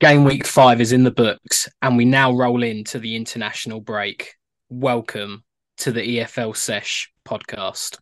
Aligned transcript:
Game 0.00 0.24
week 0.24 0.46
five 0.46 0.80
is 0.80 0.90
in 0.90 1.04
the 1.04 1.12
books, 1.12 1.68
and 1.80 1.96
we 1.96 2.04
now 2.04 2.32
roll 2.32 2.64
into 2.64 2.98
the 2.98 3.14
international 3.14 3.80
break. 3.80 4.34
Welcome 4.68 5.44
to 5.76 5.92
the 5.92 6.18
EFL 6.18 6.56
Sesh 6.56 7.12
podcast. 7.24 7.98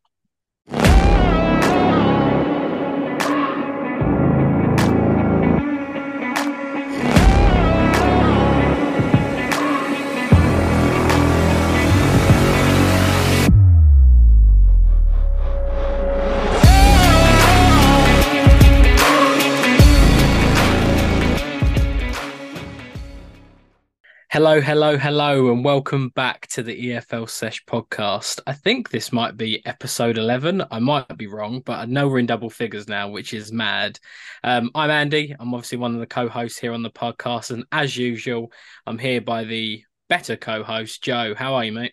Hello, 24.34 24.60
hello, 24.60 24.98
hello, 24.98 25.52
and 25.52 25.64
welcome 25.64 26.08
back 26.08 26.48
to 26.48 26.64
the 26.64 26.88
EFL 26.88 27.30
Sesh 27.30 27.64
podcast. 27.66 28.40
I 28.48 28.52
think 28.52 28.90
this 28.90 29.12
might 29.12 29.36
be 29.36 29.64
episode 29.64 30.18
11. 30.18 30.60
I 30.72 30.80
might 30.80 31.16
be 31.16 31.28
wrong, 31.28 31.60
but 31.60 31.78
I 31.78 31.84
know 31.84 32.08
we're 32.08 32.18
in 32.18 32.26
double 32.26 32.50
figures 32.50 32.88
now, 32.88 33.08
which 33.08 33.32
is 33.32 33.52
mad. 33.52 34.00
Um, 34.42 34.72
I'm 34.74 34.90
Andy. 34.90 35.36
I'm 35.38 35.54
obviously 35.54 35.78
one 35.78 35.94
of 35.94 36.00
the 36.00 36.08
co 36.08 36.28
hosts 36.28 36.58
here 36.58 36.72
on 36.72 36.82
the 36.82 36.90
podcast. 36.90 37.52
And 37.52 37.64
as 37.70 37.96
usual, 37.96 38.50
I'm 38.88 38.98
here 38.98 39.20
by 39.20 39.44
the 39.44 39.84
better 40.08 40.36
co 40.36 40.64
host, 40.64 41.00
Joe. 41.00 41.36
How 41.36 41.54
are 41.54 41.64
you, 41.64 41.70
mate? 41.70 41.92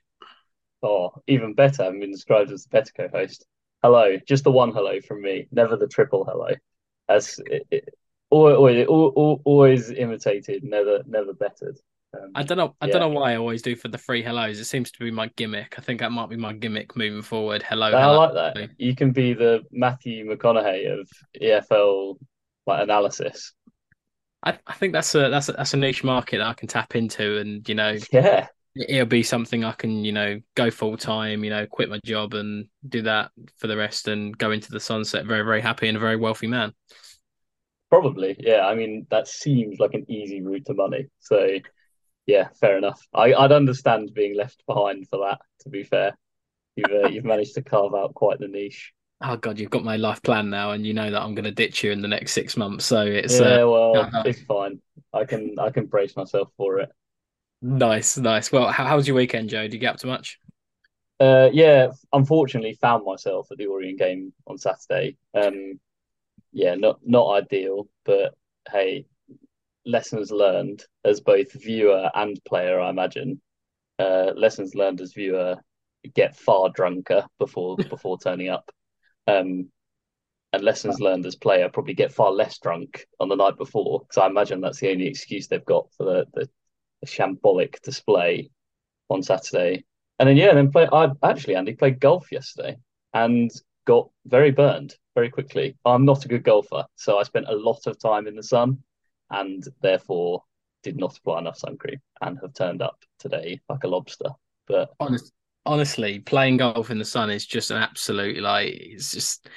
Oh, 0.81 1.11
even 1.27 1.53
better. 1.53 1.83
I've 1.83 1.99
been 1.99 2.11
described 2.11 2.51
as 2.51 2.63
the 2.63 2.69
better 2.69 2.91
co 2.97 3.07
host. 3.07 3.45
Hello. 3.83 4.17
Just 4.27 4.45
the 4.45 4.51
one 4.51 4.71
hello 4.71 4.99
from 4.99 5.21
me, 5.21 5.47
never 5.51 5.75
the 5.75 5.85
triple 5.85 6.25
hello. 6.25 6.49
As 7.07 7.39
it, 7.45 7.67
it, 7.69 7.89
always, 8.31 8.87
always, 8.87 9.41
always 9.45 9.91
imitated, 9.91 10.63
never, 10.63 11.03
never 11.05 11.33
bettered. 11.33 11.77
Um, 12.13 12.31
I 12.35 12.43
don't 12.43 12.57
know. 12.57 12.75
I 12.81 12.87
yeah. 12.87 12.93
don't 12.93 13.01
know 13.01 13.19
why 13.19 13.33
I 13.33 13.37
always 13.37 13.61
do 13.61 13.75
for 13.75 13.87
the 13.87 13.97
three 13.97 14.21
hellos. 14.21 14.59
It 14.59 14.65
seems 14.65 14.91
to 14.91 14.99
be 14.99 15.11
my 15.11 15.29
gimmick. 15.37 15.75
I 15.77 15.81
think 15.81 16.01
that 16.01 16.11
might 16.11 16.29
be 16.29 16.35
my 16.35 16.53
gimmick 16.53 16.95
moving 16.95 17.21
forward. 17.21 17.63
Hello. 17.63 17.87
I 17.87 18.01
hello. 18.01 18.17
like 18.17 18.33
that. 18.33 18.69
You 18.77 18.95
can 18.95 19.11
be 19.11 19.33
the 19.33 19.61
Matthew 19.71 20.25
McConaughey 20.25 20.99
of 20.99 21.09
EFL 21.41 22.17
like 22.67 22.83
analysis. 22.83 23.53
I, 24.43 24.57
I 24.65 24.73
think 24.73 24.93
that's 24.93 25.13
a 25.15 25.29
that's 25.29 25.49
a, 25.49 25.53
that's 25.53 25.73
a 25.73 25.77
niche 25.77 26.03
market 26.03 26.39
that 26.39 26.47
I 26.47 26.53
can 26.53 26.67
tap 26.67 26.95
into, 26.95 27.37
and 27.37 27.67
you 27.69 27.75
know, 27.75 27.95
yeah, 28.11 28.47
it'll 28.75 29.05
be 29.05 29.23
something 29.23 29.63
I 29.63 29.73
can 29.73 30.03
you 30.03 30.11
know 30.11 30.41
go 30.55 30.71
full 30.71 30.97
time. 30.97 31.43
You 31.43 31.51
know, 31.51 31.65
quit 31.67 31.89
my 31.89 31.99
job 32.03 32.33
and 32.33 32.67
do 32.87 33.03
that 33.03 33.31
for 33.57 33.67
the 33.67 33.77
rest, 33.77 34.07
and 34.07 34.37
go 34.37 34.51
into 34.51 34.71
the 34.71 34.79
sunset 34.79 35.25
very 35.25 35.43
very 35.43 35.61
happy 35.61 35.87
and 35.87 35.95
a 35.95 35.99
very 35.99 36.17
wealthy 36.17 36.47
man. 36.47 36.73
Probably, 37.89 38.37
yeah. 38.39 38.65
I 38.65 38.73
mean, 38.73 39.05
that 39.11 39.27
seems 39.27 39.79
like 39.79 39.93
an 39.93 40.09
easy 40.09 40.41
route 40.41 40.65
to 40.67 40.73
money. 40.73 41.07
So 41.19 41.57
yeah, 42.25 42.49
fair 42.59 42.77
enough. 42.77 43.01
I, 43.13 43.29
would 43.37 43.51
understand 43.51 44.13
being 44.13 44.35
left 44.35 44.63
behind 44.65 45.07
for 45.09 45.19
that. 45.19 45.39
To 45.61 45.69
be 45.69 45.83
fair, 45.83 46.17
you've 46.75 46.91
uh, 46.91 47.07
you've 47.07 47.25
managed 47.25 47.55
to 47.55 47.61
carve 47.61 47.93
out 47.93 48.13
quite 48.13 48.39
the 48.39 48.47
niche. 48.47 48.93
Oh 49.23 49.37
god, 49.37 49.59
you've 49.59 49.69
got 49.69 49.83
my 49.83 49.97
life 49.97 50.21
plan 50.23 50.49
now, 50.49 50.71
and 50.71 50.85
you 50.85 50.93
know 50.93 51.11
that 51.11 51.21
I'm 51.21 51.35
going 51.35 51.45
to 51.45 51.51
ditch 51.51 51.83
you 51.83 51.91
in 51.91 52.01
the 52.01 52.07
next 52.07 52.33
six 52.33 52.57
months. 52.57 52.85
So 52.85 53.01
it's 53.01 53.39
yeah, 53.39 53.61
uh, 53.61 53.67
well, 53.67 53.97
uh, 53.97 54.23
it's 54.25 54.41
fine. 54.43 54.79
I 55.13 55.25
can 55.25 55.55
I 55.59 55.69
can 55.69 55.85
brace 55.85 56.15
myself 56.15 56.51
for 56.57 56.79
it. 56.79 56.89
Nice, 57.61 58.17
nice. 58.17 58.51
Well, 58.51 58.71
how, 58.71 58.85
how 58.85 58.95
was 58.95 59.07
your 59.07 59.15
weekend, 59.15 59.49
Joe? 59.49 59.63
Did 59.63 59.73
you 59.73 59.79
get 59.79 59.93
up 59.93 59.99
to 59.99 60.07
much? 60.07 60.39
Uh, 61.19 61.49
yeah, 61.53 61.91
unfortunately, 62.11 62.75
found 62.81 63.05
myself 63.05 63.51
at 63.51 63.59
the 63.59 63.67
Orient 63.67 63.99
game 63.99 64.33
on 64.47 64.57
Saturday. 64.57 65.17
Um, 65.35 65.79
yeah, 66.51 66.73
not 66.73 66.99
not 67.05 67.43
ideal, 67.43 67.87
but 68.05 68.33
hey, 68.71 69.05
lessons 69.85 70.31
learned 70.31 70.83
as 71.03 71.21
both 71.21 71.51
viewer 71.53 72.09
and 72.13 72.39
player, 72.45 72.79
I 72.79 72.89
imagine. 72.89 73.41
Uh, 73.99 74.31
lessons 74.35 74.75
learned 74.75 75.01
as 75.01 75.13
viewer 75.13 75.57
get 76.13 76.35
far 76.35 76.69
drunker 76.69 77.25
before 77.39 77.77
before 77.89 78.17
turning 78.17 78.49
up. 78.49 78.71
Um, 79.27 79.69
and 80.53 80.63
lessons 80.63 80.99
learned 80.99 81.25
as 81.25 81.35
player 81.35 81.69
probably 81.69 81.93
get 81.93 82.11
far 82.11 82.31
less 82.31 82.59
drunk 82.59 83.05
on 83.19 83.29
the 83.29 83.35
night 83.35 83.57
before 83.57 84.01
because 84.01 84.17
I 84.17 84.27
imagine 84.27 84.59
that's 84.59 84.79
the 84.79 84.91
only 84.91 85.07
excuse 85.07 85.47
they've 85.47 85.63
got 85.63 85.87
for 85.93 86.03
the, 86.03 86.25
the, 86.33 86.49
the 87.01 87.07
shambolic 87.07 87.81
display 87.81 88.49
on 89.09 89.23
Saturday. 89.23 89.85
And 90.19 90.27
then 90.27 90.35
yeah, 90.35 90.53
then 90.53 90.71
play. 90.71 90.87
I 90.91 91.09
actually 91.23 91.55
Andy 91.55 91.73
played 91.73 91.99
golf 91.99 92.31
yesterday 92.31 92.77
and 93.13 93.49
got 93.85 94.09
very 94.25 94.51
burned 94.51 94.95
very 95.15 95.29
quickly. 95.29 95.77
I'm 95.85 96.05
not 96.05 96.25
a 96.25 96.27
good 96.27 96.43
golfer, 96.43 96.85
so 96.95 97.17
I 97.17 97.23
spent 97.23 97.47
a 97.47 97.55
lot 97.55 97.87
of 97.87 97.97
time 97.97 98.27
in 98.27 98.35
the 98.35 98.43
sun 98.43 98.83
and 99.31 99.63
therefore 99.81 100.43
did 100.83 100.97
not 100.97 101.17
apply 101.17 101.39
enough 101.39 101.57
sun 101.57 101.77
cream 101.77 101.99
and 102.21 102.39
have 102.41 102.53
turned 102.53 102.81
up 102.81 102.97
today 103.19 103.59
like 103.69 103.83
a 103.83 103.87
lobster. 103.87 104.29
But 104.67 104.91
Honest, 104.99 105.31
honestly, 105.65 106.19
playing 106.19 106.57
golf 106.57 106.89
in 106.89 106.97
the 106.97 107.05
sun 107.05 107.29
is 107.29 107.45
just 107.45 107.71
an 107.71 107.77
absolute 107.77 108.41
like 108.41 108.73
it's 108.73 109.11
just 109.11 109.49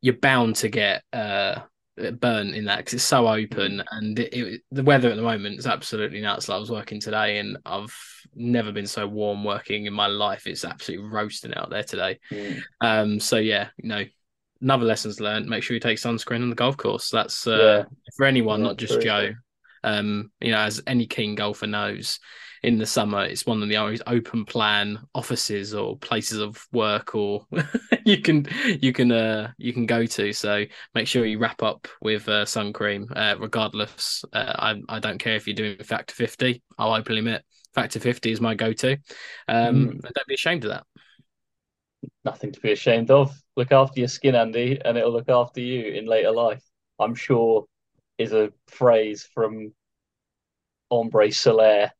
you're 0.00 0.14
bound 0.14 0.56
to 0.56 0.68
get 0.68 1.02
uh 1.12 1.60
burnt 2.20 2.54
in 2.54 2.64
that 2.64 2.78
because 2.78 2.94
it's 2.94 3.04
so 3.04 3.28
open 3.28 3.78
mm. 3.78 3.84
and 3.92 4.18
it, 4.18 4.34
it, 4.34 4.62
the 4.72 4.82
weather 4.82 5.08
at 5.10 5.16
the 5.16 5.22
moment 5.22 5.58
is 5.58 5.66
absolutely 5.66 6.20
nuts. 6.20 6.48
Like 6.48 6.56
I 6.56 6.60
was 6.60 6.70
working 6.70 7.00
today 7.00 7.38
and 7.38 7.56
I've 7.64 7.96
never 8.34 8.72
been 8.72 8.86
so 8.86 9.06
warm 9.06 9.44
working 9.44 9.86
in 9.86 9.92
my 9.92 10.08
life. 10.08 10.46
It's 10.46 10.64
absolutely 10.64 11.06
roasting 11.06 11.54
out 11.54 11.70
there 11.70 11.84
today. 11.84 12.18
Mm. 12.32 12.62
Um, 12.80 13.20
so 13.20 13.36
yeah, 13.36 13.68
you 13.76 13.88
know, 13.88 14.04
another 14.60 14.84
lessons 14.84 15.20
learned: 15.20 15.46
make 15.46 15.62
sure 15.62 15.74
you 15.74 15.80
take 15.80 15.98
sunscreen 15.98 16.42
on 16.42 16.50
the 16.50 16.56
golf 16.56 16.76
course. 16.76 17.10
That's 17.10 17.46
uh, 17.46 17.84
yeah. 17.86 18.12
for 18.16 18.26
anyone, 18.26 18.62
not 18.62 18.76
just 18.76 19.00
Joe. 19.00 19.32
Um, 19.82 20.30
you 20.40 20.50
know, 20.50 20.60
as 20.60 20.82
any 20.86 21.06
keen 21.06 21.34
golfer 21.34 21.66
knows, 21.66 22.18
in 22.64 22.78
the 22.78 22.86
summer 22.86 23.22
it's 23.24 23.44
one 23.44 23.62
of 23.62 23.68
the 23.68 23.76
only 23.76 24.00
open 24.06 24.44
plan 24.46 24.98
offices 25.14 25.74
or 25.74 25.98
places 25.98 26.38
of 26.38 26.66
work 26.72 27.14
or 27.14 27.46
you 28.06 28.22
can 28.22 28.46
you 28.80 28.90
can 28.90 29.12
uh 29.12 29.52
you 29.58 29.72
can 29.72 29.84
go 29.84 30.06
to. 30.06 30.32
So 30.32 30.64
make 30.94 31.06
sure 31.06 31.26
you 31.26 31.38
wrap 31.38 31.62
up 31.62 31.86
with 32.00 32.26
uh, 32.28 32.46
sun 32.46 32.72
cream, 32.72 33.08
uh, 33.14 33.36
regardless. 33.38 34.24
Uh, 34.32 34.54
I 34.58 34.80
I 34.88 34.98
don't 34.98 35.18
care 35.18 35.36
if 35.36 35.46
you're 35.46 35.54
doing 35.54 35.76
factor 35.84 36.14
fifty. 36.14 36.62
I'll 36.78 36.94
openly 36.94 37.18
admit 37.18 37.44
factor 37.74 38.00
fifty 38.00 38.32
is 38.32 38.40
my 38.40 38.54
go 38.54 38.72
to. 38.72 38.92
Um, 39.46 39.86
mm. 39.86 40.00
don't 40.00 40.26
be 40.26 40.34
ashamed 40.34 40.64
of 40.64 40.70
that 40.70 40.86
nothing 42.24 42.52
to 42.52 42.60
be 42.60 42.72
ashamed 42.72 43.10
of. 43.10 43.34
Look 43.56 43.72
after 43.72 44.00
your 44.00 44.08
skin, 44.08 44.34
Andy, 44.34 44.80
and 44.84 44.96
it'll 44.96 45.12
look 45.12 45.28
after 45.28 45.60
you 45.60 45.92
in 45.92 46.06
later 46.06 46.30
life. 46.30 46.62
I'm 46.98 47.14
sure 47.14 47.66
is 48.18 48.32
a 48.32 48.52
phrase 48.68 49.28
from 49.34 49.72
Ambre 50.92 51.28
Solaire. 51.28 51.90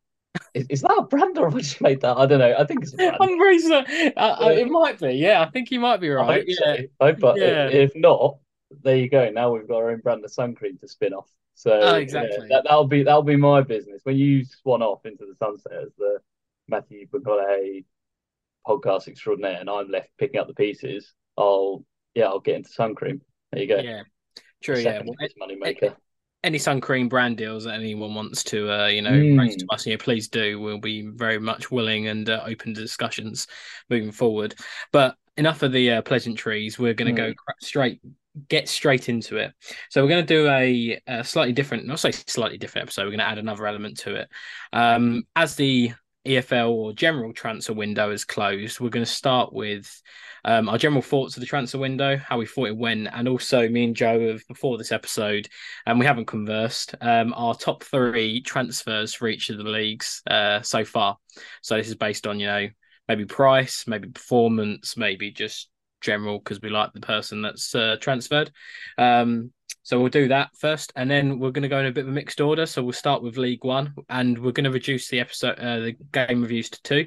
Is, 0.52 0.66
is 0.68 0.82
that 0.82 0.98
a 0.98 1.02
brand 1.02 1.38
or 1.38 1.46
have 1.48 1.56
I 1.56 1.60
just 1.60 1.80
made 1.80 2.00
that? 2.00 2.16
I 2.16 2.26
don't 2.26 2.40
know. 2.40 2.54
I 2.58 2.64
think 2.64 2.82
it's. 2.82 2.94
Ambre 2.98 3.58
Solaire. 3.58 4.12
Uh, 4.16 4.36
uh, 4.44 4.48
it 4.50 4.68
might 4.68 4.98
be. 5.00 5.12
Yeah, 5.12 5.42
I 5.42 5.50
think 5.50 5.70
you 5.70 5.80
might 5.80 6.00
be 6.00 6.08
right. 6.08 6.44
yeah. 6.46 6.76
So. 7.00 7.12
but 7.14 7.38
yeah. 7.38 7.68
if 7.68 7.92
not, 7.94 8.38
there 8.82 8.96
you 8.96 9.08
go. 9.08 9.30
Now 9.30 9.52
we've 9.52 9.68
got 9.68 9.76
our 9.76 9.90
own 9.90 10.00
brand 10.00 10.24
of 10.24 10.32
sun 10.32 10.54
cream 10.54 10.78
to 10.78 10.88
spin 10.88 11.14
off. 11.14 11.28
So 11.54 11.72
oh, 11.72 11.94
exactly. 11.94 12.36
Yeah, 12.42 12.56
that, 12.56 12.64
that'll 12.64 12.88
be 12.88 13.04
that'll 13.04 13.22
be 13.22 13.36
my 13.36 13.62
business. 13.62 14.00
When 14.04 14.16
you 14.16 14.44
swan 14.44 14.82
off 14.82 15.06
into 15.06 15.24
the 15.24 15.36
sunset 15.36 15.72
as 15.72 15.90
the 15.96 16.18
Matthew 16.68 17.06
McConaughey 17.08 17.84
podcast 18.66 19.08
extraordinaire 19.08 19.58
and 19.60 19.68
I'm 19.68 19.88
left 19.88 20.10
picking 20.18 20.40
up 20.40 20.46
the 20.46 20.54
pieces, 20.54 21.12
I'll 21.36 21.84
yeah, 22.14 22.26
I'll 22.26 22.40
get 22.40 22.56
into 22.56 22.70
sun 22.70 22.94
cream. 22.94 23.20
There 23.52 23.62
you 23.62 23.68
go. 23.68 23.78
Yeah, 23.78 24.02
true. 24.62 24.76
Second 24.76 25.06
yeah, 25.06 25.14
well, 25.18 25.28
money 25.38 25.56
maker. 25.56 25.96
Any 26.42 26.58
sun 26.58 26.80
cream 26.80 27.08
brand 27.08 27.38
deals 27.38 27.64
that 27.64 27.74
anyone 27.74 28.14
wants 28.14 28.44
to, 28.44 28.70
uh, 28.70 28.86
you 28.88 29.00
know, 29.00 29.12
mm. 29.12 29.56
to 29.56 29.66
us, 29.70 29.86
yeah, 29.86 29.96
please 29.98 30.28
do. 30.28 30.60
We'll 30.60 30.78
be 30.78 31.06
very 31.06 31.38
much 31.38 31.70
willing 31.70 32.08
and 32.08 32.28
uh, 32.28 32.42
open 32.46 32.74
to 32.74 32.80
discussions 32.80 33.46
moving 33.88 34.12
forward. 34.12 34.54
But 34.92 35.16
enough 35.36 35.62
of 35.62 35.72
the 35.72 35.92
uh, 35.92 36.02
pleasantries. 36.02 36.78
We're 36.78 36.94
going 36.94 37.14
to 37.14 37.22
mm. 37.22 37.34
go 37.34 37.54
straight 37.60 38.00
get 38.48 38.68
straight 38.68 39.08
into 39.08 39.36
it. 39.36 39.52
So 39.90 40.02
we're 40.02 40.08
going 40.08 40.26
to 40.26 40.34
do 40.34 40.48
a, 40.48 41.00
a, 41.06 41.24
slightly 41.24 41.52
different, 41.52 41.86
not 41.86 42.00
say 42.00 42.10
slightly 42.10 42.58
different 42.58 42.86
episode. 42.86 43.04
We're 43.04 43.10
going 43.10 43.20
to 43.20 43.28
add 43.28 43.38
another 43.38 43.66
element 43.66 43.98
to 43.98 44.16
it. 44.16 44.28
Um, 44.72 45.22
as 45.36 45.54
the 45.54 45.92
EFL 46.26 46.70
or 46.70 46.92
general 46.92 47.32
transfer 47.32 47.72
window 47.72 48.10
is 48.10 48.24
closed, 48.24 48.80
we're 48.80 48.88
going 48.88 49.04
to 49.04 49.10
start 49.10 49.52
with 49.52 50.02
um, 50.44 50.68
our 50.68 50.78
general 50.78 51.02
thoughts 51.02 51.36
of 51.36 51.40
the 51.40 51.46
transfer 51.46 51.78
window, 51.78 52.16
how 52.16 52.38
we 52.38 52.46
thought 52.46 52.68
it 52.68 52.76
went, 52.76 53.08
and 53.12 53.28
also 53.28 53.68
me 53.68 53.84
and 53.84 53.96
Joe 53.96 54.28
have 54.28 54.46
before 54.46 54.76
this 54.76 54.92
episode, 54.92 55.48
and 55.86 55.98
we 55.98 56.06
haven't 56.06 56.26
conversed, 56.26 56.94
um, 57.00 57.32
our 57.34 57.54
top 57.54 57.82
three 57.82 58.42
transfers 58.42 59.14
for 59.14 59.28
each 59.28 59.50
of 59.50 59.58
the 59.58 59.64
leagues 59.64 60.22
uh, 60.26 60.60
so 60.62 60.84
far. 60.84 61.16
So 61.62 61.76
this 61.76 61.88
is 61.88 61.94
based 61.94 62.26
on, 62.26 62.40
you 62.40 62.46
know, 62.46 62.68
maybe 63.08 63.24
price, 63.24 63.84
maybe 63.86 64.08
performance, 64.08 64.96
maybe 64.96 65.30
just 65.30 65.68
general 66.02 66.38
because 66.38 66.60
we 66.60 66.68
like 66.68 66.92
the 66.92 67.00
person 67.00 67.42
that's 67.42 67.74
uh, 67.74 67.96
transferred. 68.00 68.52
Um, 68.98 69.52
so 69.82 70.00
we'll 70.00 70.08
do 70.08 70.28
that 70.28 70.50
first, 70.58 70.92
and 70.96 71.10
then 71.10 71.38
we're 71.38 71.50
going 71.50 71.62
to 71.62 71.68
go 71.68 71.78
in 71.78 71.86
a 71.86 71.92
bit 71.92 72.04
of 72.04 72.08
a 72.08 72.12
mixed 72.12 72.40
order. 72.40 72.64
So 72.64 72.82
we'll 72.82 72.92
start 72.92 73.22
with 73.22 73.36
League 73.36 73.64
One, 73.64 73.94
and 74.08 74.38
we're 74.38 74.52
going 74.52 74.64
to 74.64 74.70
reduce 74.70 75.08
the 75.08 75.20
episode, 75.20 75.58
uh, 75.58 75.80
the 75.80 75.96
game 76.12 76.40
reviews 76.40 76.70
to 76.70 76.82
two. 76.82 77.06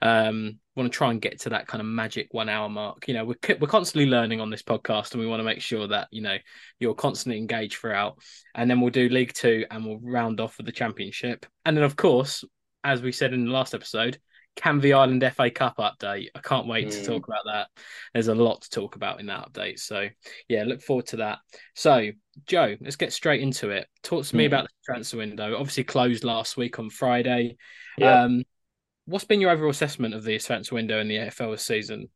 Um, 0.00 0.58
want 0.76 0.92
to 0.92 0.96
try 0.96 1.10
and 1.10 1.20
get 1.20 1.40
to 1.40 1.50
that 1.50 1.66
kind 1.66 1.80
of 1.80 1.86
magic 1.86 2.28
one 2.30 2.48
hour 2.48 2.68
mark. 2.68 3.08
You 3.08 3.14
know, 3.14 3.24
we're 3.24 3.56
we're 3.60 3.66
constantly 3.66 4.08
learning 4.08 4.40
on 4.40 4.50
this 4.50 4.62
podcast, 4.62 5.12
and 5.12 5.20
we 5.20 5.26
want 5.26 5.40
to 5.40 5.44
make 5.44 5.60
sure 5.60 5.88
that 5.88 6.08
you 6.12 6.22
know 6.22 6.36
you're 6.78 6.94
constantly 6.94 7.38
engaged 7.38 7.78
throughout. 7.78 8.18
And 8.54 8.70
then 8.70 8.80
we'll 8.80 8.90
do 8.90 9.08
League 9.08 9.32
Two, 9.34 9.64
and 9.70 9.84
we'll 9.84 10.00
round 10.00 10.40
off 10.40 10.56
with 10.56 10.66
the 10.66 10.72
Championship, 10.72 11.46
and 11.64 11.76
then 11.76 11.84
of 11.84 11.96
course, 11.96 12.44
as 12.84 13.02
we 13.02 13.10
said 13.10 13.32
in 13.32 13.46
the 13.46 13.52
last 13.52 13.74
episode, 13.74 14.18
Canvey 14.56 14.96
Island 14.96 15.24
FA 15.34 15.50
Cup 15.50 15.76
update. 15.78 16.28
I 16.34 16.40
can't 16.40 16.66
wait 16.66 16.88
mm. 16.88 16.92
to 16.92 17.04
talk 17.04 17.26
about 17.26 17.44
that. 17.46 17.68
There's 18.12 18.28
a 18.28 18.34
lot 18.34 18.62
to 18.62 18.70
talk 18.70 18.96
about 18.96 19.20
in 19.20 19.26
that 19.26 19.52
update. 19.52 19.78
So 19.78 20.08
yeah, 20.48 20.64
look 20.64 20.82
forward 20.82 21.06
to 21.08 21.16
that. 21.16 21.38
So 21.74 22.10
Joe, 22.46 22.76
let's 22.80 22.96
get 22.96 23.12
straight 23.12 23.42
into 23.42 23.70
it. 23.70 23.86
Talk 24.02 24.24
to 24.26 24.36
me 24.36 24.44
mm. 24.44 24.48
about 24.48 24.64
the 24.64 24.92
transfer 24.92 25.18
window. 25.18 25.56
Obviously 25.56 25.84
closed 25.84 26.24
last 26.24 26.56
week 26.56 26.78
on 26.78 26.90
Friday. 26.90 27.56
Yeah. 27.98 28.22
Um, 28.22 28.44
what's 29.06 29.24
been 29.24 29.40
your 29.40 29.50
overall 29.50 29.70
assessment 29.70 30.14
of 30.14 30.24
the 30.24 30.38
transfer 30.38 30.74
window 30.74 31.00
in 31.00 31.08
the 31.08 31.16
EFL 31.16 31.58
season? 31.58 32.08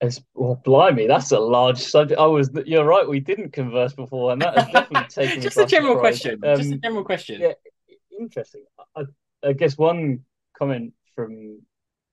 It's 0.00 0.20
well, 0.34 0.60
blimey, 0.62 1.06
that's 1.06 1.32
a 1.32 1.38
large 1.38 1.78
subject. 1.78 2.20
I 2.20 2.26
was, 2.26 2.50
you're 2.66 2.84
right. 2.84 3.08
We 3.08 3.18
didn't 3.18 3.54
converse 3.54 3.94
before, 3.94 4.32
and 4.32 4.42
that 4.42 4.54
has 4.54 4.66
definitely 4.66 5.08
taken 5.08 5.40
just 5.40 5.56
a 5.56 5.64
general 5.64 5.98
question. 5.98 6.38
Um, 6.44 6.58
just 6.58 6.72
a 6.72 6.76
general 6.76 7.02
question. 7.02 7.40
Yeah, 7.40 7.52
interesting. 8.20 8.64
I, 8.94 9.04
I 9.42 9.54
guess 9.54 9.78
one 9.78 10.20
comment 10.58 10.92
from 11.14 11.60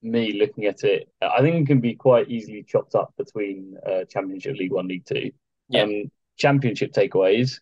me 0.01 0.33
looking 0.33 0.65
at 0.65 0.83
it, 0.83 1.09
I 1.21 1.41
think 1.41 1.55
it 1.55 1.67
can 1.67 1.79
be 1.79 1.95
quite 1.95 2.29
easily 2.29 2.63
chopped 2.63 2.95
up 2.95 3.13
between 3.17 3.77
uh, 3.87 4.05
Championship, 4.05 4.57
League 4.57 4.73
One, 4.73 4.87
League 4.87 5.05
Two. 5.05 5.31
Yeah. 5.69 5.83
Um, 5.83 6.11
championship 6.37 6.91
takeaways, 6.91 7.59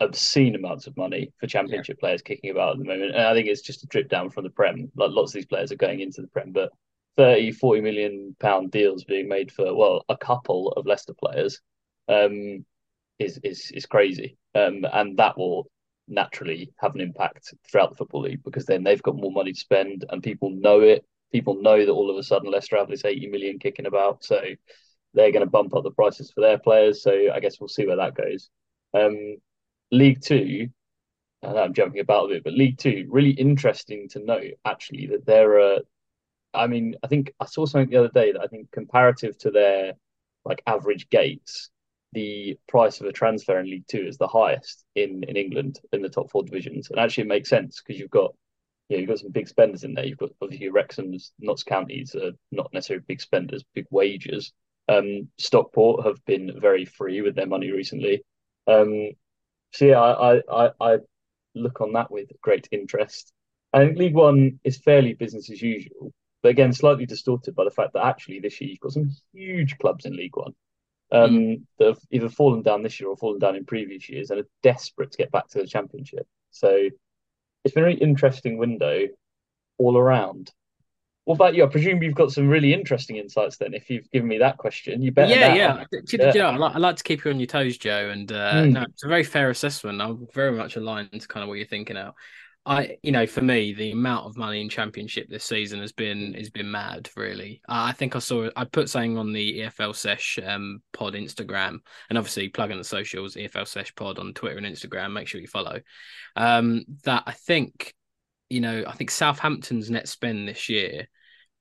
obscene 0.00 0.54
amounts 0.54 0.86
of 0.86 0.96
money 0.96 1.32
for 1.38 1.46
Championship 1.46 1.96
yeah. 1.98 2.00
players 2.00 2.22
kicking 2.22 2.50
about 2.50 2.72
at 2.72 2.78
the 2.78 2.84
moment, 2.84 3.14
and 3.14 3.24
I 3.24 3.34
think 3.34 3.48
it's 3.48 3.62
just 3.62 3.82
a 3.84 3.86
drip 3.86 4.08
down 4.08 4.30
from 4.30 4.44
the 4.44 4.50
Prem. 4.50 4.90
Like 4.96 5.10
lots 5.10 5.30
of 5.30 5.34
these 5.34 5.46
players 5.46 5.72
are 5.72 5.76
going 5.76 6.00
into 6.00 6.22
the 6.22 6.28
Prem, 6.28 6.52
but 6.52 6.70
30, 7.16 7.52
40 7.52 7.80
million 7.82 8.36
pound 8.40 8.70
deals 8.70 9.04
being 9.04 9.28
made 9.28 9.52
for 9.52 9.74
well 9.74 10.04
a 10.08 10.16
couple 10.16 10.72
of 10.72 10.86
Leicester 10.86 11.14
players 11.14 11.60
um, 12.08 12.64
is 13.18 13.38
is 13.42 13.70
is 13.72 13.86
crazy, 13.86 14.36
um, 14.54 14.84
and 14.92 15.18
that 15.18 15.36
will 15.36 15.70
naturally 16.08 16.72
have 16.78 16.94
an 16.94 17.00
impact 17.00 17.54
throughout 17.70 17.90
the 17.90 17.96
football 17.96 18.22
league 18.22 18.42
because 18.42 18.66
then 18.66 18.82
they've 18.82 19.02
got 19.02 19.16
more 19.16 19.32
money 19.32 19.52
to 19.52 19.58
spend 19.58 20.04
and 20.10 20.22
people 20.22 20.50
know 20.50 20.80
it. 20.80 21.04
People 21.32 21.62
know 21.62 21.84
that 21.84 21.92
all 21.92 22.10
of 22.10 22.16
a 22.16 22.22
sudden 22.22 22.50
Leicester 22.50 22.76
have 22.76 22.88
this 22.88 23.04
80 23.04 23.28
million 23.28 23.58
kicking 23.58 23.86
about, 23.86 24.22
so 24.24 24.40
they're 25.14 25.32
going 25.32 25.44
to 25.44 25.50
bump 25.50 25.74
up 25.74 25.84
the 25.84 25.90
prices 25.90 26.30
for 26.30 26.40
their 26.40 26.58
players. 26.58 27.02
So 27.02 27.30
I 27.32 27.40
guess 27.40 27.60
we'll 27.60 27.68
see 27.68 27.86
where 27.86 27.96
that 27.96 28.14
goes. 28.14 28.50
Um, 28.94 29.36
League 29.90 30.20
Two, 30.22 30.68
I'm 31.42 31.74
jumping 31.74 32.00
about 32.00 32.26
a 32.26 32.28
bit, 32.34 32.44
but 32.44 32.52
League 32.52 32.78
Two, 32.78 33.06
really 33.10 33.30
interesting 33.30 34.08
to 34.10 34.20
note 34.20 34.54
actually 34.64 35.06
that 35.08 35.26
there 35.26 35.60
are. 35.60 35.78
I 36.54 36.66
mean, 36.66 36.96
I 37.02 37.06
think 37.06 37.32
I 37.40 37.46
saw 37.46 37.64
something 37.64 37.90
the 37.90 37.96
other 37.96 38.08
day 38.12 38.32
that 38.32 38.42
I 38.42 38.46
think 38.46 38.70
comparative 38.70 39.38
to 39.38 39.50
their 39.50 39.94
like 40.44 40.62
average 40.66 41.08
gates, 41.08 41.70
the 42.12 42.58
price 42.68 43.00
of 43.00 43.06
a 43.06 43.12
transfer 43.12 43.58
in 43.58 43.66
League 43.66 43.86
Two 43.88 44.06
is 44.06 44.18
the 44.18 44.28
highest 44.28 44.84
in 44.94 45.24
in 45.24 45.36
England 45.36 45.80
in 45.92 46.02
the 46.02 46.08
top 46.08 46.30
four 46.30 46.42
divisions, 46.42 46.90
and 46.90 46.98
actually 46.98 47.24
it 47.24 47.28
makes 47.28 47.48
sense 47.48 47.80
because 47.80 47.98
you've 48.00 48.10
got 48.10 48.34
you 48.88 48.96
know, 48.96 49.00
you've 49.00 49.08
got 49.08 49.18
some 49.20 49.32
big 49.32 49.48
spenders 49.48 49.84
in 49.84 49.94
there. 49.94 50.04
You've 50.04 50.18
got 50.18 50.30
obviously 50.42 50.68
Wrexham's, 50.68 51.32
Notts 51.40 51.62
Counties 51.62 52.14
are 52.14 52.32
not 52.50 52.72
necessarily 52.72 53.04
big 53.06 53.20
spenders, 53.20 53.64
big 53.74 53.86
wages. 53.90 54.52
Um, 54.88 55.28
Stockport 55.38 56.04
have 56.04 56.22
been 56.26 56.60
very 56.60 56.84
free 56.84 57.22
with 57.22 57.34
their 57.34 57.46
money 57.46 57.70
recently. 57.70 58.22
Um, 58.66 59.10
so 59.72 59.86
yeah, 59.86 60.00
I, 60.00 60.42
I 60.52 60.70
I 60.80 60.98
look 61.54 61.80
on 61.80 61.92
that 61.94 62.10
with 62.10 62.28
great 62.42 62.68
interest. 62.70 63.32
I 63.72 63.78
think 63.80 63.98
League 63.98 64.14
One 64.14 64.60
is 64.64 64.76
fairly 64.78 65.14
business 65.14 65.50
as 65.50 65.62
usual, 65.62 66.12
but 66.42 66.50
again, 66.50 66.72
slightly 66.72 67.06
distorted 67.06 67.54
by 67.54 67.64
the 67.64 67.70
fact 67.70 67.94
that 67.94 68.04
actually 68.04 68.40
this 68.40 68.60
year 68.60 68.70
you've 68.70 68.80
got 68.80 68.92
some 68.92 69.10
huge 69.32 69.78
clubs 69.78 70.04
in 70.04 70.16
League 70.16 70.36
One 70.36 70.52
um, 71.12 71.30
mm. 71.30 71.62
that 71.78 71.88
have 71.88 71.98
either 72.10 72.28
fallen 72.28 72.62
down 72.62 72.82
this 72.82 72.98
year 72.98 73.08
or 73.08 73.16
fallen 73.16 73.38
down 73.38 73.54
in 73.54 73.64
previous 73.64 74.08
years 74.08 74.30
and 74.30 74.40
are 74.40 74.48
desperate 74.62 75.12
to 75.12 75.18
get 75.18 75.30
back 75.30 75.46
to 75.48 75.58
the 75.58 75.66
championship. 75.66 76.26
So 76.50 76.88
it's 77.64 77.74
been 77.74 77.84
a 77.84 77.86
really 77.86 78.00
interesting 78.00 78.58
window 78.58 79.06
all 79.78 79.96
around. 79.96 80.50
What 81.24 81.36
about 81.36 81.54
you? 81.54 81.62
I 81.62 81.68
presume 81.68 82.02
you've 82.02 82.16
got 82.16 82.32
some 82.32 82.48
really 82.48 82.74
interesting 82.74 83.16
insights 83.16 83.56
then. 83.56 83.74
If 83.74 83.88
you've 83.90 84.10
given 84.10 84.26
me 84.26 84.38
that 84.38 84.56
question, 84.56 85.02
you 85.02 85.12
better. 85.12 85.32
Yeah, 85.32 85.54
yeah. 85.54 85.84
yeah. 85.92 86.32
yeah 86.34 86.48
I, 86.48 86.56
like, 86.56 86.74
I, 86.74 86.78
like, 86.78 86.96
to 86.96 87.04
keep 87.04 87.24
you 87.24 87.30
on 87.30 87.38
your 87.38 87.46
toes, 87.46 87.78
Joe. 87.78 88.10
And 88.10 88.32
uh, 88.32 88.54
mm. 88.54 88.72
no, 88.72 88.82
it's 88.82 89.04
a 89.04 89.08
very 89.08 89.22
fair 89.22 89.48
assessment. 89.50 90.02
I'm 90.02 90.26
very 90.34 90.50
much 90.50 90.74
aligned 90.74 91.12
to 91.12 91.28
kind 91.28 91.44
of 91.44 91.48
what 91.48 91.58
you're 91.58 91.66
thinking 91.68 91.96
out. 91.96 92.16
I, 92.64 92.98
you 93.02 93.10
know, 93.10 93.26
for 93.26 93.42
me, 93.42 93.72
the 93.72 93.90
amount 93.90 94.26
of 94.26 94.36
money 94.36 94.60
in 94.60 94.68
Championship 94.68 95.28
this 95.28 95.44
season 95.44 95.80
has 95.80 95.90
been 95.90 96.34
has 96.34 96.48
been 96.48 96.70
mad. 96.70 97.10
Really, 97.16 97.60
I 97.68 97.92
think 97.92 98.14
I 98.14 98.20
saw 98.20 98.48
I 98.54 98.64
put 98.64 98.88
something 98.88 99.18
on 99.18 99.32
the 99.32 99.60
EFL 99.60 99.96
Sesh 99.96 100.38
um, 100.46 100.80
Pod 100.92 101.14
Instagram, 101.14 101.78
and 102.08 102.18
obviously 102.18 102.48
plug 102.48 102.70
in 102.70 102.78
the 102.78 102.84
socials 102.84 103.34
EFL 103.34 103.66
Sesh 103.66 103.92
Pod 103.96 104.20
on 104.20 104.32
Twitter 104.32 104.58
and 104.58 104.66
Instagram. 104.66 105.12
Make 105.12 105.26
sure 105.26 105.40
you 105.40 105.48
follow. 105.48 105.80
Um, 106.36 106.84
that 107.04 107.24
I 107.26 107.32
think, 107.32 107.94
you 108.48 108.60
know, 108.60 108.84
I 108.86 108.92
think 108.92 109.10
Southampton's 109.10 109.90
net 109.90 110.06
spend 110.06 110.46
this 110.46 110.68
year 110.68 111.08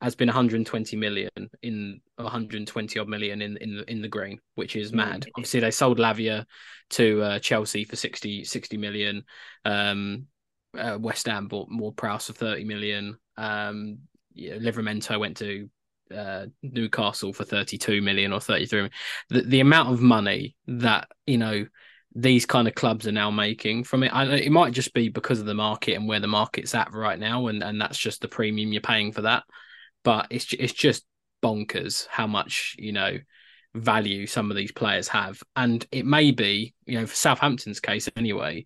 has 0.01 0.15
been 0.15 0.27
120 0.27 0.97
million 0.97 1.29
in 1.63 2.01
120 2.17 2.99
odd 2.99 3.07
million 3.07 3.41
in 3.41 3.57
in 3.57 3.77
the, 3.77 3.91
in 3.91 4.01
the 4.03 4.07
green, 4.07 4.39
which 4.53 4.75
is 4.75 4.93
mad. 4.93 5.21
Mm. 5.21 5.29
Obviously, 5.37 5.61
they 5.61 5.71
sold 5.71 5.97
Lavia 5.97 6.45
to 6.91 7.21
uh, 7.23 7.39
Chelsea 7.39 7.85
for 7.85 7.95
60 7.95 8.43
60 8.43 8.77
million. 8.77 9.23
Um, 9.65 10.27
uh, 10.77 10.97
West 10.99 11.27
Ham 11.27 11.47
bought 11.47 11.69
Ward-Prowse 11.71 12.27
for 12.27 12.33
30 12.33 12.63
million. 12.63 13.17
Um, 13.37 13.99
yeah, 14.33 14.55
Livramento 14.55 15.19
went 15.19 15.37
to 15.37 15.69
uh, 16.15 16.45
Newcastle 16.61 17.33
for 17.33 17.43
32 17.43 18.01
million 18.01 18.33
or 18.33 18.39
33 18.39 18.77
million. 18.77 18.91
The, 19.29 19.41
the 19.41 19.59
amount 19.59 19.89
of 19.89 20.01
money 20.01 20.55
that, 20.67 21.07
you 21.25 21.37
know, 21.37 21.65
these 22.13 22.45
kind 22.45 22.67
of 22.67 22.75
clubs 22.75 23.07
are 23.07 23.13
now 23.13 23.31
making 23.31 23.83
from 23.85 24.03
it. 24.03 24.13
I, 24.13 24.25
it 24.35 24.51
might 24.51 24.73
just 24.73 24.93
be 24.93 25.09
because 25.09 25.39
of 25.39 25.45
the 25.45 25.53
market 25.53 25.95
and 25.95 26.07
where 26.07 26.19
the 26.19 26.27
market's 26.27 26.75
at 26.75 26.93
right 26.93 27.19
now, 27.19 27.47
and, 27.47 27.63
and 27.63 27.79
that's 27.79 27.97
just 27.97 28.21
the 28.21 28.27
premium 28.27 28.73
you're 28.73 28.81
paying 28.81 29.11
for 29.11 29.21
that. 29.21 29.43
But 30.03 30.27
it's 30.29 30.51
it's 30.53 30.73
just 30.73 31.05
bonkers 31.41 32.07
how 32.07 32.27
much 32.27 32.75
you 32.77 32.91
know 32.91 33.17
value 33.73 34.27
some 34.27 34.51
of 34.51 34.57
these 34.57 34.71
players 34.71 35.07
have, 35.09 35.41
and 35.55 35.85
it 35.91 36.05
may 36.05 36.31
be 36.31 36.73
you 36.85 36.99
know 36.99 37.05
for 37.05 37.15
Southampton's 37.15 37.79
case 37.79 38.09
anyway, 38.17 38.65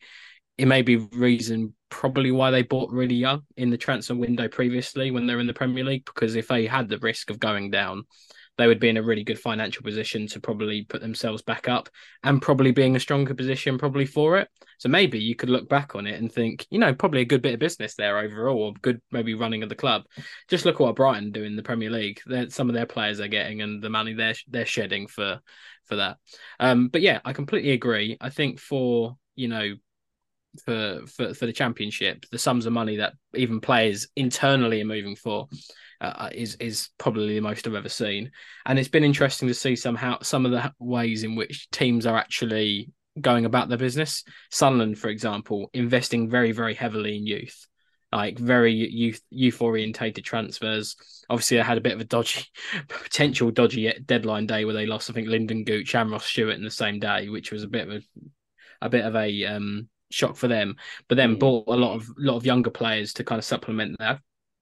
it 0.57 0.67
may 0.67 0.81
be 0.81 0.97
reason 0.97 1.73
probably 1.89 2.31
why 2.31 2.51
they 2.51 2.61
bought 2.61 2.91
really 2.91 3.15
young 3.15 3.43
in 3.57 3.69
the 3.69 3.77
transfer 3.77 4.15
window 4.15 4.47
previously 4.47 5.11
when 5.11 5.27
they're 5.27 5.39
in 5.39 5.47
the 5.47 5.53
Premier 5.53 5.83
League 5.83 6.05
because 6.05 6.35
if 6.35 6.47
they 6.47 6.65
had 6.65 6.89
the 6.89 6.97
risk 6.99 7.29
of 7.29 7.39
going 7.39 7.71
down, 7.71 8.03
they 8.57 8.67
would 8.67 8.79
be 8.79 8.89
in 8.89 8.97
a 8.97 9.03
really 9.03 9.23
good 9.23 9.39
financial 9.39 9.83
position 9.83 10.27
to 10.27 10.39
probably 10.39 10.83
put 10.83 11.01
themselves 11.01 11.41
back 11.41 11.67
up 11.67 11.89
and 12.23 12.41
probably 12.41 12.71
being 12.71 12.95
a 12.95 12.99
stronger 12.99 13.33
position 13.33 13.77
probably 13.77 14.05
for 14.05 14.37
it. 14.37 14.47
So 14.77 14.89
maybe 14.89 15.19
you 15.19 15.35
could 15.35 15.49
look 15.49 15.67
back 15.67 15.95
on 15.95 16.07
it 16.07 16.19
and 16.19 16.31
think, 16.31 16.65
you 16.69 16.79
know, 16.79 16.93
probably 16.93 17.21
a 17.21 17.25
good 17.25 17.41
bit 17.41 17.53
of 17.53 17.59
business 17.59 17.95
there 17.95 18.17
overall, 18.17 18.57
or 18.57 18.73
good 18.81 19.01
maybe 19.11 19.33
running 19.33 19.63
of 19.63 19.69
the 19.69 19.75
club. 19.75 20.03
Just 20.49 20.65
look 20.65 20.75
at 20.75 20.81
what 20.81 20.95
Brighton 20.95 21.31
do 21.31 21.43
in 21.43 21.55
the 21.55 21.63
Premier 21.63 21.89
League. 21.89 22.21
They're, 22.25 22.49
some 22.49 22.69
of 22.69 22.75
their 22.75 22.85
players 22.85 23.19
are 23.19 23.27
getting 23.27 23.61
and 23.61 23.81
the 23.81 23.89
money 23.89 24.13
they're 24.13 24.35
they're 24.47 24.65
shedding 24.65 25.07
for 25.07 25.41
for 25.85 25.97
that. 25.97 26.17
Um, 26.59 26.87
but 26.87 27.01
yeah, 27.01 27.19
I 27.25 27.33
completely 27.33 27.71
agree. 27.71 28.17
I 28.19 28.29
think 28.29 28.59
for 28.59 29.17
you 29.35 29.49
know 29.49 29.75
for 30.63 31.01
for 31.07 31.33
for 31.33 31.45
the 31.45 31.53
championship, 31.53 32.25
the 32.31 32.37
sums 32.37 32.65
of 32.65 32.73
money 32.73 32.97
that 32.97 33.13
even 33.33 33.59
players 33.59 34.07
internally 34.15 34.81
are 34.81 34.85
moving 34.85 35.15
for. 35.15 35.47
Uh, 36.01 36.29
is 36.33 36.55
is 36.55 36.89
probably 36.97 37.35
the 37.35 37.41
most 37.41 37.65
I've 37.65 37.73
ever 37.73 37.89
seen, 37.89 38.31
and 38.65 38.77
it's 38.77 38.89
been 38.89 39.05
interesting 39.05 39.47
to 39.47 39.53
see 39.53 39.77
somehow 39.77 40.19
some 40.21 40.45
of 40.45 40.51
the 40.51 40.73
ways 40.77 41.23
in 41.23 41.35
which 41.35 41.69
teams 41.71 42.05
are 42.05 42.17
actually 42.17 42.91
going 43.21 43.45
about 43.45 43.69
their 43.69 43.77
business. 43.77 44.23
Sunderland, 44.51 44.99
for 44.99 45.07
example, 45.07 45.69
investing 45.73 46.29
very 46.29 46.51
very 46.51 46.73
heavily 46.73 47.15
in 47.17 47.25
youth, 47.25 47.65
like 48.11 48.37
very 48.37 48.73
youth 48.73 49.21
youth 49.29 49.61
orientated 49.61 50.25
transfers. 50.25 50.97
Obviously, 51.29 51.57
they 51.57 51.63
had 51.63 51.77
a 51.77 51.81
bit 51.81 51.93
of 51.93 52.01
a 52.01 52.05
dodgy 52.05 52.45
potential 52.89 53.49
dodgy 53.49 53.91
deadline 54.05 54.47
day 54.47 54.65
where 54.65 54.73
they 54.73 54.85
lost 54.85 55.09
I 55.09 55.13
think 55.13 55.29
Lynden 55.29 55.65
Gooch 55.65 55.95
and 55.95 56.11
Ross 56.11 56.25
Stewart 56.25 56.55
in 56.55 56.63
the 56.63 56.69
same 56.69 56.99
day, 56.99 57.29
which 57.29 57.51
was 57.51 57.63
a 57.63 57.67
bit 57.69 57.87
of 57.87 57.93
a 57.93 58.01
a 58.81 58.89
bit 58.89 59.05
of 59.05 59.15
a 59.15 59.45
um, 59.45 59.89
shock 60.15 60.35
for 60.35 60.47
them. 60.47 60.77
But 61.07 61.15
then 61.15 61.35
mm. 61.35 61.39
bought 61.39 61.67
a 61.67 61.75
lot 61.75 61.95
of 61.95 62.09
lot 62.17 62.37
of 62.37 62.45
younger 62.45 62.71
players 62.71 63.13
to 63.13 63.23
kind 63.23 63.39
of 63.39 63.45
supplement 63.45 63.97
that. 63.99 64.19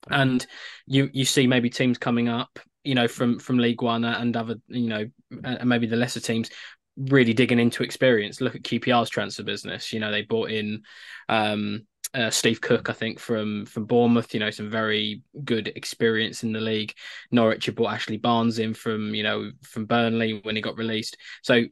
And 0.09 0.45
you 0.85 1.09
you 1.13 1.25
see 1.25 1.47
maybe 1.47 1.69
teams 1.69 1.97
coming 1.97 2.27
up, 2.27 2.59
you 2.83 2.95
know, 2.95 3.07
from 3.07 3.39
from 3.39 3.59
League 3.59 3.81
One 3.81 4.03
and 4.03 4.35
other, 4.35 4.55
you 4.67 4.89
know, 4.89 5.05
and 5.43 5.69
maybe 5.69 5.87
the 5.87 5.95
lesser 5.95 6.19
teams 6.19 6.49
really 6.97 7.33
digging 7.33 7.59
into 7.59 7.83
experience. 7.83 8.41
Look 8.41 8.55
at 8.55 8.63
QPR's 8.63 9.09
transfer 9.09 9.43
business. 9.43 9.93
You 9.93 9.99
know, 9.99 10.11
they 10.11 10.23
bought 10.23 10.51
in 10.51 10.83
um, 11.29 11.87
uh, 12.13 12.29
Steve 12.29 12.61
Cook, 12.61 12.89
I 12.89 12.93
think, 12.93 13.19
from 13.19 13.65
from 13.65 13.85
Bournemouth. 13.85 14.33
You 14.33 14.39
know, 14.39 14.49
some 14.49 14.69
very 14.69 15.21
good 15.43 15.69
experience 15.69 16.43
in 16.43 16.51
the 16.51 16.61
league. 16.61 16.93
Norwich 17.31 17.67
have 17.67 17.75
bought 17.75 17.93
Ashley 17.93 18.17
Barnes 18.17 18.59
in 18.59 18.73
from 18.73 19.15
you 19.15 19.23
know 19.23 19.51
from 19.61 19.85
Burnley 19.85 20.39
when 20.43 20.55
he 20.55 20.61
got 20.61 20.77
released. 20.77 21.17
So 21.41 21.63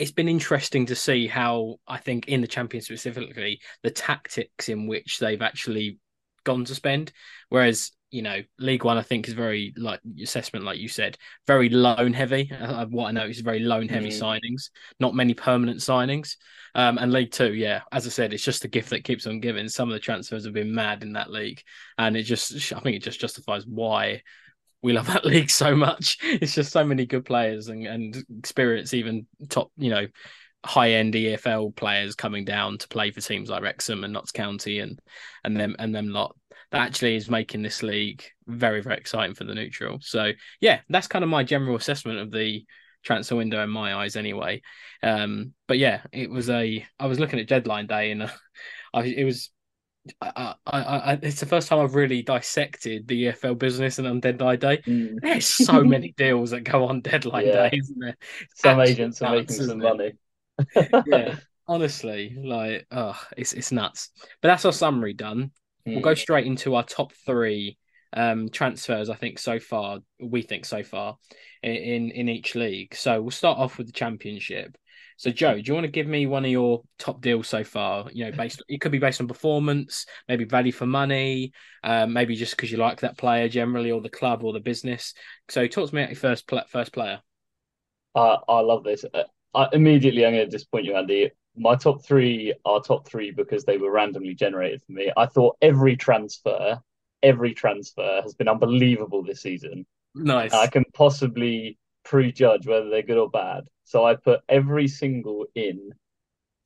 it's 0.00 0.10
been 0.10 0.28
interesting 0.28 0.86
to 0.86 0.96
see 0.96 1.26
how 1.26 1.76
I 1.86 1.98
think 1.98 2.26
in 2.26 2.40
the 2.40 2.46
champion 2.46 2.82
specifically 2.82 3.60
the 3.82 3.90
tactics 3.90 4.70
in 4.70 4.86
which 4.86 5.18
they've 5.18 5.42
actually 5.42 5.98
gone 6.42 6.64
to 6.64 6.74
spend. 6.74 7.12
Whereas 7.50 7.92
you 8.10 8.22
know, 8.22 8.42
League 8.58 8.82
One, 8.82 8.96
I 8.96 9.02
think, 9.02 9.28
is 9.28 9.34
very 9.34 9.72
like 9.76 10.00
assessment, 10.20 10.64
like 10.64 10.78
you 10.78 10.88
said, 10.88 11.16
very 11.46 11.68
loan 11.68 12.12
heavy. 12.12 12.50
Uh, 12.50 12.86
what 12.86 13.06
I 13.06 13.12
know 13.12 13.26
is 13.26 13.40
very 13.40 13.60
loan 13.60 13.88
heavy 13.88 14.08
mm. 14.08 14.20
signings, 14.20 14.70
not 14.98 15.14
many 15.14 15.34
permanent 15.34 15.78
signings. 15.78 16.36
Um, 16.74 16.98
and 16.98 17.12
League 17.12 17.30
Two, 17.30 17.52
yeah, 17.54 17.82
as 17.92 18.06
I 18.06 18.10
said, 18.10 18.32
it's 18.32 18.42
just 18.42 18.64
a 18.64 18.68
gift 18.68 18.90
that 18.90 19.04
keeps 19.04 19.26
on 19.26 19.38
giving. 19.38 19.68
Some 19.68 19.88
of 19.88 19.92
the 19.92 20.00
transfers 20.00 20.44
have 20.44 20.54
been 20.54 20.74
mad 20.74 21.02
in 21.02 21.12
that 21.12 21.30
league, 21.30 21.62
and 21.98 22.16
it 22.16 22.22
just, 22.24 22.72
I 22.72 22.80
think, 22.80 22.96
it 22.96 23.02
just 23.02 23.20
justifies 23.20 23.66
why 23.66 24.22
we 24.82 24.92
love 24.92 25.06
that 25.08 25.24
league 25.26 25.50
so 25.50 25.74
much. 25.74 26.18
It's 26.22 26.54
just 26.54 26.72
so 26.72 26.84
many 26.84 27.06
good 27.06 27.24
players 27.24 27.68
and 27.68 27.86
and 27.86 28.24
experience, 28.38 28.94
even 28.94 29.26
top, 29.48 29.70
you 29.76 29.90
know, 29.90 30.06
high 30.64 30.92
end 30.92 31.14
EFL 31.14 31.74
players 31.74 32.14
coming 32.14 32.44
down 32.44 32.78
to 32.78 32.88
play 32.88 33.10
for 33.10 33.20
teams 33.20 33.48
like 33.48 33.62
Wrexham 33.62 34.04
and 34.04 34.12
Notts 34.12 34.32
County 34.32 34.80
and 34.80 35.00
and 35.44 35.56
them 35.56 35.76
and 35.78 35.94
them 35.94 36.08
lot 36.08 36.36
that 36.70 36.82
actually 36.82 37.16
is 37.16 37.28
making 37.28 37.62
this 37.62 37.82
league 37.82 38.22
very 38.46 38.80
very 38.80 38.96
exciting 38.96 39.34
for 39.34 39.44
the 39.44 39.54
neutral. 39.54 39.98
So 40.00 40.32
yeah, 40.60 40.80
that's 40.88 41.08
kind 41.08 41.24
of 41.24 41.30
my 41.30 41.44
general 41.44 41.76
assessment 41.76 42.18
of 42.18 42.30
the 42.30 42.64
transfer 43.02 43.36
window 43.36 43.62
in 43.62 43.70
my 43.70 43.94
eyes 43.94 44.16
anyway. 44.16 44.62
Um, 45.02 45.54
but 45.66 45.78
yeah, 45.78 46.02
it 46.12 46.30
was 46.30 46.50
a 46.50 46.86
I 46.98 47.06
was 47.06 47.18
looking 47.18 47.40
at 47.40 47.48
deadline 47.48 47.86
day 47.86 48.10
and 48.10 48.24
uh, 48.24 48.28
I, 48.94 49.04
it 49.04 49.24
was 49.24 49.50
I, 50.20 50.54
I, 50.66 50.80
I, 50.80 51.18
it's 51.22 51.40
the 51.40 51.46
first 51.46 51.68
time 51.68 51.80
I've 51.80 51.94
really 51.94 52.22
dissected 52.22 53.06
the 53.08 53.26
EFL 53.26 53.58
business 53.58 53.98
and 53.98 54.06
on 54.06 54.20
deadline 54.20 54.58
day. 54.58 54.78
Mm. 54.78 55.20
There's 55.20 55.46
so 55.46 55.82
many 55.84 56.12
deals 56.16 56.50
that 56.50 56.62
go 56.62 56.86
on 56.86 57.00
deadline 57.00 57.46
yeah. 57.46 57.68
day, 57.68 57.78
isn't 57.78 57.98
there? 57.98 58.16
Some 58.54 58.80
agents 58.80 59.22
are 59.22 59.36
making 59.36 59.56
some 59.56 59.78
money. 59.78 60.12
yeah, 61.06 61.36
honestly, 61.68 62.36
like, 62.42 62.86
oh, 62.90 63.20
it's 63.36 63.52
it's 63.52 63.72
nuts. 63.72 64.10
But 64.40 64.48
that's 64.48 64.64
our 64.64 64.72
summary 64.72 65.14
done. 65.14 65.52
Mm. 65.86 65.94
We'll 65.94 66.00
go 66.00 66.10
hmm. 66.10 66.16
straight 66.16 66.46
into 66.46 66.74
our 66.74 66.84
top 66.84 67.12
three 67.26 67.78
um, 68.12 68.48
transfers. 68.48 69.10
I 69.10 69.14
think 69.14 69.38
so 69.38 69.58
far, 69.58 70.00
we 70.20 70.42
think 70.42 70.64
so 70.64 70.82
far 70.82 71.16
in 71.62 72.10
in 72.10 72.28
each 72.28 72.54
league. 72.54 72.94
So 72.94 73.20
we'll 73.20 73.30
start 73.30 73.58
off 73.58 73.78
with 73.78 73.86
the 73.86 73.92
championship. 73.92 74.76
So 75.20 75.30
Joe, 75.30 75.56
do 75.56 75.60
you 75.62 75.74
want 75.74 75.84
to 75.84 75.90
give 75.90 76.06
me 76.06 76.26
one 76.26 76.46
of 76.46 76.50
your 76.50 76.80
top 76.98 77.20
deals 77.20 77.46
so 77.46 77.62
far? 77.62 78.08
You 78.10 78.24
know, 78.24 78.32
based 78.32 78.62
it 78.70 78.80
could 78.80 78.90
be 78.90 78.98
based 78.98 79.20
on 79.20 79.28
performance, 79.28 80.06
maybe 80.26 80.46
value 80.46 80.72
for 80.72 80.86
money, 80.86 81.52
um, 81.84 82.14
maybe 82.14 82.36
just 82.36 82.56
because 82.56 82.72
you 82.72 82.78
like 82.78 83.00
that 83.00 83.18
player 83.18 83.46
generally, 83.46 83.90
or 83.90 84.00
the 84.00 84.08
club, 84.08 84.42
or 84.42 84.54
the 84.54 84.60
business. 84.60 85.12
So 85.50 85.66
talk 85.66 85.90
to 85.90 85.94
me 85.94 86.04
about 86.04 86.12
your 86.12 86.18
first 86.18 86.50
first 86.70 86.94
player. 86.94 87.20
Uh, 88.14 88.38
I 88.48 88.60
love 88.60 88.82
this. 88.82 89.04
Uh, 89.12 89.24
I, 89.54 89.68
immediately, 89.74 90.24
I'm 90.24 90.32
going 90.32 90.46
to 90.46 90.50
disappoint 90.50 90.86
you, 90.86 90.96
Andy. 90.96 91.30
My 91.54 91.76
top 91.76 92.02
three 92.02 92.54
are 92.64 92.80
top 92.80 93.06
three 93.06 93.30
because 93.30 93.66
they 93.66 93.76
were 93.76 93.90
randomly 93.90 94.32
generated 94.32 94.82
for 94.82 94.92
me. 94.92 95.12
I 95.18 95.26
thought 95.26 95.58
every 95.60 95.96
transfer, 95.96 96.80
every 97.22 97.52
transfer 97.52 98.22
has 98.22 98.32
been 98.32 98.48
unbelievable 98.48 99.22
this 99.22 99.42
season. 99.42 99.84
Nice. 100.14 100.54
I 100.54 100.66
can 100.66 100.84
possibly 100.94 101.76
prejudge 102.10 102.66
whether 102.66 102.90
they're 102.90 103.02
good 103.02 103.18
or 103.18 103.30
bad. 103.30 103.64
So 103.84 104.04
I 104.04 104.16
put 104.16 104.40
every 104.48 104.88
single 104.88 105.46
in 105.54 105.92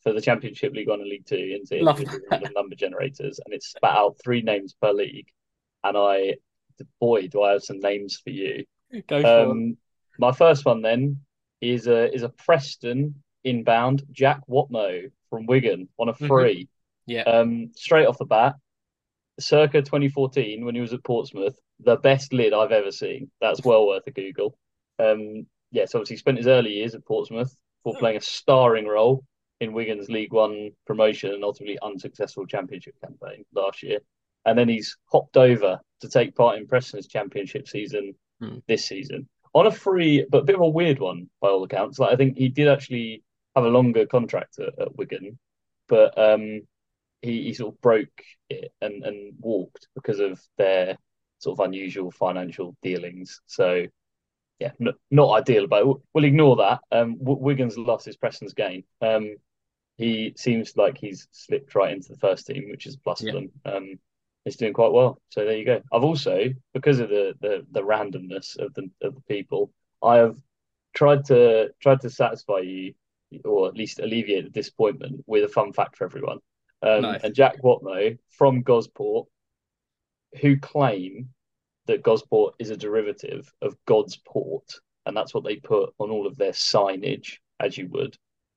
for 0.03 0.13
the 0.13 0.21
Championship 0.21 0.73
League 0.73 0.89
One 0.89 1.01
and 1.01 1.09
League 1.09 1.27
Two 1.27 1.37
into 1.61 1.85
random 2.31 2.53
number 2.55 2.75
generators, 2.75 3.39
and 3.45 3.55
it 3.55 3.63
spat 3.63 3.97
out 3.97 4.17
three 4.25 4.41
names 4.41 4.75
per 4.81 4.93
league. 4.93 5.29
And 5.83 5.97
I, 5.99 6.37
boy, 6.99 7.29
do 7.29 7.43
I 7.43 7.53
have 7.53 7.63
some 7.63 7.79
names 7.81 8.19
for 8.23 8.31
you. 8.31 8.65
Go 9.07 9.21
for 9.21 9.51
um, 9.51 9.71
it. 9.71 9.77
My 10.19 10.33
first 10.33 10.65
one 10.65 10.81
then 10.81 11.21
is 11.61 11.87
a 11.87 12.13
is 12.15 12.23
a 12.23 12.31
Preston 12.31 13.17
inbound 13.45 14.05
Jack 14.11 14.41
Whatmough 14.49 15.11
from 15.29 15.45
Wigan 15.47 15.89
on 15.99 16.09
a 16.09 16.15
mm-hmm. 16.15 16.27
free. 16.27 16.69
Mm-hmm. 17.09 17.13
Yeah. 17.13 17.23
Um, 17.23 17.71
straight 17.77 18.07
off 18.07 18.17
the 18.17 18.25
bat, 18.25 18.55
circa 19.39 19.83
2014 19.83 20.65
when 20.65 20.75
he 20.75 20.81
was 20.81 20.95
at 20.95 21.05
Portsmouth, 21.05 21.59
the 21.81 21.97
best 21.97 22.33
lid 22.33 22.55
I've 22.55 22.73
ever 22.73 22.91
seen. 22.91 23.31
That's 23.43 23.63
well 23.63 23.87
worth 23.87 24.07
a 24.07 24.11
Google. 24.11 24.57
Um, 24.99 25.47
yes, 25.71 25.95
obviously 25.95 26.17
spent 26.17 26.39
his 26.39 26.47
early 26.47 26.73
years 26.73 26.95
at 26.95 27.05
Portsmouth 27.05 27.55
for 27.83 27.95
playing 27.99 28.17
a 28.17 28.21
starring 28.21 28.87
role 28.87 29.25
in 29.61 29.73
Wigan's 29.73 30.09
League 30.09 30.33
One 30.33 30.71
promotion 30.87 31.33
and 31.33 31.45
ultimately 31.45 31.79
unsuccessful 31.83 32.47
Championship 32.47 32.95
campaign 33.03 33.45
last 33.55 33.83
year. 33.83 33.99
And 34.47 34.59
then 34.59 34.69
he's 34.69 34.97
hopped 35.07 35.37
over 35.37 35.81
to 36.01 36.09
take 36.09 36.35
part 36.35 36.59
in 36.59 36.67
Preston's 36.67 37.07
Championship 37.07 37.69
season 37.69 38.15
hmm. 38.41 38.59
this 38.67 38.85
season 38.85 39.29
on 39.55 39.67
a 39.67 39.71
free, 39.71 40.27
but 40.29 40.43
a 40.43 40.45
bit 40.45 40.57
of 40.57 40.61
a 40.61 40.69
weird 40.69 40.99
one 40.99 41.31
by 41.41 41.49
all 41.49 41.65
accounts. 41.65 41.99
Like 41.99 42.13
I 42.13 42.17
think 42.17 42.37
he 42.37 42.49
did 42.49 42.69
actually 42.69 43.23
have 43.55 43.65
a 43.65 43.69
longer 43.69 44.05
contract 44.05 44.59
at, 44.59 44.79
at 44.79 44.97
Wigan, 44.97 45.39
but 45.89 46.19
um, 46.19 46.63
he, 47.23 47.45
he 47.45 47.55
sort 47.55 47.75
of 47.75 47.81
broke 47.81 48.23
it 48.51 48.73
and, 48.81 49.05
and 49.05 49.35
walked 49.41 49.89
because 49.95 50.19
of 50.19 50.41
their 50.59 50.99
sort 51.39 51.59
of 51.59 51.65
unusual 51.65 52.11
financial 52.11 52.77
dealings. 52.83 53.41
So 53.47 53.87
yeah, 54.65 54.93
not 55.11 55.41
ideal, 55.41 55.67
but 55.67 55.87
we'll 56.13 56.25
ignore 56.25 56.57
that. 56.57 56.81
Um, 56.91 57.19
w- 57.19 57.41
Wigan's 57.41 57.77
lost 57.77 58.07
his 58.07 58.17
Preston's 58.17 58.55
game. 58.55 58.85
Um, 59.01 59.37
he 59.97 60.35
seems 60.37 60.77
like 60.77 60.99
he's 60.99 61.29
slipped 61.33 61.75
right 61.75 61.93
into 61.93 62.13
the 62.13 62.19
first 62.19 62.47
team, 62.47 62.69
which 62.71 62.87
is 62.87 62.95
a 62.95 63.01
plus 63.01 63.23
yeah. 63.23 63.33
for 63.33 63.39
them. 63.39 63.51
Um, 63.65 63.99
he's 64.45 64.57
doing 64.57 64.73
quite 64.73 64.93
well. 64.93 65.21
So 65.31 65.45
there 65.45 65.57
you 65.57 65.65
go. 65.65 65.83
I've 65.93 66.05
also, 66.05 66.49
because 66.73 67.01
of 67.01 67.09
the 67.09 67.35
the, 67.41 67.67
the 67.71 67.83
randomness 67.83 68.59
of 68.59 68.75
the 68.75 68.91
of 69.03 69.15
the 69.15 69.23
people, 69.29 69.71
I 70.03 70.17
have 70.17 70.37
tried 70.95 71.25
to 71.27 71.71
tried 71.81 72.01
to 72.01 72.11
satisfy 72.11 72.59
you, 72.61 72.95
or 73.45 73.69
at 73.69 73.77
least 73.77 74.01
alleviate 74.01 74.45
the 74.45 74.51
disappointment 74.51 75.25
with 75.27 75.45
a 75.45 75.49
fun 75.49 75.73
fact 75.73 75.97
for 75.97 76.05
everyone. 76.05 76.39
Um, 76.83 77.03
nice. 77.03 77.23
And 77.23 77.35
Jack 77.35 77.63
Whatmough 77.63 78.19
from 78.31 78.63
Gosport, 78.63 79.29
who 80.41 80.59
claim 80.59 81.31
that 81.87 82.03
Gosport 82.03 82.55
is 82.59 82.71
a 82.71 82.77
derivative 82.77 83.53
of 83.63 83.77
God's 83.87 84.17
Port, 84.17 84.81
and 85.07 85.17
that's 85.17 85.35
what 85.35 85.45
they 85.45 85.57
put 85.57 85.93
on 85.99 86.11
all 86.11 86.27
of 86.27 86.37
their 86.37 86.53
signage, 86.53 87.39
as 87.61 87.77
you 87.77 87.89
would. 87.89 88.17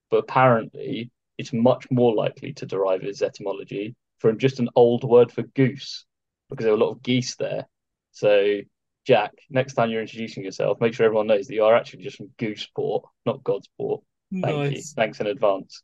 But 0.10 0.18
apparently, 0.18 1.12
it's 1.38 1.54
much 1.54 1.88
more 1.92 2.16
likely 2.16 2.54
to 2.54 2.66
derive 2.66 3.04
its 3.04 3.22
etymology 3.22 3.96
from 4.20 4.40
just 4.40 4.60
an 4.60 4.70
old 4.76 5.04
word 5.04 5.32
for 5.32 5.44
goose, 5.44 6.06
because 6.50 6.64
there 6.64 6.74
were 6.74 6.82
a 6.82 6.84
lot 6.84 6.92
of 6.92 7.04
geese 7.04 7.36
there. 7.36 7.68
So, 8.12 8.60
Jack, 9.06 9.34
next 9.50 9.74
time 9.74 9.90
you're 9.90 10.02
introducing 10.02 10.44
yourself, 10.44 10.82
make 10.82 10.94
sure 10.94 11.06
everyone 11.06 11.28
knows 11.28 11.48
that 11.48 11.54
you 11.54 11.64
are 11.64 11.76
actually 11.76 12.04
just 12.04 12.18
from 12.18 12.32
Gooseport, 12.38 13.04
not 13.26 13.44
Godsport. 13.44 14.02
Thank 14.32 14.44
nice. 14.44 14.72
you. 14.74 14.82
Thanks 14.96 15.20
in 15.20 15.28
advance. 15.28 15.84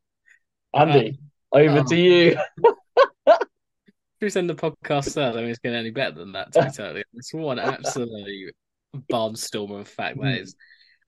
Andy, 0.74 1.20
uh, 1.54 1.58
over 1.60 1.80
um, 1.80 1.86
to 1.86 1.96
you. 1.96 2.38
Who's 4.24 4.38
in 4.38 4.48
the 4.48 4.56
podcast 4.56 5.16
there? 5.16 5.34
I 5.34 5.36
mean, 5.36 5.50
it's 5.50 5.60
getting 5.60 5.78
any 5.78 5.92
better 5.92 6.16
than 6.16 6.32
that, 6.32 6.54
totally 6.54 7.04
honest. 7.14 7.34
What 7.34 7.60
an 7.60 7.74
absolute 7.74 8.56
barnstormer 9.12 9.82
of 9.82 9.88
fact 9.90 10.18
that 10.22 10.38
is. 10.38 10.56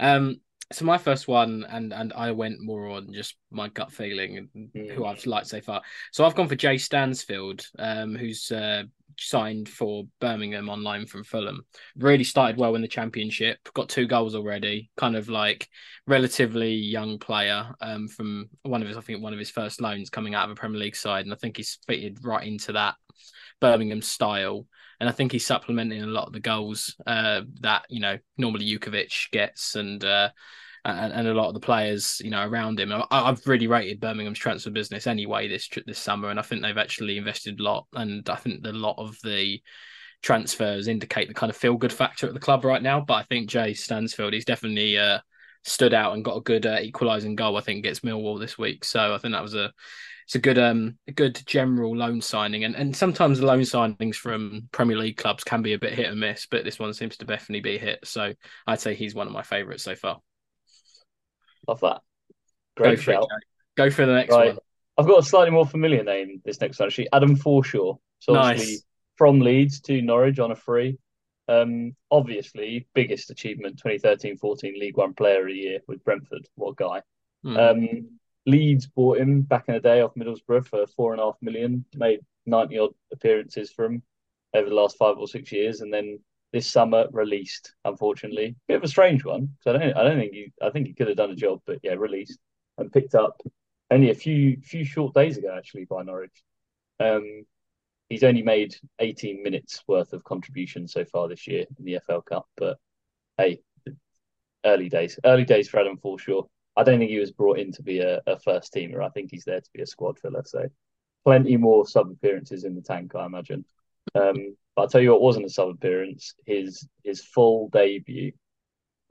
Um, 0.01 0.41
so 0.74 0.84
my 0.84 0.98
first 0.98 1.25
one, 1.25 1.65
and 1.69 1.93
and 1.93 2.12
I 2.12 2.31
went 2.31 2.60
more 2.60 2.89
on 2.89 3.13
just 3.13 3.38
my 3.51 3.69
gut 3.69 3.93
feeling 3.93 4.50
and 4.53 4.69
mm. 4.75 4.91
who 4.91 5.05
I've 5.05 5.25
liked 5.25 5.48
so 5.48 5.62
far. 5.62 5.81
So 6.12 6.25
I've 6.25 6.36
gone 6.36 6.50
for 6.50 6.57
Jay 6.57 6.77
Stansfield, 6.77 7.65
um, 7.79 8.15
who's 8.15 8.51
uh, 8.51 8.84
signed 9.17 9.69
for 9.69 10.03
Birmingham 10.19 10.69
online 10.69 11.05
from 11.05 11.24
Fulham. 11.24 11.65
Really 11.98 12.24
started 12.24 12.57
well 12.57 12.75
in 12.75 12.81
the 12.81 12.88
championship, 12.88 13.57
got 13.74 13.89
two 13.89 14.07
goals 14.07 14.36
already. 14.36 14.89
Kind 14.98 15.15
of 15.15 15.29
like 15.29 15.67
relatively 16.07 16.74
young 16.74 17.19
player 17.19 17.74
um, 17.81 18.07
from 18.07 18.50
one 18.63 18.81
of 18.81 18.88
his, 18.88 18.98
I 18.98 19.01
think 19.01 19.22
one 19.22 19.34
of 19.34 19.39
his 19.39 19.51
first 19.51 19.81
loans 19.81 20.10
coming 20.10 20.36
out 20.36 20.45
of 20.45 20.51
a 20.51 20.55
Premier 20.55 20.79
League 20.79 20.95
side, 20.95 21.25
and 21.25 21.34
I 21.34 21.38
think 21.38 21.57
he's 21.57 21.79
fitted 21.88 22.24
right 22.24 22.45
into 22.45 22.74
that 22.74 22.95
Birmingham 23.60 24.01
style. 24.01 24.67
And 25.00 25.10
I 25.10 25.12
think 25.12 25.34
he's 25.34 25.45
supplementing 25.45 26.01
a 26.01 26.07
lot 26.07 26.27
of 26.27 26.34
the 26.34 26.39
goals 26.39 26.95
uh, 27.05 27.41
that 27.62 27.86
you 27.89 28.00
know 28.00 28.17
normally 28.38 28.65
Jutkiewicz 28.65 29.29
gets, 29.31 29.75
and 29.75 30.03
uh, 30.03 30.29
and, 30.86 31.13
and 31.13 31.27
a 31.27 31.34
lot 31.34 31.48
of 31.48 31.56
the 31.56 31.60
players, 31.60 32.22
you 32.24 32.30
know, 32.30 32.48
around 32.48 32.80
him. 32.80 32.94
I, 32.94 33.25
have 33.25 33.46
really 33.48 33.68
rated 33.68 34.00
Birmingham's 34.00 34.38
transfer 34.38 34.70
business 34.70 35.08
anyway 35.08 35.48
this 35.48 35.68
this 35.86 36.00
summer, 36.00 36.30
and 36.30 36.39
I 36.39 36.44
think 36.44 36.62
they've 36.62 36.77
actually 36.77 37.18
invested 37.18 37.60
a 37.60 37.63
lot. 37.63 37.88
And 37.94 38.27
I 38.30 38.36
think 38.36 38.65
a 38.65 38.72
lot 38.72 38.96
of 38.98 39.18
the 39.24 39.62
transfers 40.22 40.88
indicate 40.88 41.27
the 41.27 41.34
kind 41.34 41.50
of 41.50 41.58
feel 41.58 41.75
good 41.75 41.94
factor 41.94 42.27
at 42.27 42.34
the 42.34 42.39
club 42.39 42.63
right 42.63 42.82
now. 42.82 43.01
But 43.01 43.15
I 43.15 43.24
think 43.24 43.50
Jay 43.50 43.74
Stansfield, 43.74 44.34
he's 44.34 44.46
definitely 44.46 44.98
uh, 44.98 45.20
stood 45.63 45.94
out 45.94 46.13
and 46.13 46.24
got 46.24 46.38
a 46.38 46.42
good 46.42 46.65
uh, 46.68 46.77
equalising 46.82 47.36
goal. 47.36 47.58
I 47.58 47.62
think 47.62 47.80
against 47.80 48.06
Millwall 48.06 48.39
this 48.39 48.58
week. 48.58 48.86
So 48.86 49.13
I 49.13 49.18
think 49.18 49.34
that 49.34 49.44
was 49.44 49.56
a 49.56 49.74
it's 50.25 50.36
a 50.36 50.39
good 50.39 50.60
um 50.60 50.98
a 51.08 51.12
good 51.12 51.42
general 51.48 51.98
loan 51.98 52.22
signing. 52.22 52.63
And 52.63 52.75
and 52.75 52.96
sometimes 52.96 53.42
loan 53.42 53.62
signings 53.62 54.15
from 54.15 54.70
Premier 54.72 54.98
League 54.98 55.18
clubs 55.18 55.44
can 55.44 55.63
be 55.63 55.74
a 55.74 55.80
bit 55.80 55.94
hit 55.94 56.12
and 56.12 56.20
miss, 56.20 56.46
but 56.46 56.63
this 56.63 56.77
one 56.77 56.94
seems 56.94 57.18
to 57.18 57.25
definitely 57.25 57.62
be 57.62 57.80
hit. 57.80 58.00
So 58.04 58.34
I'd 58.68 58.80
say 58.80 58.94
he's 58.94 59.15
one 59.15 59.25
of 59.25 59.34
my 59.34 59.42
favourites 59.42 59.84
so 59.84 59.96
far. 59.96 60.20
Love 61.67 61.79
that. 61.81 62.01
Great 62.77 62.98
Go 62.98 63.01
shout. 63.01 63.24
It, 63.24 63.43
Go 63.75 63.89
for 63.89 64.05
the 64.05 64.13
next 64.13 64.31
right. 64.31 64.53
one. 64.53 64.60
I've 64.98 65.07
got 65.07 65.19
a 65.19 65.24
slightly 65.24 65.51
more 65.51 65.65
familiar 65.65 66.03
name 66.03 66.41
this 66.45 66.62
next 66.62 66.79
one, 66.79 66.88
actually. 66.88 67.10
Adam 67.12 67.36
Forshaw. 67.36 67.98
So 68.19 68.34
nice. 68.34 68.84
from 69.15 69.39
Leeds 69.39 69.81
to 69.81 70.01
Norwich 70.01 70.39
on 70.39 70.51
a 70.51 70.55
free. 70.55 70.98
Um, 71.48 71.95
obviously, 72.10 72.88
biggest 72.95 73.29
achievement 73.29 73.81
2013-14 73.84 74.79
League 74.79 74.98
One 74.98 75.13
Player 75.13 75.41
of 75.41 75.48
the 75.48 75.53
Year 75.53 75.79
with 75.88 76.03
Brentford. 76.03 76.48
What 76.55 76.72
a 76.72 76.75
guy! 76.75 77.01
Mm. 77.45 77.72
Um, 77.72 78.19
Leeds 78.48 78.88
bought 78.88 79.19
him 79.19 79.41
back 79.41 79.65
in 79.67 79.75
the 79.75 79.79
day 79.79 80.01
off 80.01 80.15
Middlesbrough 80.15 80.67
for 80.67 80.88
four 80.88 81.12
and 81.12 81.22
a 81.22 81.25
half 81.25 81.36
million. 81.41 81.86
Made 81.95 82.22
ninety 82.45 82.79
odd 82.79 82.93
appearances 83.12 83.72
for 83.72 83.86
him. 83.86 84.01
over 84.55 84.69
the 84.69 84.75
last 84.75 84.98
five 84.98 85.17
or 85.17 85.27
six 85.27 85.51
years, 85.51 85.81
and 85.81 85.93
then 85.93 86.19
this 86.54 86.68
summer 86.68 87.08
released. 87.12 87.74
Unfortunately, 87.84 88.56
bit 88.68 88.78
of 88.78 88.84
a 88.84 88.88
strange 88.88 89.25
one. 89.25 89.50
So 89.62 89.72
I 89.74 89.78
don't 89.78 89.98
I 89.98 90.04
don't 90.04 90.20
think 90.20 90.34
he 90.34 90.52
I 90.62 90.70
think 90.70 90.88
he 90.88 90.94
could 90.94 91.08
have 91.08 91.18
done 91.18 91.32
a 91.32 91.36
job, 91.36 91.62
but 91.66 91.80
yeah, 91.84 91.94
released 91.94 92.40
and 92.78 92.92
picked 92.92 93.16
up 93.16 93.42
only 93.92 94.10
a 94.10 94.16
few 94.16 94.58
few 94.62 94.84
short 94.84 95.14
days 95.14 95.38
ago 95.38 95.54
actually 95.56 95.86
by 95.86 96.04
Norwich. 96.04 96.44
Um, 97.00 97.46
he's 98.10 98.24
only 98.24 98.42
made 98.42 98.75
18 99.00 99.44
minutes 99.44 99.84
worth 99.88 100.14
of 100.14 100.24
contribution 100.24 100.88
so 100.88 101.06
far 101.06 101.28
this 101.28 101.48
year 101.48 101.66
in 101.78 101.86
the 101.86 102.00
FL 102.06 102.20
Cup, 102.20 102.48
but 102.58 102.78
hey, 103.38 103.60
early 104.66 104.90
days, 104.90 105.20
early 105.25 105.46
days 105.46 105.70
for 105.70 105.80
Adam 105.80 105.98
Forshaw. 105.98 106.48
I 106.78 106.84
don't 106.84 107.00
think 107.00 107.12
he 107.12 107.20
was 107.20 107.32
brought 107.32 107.60
in 107.60 107.72
to 107.74 107.84
be 107.84 108.00
a, 108.00 108.22
a 108.28 108.40
first 108.40 108.74
teamer. 108.74 109.04
I 109.04 109.10
think 109.10 109.32
he's 109.32 109.46
there 109.46 109.62
to 109.62 109.70
be 109.74 109.82
a 109.82 109.88
squad 109.88 110.20
filler. 110.20 110.44
So 110.46 110.68
plenty 111.24 111.56
more 111.58 111.88
sub 111.88 112.12
appearances 112.12 112.66
in 112.66 112.75
the 112.75 112.82
tank, 112.82 113.16
I 113.16 113.25
imagine. 113.25 113.66
Um, 114.14 114.56
but 114.75 114.84
I'll 114.84 114.89
tell 114.89 115.01
you 115.01 115.12
what 115.12 115.22
wasn't 115.22 115.46
a 115.46 115.50
sub 115.50 115.70
appearance, 115.70 116.34
his 116.46 116.88
his 117.03 117.24
full 117.24 117.70
debut. 117.70 118.34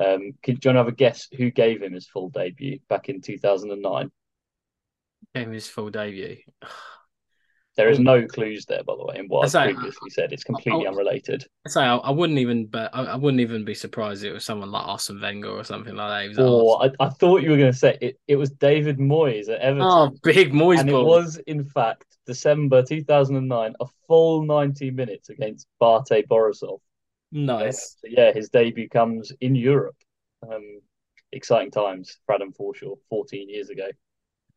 Um, 0.00 0.32
can, 0.42 0.56
do 0.56 0.68
you 0.68 0.68
want 0.68 0.76
to 0.76 0.78
have 0.78 0.88
a 0.88 0.92
guess 0.92 1.28
who 1.36 1.50
gave 1.50 1.82
him 1.82 1.92
his 1.92 2.08
full 2.08 2.28
debut 2.28 2.80
back 2.88 3.08
in 3.08 3.20
2009? 3.20 4.10
Gave 5.34 5.46
him 5.46 5.52
his 5.52 5.68
full 5.68 5.90
debut. 5.90 6.38
There 7.76 7.88
is 7.88 7.98
no 7.98 8.24
clues 8.26 8.66
there, 8.66 8.84
by 8.84 8.94
the 8.96 9.04
way, 9.04 9.16
in 9.18 9.26
what 9.26 9.52
I, 9.52 9.72
previously 9.72 10.10
said. 10.10 10.32
It's 10.32 10.44
completely 10.44 10.86
I, 10.86 10.90
unrelated. 10.90 11.44
I 11.66 11.70
say 11.70 11.80
I, 11.80 11.96
I, 11.96 12.10
wouldn't 12.10 12.38
even, 12.38 12.66
but 12.66 12.94
I, 12.94 13.16
wouldn't 13.16 13.40
even 13.40 13.64
be 13.64 13.74
surprised 13.74 14.22
if 14.22 14.30
it 14.30 14.34
was 14.34 14.44
someone 14.44 14.70
like 14.70 14.86
Arsene 14.86 15.20
Wenger 15.20 15.50
or 15.50 15.64
something 15.64 15.96
like 15.96 16.36
that. 16.36 16.42
Or 16.44 16.84
I, 16.84 16.90
I, 17.00 17.08
thought 17.08 17.42
you 17.42 17.50
were 17.50 17.56
going 17.56 17.72
to 17.72 17.78
say 17.78 17.98
it. 18.00 18.20
It 18.28 18.36
was 18.36 18.50
David 18.50 18.98
Moyes 18.98 19.48
at 19.48 19.60
Everton. 19.60 19.88
Oh, 19.90 20.14
big 20.22 20.52
Moyes! 20.52 20.80
And 20.80 20.90
ball. 20.90 21.00
it 21.00 21.04
was, 21.04 21.36
in 21.48 21.64
fact, 21.64 22.13
December 22.26 22.82
2009, 22.82 23.74
a 23.80 23.86
full 24.06 24.44
90 24.44 24.90
minutes 24.90 25.28
against 25.28 25.66
Bate 25.80 26.26
Borisov. 26.28 26.80
Nice. 27.32 27.96
Uh, 28.04 28.08
so 28.08 28.14
yeah, 28.16 28.32
his 28.32 28.48
debut 28.48 28.88
comes 28.88 29.32
in 29.40 29.54
Europe. 29.54 29.96
Um, 30.42 30.80
exciting 31.32 31.70
times 31.70 32.18
for 32.26 32.34
Adam 32.34 32.52
Forshaw 32.52 32.96
14 33.10 33.48
years 33.48 33.70
ago. 33.70 33.88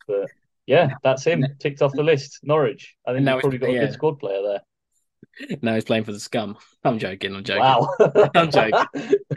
But 0.07 0.27
yeah, 0.65 0.91
that's 1.03 1.23
him. 1.23 1.45
Ticked 1.59 1.81
off 1.81 1.93
the 1.93 2.03
list. 2.03 2.39
Norwich. 2.43 2.95
I 3.05 3.13
think 3.13 3.25
now 3.25 3.39
probably 3.39 3.57
got 3.57 3.69
a 3.69 3.79
good 3.79 3.93
squad 3.93 4.19
player 4.19 4.41
there. 4.41 5.57
Now 5.61 5.75
he's 5.75 5.83
playing 5.83 6.03
for 6.03 6.11
the 6.11 6.19
scum. 6.19 6.57
I'm 6.83 6.99
joking. 6.99 7.35
I'm 7.35 7.43
joking. 7.43 7.61
Wow. 7.61 7.89
I'm 8.35 8.51
joking. 8.51 8.85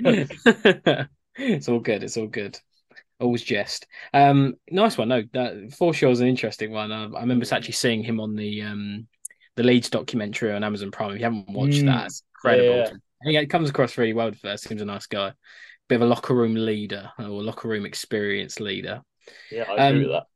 it's 1.37 1.69
all 1.69 1.81
good. 1.81 2.03
It's 2.03 2.17
all 2.17 2.27
good. 2.27 2.59
Always 3.21 3.43
jest. 3.43 3.87
Um, 4.15 4.55
nice 4.71 4.97
one. 4.97 5.09
No, 5.09 5.23
that 5.35 5.55
Forshaw 5.79 6.11
is 6.11 6.21
an 6.21 6.29
interesting 6.29 6.73
one. 6.73 6.91
I, 6.91 7.05
I 7.05 7.21
remember 7.21 7.45
actually 7.53 7.73
seeing 7.73 8.03
him 8.03 8.19
on 8.19 8.35
the 8.35 8.63
um 8.63 9.07
the 9.57 9.63
Leeds 9.63 9.91
documentary 9.91 10.53
on 10.53 10.65
Amazon 10.65 10.91
Prime. 10.91 11.13
If 11.13 11.19
you 11.19 11.25
haven't 11.25 11.51
watched 11.51 11.83
mm, 11.83 11.87
that, 11.87 12.07
it's 12.07 12.23
incredible. 12.37 12.99
Yeah, 13.25 13.31
yeah. 13.33 13.41
it 13.41 13.51
comes 13.51 13.69
across 13.69 13.99
really 13.99 14.15
well. 14.15 14.33
First, 14.33 14.65
seems 14.65 14.83
a 14.83 14.87
nice 14.87 15.07
guy. 15.07 15.33
Bit 15.89 15.97
of 15.97 16.03
a 16.03 16.07
locker 16.07 16.35
room 16.35 16.55
leader 16.55 17.11
or 17.19 17.43
locker 17.43 17.69
room 17.69 17.85
experience 17.85 18.59
leader. 18.59 19.03
Yeah, 19.51 19.65
I 19.69 19.89
agree 19.89 20.03
um, 20.03 20.09
with 20.09 20.13
that. 20.13 20.27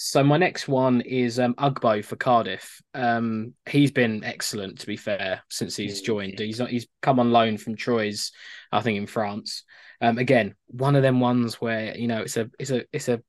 So 0.00 0.22
my 0.22 0.36
next 0.36 0.68
one 0.68 1.00
is 1.00 1.40
um, 1.40 1.54
Ugbo 1.54 2.04
for 2.04 2.14
Cardiff. 2.14 2.80
Um, 2.94 3.54
he's 3.68 3.90
been 3.90 4.22
excellent, 4.22 4.78
to 4.78 4.86
be 4.86 4.96
fair, 4.96 5.42
since 5.50 5.74
he's 5.74 6.02
joined. 6.02 6.38
He's 6.38 6.60
not, 6.60 6.68
he's 6.68 6.86
come 7.02 7.18
on 7.18 7.32
loan 7.32 7.58
from 7.58 7.74
Troyes, 7.74 8.30
I 8.70 8.80
think, 8.80 8.96
in 8.96 9.08
France. 9.08 9.64
Um, 10.00 10.18
again, 10.18 10.54
one 10.68 10.96
of 10.96 11.02
them 11.02 11.20
ones 11.20 11.60
where 11.60 11.96
you 11.96 12.08
know 12.08 12.22
it's 12.22 12.36
a 12.36 12.50
it's 12.58 12.70
a 12.70 12.84
it's 12.92 13.08
a 13.08 13.22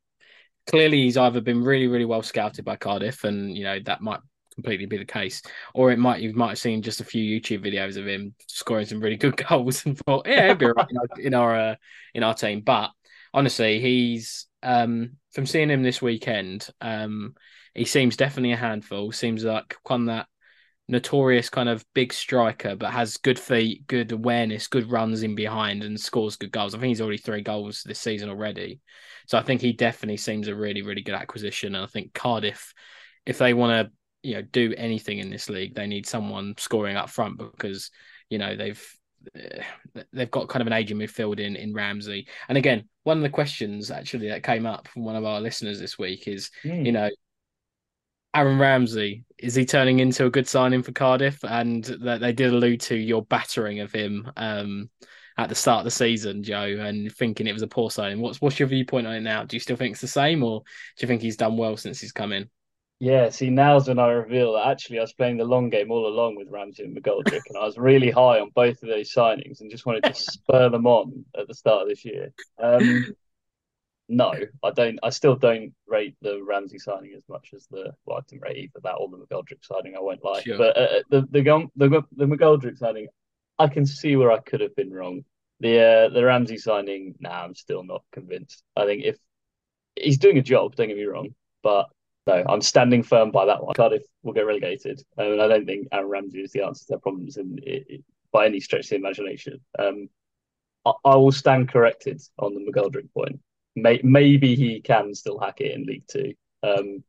clearly 0.68 1.04
he's 1.04 1.18
either 1.18 1.42
been 1.42 1.64
really 1.64 1.88
really 1.88 2.06
well 2.06 2.22
scouted 2.22 2.66
by 2.66 2.76
Cardiff, 2.76 3.24
and 3.24 3.56
you 3.58 3.64
know 3.64 3.80
that 3.86 4.02
might 4.02 4.20
completely 4.56 4.86
be 4.86 4.98
the 4.98 5.06
case, 5.06 5.42
or 5.74 5.92
it 5.92 6.00
might 6.00 6.22
you 6.22 6.34
might 6.34 6.50
have 6.50 6.60
seen 6.60 6.82
just 6.82 7.02
a 7.02 7.06
few 7.06 7.40
YouTube 7.40 7.66
videos 7.66 7.98
of 7.98 8.08
him 8.08 8.36
scoring 8.48 8.86
some 8.86 9.00
really 9.00 9.18
good 9.18 9.38
goals 9.50 9.86
and 9.86 9.98
thought, 9.98 10.28
yeah, 10.28 10.48
he'll 10.48 10.56
be 10.56 10.66
right 10.66 10.88
in 11.20 11.34
our 11.34 11.56
uh, 11.56 11.76
in 12.14 12.24
our 12.24 12.34
team. 12.34 12.62
But 12.62 12.92
honestly, 13.34 13.80
he's 13.80 14.48
um, 14.62 15.18
from 15.32 15.46
seeing 15.46 15.70
him 15.70 15.84
this 15.84 16.02
weekend, 16.02 16.68
um, 16.82 17.36
he 17.74 17.86
seems 17.86 18.18
definitely 18.18 18.52
a 18.52 18.58
handful. 18.58 19.12
Seems 19.12 19.44
like 19.44 19.76
one 19.88 20.06
that 20.06 20.28
notorious 20.90 21.50
kind 21.50 21.70
of 21.70 21.86
big 21.94 22.12
striker, 22.12 22.76
but 22.76 22.92
has 22.92 23.18
good 23.18 23.40
feet, 23.40 23.86
good 23.88 24.12
awareness, 24.12 24.68
good 24.68 24.92
runs 24.92 25.22
in 25.22 25.36
behind, 25.36 25.84
and 25.84 26.00
scores 26.00 26.36
good 26.36 26.52
goals. 26.52 26.74
I 26.74 26.80
think 26.80 26.90
he's 26.90 27.02
already 27.02 27.20
three 27.20 27.42
goals 27.42 27.84
this 27.86 28.00
season 28.00 28.30
already. 28.30 28.82
So 29.28 29.38
I 29.38 29.44
think 29.44 29.62
he 29.62 29.72
definitely 29.72 30.18
seems 30.18 30.48
a 30.48 30.56
really, 30.56 30.82
really 30.82 31.04
good 31.04 31.14
acquisition. 31.14 31.76
And 31.76 31.84
I 31.84 31.88
think 31.88 32.14
Cardiff, 32.14 32.74
if 33.26 33.38
they 33.38 33.54
want 33.54 33.88
to, 33.88 33.94
you 34.28 34.36
know, 34.36 34.42
do 34.42 34.74
anything 34.76 35.20
in 35.20 35.30
this 35.30 35.48
league, 35.48 35.76
they 35.76 35.86
need 35.86 36.08
someone 36.08 36.56
scoring 36.58 36.98
up 36.98 37.10
front 37.10 37.38
because 37.38 37.92
you 38.30 38.40
know 38.40 38.56
they've 38.56 38.84
they've 40.12 40.32
got 40.32 40.50
kind 40.50 40.62
of 40.62 40.68
an 40.68 40.74
aging 40.74 40.98
midfield 40.98 41.40
in 41.40 41.56
in 41.56 41.74
Ramsey. 41.74 42.28
And 42.48 42.58
again, 42.58 42.90
one 43.04 43.18
of 43.18 43.24
the 43.24 43.30
questions 43.30 43.92
actually 43.92 44.30
that 44.30 44.44
came 44.44 44.66
up 44.66 44.88
from 44.88 45.06
one 45.06 45.16
of 45.16 45.24
our 45.24 45.40
listeners 45.40 45.80
this 45.80 46.00
week 46.00 46.28
is, 46.28 46.50
mm. 46.64 46.86
you 46.86 46.92
know, 46.92 47.10
Aaron 48.34 48.60
Ramsey 48.60 49.26
is 49.40 49.56
he 49.56 49.66
turning 49.66 50.00
into 50.00 50.26
a 50.26 50.30
good 50.30 50.48
signing 50.48 50.84
for 50.84 50.92
Cardiff? 50.92 51.44
And 51.44 51.84
that 52.02 52.20
they 52.20 52.34
did 52.34 52.54
allude 52.54 52.82
to 52.82 52.96
your 52.96 53.24
battering 53.24 53.80
of 53.80 53.92
him 53.92 54.32
um, 54.38 54.90
at 55.38 55.50
the 55.50 55.56
start 55.56 55.80
of 55.80 55.86
the 55.86 55.92
season, 55.92 56.44
Joe, 56.44 56.78
and 56.80 57.12
thinking 57.14 57.48
it 57.48 57.54
was 57.54 57.62
a 57.62 57.68
poor 57.68 57.90
signing. 57.90 58.20
What's 58.20 58.42
what's 58.42 58.60
your 58.60 58.68
viewpoint 58.68 59.08
on 59.08 59.16
it 59.16 59.22
now? 59.22 59.44
Do 59.44 59.56
you 59.56 59.62
still 59.62 59.78
think 59.78 59.94
it's 59.94 60.02
the 60.02 60.08
same, 60.08 60.44
or 60.44 60.62
do 60.62 61.04
you 61.04 61.08
think 61.08 61.22
he's 61.22 61.38
done 61.38 61.58
well 61.58 61.78
since 61.78 62.00
he's 62.00 62.12
come 62.12 62.34
in? 62.34 62.50
Yeah, 63.02 63.30
see, 63.30 63.50
now's 63.50 63.88
when 63.88 63.98
I 63.98 64.10
reveal 64.10 64.54
that 64.54 64.68
actually 64.68 64.98
I 64.98 65.04
was 65.04 65.14
playing 65.14 65.38
the 65.38 65.46
long 65.46 65.70
game 65.70 65.90
all 65.90 66.06
along 66.06 66.36
with 66.36 66.50
Ramsey 66.50 66.84
and 66.84 66.98
McGoldrick, 66.98 67.44
and 67.48 67.58
I 67.58 67.64
was 67.64 67.78
really 67.78 68.12
high 68.12 68.42
on 68.42 68.50
both 68.54 68.84
of 68.84 68.90
those 68.90 69.14
signings 69.14 69.62
and 69.62 69.72
just 69.72 69.86
wanted 69.86 70.04
to 70.04 70.14
spur 70.16 70.70
them 70.70 70.86
on 70.86 71.24
at 71.38 71.48
the 71.48 71.54
start 71.54 71.84
of 71.84 71.88
this 71.88 72.04
year. 72.04 72.34
Um, 72.62 73.16
no, 74.10 74.34
I 74.64 74.72
don't. 74.72 75.00
I 75.04 75.12
still 75.12 75.36
don't 75.36 75.72
rate 75.88 76.16
the 76.22 76.44
Ramsey 76.44 76.80
signing 76.80 77.14
as 77.16 77.24
much 77.30 77.52
as 77.56 77.68
the. 77.68 77.94
Well, 78.06 78.18
I 78.18 78.22
didn't 78.28 78.42
rate 78.42 78.58
either 78.58 78.80
that 78.84 78.96
or 78.96 79.08
the 79.08 79.18
McGoldrick 79.18 79.64
signing. 79.64 79.96
I 79.96 80.02
won't 80.02 80.24
lie, 80.24 80.42
sure. 80.42 80.58
but 80.58 80.76
uh, 80.76 80.80
uh 80.82 81.00
the 81.12 81.22
the 81.32 81.70
the 81.76 82.02
the 82.16 82.26
McGoldrick 82.26 82.78
signing, 82.80 83.08
I 83.60 83.68
can 83.68 83.86
see 83.86 84.16
where 84.16 84.32
I 84.32 84.40
could 84.40 84.62
have 84.62 84.76
been 84.76 84.92
wrong. 84.92 85.24
The 85.60 85.80
uh, 85.80 86.10
the 86.10 86.26
Ramsey 86.26 86.58
signing, 86.58 87.16
nah, 87.20 87.44
I'm 87.44 87.54
still 87.54 87.84
not 87.84 88.04
convinced. 88.12 88.64
I 88.76 88.86
think 88.86 89.04
if 89.04 89.18
he's 89.96 90.18
doing 90.18 90.40
a 90.40 90.42
job, 90.42 90.76
don't 90.76 90.88
get 90.88 90.98
me 90.98 91.04
wrong, 91.04 91.36
but 91.62 91.88
no, 92.26 92.44
I'm 92.50 92.62
standing 92.62 93.04
firm 93.04 93.30
by 93.30 93.46
that 93.46 93.64
one. 93.64 93.76
Cardiff 93.76 94.04
will 94.24 94.34
get 94.34 94.48
relegated, 94.48 95.04
um, 95.20 95.34
and 95.34 95.42
I 95.42 95.48
don't 95.48 95.68
think 95.68 95.88
Aaron 95.92 96.10
Ramsey 96.10 96.40
is 96.40 96.52
the 96.52 96.64
answer 96.64 96.86
to 96.86 96.90
their 96.90 97.00
problems 97.00 97.38
in, 97.38 97.60
in, 97.60 98.04
by 98.32 98.48
any 98.48 98.60
stretch 98.60 98.86
of 98.86 98.90
the 98.90 98.96
imagination. 98.96 99.60
Um, 99.78 100.10
I, 100.86 100.94
I, 101.06 101.16
will 101.16 101.32
stand 101.32 101.70
corrected 101.70 102.22
on 102.38 102.54
the 102.54 102.62
McGoldrick 102.62 103.12
point. 103.14 103.40
May, 103.76 104.02
maybe 104.04 104.56
he 104.56 104.82
can 104.82 105.14
still 105.14 105.40
hack 105.40 105.62
it 105.62 105.76
in 105.76 105.86
League 105.86 106.06
Two. 106.08 106.34
Um, 106.64 107.04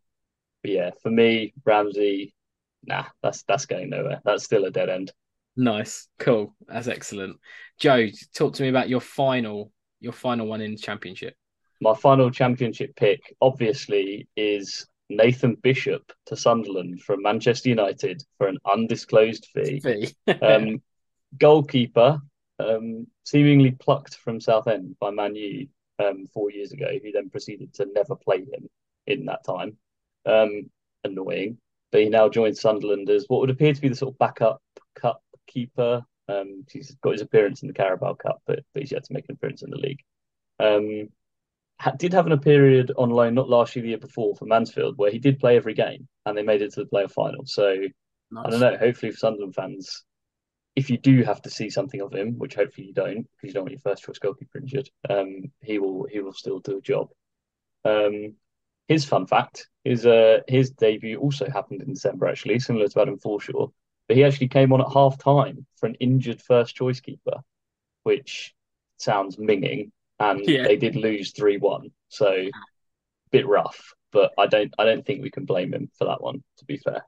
but 0.62 0.70
yeah, 0.70 0.90
for 1.02 1.10
me, 1.10 1.54
Ramsey, 1.64 2.34
nah, 2.84 3.04
that's 3.22 3.42
that's 3.44 3.66
going 3.66 3.90
nowhere. 3.90 4.20
That's 4.24 4.44
still 4.44 4.64
a 4.64 4.70
dead 4.70 4.88
end. 4.88 5.12
Nice, 5.56 6.08
cool, 6.18 6.54
that's 6.66 6.88
excellent. 6.88 7.38
Joe, 7.78 8.06
talk 8.34 8.54
to 8.54 8.62
me 8.62 8.68
about 8.68 8.88
your 8.88 9.00
final, 9.00 9.72
your 10.00 10.12
final 10.12 10.46
one 10.46 10.60
in 10.60 10.72
the 10.72 10.78
championship. 10.78 11.34
My 11.80 11.94
final 11.94 12.30
championship 12.30 12.94
pick, 12.94 13.34
obviously, 13.40 14.28
is 14.36 14.86
Nathan 15.08 15.56
Bishop 15.56 16.12
to 16.26 16.36
Sunderland 16.36 17.00
from 17.00 17.22
Manchester 17.22 17.70
United 17.70 18.22
for 18.38 18.48
an 18.48 18.58
undisclosed 18.70 19.48
fee. 19.52 19.80
fee. 19.80 20.14
um, 20.42 20.82
goalkeeper, 21.36 22.20
um, 22.58 23.06
seemingly 23.24 23.72
plucked 23.72 24.16
from 24.16 24.40
Southend 24.40 24.96
by 25.00 25.10
Man 25.10 25.34
U 25.34 25.68
um, 26.00 26.26
four 26.32 26.50
years 26.50 26.72
ago, 26.72 26.88
who 27.02 27.12
then 27.12 27.30
proceeded 27.30 27.74
to 27.74 27.86
never 27.94 28.16
play 28.16 28.38
him 28.38 28.68
in 29.06 29.26
that 29.26 29.44
time. 29.44 29.76
Um, 30.26 30.70
annoying. 31.04 31.58
But 31.92 32.02
he 32.02 32.08
now 32.08 32.28
joins 32.28 32.60
Sunderland 32.60 33.10
as 33.10 33.24
what 33.28 33.40
would 33.40 33.50
appear 33.50 33.72
to 33.72 33.80
be 33.80 33.88
the 33.88 33.96
sort 33.96 34.14
of 34.14 34.18
backup 34.18 34.62
cup 34.94 35.22
keeper. 35.46 36.04
Um, 36.28 36.64
he's 36.70 36.94
got 37.02 37.12
his 37.12 37.22
appearance 37.22 37.62
in 37.62 37.68
the 37.68 37.74
Carabao 37.74 38.14
Cup, 38.14 38.40
but, 38.46 38.60
but 38.72 38.82
he's 38.82 38.92
yet 38.92 39.04
to 39.04 39.12
make 39.12 39.24
an 39.28 39.34
appearance 39.34 39.62
in 39.62 39.70
the 39.70 39.76
league. 39.76 40.00
Um, 40.60 41.08
did 41.96 42.12
have 42.12 42.30
a 42.30 42.36
period 42.36 42.92
on 42.96 43.10
loan 43.10 43.34
not 43.34 43.48
last 43.48 43.74
year, 43.74 43.82
the 43.82 43.88
year 43.88 43.98
before 43.98 44.36
for 44.36 44.44
Mansfield, 44.44 44.98
where 44.98 45.10
he 45.10 45.18
did 45.18 45.40
play 45.40 45.56
every 45.56 45.74
game 45.74 46.06
and 46.26 46.36
they 46.36 46.42
made 46.42 46.62
it 46.62 46.72
to 46.74 46.84
the 46.84 46.90
playoff 46.90 47.12
final. 47.12 47.44
So 47.46 47.74
nice. 48.30 48.46
I 48.46 48.50
don't 48.50 48.60
know. 48.60 48.76
Hopefully, 48.76 49.12
for 49.12 49.18
Sunderland 49.18 49.54
fans, 49.54 50.04
if 50.80 50.88
you 50.88 50.96
do 50.96 51.22
have 51.22 51.42
to 51.42 51.50
see 51.50 51.68
something 51.68 52.00
of 52.00 52.12
him, 52.12 52.38
which 52.38 52.54
hopefully 52.54 52.86
you 52.86 52.94
don't, 52.94 53.28
because 53.32 53.48
you 53.48 53.52
don't 53.52 53.64
want 53.64 53.72
your 53.72 53.80
first 53.80 54.02
choice 54.02 54.18
goalkeeper 54.18 54.58
injured, 54.58 54.88
um, 55.08 55.52
he 55.60 55.78
will 55.78 56.06
he 56.10 56.20
will 56.20 56.32
still 56.32 56.58
do 56.58 56.78
a 56.78 56.80
job. 56.80 57.10
Um, 57.84 58.34
his 58.88 59.04
fun 59.04 59.26
fact 59.26 59.68
is 59.84 60.06
uh, 60.06 60.38
his 60.48 60.70
debut 60.70 61.18
also 61.18 61.48
happened 61.48 61.82
in 61.82 61.92
December, 61.92 62.26
actually, 62.26 62.58
similar 62.58 62.88
to 62.88 63.00
Adam 63.00 63.18
Forshaw, 63.18 63.70
but 64.08 64.16
he 64.16 64.24
actually 64.24 64.48
came 64.48 64.72
on 64.72 64.80
at 64.80 64.92
half 64.92 65.18
time 65.18 65.66
for 65.76 65.86
an 65.86 65.96
injured 65.96 66.40
first 66.40 66.74
choice 66.74 67.00
keeper, 67.00 67.40
which 68.02 68.54
sounds 68.96 69.36
minging 69.36 69.90
and 70.18 70.46
yeah. 70.46 70.64
they 70.64 70.76
did 70.76 70.96
lose 70.96 71.32
three 71.32 71.58
one. 71.58 71.90
So 72.08 72.26
a 72.28 72.50
bit 73.30 73.46
rough, 73.46 73.92
but 74.12 74.32
I 74.38 74.46
don't 74.46 74.74
I 74.78 74.84
don't 74.84 75.04
think 75.04 75.22
we 75.22 75.30
can 75.30 75.44
blame 75.44 75.74
him 75.74 75.90
for 75.98 76.06
that 76.06 76.22
one. 76.22 76.42
To 76.58 76.64
be 76.64 76.78
fair, 76.78 77.02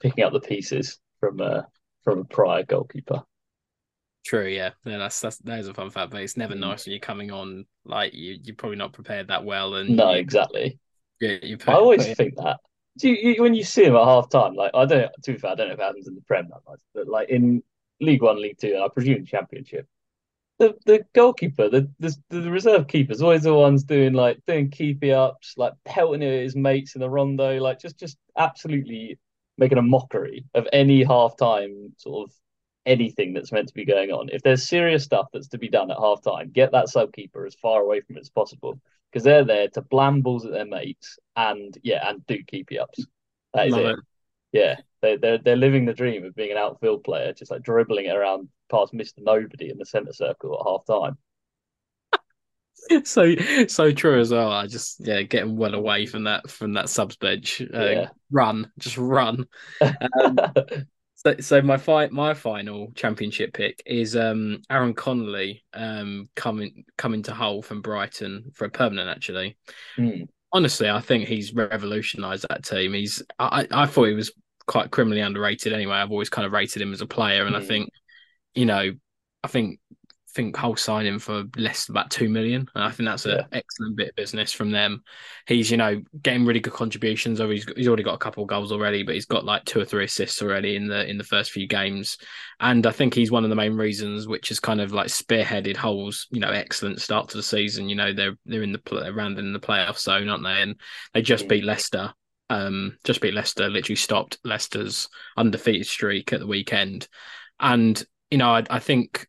picking 0.00 0.24
up 0.24 0.32
the 0.32 0.40
pieces 0.40 0.98
from 1.20 1.40
uh, 1.40 1.62
from 2.06 2.20
a 2.20 2.24
prior 2.24 2.64
goalkeeper. 2.64 3.24
True, 4.24 4.48
yeah, 4.48 4.70
yeah. 4.84 4.98
That's 4.98 5.20
that's 5.20 5.38
that 5.38 5.60
is 5.60 5.68
a 5.68 5.74
fun 5.74 5.90
fact, 5.90 6.10
but 6.10 6.20
it's 6.22 6.36
never 6.36 6.54
Mm. 6.54 6.60
nice 6.60 6.84
when 6.84 6.92
you're 6.92 7.00
coming 7.00 7.30
on 7.30 7.64
like 7.84 8.12
you 8.12 8.38
you're 8.42 8.56
probably 8.56 8.76
not 8.76 8.92
prepared 8.92 9.28
that 9.28 9.44
well, 9.44 9.74
and 9.76 9.96
No, 9.96 10.10
you, 10.10 10.18
exactly. 10.20 10.78
you, 11.20 11.38
you 11.42 11.58
I 11.66 11.72
always 11.74 12.06
put 12.06 12.16
think 12.16 12.36
that. 12.36 12.60
Do 12.98 13.10
you, 13.10 13.32
you, 13.34 13.42
when 13.42 13.54
you 13.54 13.64
see 13.64 13.84
him 13.84 13.96
at 13.96 14.04
half 14.04 14.30
time, 14.30 14.54
like 14.54 14.72
I 14.74 14.86
don't 14.86 15.12
to 15.24 15.32
be 15.32 15.38
fair, 15.38 15.52
I 15.52 15.54
don't 15.54 15.68
know 15.68 15.74
if 15.74 15.80
it 15.80 15.82
happens 15.82 16.08
in 16.08 16.14
the 16.14 16.22
Prem 16.22 16.48
that 16.50 16.62
much, 16.68 16.80
but 16.94 17.08
like 17.08 17.28
in 17.30 17.62
League 18.00 18.22
One, 18.22 18.40
League 18.40 18.58
Two, 18.58 18.74
and 18.74 18.82
I 18.82 18.88
presume 18.88 19.24
Championship, 19.26 19.86
the 20.58 20.76
the 20.86 21.04
goalkeeper, 21.14 21.68
the 21.70 21.90
the, 22.00 22.16
the 22.30 22.50
reserve 22.50 22.88
keeper's 22.88 23.22
always 23.22 23.44
the 23.44 23.54
ones 23.54 23.84
doing 23.84 24.14
like 24.14 24.40
doing 24.46 24.70
keepy 24.70 25.12
ups, 25.12 25.54
like 25.56 25.74
pelting 25.84 26.22
at 26.24 26.42
his 26.42 26.56
mates 26.56 26.94
in 26.96 27.00
the 27.02 27.10
rondo, 27.10 27.58
like 27.60 27.80
just 27.80 27.98
just 27.98 28.18
absolutely 28.38 29.18
making 29.58 29.78
a 29.78 29.82
mockery 29.82 30.44
of 30.54 30.66
any 30.72 31.02
half 31.04 31.36
time 31.36 31.92
sort 31.96 32.28
of 32.28 32.34
anything 32.84 33.32
that's 33.34 33.52
meant 33.52 33.68
to 33.68 33.74
be 33.74 33.84
going 33.84 34.10
on. 34.10 34.28
If 34.30 34.42
there's 34.42 34.68
serious 34.68 35.04
stuff 35.04 35.26
that's 35.32 35.48
to 35.48 35.58
be 35.58 35.68
done 35.68 35.90
at 35.90 35.98
half 35.98 36.22
time, 36.22 36.50
get 36.52 36.72
that 36.72 36.88
sub 36.88 37.12
keeper 37.12 37.46
as 37.46 37.56
far 37.56 37.82
away 37.82 38.00
from 38.00 38.16
it 38.16 38.20
as 38.20 38.30
possible 38.30 38.80
because 39.10 39.24
they're 39.24 39.44
there 39.44 39.68
to 39.68 39.82
blam 39.82 40.20
balls 40.20 40.44
at 40.44 40.52
their 40.52 40.66
mates 40.66 41.18
and 41.34 41.76
yeah, 41.82 42.08
and 42.08 42.24
do 42.26 42.42
keepy 42.44 42.78
ups. 42.78 43.04
That 43.54 43.68
is 43.68 43.72
Love 43.72 43.86
it. 43.86 43.90
it. 43.90 43.98
Yeah, 44.52 44.76
they 45.02 45.16
they're 45.16 45.38
they're 45.38 45.56
living 45.56 45.84
the 45.84 45.92
dream 45.92 46.24
of 46.24 46.34
being 46.34 46.52
an 46.52 46.58
outfield 46.58 47.04
player, 47.04 47.32
just 47.32 47.50
like 47.50 47.62
dribbling 47.62 48.06
it 48.06 48.16
around 48.16 48.48
past 48.70 48.94
Mister 48.94 49.20
Nobody 49.22 49.70
in 49.70 49.78
the 49.78 49.86
centre 49.86 50.12
circle 50.12 50.58
at 50.58 50.66
half 50.66 50.86
time. 50.86 51.18
so 53.04 53.34
so 53.66 53.92
true 53.92 54.20
as 54.20 54.30
well. 54.30 54.50
I 54.50 54.66
just 54.66 55.00
yeah, 55.00 55.22
getting 55.22 55.56
well 55.56 55.74
away 55.74 56.06
from 56.06 56.24
that 56.24 56.50
from 56.50 56.74
that 56.74 56.88
subs 56.88 57.16
bench. 57.16 57.60
Uh, 57.62 57.94
Yeah. 57.94 58.08
Run, 58.30 58.70
just 58.78 58.98
run. 58.98 59.46
Um, 60.24 60.40
So, 61.18 61.34
so 61.40 61.62
my 61.62 61.78
fi- 61.78 62.08
my 62.08 62.34
final 62.34 62.92
championship 62.94 63.54
pick 63.54 63.82
is 63.86 64.14
um 64.16 64.62
Aaron 64.70 64.92
Connolly 64.94 65.64
um 65.72 66.28
coming 66.36 66.84
coming 66.98 67.22
to 67.24 67.32
Hull 67.34 67.62
from 67.62 67.80
Brighton 67.80 68.52
for 68.54 68.66
a 68.66 68.70
permanent 68.70 69.08
actually. 69.08 69.56
Hmm. 69.96 70.26
Honestly, 70.52 70.88
I 70.88 71.00
think 71.00 71.26
he's 71.28 71.54
revolutionised 71.54 72.46
that 72.48 72.64
team. 72.64 72.94
He's 72.94 73.22
I 73.38 73.66
I 73.70 73.86
thought 73.86 74.04
he 74.08 74.14
was 74.14 74.32
quite 74.66 74.90
criminally 74.90 75.20
underrated 75.22 75.72
anyway. 75.72 75.96
I've 75.96 76.10
always 76.12 76.30
kind 76.30 76.46
of 76.46 76.52
rated 76.52 76.82
him 76.82 76.92
as 76.92 77.00
a 77.00 77.06
player, 77.06 77.46
and 77.46 77.56
I 77.56 77.60
Hmm. 77.60 77.66
think 77.66 77.90
you 78.54 78.66
know 78.66 78.92
I 79.44 79.48
think 79.48 79.80
think 80.36 80.56
Hull 80.56 80.76
signed 80.76 81.08
him 81.08 81.18
for 81.18 81.44
less 81.56 81.86
than 81.86 81.94
about 81.96 82.10
two 82.10 82.28
million. 82.28 82.68
And 82.74 82.84
I 82.84 82.90
think 82.90 83.08
that's 83.08 83.24
an 83.26 83.38
Yeah. 83.38 83.46
excellent 83.52 83.96
bit 83.96 84.10
of 84.10 84.14
business 84.16 84.52
from 84.52 84.70
them. 84.70 85.02
He's 85.46 85.70
you 85.70 85.76
know 85.76 86.02
getting 86.22 86.44
really 86.44 86.60
good 86.60 86.74
contributions. 86.74 87.40
Over 87.40 87.52
he's 87.52 87.64
he's 87.76 87.88
already 87.88 88.02
got 88.02 88.14
a 88.14 88.18
couple 88.18 88.42
of 88.42 88.48
goals 88.48 88.70
already, 88.72 89.02
but 89.02 89.14
he's 89.14 89.26
got 89.26 89.44
like 89.44 89.64
two 89.64 89.80
or 89.80 89.84
three 89.84 90.04
assists 90.04 90.42
already 90.42 90.76
in 90.76 90.86
the 90.86 91.08
in 91.08 91.18
the 91.18 91.24
first 91.24 91.50
few 91.50 91.66
games. 91.66 92.18
And 92.60 92.86
I 92.86 92.92
think 92.92 93.14
he's 93.14 93.30
one 93.30 93.44
of 93.44 93.50
the 93.50 93.56
main 93.56 93.74
reasons, 93.76 94.28
which 94.28 94.48
has 94.50 94.60
kind 94.60 94.80
of 94.80 94.92
like 94.92 95.08
spearheaded 95.08 95.76
Hull's 95.76 96.26
you 96.30 96.40
know 96.40 96.50
excellent 96.50 97.00
start 97.00 97.28
to 97.30 97.36
the 97.38 97.42
season. 97.42 97.88
You 97.88 97.96
know 97.96 98.12
they're 98.12 98.36
they're 98.44 98.62
in 98.62 98.72
the 98.72 98.78
play, 98.78 99.08
around 99.08 99.38
in 99.38 99.52
the 99.52 99.60
playoff 99.60 99.98
zone, 99.98 100.28
aren't 100.28 100.44
they? 100.44 100.62
And 100.62 100.80
they 101.14 101.22
just 101.22 101.46
Mm. 101.46 101.48
beat 101.48 101.64
Leicester. 101.64 102.12
Um, 102.48 102.96
just 103.04 103.20
beat 103.20 103.34
Leicester. 103.34 103.68
Literally 103.68 103.96
stopped 103.96 104.38
Leicester's 104.44 105.08
undefeated 105.36 105.86
streak 105.86 106.32
at 106.32 106.40
the 106.40 106.46
weekend. 106.46 107.08
And 107.58 108.02
you 108.30 108.38
know 108.38 108.50
I, 108.50 108.64
I 108.70 108.78
think 108.80 109.26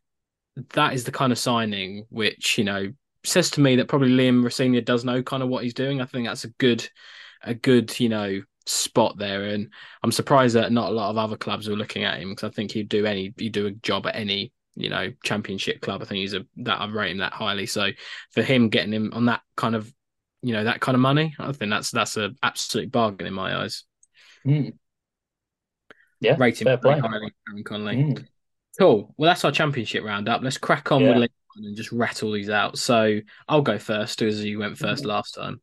that 0.70 0.94
is 0.94 1.04
the 1.04 1.12
kind 1.12 1.32
of 1.32 1.38
signing 1.38 2.06
which 2.10 2.58
you 2.58 2.64
know 2.64 2.92
says 3.24 3.50
to 3.50 3.60
me 3.60 3.76
that 3.76 3.88
probably 3.88 4.10
Liam 4.10 4.42
Rosenior 4.42 4.80
does 4.80 5.04
know 5.04 5.22
kind 5.22 5.42
of 5.42 5.48
what 5.48 5.64
he's 5.64 5.74
doing. 5.74 6.00
I 6.00 6.06
think 6.06 6.26
that's 6.26 6.44
a 6.44 6.48
good, 6.48 6.88
a 7.42 7.54
good 7.54 7.98
you 8.00 8.08
know 8.08 8.42
spot 8.66 9.18
there, 9.18 9.44
and 9.44 9.72
I'm 10.02 10.12
surprised 10.12 10.54
that 10.56 10.72
not 10.72 10.90
a 10.90 10.94
lot 10.94 11.10
of 11.10 11.18
other 11.18 11.36
clubs 11.36 11.68
are 11.68 11.76
looking 11.76 12.04
at 12.04 12.20
him 12.20 12.30
because 12.30 12.48
I 12.48 12.52
think 12.52 12.72
he'd 12.72 12.88
do 12.88 13.06
any 13.06 13.34
he'd 13.36 13.52
do 13.52 13.66
a 13.66 13.72
job 13.72 14.06
at 14.06 14.16
any 14.16 14.52
you 14.74 14.88
know 14.88 15.12
championship 15.24 15.80
club. 15.80 16.02
I 16.02 16.04
think 16.04 16.18
he's 16.18 16.34
a 16.34 16.46
that 16.58 16.80
I 16.80 16.88
rate 16.88 17.12
him 17.12 17.18
that 17.18 17.32
highly. 17.32 17.66
So 17.66 17.90
for 18.32 18.42
him 18.42 18.68
getting 18.68 18.92
him 18.92 19.12
on 19.12 19.26
that 19.26 19.42
kind 19.56 19.74
of 19.74 19.92
you 20.42 20.52
know 20.52 20.64
that 20.64 20.80
kind 20.80 20.94
of 20.94 21.00
money, 21.00 21.34
I 21.38 21.52
think 21.52 21.70
that's 21.70 21.90
that's 21.90 22.16
an 22.16 22.36
absolute 22.42 22.90
bargain 22.90 23.26
in 23.26 23.34
my 23.34 23.62
eyes. 23.62 23.84
Hmm. 24.44 24.70
Yeah, 26.20 26.36
rating 26.38 26.66
fair 26.66 26.78
play. 26.78 26.98
highly, 26.98 27.32
Aaron 27.48 27.64
Connolly. 27.64 28.02
Hmm. 28.02 28.22
Cool. 28.78 29.12
Well, 29.16 29.28
that's 29.28 29.44
our 29.44 29.50
championship 29.52 30.04
roundup. 30.04 30.42
Let's 30.42 30.58
crack 30.58 30.92
on 30.92 31.02
with 31.02 31.16
League 31.16 31.30
One 31.56 31.66
and 31.66 31.76
just 31.76 31.90
rattle 31.90 32.32
these 32.32 32.48
out. 32.50 32.78
So 32.78 33.18
I'll 33.48 33.62
go 33.62 33.78
first, 33.78 34.22
as 34.22 34.44
you 34.44 34.58
went 34.60 34.78
first 34.78 35.02
Mhm. 35.04 35.08
last 35.08 35.34
time. 35.34 35.60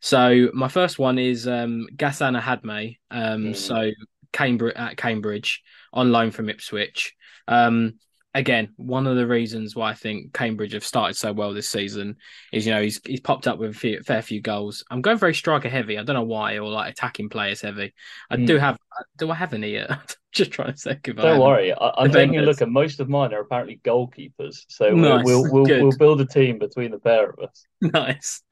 So 0.00 0.50
my 0.52 0.68
first 0.68 0.98
one 0.98 1.18
is 1.18 1.46
um, 1.46 1.86
Gassan 1.94 2.40
Ahadme. 2.40 2.98
Um, 3.10 3.44
Mhm. 3.52 3.56
So 3.56 3.92
Cambridge 4.32 4.74
at 4.76 4.96
Cambridge 4.96 5.62
on 5.92 6.10
loan 6.10 6.32
from 6.32 6.48
Ipswich. 6.48 7.14
Um, 7.46 8.00
again, 8.36 8.68
one 8.76 9.06
of 9.06 9.16
the 9.16 9.26
reasons 9.26 9.74
why 9.74 9.90
I 9.90 9.94
think 9.94 10.34
Cambridge 10.34 10.74
have 10.74 10.84
started 10.84 11.16
so 11.16 11.32
well 11.32 11.54
this 11.54 11.68
season 11.68 12.16
is 12.52 12.66
you 12.66 12.72
know 12.72 12.82
he's 12.82 13.00
he's 13.04 13.20
popped 13.20 13.48
up 13.48 13.58
with 13.58 13.70
a 13.70 13.74
few, 13.74 14.02
fair 14.02 14.22
few 14.22 14.40
goals. 14.40 14.84
I'm 14.90 15.00
going 15.00 15.18
very 15.18 15.34
striker 15.34 15.68
heavy. 15.68 15.98
I 15.98 16.02
don't 16.02 16.14
know 16.14 16.22
why, 16.22 16.58
or 16.58 16.68
like 16.70 16.92
attacking 16.92 17.30
players 17.30 17.62
heavy. 17.62 17.94
I 18.30 18.36
do 18.36 18.56
Mm. 18.56 18.60
have. 18.60 18.78
Do 19.16 19.30
I 19.30 19.34
have 19.34 19.54
any? 19.54 19.78
Uh, 19.78 19.96
just 20.32 20.50
trying 20.50 20.72
to 20.72 20.78
think 20.78 21.08
if 21.08 21.18
I 21.18 21.22
Don't 21.22 21.40
worry, 21.40 21.72
I, 21.72 21.92
I'm 21.96 22.10
taking 22.12 22.36
a 22.38 22.42
look, 22.42 22.60
at 22.60 22.68
most 22.68 23.00
of 23.00 23.08
mine 23.08 23.32
are 23.32 23.40
apparently 23.40 23.80
goalkeepers. 23.82 24.64
So 24.68 24.94
we'll 24.94 25.16
Nice, 25.16 25.24
we'll 25.24 25.50
we'll, 25.50 25.64
good. 25.64 25.82
we'll 25.82 25.92
build 25.92 26.20
a 26.20 26.26
team 26.26 26.58
between 26.58 26.90
the 26.90 26.98
pair 26.98 27.30
of 27.30 27.38
us. 27.38 27.66
nice. 27.80 28.42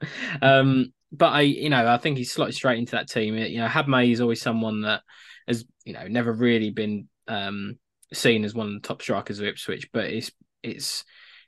Um, 0.41 0.93
but 1.11 1.27
I, 1.27 1.41
you 1.41 1.69
know, 1.69 1.87
I 1.87 1.97
think 1.97 2.17
he's 2.17 2.31
slotted 2.31 2.55
straight 2.55 2.79
into 2.79 2.93
that 2.93 3.07
team. 3.09 3.37
You 3.37 3.59
know, 3.59 3.67
Hadmay 3.67 4.11
is 4.11 4.19
always 4.19 4.41
someone 4.41 4.81
that 4.81 5.01
has, 5.47 5.63
you 5.85 5.93
know, 5.93 6.07
never 6.07 6.33
really 6.33 6.71
been 6.71 7.07
um 7.27 7.77
seen 8.13 8.43
as 8.45 8.53
one 8.53 8.67
of 8.67 8.73
the 8.73 8.87
top 8.87 9.01
strikers 9.01 9.39
of 9.39 9.47
Ipswich, 9.47 9.89
but 9.91 10.05
it's 10.05 10.31
it's 10.63 11.03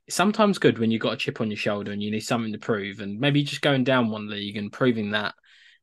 it's 0.05 0.15
sometimes 0.15 0.57
good 0.57 0.79
when 0.79 0.91
you've 0.91 1.01
got 1.01 1.13
a 1.13 1.17
chip 1.17 1.41
on 1.41 1.49
your 1.49 1.57
shoulder 1.57 1.91
and 1.91 2.01
you 2.01 2.11
need 2.11 2.21
something 2.21 2.53
to 2.53 2.59
prove, 2.59 2.99
and 2.99 3.19
maybe 3.19 3.43
just 3.43 3.61
going 3.61 3.83
down 3.83 4.09
one 4.09 4.29
league 4.29 4.57
and 4.57 4.71
proving 4.71 5.11
that 5.11 5.33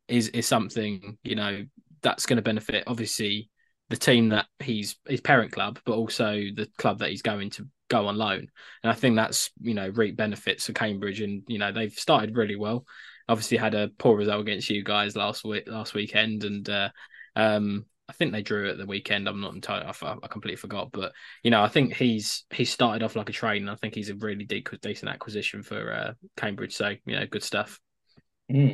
is 0.08 0.28
is 0.28 0.46
something 0.46 1.16
you 1.22 1.34
know 1.34 1.64
that's 2.02 2.26
going 2.26 2.36
to 2.36 2.42
benefit 2.42 2.84
obviously 2.86 3.48
the 3.90 3.96
team 3.96 4.30
that 4.30 4.46
he's 4.60 4.96
his 5.06 5.20
parent 5.20 5.52
club, 5.52 5.78
but 5.84 5.94
also 5.94 6.32
the 6.32 6.68
club 6.78 6.98
that 6.98 7.10
he's 7.10 7.22
going 7.22 7.50
to 7.50 7.68
go 7.88 8.06
on 8.08 8.16
loan. 8.16 8.48
And 8.82 8.90
I 8.90 8.94
think 8.94 9.16
that's 9.16 9.50
you 9.60 9.74
know 9.74 9.88
reap 9.88 10.16
benefits 10.16 10.66
for 10.66 10.72
Cambridge, 10.72 11.20
and 11.20 11.42
you 11.48 11.58
know 11.58 11.72
they've 11.72 11.92
started 11.92 12.36
really 12.36 12.56
well. 12.56 12.86
Obviously 13.28 13.56
had 13.56 13.74
a 13.74 13.90
poor 13.98 14.16
result 14.16 14.40
against 14.40 14.70
you 14.70 14.82
guys 14.82 15.16
last 15.16 15.44
week 15.44 15.64
last 15.66 15.94
weekend, 15.94 16.44
and 16.44 16.68
uh, 16.68 16.88
um, 17.36 17.84
I 18.08 18.12
think 18.12 18.32
they 18.32 18.42
drew 18.42 18.68
at 18.68 18.78
the 18.78 18.86
weekend. 18.86 19.28
I'm 19.28 19.40
not 19.40 19.54
entirely. 19.54 19.86
I, 19.86 20.16
I 20.22 20.28
completely 20.28 20.56
forgot, 20.56 20.90
but 20.92 21.12
you 21.42 21.50
know 21.50 21.62
I 21.62 21.68
think 21.68 21.94
he's 21.94 22.44
he 22.52 22.64
started 22.64 23.02
off 23.02 23.16
like 23.16 23.28
a 23.28 23.32
train. 23.32 23.62
and 23.62 23.70
I 23.70 23.76
think 23.76 23.94
he's 23.94 24.10
a 24.10 24.14
really 24.14 24.44
de- 24.44 24.64
decent 24.82 25.10
acquisition 25.10 25.62
for 25.62 25.92
uh, 25.92 26.12
Cambridge. 26.36 26.74
So 26.74 26.94
you 27.06 27.16
know 27.16 27.26
good 27.26 27.42
stuff. 27.42 27.80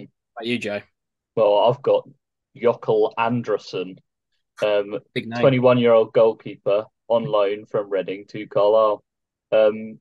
How 0.04 0.42
about 0.42 0.46
you, 0.46 0.58
Joe? 0.58 0.80
Well, 1.36 1.58
I've 1.58 1.82
got 1.82 2.08
Jökull 2.56 3.14
Andrésson, 3.18 3.98
um, 4.64 4.98
Big 5.14 5.32
21 5.32 5.78
year 5.78 5.92
old 5.92 6.12
goalkeeper 6.12 6.84
on 7.08 7.24
loan 7.24 7.66
from 7.66 7.90
Reading 7.90 8.26
to 8.28 8.46
Carlisle. 8.46 9.02
Um, 9.52 9.98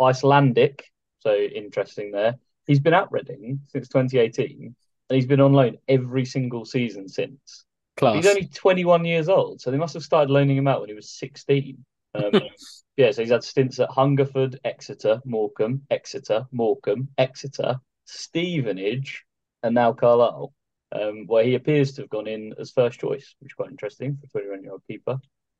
Icelandic, 0.00 0.84
so 1.20 1.34
interesting 1.34 2.12
there. 2.12 2.36
He's 2.66 2.80
been 2.80 2.94
at 2.94 3.10
Reading 3.10 3.60
since 3.68 3.88
2018 3.88 4.74
and 5.08 5.16
he's 5.16 5.26
been 5.26 5.40
on 5.40 5.52
loan 5.52 5.76
every 5.88 6.24
single 6.24 6.64
season 6.64 7.08
since. 7.08 7.64
Class. 8.00 8.16
He's 8.16 8.26
only 8.26 8.46
21 8.46 9.04
years 9.04 9.28
old, 9.28 9.60
so 9.60 9.70
they 9.70 9.76
must 9.76 9.92
have 9.92 10.02
started 10.02 10.32
loaning 10.32 10.56
him 10.56 10.66
out 10.66 10.80
when 10.80 10.88
he 10.88 10.94
was 10.94 11.10
16. 11.10 11.84
Um, 12.14 12.32
yeah, 12.96 13.10
so 13.10 13.20
he's 13.20 13.30
had 13.30 13.44
stints 13.44 13.78
at 13.78 13.90
Hungerford, 13.90 14.58
Exeter, 14.64 15.20
Morecambe, 15.26 15.82
Exeter, 15.90 16.46
Morecambe, 16.50 17.08
Exeter, 17.18 17.76
Stevenage, 18.06 19.22
and 19.62 19.74
now 19.74 19.92
Carlisle, 19.92 20.50
um, 20.92 21.26
where 21.26 21.44
he 21.44 21.54
appears 21.54 21.92
to 21.92 22.00
have 22.00 22.08
gone 22.08 22.26
in 22.26 22.54
as 22.58 22.70
first 22.70 22.98
choice, 22.98 23.34
which 23.38 23.50
is 23.50 23.54
quite 23.54 23.70
interesting 23.70 24.16
for 24.32 24.38
a 24.38 24.44
21 24.44 24.62
year 24.62 24.72
old 24.72 24.82
keeper. 24.88 25.18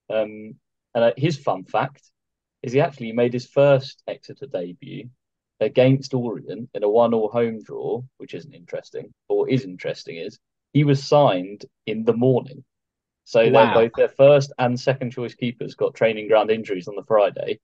Um, 0.09 0.55
and 0.95 1.05
uh, 1.05 1.13
his 1.19 1.37
fun 1.37 1.65
fact 1.65 2.11
is 2.63 2.73
he 2.73 2.81
actually 2.81 3.13
made 3.13 3.35
his 3.35 3.47
first 3.47 4.03
Exeter 4.09 4.47
debut 4.47 5.11
against 5.61 6.15
Orient 6.15 6.71
in 6.73 6.83
a 6.85 6.89
one-all 6.89 7.29
home 7.29 7.63
draw, 7.63 8.03
which 8.17 8.33
isn't 8.33 8.55
interesting. 8.55 9.13
But 9.29 9.35
what 9.35 9.51
is 9.51 9.65
interesting 9.65 10.17
is 10.17 10.39
he 10.73 10.85
was 10.85 11.03
signed 11.03 11.65
in 11.87 12.05
the 12.05 12.13
morning. 12.13 12.65
So 13.25 13.51
Wow. 13.51 13.75
both 13.75 13.95
their 13.95 14.09
first 14.09 14.53
and 14.59 14.79
second 14.79 15.13
choice 15.13 15.35
keepers 15.35 15.75
got 15.75 15.95
training 15.95 16.29
ground 16.29 16.51
injuries 16.51 16.89
on 16.89 16.97
the 16.97 17.05
Friday. 17.05 17.61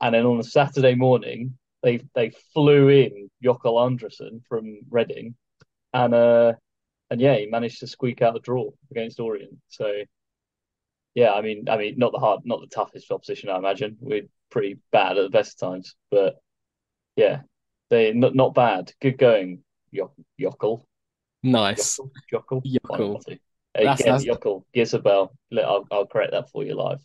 And 0.00 0.14
then 0.14 0.26
on 0.26 0.36
the 0.38 0.44
Saturday 0.44 0.94
morning, 0.94 1.58
they 1.82 2.00
they 2.14 2.30
flew 2.54 2.88
in 2.88 3.30
Jökull 3.42 3.78
Andrésson 3.88 4.42
from 4.48 4.80
Reading. 4.90 5.34
And 5.92 6.14
uh 6.14 6.54
and 7.10 7.20
yeah, 7.20 7.36
he 7.36 7.46
managed 7.46 7.80
to 7.80 7.86
squeak 7.86 8.22
out 8.22 8.36
a 8.36 8.40
draw 8.40 8.70
against 8.90 9.20
Orient. 9.20 9.58
So 9.68 10.04
yeah, 11.14 11.32
I 11.32 11.42
mean 11.42 11.68
I 11.68 11.76
mean 11.76 11.94
not 11.98 12.12
the 12.12 12.18
hard 12.18 12.40
not 12.44 12.60
the 12.60 12.66
toughest 12.68 13.10
opposition, 13.10 13.48
I 13.50 13.56
imagine. 13.58 13.96
We're 14.00 14.28
pretty 14.50 14.78
bad 14.92 15.18
at 15.18 15.22
the 15.22 15.30
best 15.30 15.60
of 15.62 15.68
times. 15.70 15.94
But 16.10 16.36
yeah, 17.16 17.42
they 17.90 18.12
not 18.12 18.34
not 18.34 18.54
bad. 18.54 18.92
Good 19.00 19.18
going, 19.18 19.64
Jok- 19.94 20.12
Jökull. 20.40 20.84
Nice. 21.42 21.96
The 21.96 22.10
two. 23.26 23.38
Hey, 23.74 23.84
That's- 23.84 24.00
Again, 24.00 24.18
that's- 24.18 24.24
Jökull. 24.24 24.64
Give 24.74 24.94
a 24.94 24.98
bell. 24.98 25.32
I'll, 25.56 25.86
I'll 25.90 26.06
correct 26.06 26.32
that 26.32 26.50
for 26.50 26.64
you 26.64 26.74
live. 26.74 27.00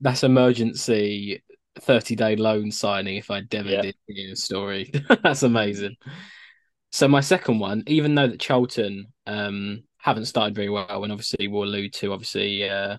That's 0.00 0.24
emergency 0.24 1.42
30 1.80 2.16
day 2.16 2.36
loan 2.36 2.70
signing 2.72 3.16
if 3.16 3.30
I 3.30 3.42
ever 3.52 3.68
Yeah. 3.68 3.82
did 3.82 3.94
hear 4.06 4.32
a 4.32 4.36
story. 4.36 4.90
That's 5.22 5.42
amazing. 5.44 5.96
So 6.90 7.06
my 7.06 7.20
second 7.20 7.58
one, 7.60 7.84
even 7.86 8.14
though 8.14 8.28
that 8.28 8.40
Charlton 8.40 9.06
um 9.26 9.82
haven't 9.98 10.24
started 10.26 10.54
very 10.54 10.70
well, 10.70 11.02
and 11.04 11.12
obviously 11.12 11.46
we'll 11.48 11.64
allude 11.64 11.92
to 11.94 12.12
obviously 12.12 12.68
uh 12.68 12.96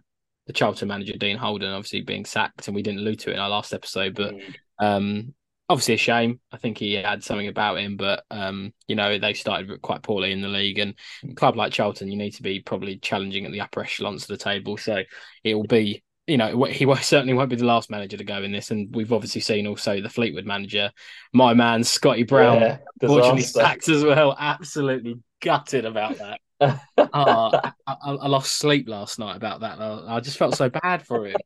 the 0.48 0.54
Charlton 0.54 0.88
manager 0.88 1.14
Dean 1.18 1.38
Holden 1.38 1.72
obviously 1.72 2.02
being 2.02 2.26
sacked, 2.26 2.68
and 2.68 2.76
we 2.76 2.82
didn't 2.84 3.00
allude 3.00 3.20
to 3.20 3.32
it 3.32 3.34
in 3.34 3.40
our 3.40 3.50
last 3.50 3.74
episode, 3.74 4.16
but 4.16 4.34
Mm. 4.36 4.54
um 4.80 5.34
obviously 5.70 5.94
a 5.94 5.98
shame. 5.98 6.40
I 6.52 6.58
think 6.58 6.78
he 6.78 6.94
had 6.94 7.24
something 7.24 7.48
about 7.48 7.80
him, 7.80 7.96
but 7.96 8.26
um 8.32 8.74
you 8.88 8.96
know 8.96 9.18
they 9.18 9.34
started 9.34 9.82
quite 9.82 10.04
poorly 10.04 10.32
in 10.32 10.42
the 10.42 10.48
league, 10.48 10.80
and 10.80 10.96
a 11.30 11.34
club 11.36 11.56
like 11.56 11.72
Charlton, 11.72 12.12
you 12.12 12.18
need 12.18 12.32
to 12.32 12.44
be 12.44 12.60
probably 12.60 12.98
challenging 12.98 13.46
at 13.46 13.52
the 13.52 13.62
upper 13.62 13.82
echelons 13.82 14.24
of 14.24 14.28
the 14.30 14.38
table. 14.38 14.78
So 14.78 15.04
it 15.44 15.56
will 15.56 15.64
be 15.64 16.04
you 16.30 16.38
know, 16.38 16.64
he 16.66 16.86
certainly 17.02 17.34
won't 17.34 17.50
be 17.50 17.56
the 17.56 17.66
last 17.66 17.90
manager 17.90 18.16
to 18.18 18.24
go 18.24 18.44
in 18.44 18.52
this. 18.52 18.72
And 18.72 18.96
we've 18.96 19.12
obviously 19.12 19.42
seen 19.42 19.68
also 19.68 20.00
the 20.00 20.10
Fleetwood 20.10 20.46
manager, 20.46 20.92
my 21.34 21.54
man, 21.54 21.84
Scotty 21.84 22.24
Brown, 22.24 22.62
Yeah, 22.62 22.78
fortunately 23.02 23.42
sacked 23.42 23.90
as 23.90 24.04
well. 24.04 24.36
Absolutely 24.40 25.20
gutted 25.42 25.86
about 25.86 26.18
that. 26.20 26.40
Oh, 26.62 26.80
I, 27.14 27.72
I, 27.88 27.96
I 28.12 28.28
lost 28.28 28.56
sleep 28.56 28.88
last 28.88 29.20
night 29.20 29.36
about 29.36 29.62
that. 29.62 29.80
I, 29.80 30.18
I 30.18 30.20
just 30.20 30.38
felt 30.38 30.56
so 30.56 30.70
bad 30.70 31.06
for 31.06 31.26
him. 31.26 31.38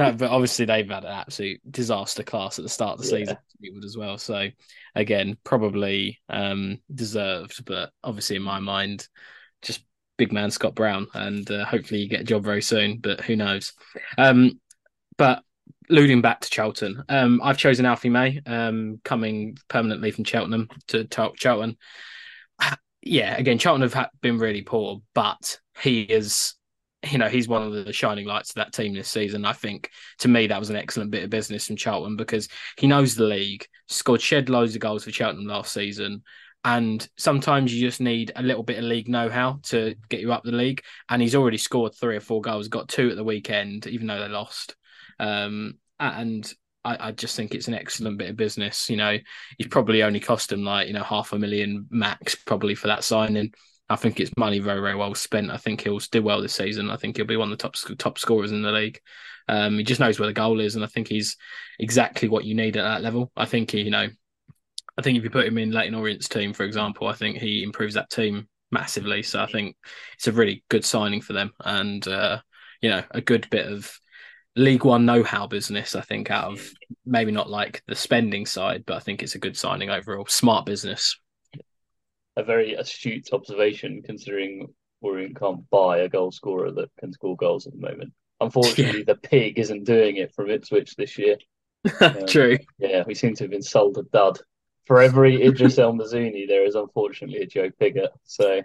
No, 0.00 0.12
but 0.12 0.30
obviously 0.30 0.64
they've 0.64 0.88
had 0.88 1.04
an 1.04 1.12
absolute 1.12 1.60
disaster 1.70 2.22
class 2.22 2.58
at 2.58 2.62
the 2.62 2.68
start 2.68 2.98
of 2.98 3.04
the 3.04 3.20
Yeah. 3.20 3.36
season 3.60 3.84
as 3.84 3.96
well. 3.96 4.18
So 4.18 4.48
again, 4.94 5.36
probably 5.44 6.20
um, 6.28 6.78
deserved, 6.92 7.64
but 7.64 7.90
obviously 8.02 8.36
in 8.36 8.42
my 8.42 8.60
mind, 8.60 9.06
just 9.62 9.84
big 10.16 10.32
man 10.32 10.50
Scott 10.50 10.74
Brown, 10.74 11.06
and 11.14 11.50
uh, 11.50 11.64
hopefully 11.64 12.00
you 12.00 12.08
get 12.08 12.20
a 12.22 12.24
job 12.24 12.44
very 12.44 12.62
soon. 12.62 12.98
But 12.98 13.20
who 13.20 13.36
knows? 13.36 13.72
Um, 14.18 14.60
but 15.16 15.42
alluding 15.90 16.22
back 16.22 16.40
to 16.40 16.50
Charlton, 16.50 17.02
um, 17.08 17.40
I've 17.42 17.58
chosen 17.58 17.84
Alfie 17.86 18.08
May, 18.10 18.40
um, 18.46 19.00
coming 19.04 19.56
permanently 19.68 20.10
from 20.10 20.24
Cheltenham 20.24 20.68
to 20.88 21.04
Chel- 21.04 21.34
Charlton. 21.34 21.76
Yeah, 23.02 23.34
again, 23.34 23.56
Charlton 23.56 23.88
have 23.88 24.10
been 24.20 24.36
really 24.36 24.60
poor, 24.60 25.00
but 25.14 25.58
he 25.82 26.02
is, 26.02 26.52
you 27.08 27.18
know, 27.18 27.28
he's 27.28 27.48
one 27.48 27.62
of 27.62 27.72
the 27.72 27.92
shining 27.92 28.26
lights 28.26 28.50
of 28.50 28.56
that 28.56 28.72
team 28.72 28.94
this 28.94 29.08
season. 29.08 29.44
I 29.44 29.52
think 29.52 29.90
to 30.18 30.28
me 30.28 30.46
that 30.48 30.58
was 30.58 30.70
an 30.70 30.76
excellent 30.76 31.10
bit 31.10 31.24
of 31.24 31.30
business 31.30 31.66
from 31.66 31.76
Charlton 31.76 32.16
because 32.16 32.48
he 32.76 32.86
knows 32.86 33.14
the 33.14 33.24
league, 33.24 33.66
scored 33.88 34.20
shed 34.20 34.48
loads 34.48 34.74
of 34.74 34.80
goals 34.80 35.04
for 35.04 35.12
Cheltenham 35.12 35.46
last 35.46 35.72
season. 35.72 36.22
And 36.62 37.06
sometimes 37.16 37.72
you 37.72 37.86
just 37.88 38.02
need 38.02 38.32
a 38.36 38.42
little 38.42 38.62
bit 38.62 38.76
of 38.76 38.84
league 38.84 39.08
know-how 39.08 39.60
to 39.64 39.94
get 40.10 40.20
you 40.20 40.30
up 40.32 40.42
the 40.44 40.52
league. 40.52 40.82
And 41.08 41.22
he's 41.22 41.34
already 41.34 41.56
scored 41.56 41.94
three 41.94 42.16
or 42.16 42.20
four 42.20 42.42
goals, 42.42 42.68
got 42.68 42.88
two 42.88 43.08
at 43.08 43.16
the 43.16 43.24
weekend, 43.24 43.86
even 43.86 44.06
though 44.06 44.20
they 44.20 44.28
lost. 44.28 44.76
Um, 45.18 45.78
and 45.98 46.52
I, 46.84 47.08
I 47.08 47.12
just 47.12 47.34
think 47.34 47.54
it's 47.54 47.68
an 47.68 47.74
excellent 47.74 48.18
bit 48.18 48.28
of 48.28 48.36
business. 48.36 48.90
You 48.90 48.96
know, 48.96 49.16
he's 49.56 49.68
probably 49.68 50.02
only 50.02 50.20
cost 50.20 50.52
him 50.52 50.64
like 50.64 50.86
you 50.86 50.94
know 50.94 51.02
half 51.02 51.32
a 51.32 51.38
million 51.38 51.86
max 51.90 52.34
probably 52.34 52.74
for 52.74 52.88
that 52.88 53.04
signing. 53.04 53.52
I 53.90 53.96
think 53.96 54.20
it's 54.20 54.36
money 54.36 54.60
very 54.60 54.80
very 54.80 54.94
well 54.94 55.14
spent. 55.14 55.50
I 55.50 55.56
think 55.56 55.82
he'll 55.82 55.98
do 55.98 56.22
well 56.22 56.40
this 56.40 56.54
season. 56.54 56.90
I 56.90 56.96
think 56.96 57.16
he'll 57.16 57.26
be 57.26 57.36
one 57.36 57.52
of 57.52 57.58
the 57.58 57.62
top 57.62 57.74
top 57.98 58.18
scorers 58.18 58.52
in 58.52 58.62
the 58.62 58.70
league. 58.70 59.00
Um, 59.48 59.78
he 59.78 59.84
just 59.84 60.00
knows 60.00 60.18
where 60.18 60.28
the 60.28 60.32
goal 60.32 60.60
is, 60.60 60.76
and 60.76 60.84
I 60.84 60.86
think 60.86 61.08
he's 61.08 61.36
exactly 61.80 62.28
what 62.28 62.44
you 62.44 62.54
need 62.54 62.76
at 62.76 62.84
that 62.84 63.02
level. 63.02 63.32
I 63.36 63.46
think 63.46 63.72
he, 63.72 63.80
you 63.80 63.90
know, 63.90 64.08
I 64.96 65.02
think 65.02 65.18
if 65.18 65.24
you 65.24 65.30
put 65.30 65.46
him 65.46 65.58
in 65.58 65.72
Leyton 65.72 65.96
Orient's 65.96 66.28
team, 66.28 66.52
for 66.52 66.62
example, 66.62 67.08
I 67.08 67.14
think 67.14 67.38
he 67.38 67.64
improves 67.64 67.94
that 67.94 68.10
team 68.10 68.48
massively. 68.70 69.24
So 69.24 69.42
I 69.42 69.46
think 69.46 69.76
it's 70.14 70.28
a 70.28 70.32
really 70.32 70.62
good 70.68 70.84
signing 70.84 71.20
for 71.20 71.32
them, 71.32 71.52
and 71.64 72.06
uh, 72.06 72.40
you 72.80 72.90
know, 72.90 73.02
a 73.10 73.20
good 73.20 73.50
bit 73.50 73.66
of 73.66 73.92
League 74.54 74.84
One 74.84 75.04
know-how 75.04 75.48
business. 75.48 75.96
I 75.96 76.00
think 76.02 76.30
out 76.30 76.52
of 76.52 76.70
maybe 77.04 77.32
not 77.32 77.50
like 77.50 77.82
the 77.88 77.96
spending 77.96 78.46
side, 78.46 78.84
but 78.86 78.96
I 78.96 79.00
think 79.00 79.22
it's 79.22 79.34
a 79.34 79.40
good 79.40 79.56
signing 79.56 79.90
overall. 79.90 80.26
Smart 80.28 80.64
business. 80.64 81.18
A 82.36 82.44
very 82.44 82.74
astute 82.74 83.28
observation, 83.32 84.02
considering 84.02 84.68
Orient 85.02 85.38
can't 85.38 85.68
buy 85.70 85.98
a 85.98 86.08
goal 86.08 86.30
scorer 86.30 86.70
that 86.72 86.90
can 86.98 87.12
score 87.12 87.36
goals 87.36 87.66
at 87.66 87.72
the 87.72 87.78
moment. 87.78 88.12
Unfortunately, 88.40 89.02
the 89.02 89.16
pig 89.16 89.58
isn't 89.58 89.84
doing 89.84 90.16
it 90.16 90.34
from 90.34 90.50
Ipswich 90.50 90.96
this 90.96 91.18
year. 91.18 91.36
True. 92.26 92.58
Yeah, 92.78 93.04
we 93.06 93.14
seem 93.14 93.34
to 93.34 93.44
have 93.44 93.50
been 93.50 93.62
sold 93.62 93.98
a 93.98 94.02
dud. 94.02 94.38
For 94.86 95.00
every 95.00 95.42
Idris 95.46 95.78
El 95.78 95.94
Mizouni, 95.94 96.46
there 96.48 96.64
is 96.64 96.74
unfortunately 96.74 97.42
a 97.42 97.46
Joe 97.46 97.70
Pigott. 97.70 98.10
So, 98.24 98.62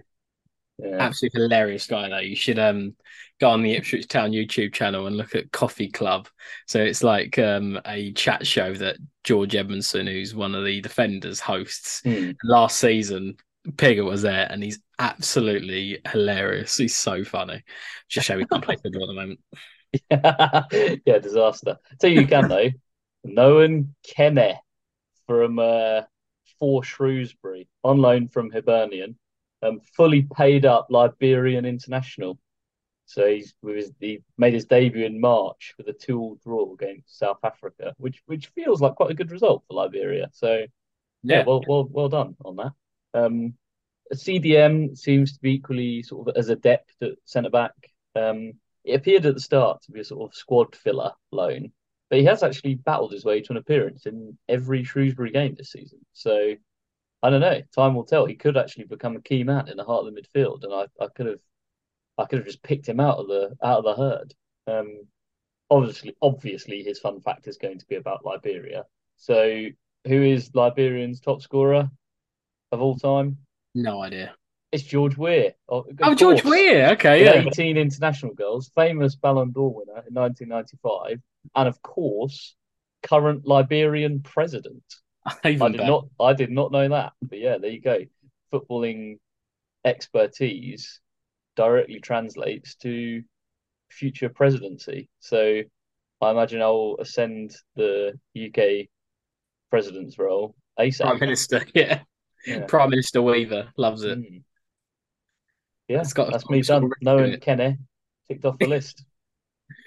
yeah. 0.78 0.98
Absolutely 1.00 1.44
hilarious 1.44 1.88
guy 1.88 2.10
though. 2.10 2.20
You 2.20 2.36
should 2.36 2.60
um 2.60 2.96
go 3.40 3.50
on 3.50 3.64
the 3.64 3.74
Ipswich 3.74 4.08
Town 4.08 4.32
YouTube 4.32 4.74
channel 4.74 5.08
and 5.08 5.16
look 5.16 5.36
at 5.36 5.52
Coffee 5.52 5.90
Club. 5.90 6.28
So 6.68 6.80
it's 6.82 7.04
like 7.04 7.40
um 7.40 7.80
a 7.86 8.12
chat 8.14 8.46
show 8.46 8.74
that 8.76 8.98
George 9.24 9.54
Edmundson, 9.54 10.10
who's 10.10 10.36
one 10.36 10.54
of 10.54 10.66
the 10.66 10.82
defenders, 10.82 11.40
hosts. 11.40 12.02
Hmm. 12.04 12.32
Last 12.44 12.78
season, 12.78 13.38
Pigott 13.72 14.06
was 14.06 14.22
there 14.22 14.48
and 14.50 14.64
he's 14.64 14.80
absolutely 15.00 16.00
hilarious. 16.12 16.78
He's 16.78 16.96
so 16.96 17.24
funny. 17.24 17.64
Just 18.10 18.28
show 18.28 18.38
we 18.38 18.46
can't 18.46 18.64
play 18.64 18.76
football 18.76 19.04
at 19.04 19.08
the 19.08 19.14
moment. 19.14 19.40
yeah, 21.06 21.20
disaster. 21.20 21.78
So 22.00 22.08
you, 22.08 22.28
can 22.28 22.48
though. 22.48 22.70
Nohan 23.26 23.90
Kenneh 24.08 24.58
from 25.28 25.60
uh, 25.60 26.02
for 26.60 26.84
Shrewsbury 26.84 27.68
on 27.84 27.98
loan 27.98 28.28
from 28.28 28.52
Hibernian, 28.52 29.18
um, 29.62 29.80
fully 29.96 30.28
paid 30.36 30.66
up 30.66 30.88
Liberian 30.90 31.66
international. 31.66 32.40
So 33.08 33.28
he's 33.28 33.54
with 33.62 33.76
his, 33.76 33.92
he 34.00 34.24
made 34.38 34.54
his 34.54 34.66
debut 34.66 35.06
in 35.06 35.20
March 35.20 35.74
with 35.78 35.88
a 35.88 35.94
two-all 35.94 36.40
draw 36.44 36.74
against 36.74 37.20
South 37.20 37.40
Africa, 37.44 37.94
which 37.98 38.22
which 38.26 38.48
feels 38.48 38.82
like 38.82 38.96
quite 38.96 39.12
a 39.12 39.16
good 39.16 39.32
result 39.32 39.64
for 39.68 39.76
Liberia. 39.76 40.30
So 40.34 40.66
yeah, 41.24 41.44
well 41.46 41.64
well 41.68 41.88
well 41.90 42.10
done 42.10 42.36
on 42.44 42.56
that. 42.58 42.72
Um, 43.16 43.56
CDM 44.14 44.98
seems 44.98 45.34
to 45.34 45.40
be 45.42 45.54
equally 45.54 46.04
sort 46.04 46.28
of 46.28 46.38
as 46.38 46.50
adept 46.50 46.94
at 47.02 47.14
centre 47.26 47.50
back. 47.50 47.74
Um, 48.16 48.54
it 48.84 48.94
appeared 48.94 49.26
at 49.26 49.34
the 49.34 49.42
start 49.42 49.82
to 49.84 49.92
be 49.92 50.02
a 50.02 50.06
sort 50.06 50.30
of 50.30 50.36
squad 50.36 50.76
filler 50.76 51.14
loan, 51.32 51.72
but 52.10 52.20
he 52.20 52.26
has 52.26 52.44
actually 52.44 52.76
battled 52.76 53.12
his 53.12 53.26
way 53.26 53.42
to 53.42 53.54
an 53.54 53.58
appearance 53.58 54.06
in 54.06 54.38
every 54.48 54.84
Shrewsbury 54.84 55.32
game 55.32 55.56
this 55.58 55.72
season. 55.72 56.00
So 56.14 56.56
I 57.24 57.30
don't 57.30 57.42
know. 57.42 57.62
Time 57.74 57.96
will 57.96 58.06
tell. 58.06 58.26
He 58.26 58.36
could 58.36 58.58
actually 58.58 58.86
become 58.86 59.16
a 59.16 59.22
key 59.22 59.44
man 59.44 59.68
in 59.70 59.78
the 59.78 59.84
heart 59.84 60.06
of 60.06 60.14
the 60.14 60.22
midfield, 60.22 60.64
and 60.64 60.74
I, 60.74 60.86
I 61.04 61.08
could 61.08 61.26
have 61.26 61.40
I 62.18 62.26
could 62.26 62.40
have 62.40 62.46
just 62.46 62.64
picked 62.64 62.88
him 62.88 63.00
out 63.00 63.18
of 63.18 63.28
the 63.28 63.56
out 63.64 63.80
of 63.80 63.86
the 63.86 63.96
herd. 63.96 64.34
Um, 64.68 65.08
obviously, 65.70 66.16
obviously, 66.22 66.84
his 66.84 67.00
fun 67.00 67.22
fact 67.22 67.48
is 67.48 67.58
going 67.58 67.80
to 67.80 67.88
be 67.88 67.96
about 67.96 68.26
Liberia. 68.26 68.86
So, 69.18 69.66
who 70.06 70.22
is 70.22 70.54
Liberian's 70.54 71.20
top 71.20 71.42
scorer 71.42 71.90
of 72.76 72.82
all 72.82 72.98
time? 72.98 73.38
No 73.74 74.02
idea. 74.02 74.36
It's 74.72 74.84
George 74.84 75.18
Weah. 75.18 75.54
Of, 75.70 75.86
oh, 75.88 75.90
of 75.90 76.00
Oh, 76.02 76.16
George. 76.16 76.44
Weah. 76.44 76.92
Okay, 76.92 77.24
yeah. 77.24 77.48
18 77.48 77.78
international 77.78 78.34
goals, 78.34 78.70
famous 78.76 79.16
Ballon 79.16 79.52
d'Or 79.52 79.74
winner 79.74 80.04
in 80.08 80.14
1995, 80.14 81.20
and 81.56 81.68
of 81.68 81.82
course, 81.82 82.56
current 83.04 83.48
Liberian 83.48 84.22
president. 84.22 84.84
I 85.26 85.52
Even 85.52 85.72
did 85.72 85.88
not 85.88 86.08
I 86.20 86.34
did 86.34 86.52
not 86.52 86.72
know 86.72 86.90
that. 86.90 87.14
But 87.22 87.40
yeah, 87.40 87.58
there 87.58 87.72
you 87.72 87.82
go. 87.82 88.00
Footballing 88.54 89.18
expertise 89.84 91.00
directly 91.56 92.00
translates 92.00 92.76
to 92.76 93.24
future 93.90 94.30
presidency. 94.30 95.10
So 95.20 95.62
I 96.22 96.32
imagine 96.32 96.62
I'll 96.62 96.98
ascend 97.00 97.56
the 97.76 98.20
UK 98.36 98.88
president's 99.70 100.18
role 100.20 100.56
ASAP. 100.80 101.02
Prime 101.06 101.20
Minister. 101.20 101.66
Yeah. 101.74 102.02
Yeah. 102.46 102.66
Prime 102.68 102.90
Minister 102.90 103.22
Weaver 103.22 103.70
loves 103.78 104.04
it. 104.04 104.20
Mm. 104.20 104.44
Yeah, 105.88 106.02
It's 106.02 106.14
got 106.14 106.32
that's 106.32 106.50
me 106.50 106.62
done. 106.62 106.84
and 107.06 107.42
Kenneh 107.42 107.78
ticked 108.28 108.46
off 108.46 108.58
the 108.58 108.68
list. 108.68 109.04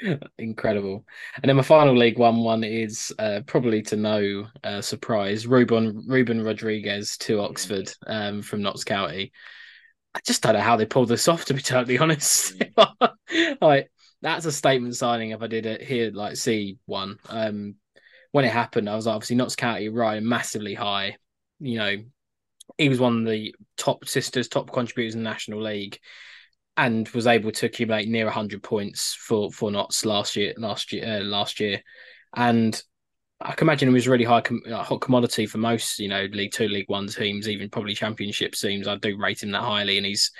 Incredible. 0.38 1.05
And 1.42 1.49
then 1.49 1.57
my 1.57 1.62
final 1.62 1.97
League 1.97 2.18
One 2.18 2.38
one 2.42 2.64
is 2.64 3.12
uh, 3.18 3.40
probably 3.47 3.83
to 3.83 3.97
no 3.97 4.47
uh, 4.64 4.81
surprise 4.81 5.47
Ruben 5.47 6.05
Ruben 6.07 6.42
Rodrigues 6.42 7.16
to 7.18 7.40
Oxford 7.40 7.92
um, 8.07 8.42
from 8.42 8.62
Notts 8.62 8.85
County. 8.85 9.33
I 10.14 10.21
just 10.27 10.42
don't 10.42 10.55
know 10.55 10.61
how 10.61 10.77
they 10.77 10.87
pulled 10.87 11.09
this 11.09 11.29
off, 11.29 11.44
to 11.47 11.55
be 11.55 11.62
totally 11.62 11.99
honest. 12.01 12.62
like 13.61 13.90
that's 14.23 14.47
a 14.47 14.53
statement 14.53 14.97
signing. 14.97 15.31
If 15.31 15.42
I 15.42 15.47
did 15.47 15.66
it 15.66 15.83
here, 15.83 16.11
like 16.12 16.37
see 16.37 16.79
one. 16.87 17.18
Um, 17.29 17.77
when 18.33 18.44
it 18.44 18.53
happened, 18.53 18.88
I 18.88 18.97
was 18.97 19.07
obviously 19.07 19.37
Notts 19.37 19.57
County 19.57 19.88
riding 19.88 20.29
massively 20.29 20.75
high. 20.75 21.16
You 21.61 21.79
know, 21.79 21.97
he 22.76 22.88
was 22.88 23.00
one 23.00 23.20
of 23.20 23.31
the 23.31 23.54
top 23.76 24.07
sisters, 24.07 24.48
top 24.48 24.72
contributors 24.72 25.14
in 25.14 25.22
the 25.22 25.31
National 25.31 25.62
League 25.62 25.98
and 26.76 27.09
was 27.09 27.26
able 27.26 27.50
to 27.50 27.66
accumulate 27.66 28.09
near 28.09 28.24
100 28.24 28.62
points 28.62 29.14
for 29.14 29.50
for 29.50 29.70
Notts 29.70 30.07
last 30.07 30.37
year 30.37 30.54
last 30.57 30.92
year 30.92 31.18
uh, 31.18 31.24
last 31.24 31.59
year 31.59 31.83
and 32.37 32.81
I 33.40 33.52
can 33.52 33.66
imagine 33.66 33.88
he 33.88 33.94
was 33.94 34.07
a 34.07 34.11
really 34.11 34.24
high 34.24 34.40
com- 34.40 34.62
uh, 34.70 34.83
hot 34.83 35.00
commodity 35.00 35.46
for 35.46 35.59
most 35.59 35.98
you 35.98 36.09
know 36.09 36.26
League 36.31 36.52
2 36.52 36.68
League 36.68 36.88
1 36.88 37.09
teams 37.09 37.48
even 37.48 37.68
probably 37.68 37.94
championship 37.94 38.52
teams 38.52 38.87
I 38.87 38.96
do 38.96 39.18
rate 39.18 39.42
him 39.42 39.50
that 39.50 39.62
highly 39.62 39.96
and 39.96 40.07
he's 40.07 40.31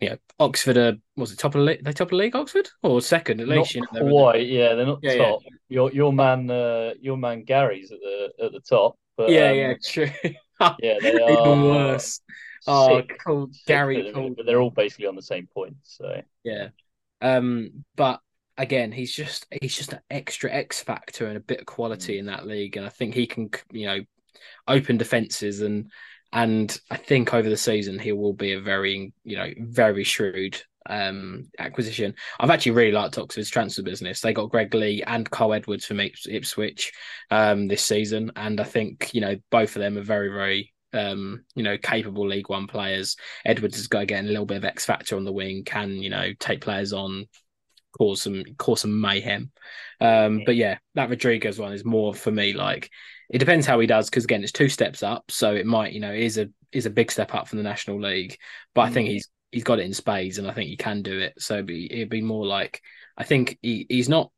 you 0.00 0.10
know, 0.10 0.16
Oxford 0.40 0.76
are 0.76 0.96
was 1.16 1.32
it 1.32 1.38
top 1.38 1.54
of 1.54 1.60
the 1.60 1.64
league? 1.64 1.82
They 1.82 1.92
top 1.92 2.08
of 2.08 2.10
the 2.10 2.16
league, 2.16 2.36
Oxford, 2.36 2.68
or 2.82 3.00
second 3.00 3.40
at 3.40 3.48
least? 3.48 3.76
Not 3.76 3.88
you 3.94 4.00
know, 4.00 4.10
quite. 4.10 4.46
Yeah, 4.46 4.74
they're 4.74 4.84
not 4.84 4.98
yeah, 5.02 5.16
top. 5.16 5.40
Yeah. 5.42 5.50
Your 5.70 5.92
your 5.92 6.12
man, 6.12 6.50
uh, 6.50 6.92
your 7.00 7.16
man 7.16 7.44
Gary's 7.44 7.90
at 7.90 7.98
the 8.00 8.44
at 8.44 8.52
the 8.52 8.60
top. 8.60 8.98
But, 9.16 9.30
yeah, 9.30 9.48
um, 9.48 9.56
yeah, 9.56 9.74
true. 9.82 10.10
yeah, 10.60 10.94
they 11.00 11.14
are 11.22 11.30
even 11.30 11.62
worse. 11.64 12.20
Oh, 12.66 13.02
cool. 13.24 13.50
Gary, 13.66 14.10
cool. 14.12 14.30
but 14.30 14.46
they're 14.46 14.60
all 14.60 14.70
basically 14.70 15.06
on 15.06 15.16
the 15.16 15.22
same 15.22 15.46
point. 15.46 15.76
So 15.82 16.22
yeah, 16.44 16.68
um, 17.20 17.84
but 17.94 18.20
again, 18.58 18.92
he's 18.92 19.14
just 19.14 19.46
he's 19.60 19.76
just 19.76 19.92
an 19.92 20.00
extra 20.10 20.52
X 20.52 20.82
factor 20.82 21.26
and 21.26 21.36
a 21.36 21.40
bit 21.40 21.60
of 21.60 21.66
quality 21.66 22.16
mm. 22.16 22.20
in 22.20 22.26
that 22.26 22.46
league, 22.46 22.76
and 22.76 22.84
I 22.84 22.90
think 22.90 23.14
he 23.14 23.26
can 23.26 23.50
you 23.70 23.86
know 23.86 24.00
open 24.68 24.96
defenses 24.96 25.60
and 25.62 25.90
and 26.32 26.78
I 26.90 26.96
think 26.96 27.32
over 27.32 27.48
the 27.48 27.56
season 27.56 27.98
he 27.98 28.12
will 28.12 28.32
be 28.32 28.52
a 28.52 28.60
very 28.60 29.12
you 29.24 29.36
know 29.36 29.48
very 29.58 30.04
shrewd 30.04 30.60
um, 30.88 31.48
acquisition. 31.58 32.14
I've 32.38 32.50
actually 32.50 32.72
really 32.72 32.92
liked 32.92 33.18
Oxford's 33.18 33.50
transfer 33.50 33.82
business. 33.82 34.20
They 34.20 34.32
got 34.32 34.50
Greg 34.50 34.74
Leigh 34.74 35.02
and 35.02 35.30
Kyle 35.30 35.52
Edwards 35.52 35.86
from 35.86 36.00
Ipswich 36.00 36.92
um, 37.30 37.68
this 37.68 37.82
season, 37.82 38.32
and 38.36 38.60
I 38.60 38.64
think 38.64 39.10
you 39.12 39.20
know 39.20 39.36
both 39.50 39.76
of 39.76 39.80
them 39.80 39.98
are 39.98 40.02
very 40.02 40.28
very 40.28 40.72
um, 40.92 41.44
you 41.54 41.62
know, 41.62 41.76
capable 41.78 42.26
League 42.26 42.48
One 42.48 42.66
players. 42.66 43.16
Edwards 43.44 43.76
has 43.76 43.86
got 43.86 44.00
to 44.00 44.06
get 44.06 44.24
a 44.24 44.28
little 44.28 44.46
bit 44.46 44.58
of 44.58 44.64
X 44.64 44.86
factor 44.86 45.16
on 45.16 45.24
the 45.24 45.32
wing, 45.32 45.64
can 45.64 45.90
you 45.90 46.10
know 46.10 46.32
take 46.38 46.60
players 46.60 46.92
on, 46.92 47.26
cause 47.96 48.22
some 48.22 48.44
cause 48.58 48.82
some 48.82 49.00
mayhem. 49.00 49.50
Um, 50.00 50.42
but 50.44 50.56
yeah, 50.56 50.78
that 50.94 51.10
Rodrigues 51.10 51.58
one 51.58 51.72
is 51.72 51.84
more 51.84 52.14
for 52.14 52.30
me 52.30 52.52
like 52.52 52.90
it 53.30 53.38
depends 53.38 53.66
how 53.66 53.80
he 53.80 53.86
does 53.86 54.08
because 54.08 54.24
again 54.24 54.42
it's 54.42 54.52
two 54.52 54.68
steps 54.68 55.02
up, 55.02 55.30
so 55.30 55.54
it 55.54 55.66
might 55.66 55.92
you 55.92 56.00
know 56.00 56.12
is 56.12 56.38
a 56.38 56.48
is 56.72 56.86
a 56.86 56.90
big 56.90 57.10
step 57.10 57.34
up 57.34 57.48
from 57.48 57.58
the 57.58 57.64
National 57.64 58.00
League, 58.00 58.38
but 58.74 58.82
I 58.82 58.90
think 58.90 59.08
mm. 59.08 59.12
he's 59.12 59.28
he's 59.56 59.64
got 59.64 59.78
it 59.78 59.86
in 59.86 59.94
spades 59.94 60.36
and 60.36 60.46
I 60.46 60.52
think 60.52 60.68
he 60.68 60.76
can 60.76 61.00
do 61.00 61.18
it. 61.18 61.32
So 61.38 61.54
it'd 61.54 61.66
be, 61.66 61.90
it'd 61.90 62.10
be 62.10 62.20
more 62.20 62.44
like 62.44 62.82
I 63.16 63.24
think 63.24 63.58
he, 63.62 63.86
he's 63.88 64.06
not 64.06 64.30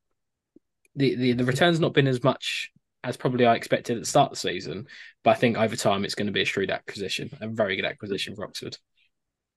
the, 0.94 1.16
the 1.16 1.32
the 1.32 1.44
return's 1.44 1.80
not 1.80 1.92
been 1.92 2.06
as 2.06 2.22
much 2.22 2.70
as 3.02 3.16
probably 3.16 3.44
I 3.44 3.56
expected 3.56 3.96
at 3.96 4.02
the 4.02 4.08
start 4.08 4.30
of 4.30 4.36
the 4.36 4.48
season. 4.48 4.86
But 5.24 5.30
I 5.30 5.34
think 5.34 5.58
over 5.58 5.74
time 5.74 6.04
it's 6.04 6.14
going 6.14 6.28
to 6.28 6.32
be 6.32 6.42
a 6.42 6.44
shrewd 6.44 6.70
acquisition, 6.70 7.36
a 7.40 7.48
very 7.48 7.74
good 7.74 7.84
acquisition 7.84 8.36
for 8.36 8.44
Oxford. 8.44 8.76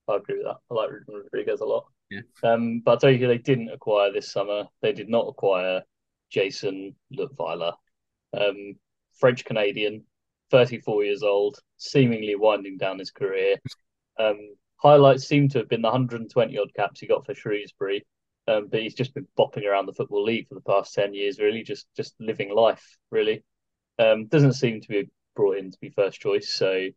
I 0.08 0.16
agree 0.16 0.38
with 0.38 0.46
that. 0.46 0.56
I 0.68 0.74
like 0.74 0.90
Rodrigues 1.06 1.60
a 1.60 1.64
lot. 1.64 1.84
Yeah. 2.10 2.22
Um, 2.42 2.80
but 2.80 2.90
I'll 2.90 2.98
tell 2.98 3.10
you 3.10 3.28
they 3.28 3.38
didn't 3.38 3.70
acquire 3.70 4.12
this 4.12 4.32
summer. 4.32 4.64
They 4.80 4.92
did 4.92 5.08
not 5.08 5.28
acquire 5.28 5.82
Jayson 6.34 6.96
Leutwiler, 7.16 7.74
um, 8.36 8.74
French 9.20 9.44
Canadian, 9.44 10.02
34 10.50 11.04
years 11.04 11.22
old, 11.22 11.60
seemingly 11.76 12.34
winding 12.34 12.78
down 12.78 12.98
his 12.98 13.12
career. 13.12 13.58
Um, 14.18 14.38
highlights 14.82 15.26
seem 15.26 15.48
to 15.50 15.58
have 15.58 15.68
been 15.68 15.82
the 15.82 15.88
120 15.88 16.58
odd 16.58 16.74
caps 16.74 17.00
he 17.00 17.06
got 17.06 17.24
for 17.24 17.34
Shrewsbury, 17.34 18.04
um, 18.48 18.68
but 18.68 18.80
he's 18.80 18.94
just 18.94 19.14
been 19.14 19.28
bopping 19.38 19.64
around 19.64 19.86
the 19.86 19.92
football 19.92 20.24
league 20.24 20.48
for 20.48 20.54
the 20.56 20.60
past 20.62 20.94
ten 20.94 21.14
years, 21.14 21.38
really, 21.38 21.62
just 21.62 21.86
just 21.96 22.14
living 22.18 22.52
life. 22.52 22.84
Really, 23.10 23.44
um, 23.98 24.26
doesn't 24.26 24.54
seem 24.54 24.80
to 24.80 24.88
be 24.88 25.08
brought 25.36 25.58
in 25.58 25.70
to 25.70 25.78
be 25.80 25.90
first 25.90 26.20
choice. 26.20 26.52
So 26.52 26.88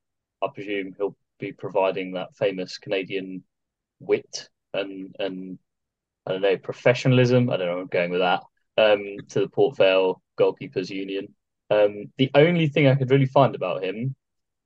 I 0.41 0.47
presume 0.53 0.93
he'll 0.97 1.15
be 1.39 1.51
providing 1.51 2.13
that 2.13 2.35
famous 2.35 2.77
Canadian 2.79 3.43
wit 3.99 4.49
and 4.73 5.15
and 5.19 5.59
I 6.25 6.31
don't 6.31 6.41
know 6.41 6.57
professionalism. 6.57 7.49
I 7.49 7.57
don't 7.57 7.67
know. 7.67 7.79
I'm 7.79 7.87
going 7.87 8.09
with 8.09 8.21
that 8.21 8.41
um, 8.77 9.17
to 9.29 9.41
the 9.41 9.49
Port 9.49 9.77
Vale 9.77 10.21
Goalkeepers 10.39 10.89
Union. 10.89 11.27
Um, 11.69 12.11
the 12.17 12.31
only 12.33 12.67
thing 12.67 12.87
I 12.87 12.95
could 12.95 13.11
really 13.11 13.25
find 13.25 13.55
about 13.55 13.83
him, 13.83 14.15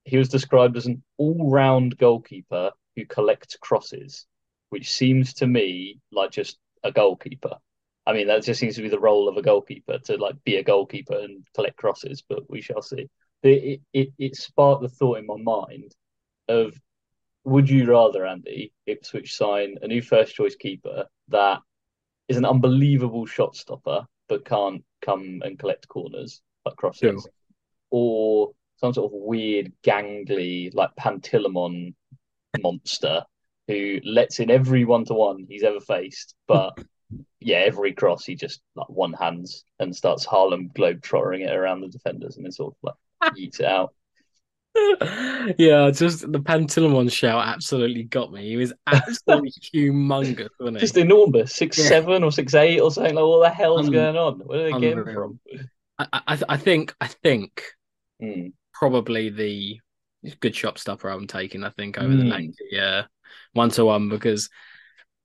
he 0.04 0.18
was 0.18 0.30
described 0.30 0.78
as 0.78 0.86
an 0.86 1.04
all-round 1.18 1.98
goalkeeper 1.98 2.72
who 3.00 3.06
collects 3.06 3.56
crosses, 3.58 4.26
which 4.70 4.92
seems 4.92 5.34
to 5.36 5.48
me 5.48 6.00
like 6.12 6.32
just 6.32 6.58
a 6.84 6.92
goalkeeper. 6.92 7.56
I 8.06 8.14
mean, 8.14 8.28
that 8.28 8.44
just 8.44 8.60
seems 8.60 8.76
to 8.76 8.82
be 8.82 8.90
the 8.90 9.00
role 9.00 9.28
of 9.28 9.38
a 9.38 9.42
goalkeeper 9.42 10.00
to 10.00 10.18
like 10.18 10.36
be 10.44 10.56
a 10.56 10.64
goalkeeper 10.64 11.18
and 11.18 11.46
collect 11.54 11.78
crosses, 11.78 12.24
but 12.28 12.50
we 12.50 12.62
shall 12.62 12.82
see. 12.82 13.08
It, 13.44 13.82
it, 13.94 14.10
it 14.18 14.36
sparked 14.36 14.82
the 14.82 14.90
thought 14.90 15.20
in 15.20 15.26
my 15.26 15.38
mind 15.38 15.94
of 16.48 16.74
would 17.46 17.70
you 17.70 17.86
rather, 17.86 18.26
Andy, 18.26 18.74
Ipswich 18.86 19.36
sign 19.36 19.78
a 19.82 19.88
new 19.88 20.02
first 20.02 20.36
choice 20.36 20.56
keeper 20.56 21.06
that 21.30 21.60
is 22.28 22.38
an 22.38 22.46
unbelievable 22.46 23.26
shot 23.26 23.56
stopper 23.56 24.06
but 24.28 24.46
can't 24.46 24.84
come 25.02 25.42
and 25.44 25.58
collect 25.58 25.88
corners 25.88 26.42
like 26.66 26.76
crosses, 26.76 27.00
sure. 27.02 27.32
or 27.90 28.52
some 28.78 28.94
sort 28.94 29.12
of 29.12 29.20
weird 29.20 29.72
gangly 29.84 30.74
like 30.74 30.90
Pantilimon 31.00 31.94
monster 32.62 33.24
who 33.68 34.00
lets 34.04 34.40
in 34.40 34.50
every 34.50 34.86
one 34.86 35.06
to 35.06 35.14
one 35.14 35.46
he's 35.48 35.64
ever 35.64 35.80
faced, 35.80 36.36
but 36.48 36.78
yeah, 37.40 37.58
every 37.58 37.94
cross 37.94 38.26
he 38.26 38.36
just 38.36 38.62
like 38.76 38.90
one 38.90 39.14
hands 39.14 39.64
and 39.80 39.96
starts 39.96 40.26
Harlem 40.26 40.72
globe 40.74 41.02
trottering 41.02 41.42
it 41.42 41.56
around 41.56 41.82
the 41.82 41.88
defenders 41.88 42.36
and 42.36 42.46
then 42.46 42.52
sort 42.52 42.74
of 42.74 42.94
like 43.22 43.38
eats 43.38 43.60
it 43.60 43.66
out. 43.66 43.94
yeah, 45.58 45.90
just 45.92 46.32
the 46.32 46.40
Pantilimon 46.40 47.12
shout 47.12 47.48
absolutely 47.48 48.04
got 48.04 48.32
me. 48.32 48.50
He 48.50 48.58
was 48.58 48.74
absolutely 48.88 49.52
humongous, 49.74 50.50
wasn't 50.60 50.78
he? 50.78 50.82
Just 50.82 50.98
enormous, 50.98 51.54
six 51.54 51.78
yeah. 51.78 51.86
seven 51.86 52.24
or 52.24 52.32
six 52.32 52.54
eight 52.54 52.80
or 52.80 52.92
something. 52.92 53.16
Like, 53.16 53.24
what 53.24 53.42
the 53.42 53.50
hell's 53.50 53.88
um, 53.88 53.94
going 53.94 54.16
on? 54.16 54.40
Where 54.40 54.70
did 54.70 54.76
they 54.76 54.80
get 54.80 55.14
from? 55.14 55.40
I, 55.98 56.08
I, 56.28 56.40
I 56.50 56.58
think, 56.58 56.94
I 57.02 57.08
think 57.08 57.64
mm. 58.22 58.54
probably 58.74 59.30
the 59.30 59.80
good 60.40 60.56
shot 60.56 60.78
stopper 60.78 61.10
I'm 61.10 61.28
taking. 61.28 61.64
I 61.64 61.70
think 61.70 61.98
over 61.98 62.14
mm. 62.14 62.20
the 62.20 62.26
lanky, 62.26 62.66
yeah, 62.72 63.06
one 63.54 63.70
to 63.72 63.86
one 63.86 64.10
because 64.10 64.50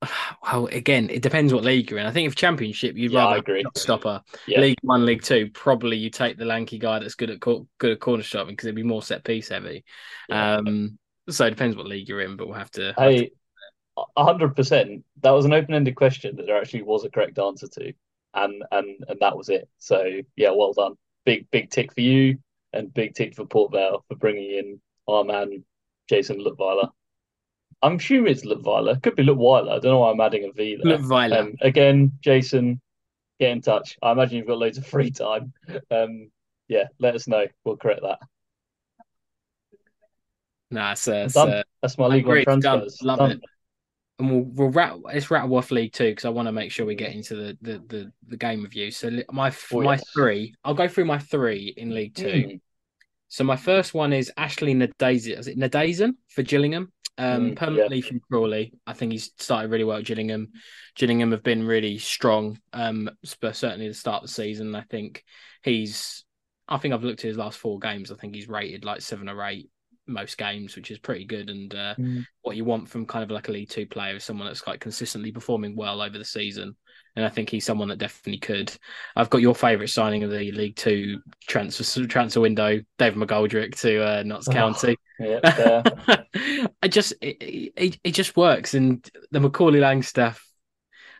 well, 0.42 0.66
again, 0.66 1.10
it 1.10 1.22
depends 1.22 1.52
what 1.52 1.64
league 1.64 1.90
you're 1.90 2.00
in. 2.00 2.06
I 2.06 2.10
think 2.10 2.28
if 2.28 2.34
Championship, 2.34 2.96
you'd 2.96 3.12
yeah, 3.12 3.24
rather 3.24 3.38
agree. 3.38 3.64
stopper. 3.76 4.22
Yeah. 4.46 4.60
League 4.60 4.78
One, 4.82 5.04
League 5.06 5.22
Two, 5.22 5.50
probably 5.50 5.96
you 5.96 6.10
take 6.10 6.36
the 6.36 6.44
lanky 6.44 6.78
guy 6.78 6.98
that's 6.98 7.14
good 7.14 7.30
at 7.30 7.40
good 7.40 7.66
at 7.82 8.00
corner 8.00 8.22
stopping 8.22 8.52
because 8.52 8.66
it'd 8.66 8.76
be 8.76 8.82
more 8.82 9.02
set 9.02 9.24
piece 9.24 9.48
heavy. 9.48 9.84
Yeah. 10.28 10.56
Um, 10.56 10.98
so 11.28 11.46
it 11.46 11.50
depends 11.50 11.76
what 11.76 11.86
league 11.86 12.08
you're 12.08 12.20
in, 12.20 12.36
but 12.36 12.46
we'll 12.46 12.58
have 12.58 12.70
to. 12.72 12.94
Hey, 12.96 13.30
hundred 14.16 14.54
percent. 14.56 15.04
That 15.22 15.30
was 15.30 15.44
an 15.44 15.52
open-ended 15.52 15.96
question 15.96 16.36
that 16.36 16.46
there 16.46 16.58
actually 16.58 16.82
was 16.82 17.04
a 17.04 17.10
correct 17.10 17.38
answer 17.38 17.68
to, 17.68 17.92
and 18.34 18.62
and 18.70 19.04
and 19.08 19.20
that 19.20 19.36
was 19.36 19.48
it. 19.48 19.68
So 19.78 20.20
yeah, 20.36 20.50
well 20.50 20.72
done. 20.72 20.94
Big 21.24 21.50
big 21.50 21.70
tick 21.70 21.94
for 21.94 22.02
you, 22.02 22.38
and 22.74 22.92
big 22.92 23.14
tick 23.14 23.34
for 23.34 23.46
Port 23.46 23.72
Vale 23.72 24.04
for 24.08 24.16
bringing 24.16 24.50
in 24.50 24.80
our 25.08 25.24
man 25.24 25.64
Jayson 26.10 26.40
Leutwiler. 26.40 26.90
I'm 27.82 27.96
assuming 27.96 28.32
it's 28.32 28.46
Leutwiler. 28.46 29.02
Could 29.02 29.16
be 29.16 29.24
Leutwiler. 29.24 29.70
I 29.70 29.78
don't 29.78 29.84
know 29.84 29.98
why 29.98 30.10
I'm 30.10 30.20
adding 30.20 30.44
a 30.44 30.52
V 30.52 30.78
there. 30.82 30.98
Leutwiler. 30.98 31.38
Um, 31.38 31.54
again, 31.60 32.12
Jason, 32.20 32.80
get 33.38 33.50
in 33.50 33.60
touch. 33.60 33.98
I 34.02 34.12
imagine 34.12 34.38
you've 34.38 34.46
got 34.46 34.58
loads 34.58 34.78
of 34.78 34.86
free 34.86 35.10
time. 35.10 35.52
Um, 35.90 36.30
yeah, 36.68 36.84
let 36.98 37.14
us 37.14 37.28
know. 37.28 37.46
We'll 37.64 37.76
correct 37.76 38.00
that. 38.02 38.20
Nah, 40.70 40.92
it's, 40.92 41.06
uh, 41.06 41.24
it's, 41.26 41.36
uh, 41.36 41.62
that's 41.82 41.98
my 41.98 42.06
league 42.06 42.26
one 42.26 42.42
transfers. 42.42 43.00
Love 43.02 43.18
done. 43.18 43.30
it. 43.32 43.40
And 44.18 44.30
we'll 44.30 44.44
we'll 44.44 44.70
rat, 44.70 44.96
let's 45.02 45.30
rattle 45.30 45.56
off 45.56 45.70
League 45.70 45.92
Two 45.92 46.10
because 46.10 46.24
I 46.24 46.30
want 46.30 46.46
to 46.46 46.52
make 46.52 46.70
sure 46.70 46.86
we 46.86 46.94
get 46.94 47.12
into 47.12 47.34
the 47.34 47.58
the 47.60 47.82
the, 47.86 48.12
the 48.28 48.36
game 48.36 48.62
review. 48.62 48.90
So 48.92 49.10
my 49.32 49.52
oh, 49.72 49.82
my 49.82 49.94
yes. 49.94 50.04
three, 50.14 50.54
I'll 50.64 50.74
go 50.74 50.88
through 50.88 51.06
my 51.06 51.18
three 51.18 51.74
in 51.76 51.90
League 51.90 52.14
Two. 52.14 52.26
Mm. 52.26 52.60
So 53.34 53.42
my 53.42 53.56
first 53.56 53.94
one 53.94 54.12
is 54.12 54.30
Ashley 54.36 54.76
Nadesan. 54.76 55.36
Is 55.36 55.48
it 55.48 56.14
for 56.28 56.44
Gillingham? 56.44 56.92
um, 57.18 57.50
mm, 57.50 57.56
permanently 57.56 57.98
yeah. 57.98 58.06
from 58.06 58.20
Crawley. 58.20 58.74
I 58.86 58.92
think 58.92 59.10
he's 59.10 59.32
started 59.38 59.72
really 59.72 59.82
well 59.82 59.98
at 59.98 60.04
Gillingham. 60.04 60.52
Gillingham 60.94 61.32
have 61.32 61.42
been 61.42 61.66
really 61.66 61.98
strong, 61.98 62.60
um, 62.72 63.10
certainly 63.24 63.88
the 63.88 63.94
start 63.94 64.22
of 64.22 64.28
the 64.28 64.34
season. 64.34 64.76
I 64.76 64.82
think 64.82 65.24
he's, 65.64 66.24
I 66.68 66.78
think 66.78 66.94
I've 66.94 67.02
looked 67.02 67.24
at 67.24 67.28
his 67.28 67.36
last 67.36 67.58
four 67.58 67.80
games. 67.80 68.12
I 68.12 68.14
think 68.14 68.36
he's 68.36 68.48
rated 68.48 68.84
like 68.84 69.00
seven 69.00 69.28
or 69.28 69.44
eight 69.44 69.68
most 70.06 70.38
games, 70.38 70.76
which 70.76 70.92
is 70.92 71.00
pretty 71.00 71.24
good. 71.24 71.50
And 71.50 71.74
uh, 71.74 71.94
mm. 71.96 72.24
what 72.42 72.56
you 72.56 72.64
want 72.64 72.88
from 72.88 73.04
kind 73.04 73.24
of 73.24 73.32
like 73.32 73.48
a 73.48 73.52
League 73.52 73.68
Two 73.68 73.86
player 73.86 74.14
is 74.14 74.22
someone 74.22 74.46
that's 74.46 74.64
like 74.64 74.78
consistently 74.78 75.32
performing 75.32 75.74
well 75.74 76.02
over 76.02 76.18
the 76.18 76.24
season 76.24 76.76
and 77.16 77.24
I 77.24 77.28
think 77.28 77.48
he's 77.50 77.64
someone 77.64 77.88
that 77.88 77.98
definitely 77.98 78.38
could. 78.38 78.72
I've 79.14 79.30
got 79.30 79.40
your 79.40 79.54
favourite 79.54 79.90
signing 79.90 80.24
of 80.24 80.30
the 80.30 80.52
League 80.52 80.76
Two 80.76 81.20
transfer 81.46 82.06
transfer 82.06 82.40
window, 82.40 82.80
Dave 82.98 83.14
McGoldrick 83.14 83.76
to 83.80 84.02
uh, 84.02 84.22
Notts 84.24 84.48
oh, 84.48 84.52
County. 84.52 84.96
Yeah, 85.20 85.82
I 86.82 86.88
just 86.88 87.12
it, 87.20 87.72
it, 87.76 88.00
it 88.02 88.12
just 88.12 88.36
works, 88.36 88.74
and 88.74 89.08
the 89.30 89.40
Macaulay 89.40 89.80
Langstaff 89.80 90.40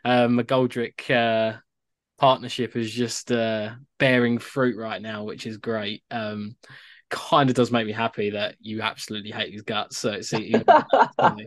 uh, 0.03 0.27
McGoldrick 0.27 1.09
uh, 1.09 1.57
partnership 2.17 2.75
is 2.75 2.91
just 2.91 3.31
uh, 3.31 3.71
bearing 3.97 4.37
fruit 4.37 4.77
right 4.77 5.01
now, 5.01 5.23
which 5.23 5.47
is 5.47 5.57
great. 5.57 6.03
Um, 6.11 6.55
kind 7.09 7.49
of 7.49 7.55
does 7.55 7.71
make 7.71 7.85
me 7.85 7.93
happy 7.93 8.31
that 8.31 8.55
you 8.59 8.81
absolutely 8.81 9.31
hate 9.31 9.53
his 9.53 9.61
guts. 9.61 9.97
So 9.97 10.11
it's 10.11 10.33
um, 11.17 11.43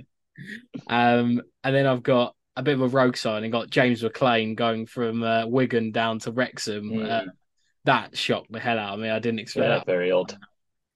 and 0.89 1.43
then 1.62 1.87
I've 1.87 2.03
got 2.03 2.35
a 2.59 2.63
bit 2.63 2.75
of 2.75 2.83
a 2.83 2.89
rogue 2.89 3.17
signing. 3.17 3.53
Got 3.53 3.71
James 3.71 4.03
McClean 4.03 4.57
going 4.57 4.85
from 4.87 5.23
uh, 5.23 5.47
Wigan 5.47 5.93
down 5.93 6.19
to 6.21 6.33
Wrexham. 6.33 6.91
Mm. 6.91 7.09
Uh, 7.09 7.31
that 7.85 8.19
shocked 8.19 8.51
the 8.51 8.59
hell 8.59 8.81
out 8.81 8.95
of 8.95 9.01
me. 9.01 9.09
I 9.09 9.21
didn't 9.21 9.39
expect 9.39 9.65
yeah, 9.65 9.77
that. 9.77 9.87
Very 9.87 10.11
odd. 10.11 10.37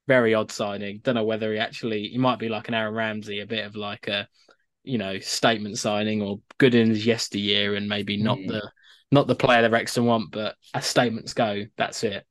Very 0.09 0.35
odd 0.35 0.51
signing. 0.51 1.01
Don't 1.05 1.15
know 1.15 1.25
whether 1.25 1.53
he 1.53 1.59
actually 1.61 2.09
he 2.09 2.19
might 2.19 2.41
be 2.41 2.49
like 2.49 2.67
an 2.67 2.75
Aaron 2.75 2.95
Ramsey, 2.95 3.41
a 3.41 3.47
bit 3.47 3.65
of 3.65 3.77
like 3.77 4.09
a 4.09 4.27
you 4.83 4.99
know 4.99 5.21
statement 5.21 5.79
signing 5.79 6.21
or 6.21 6.41
good 6.59 6.75
in 6.75 6.89
his 6.89 7.07
yesteryear 7.07 7.77
and 7.77 7.89
maybe 7.89 8.17
not 8.17 8.39
Mm. 8.39 8.49
the 8.49 8.71
not 9.13 9.29
the 9.29 9.37
player 9.37 9.63
that 9.63 9.71
Wrexham 9.71 10.05
want, 10.05 10.33
but 10.33 10.57
as 10.75 10.85
statements 10.85 11.33
go, 11.33 11.65
that's 11.77 12.03
it. 12.03 12.27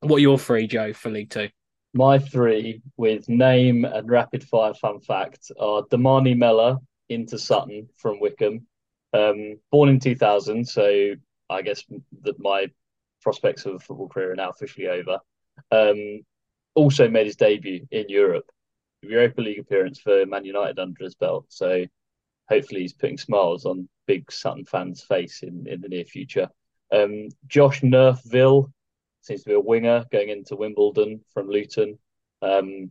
What 0.00 0.16
are 0.16 0.20
your 0.20 0.38
three, 0.38 0.66
Joe, 0.66 0.92
for 0.92 1.10
League 1.10 1.30
Two? 1.30 1.48
My 1.94 2.18
three 2.18 2.82
with 2.98 3.28
name 3.30 3.86
and 3.86 4.10
rapid 4.10 4.44
fire 4.44 4.74
fun 4.74 5.00
fact 5.00 5.50
are 5.58 5.84
D'Mani 5.90 6.34
Mellor 6.34 6.76
into 7.08 7.38
Sutton 7.38 7.88
from 7.96 8.20
Wycombe. 8.20 8.66
Um, 9.12 9.58
born 9.70 9.88
in 9.88 10.00
2000, 10.00 10.66
so 10.66 11.14
I 11.48 11.62
guess 11.62 11.84
that 12.22 12.38
my 12.38 12.66
prospects 13.22 13.64
of 13.64 13.74
a 13.74 13.78
football 13.78 14.08
career 14.08 14.32
are 14.32 14.36
now 14.36 14.50
officially 14.50 14.88
over. 14.88 15.18
Um, 15.70 16.20
also 16.74 17.08
made 17.08 17.26
his 17.26 17.36
debut 17.36 17.86
in 17.90 18.08
Europe, 18.08 18.50
Europa 19.02 19.40
League 19.40 19.58
appearance 19.58 19.98
for 19.98 20.26
Man 20.26 20.44
United 20.44 20.78
under 20.78 21.02
his 21.02 21.14
belt. 21.14 21.46
So 21.48 21.84
hopefully 22.48 22.82
he's 22.82 22.92
putting 22.92 23.18
smiles 23.18 23.64
on 23.64 23.88
big 24.06 24.30
Sutton 24.30 24.64
fans' 24.64 25.02
face 25.02 25.42
in, 25.42 25.66
in 25.66 25.80
the 25.80 25.88
near 25.88 26.04
future. 26.04 26.48
Um, 26.92 27.28
Josh 27.46 27.82
Neufville 27.82 28.72
seems 29.20 29.42
to 29.42 29.48
be 29.48 29.54
a 29.54 29.60
winger 29.60 30.04
going 30.10 30.30
into 30.30 30.56
Wimbledon 30.56 31.20
from 31.32 31.48
Luton. 31.48 31.98
Um, 32.40 32.90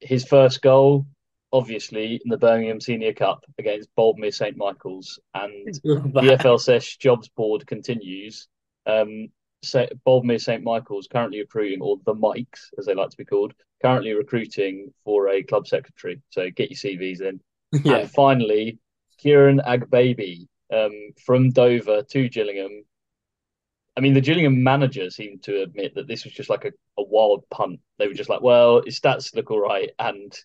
his 0.00 0.24
first 0.24 0.62
goal, 0.62 1.06
obviously, 1.54 2.20
in 2.24 2.30
the 2.30 2.36
Birmingham 2.36 2.80
Senior 2.80 3.12
Cup 3.12 3.44
against 3.58 3.88
Boldmere 3.96 4.34
St 4.34 4.56
Michael's, 4.56 5.20
and 5.34 5.72
the 5.84 6.36
FLSS 6.40 6.98
jobs 6.98 7.28
board 7.28 7.66
continues. 7.66 8.48
Um, 8.86 9.28
so 9.62 9.86
Boldmere 10.06 10.42
St 10.42 10.62
Michael's 10.62 11.06
currently 11.06 11.38
recruiting, 11.38 11.80
or 11.80 11.96
the 12.04 12.14
Mikes 12.14 12.70
as 12.76 12.86
they 12.86 12.94
like 12.94 13.10
to 13.10 13.16
be 13.16 13.24
called, 13.24 13.54
currently 13.80 14.12
recruiting 14.12 14.92
for 15.04 15.28
a 15.28 15.42
club 15.44 15.66
secretary. 15.66 16.20
So 16.30 16.50
get 16.50 16.70
your 16.70 16.76
CVs 16.76 17.22
in. 17.22 17.40
yeah, 17.84 17.98
And 17.98 18.10
finally, 18.10 18.78
Kieran 19.18 19.60
Agbaby 19.64 20.46
um, 20.72 21.12
from 21.24 21.50
Dover 21.50 22.02
to 22.02 22.28
Gillingham. 22.28 22.84
I 23.96 24.00
mean, 24.00 24.14
the 24.14 24.20
Gillingham 24.20 24.60
manager 24.64 25.08
seemed 25.08 25.44
to 25.44 25.62
admit 25.62 25.94
that 25.94 26.08
this 26.08 26.24
was 26.24 26.32
just 26.32 26.50
like 26.50 26.64
a, 26.64 26.72
a 26.98 27.04
wild 27.04 27.44
punt. 27.48 27.78
They 27.98 28.08
were 28.08 28.14
just 28.14 28.28
like, 28.28 28.42
well, 28.42 28.82
his 28.84 28.98
stats 28.98 29.36
look 29.36 29.52
all 29.52 29.60
right, 29.60 29.90
and 30.00 30.36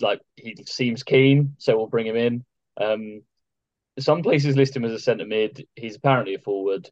like 0.00 0.20
he 0.36 0.56
seems 0.66 1.02
keen, 1.02 1.54
so 1.58 1.76
we'll 1.76 1.86
bring 1.86 2.06
him 2.06 2.16
in. 2.16 2.44
Um, 2.80 3.22
some 3.98 4.22
places 4.22 4.56
list 4.56 4.76
him 4.76 4.84
as 4.84 4.92
a 4.92 4.98
centre 4.98 5.26
mid. 5.26 5.66
He's 5.74 5.96
apparently 5.96 6.34
a 6.34 6.38
forward. 6.38 6.88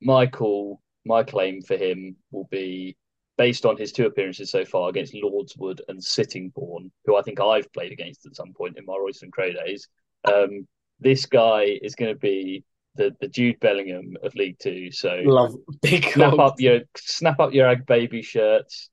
My 0.00 0.26
call, 0.26 0.80
my 1.04 1.22
claim 1.22 1.62
for 1.62 1.76
him 1.76 2.16
will 2.30 2.48
be 2.50 2.96
based 3.38 3.66
on 3.66 3.76
his 3.76 3.92
two 3.92 4.06
appearances 4.06 4.50
so 4.50 4.64
far 4.64 4.88
against 4.88 5.14
Lordswood 5.14 5.80
and 5.88 6.02
Sittingbourne, 6.02 6.90
who 7.04 7.16
I 7.16 7.22
think 7.22 7.40
I've 7.40 7.72
played 7.72 7.92
against 7.92 8.26
at 8.26 8.34
some 8.34 8.52
point 8.54 8.78
in 8.78 8.84
my 8.86 8.96
Royston 8.96 9.30
Crow 9.30 9.52
days. 9.52 9.88
Um, 10.24 10.66
this 11.00 11.26
guy 11.26 11.78
is 11.82 11.94
going 11.94 12.12
to 12.12 12.18
be 12.18 12.64
the, 12.96 13.14
the 13.20 13.28
Jude 13.28 13.60
Bellingham 13.60 14.16
of 14.22 14.34
League 14.34 14.58
Two. 14.58 14.90
So 14.90 15.20
love 15.24 15.54
big 15.82 16.04
snap 16.04 16.38
up 16.38 16.54
your 16.58 16.80
snap 16.96 17.40
up 17.40 17.52
your 17.52 17.68
Ag 17.68 17.86
Baby 17.86 18.22
shirts, 18.22 18.90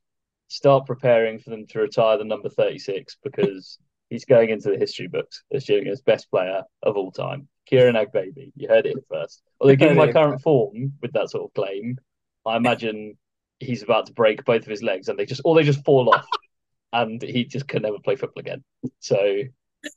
start 0.54 0.86
preparing 0.86 1.40
for 1.40 1.50
them 1.50 1.66
to 1.68 1.80
retire 1.80 2.18
the 2.18 2.24
number 2.24 2.50
thirty 2.50 2.80
six 2.80 3.18
because 3.24 3.80
he's 4.10 4.26
going 4.26 4.50
into 4.50 4.70
the 4.70 4.78
history 4.78 5.08
books 5.08 5.44
as 5.52 5.66
Gillingham's 5.66 6.02
best 6.02 6.30
player 6.30 6.62
of 6.84 6.96
all 6.96 7.12
time. 7.12 7.48
Kieran 7.66 7.96
Ag 7.96 8.12
Baby, 8.12 8.52
you 8.56 8.68
heard 8.68 8.86
it 8.86 8.98
first. 9.10 9.42
Although 9.60 9.76
given 9.76 9.98
my 9.98 10.12
current 10.12 10.42
form 10.42 10.94
with 11.02 11.14
that 11.14 11.30
sort 11.30 11.46
of 11.46 11.54
claim, 11.54 11.98
I 12.46 12.58
imagine 12.58 13.18
he's 13.60 13.82
about 13.82 14.06
to 14.08 14.14
break 14.14 14.44
both 14.46 14.62
of 14.62 14.68
his 14.68 14.84
legs 14.84 15.08
and 15.08 15.18
they 15.18 15.26
just 15.26 15.42
or 15.46 15.56
they 15.56 15.64
just 15.64 15.84
fall 15.84 16.14
off 16.14 16.26
and 16.94 17.22
he 17.22 17.46
just 17.46 17.68
can 17.68 17.82
never 17.82 17.98
play 18.00 18.16
football 18.16 18.42
again. 18.42 18.64
So 19.00 19.40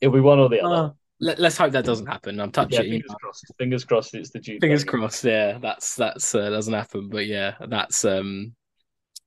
it'll 0.01 0.15
be 0.15 0.21
one 0.21 0.39
or 0.39 0.49
the 0.49 0.63
other. 0.63 0.75
Uh, 0.75 0.91
let, 1.21 1.41
us 1.41 1.57
hope 1.57 1.73
that 1.73 1.85
doesn't 1.85 2.07
happen. 2.07 2.41
I'm 2.41 2.49
yeah, 2.49 2.53
touching. 2.53 2.91
fingers 2.91 3.15
crossed. 3.21 3.53
Fingers 3.59 3.85
crossed 3.85 4.15
it's 4.15 4.31
the 4.31 4.39
Jude. 4.39 4.61
Fingers 4.61 4.85
crossed. 4.85 5.25
Yeah, 5.25 5.59
that's 5.59 5.97
that's 5.97 6.35
uh, 6.35 6.51
doesn't 6.51 6.73
happen. 6.73 7.09
But 7.09 7.27
yeah, 7.27 7.55
that's 7.69 8.05
um 8.05 8.55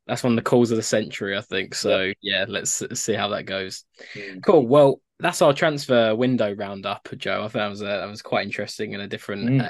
that's 0.10 0.24
one 0.24 0.34
of 0.34 0.38
the 0.38 0.49
calls 0.49 0.72
of 0.72 0.78
the 0.78 0.84
century, 0.84 1.38
I 1.38 1.41
think. 1.41 1.76
So 1.76 2.12
yeah, 2.22 2.45
let's, 2.47 2.84
see 2.99 3.14
how 3.14 3.30
that 3.30 3.45
goes. 3.45 3.86
Mm. 4.16 4.43
Cool. 4.43 4.66
Well, 4.68 5.01
that's 5.20 5.41
our 5.41 5.53
transfer 5.53 6.16
window 6.16 6.53
roundup, 6.55 7.07
Joe. 7.18 7.43
I 7.43 7.47
thought 7.47 7.60
that 7.60 7.70
was 7.70 7.84
uh, 7.84 7.97
that 7.97 8.10
was 8.10 8.22
quite 8.22 8.45
interesting 8.45 8.93
and 8.93 9.03
a 9.03 9.07
different 9.07 9.49
Mm. 9.49 9.66
uh, 9.66 9.70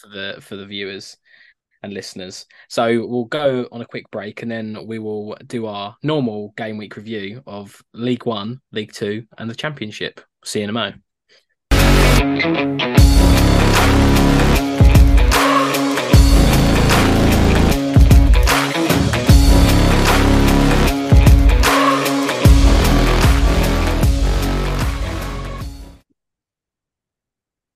for 0.00 0.08
the 0.08 0.36
for 0.40 0.56
the 0.56 0.66
viewers 0.66 1.16
and 1.82 1.94
listeners. 1.94 2.44
So 2.68 3.06
we'll 3.06 3.24
go 3.24 3.66
on 3.72 3.80
a 3.80 3.86
quick 3.86 4.10
break 4.10 4.42
and 4.42 4.50
then 4.50 4.86
we 4.86 4.98
will 4.98 5.36
do 5.46 5.66
our 5.66 5.96
normal 6.02 6.52
game 6.56 6.76
week 6.76 6.96
review 6.96 7.42
of 7.46 7.80
League 7.94 8.26
One, 8.26 8.60
League 8.72 8.92
Two, 8.92 9.26
and 9.38 9.48
the 9.48 9.54
Championship. 9.54 10.20
See 10.44 10.60
you 10.60 10.64
in 10.64 10.70
a 10.70 10.72
mo. 10.72 10.92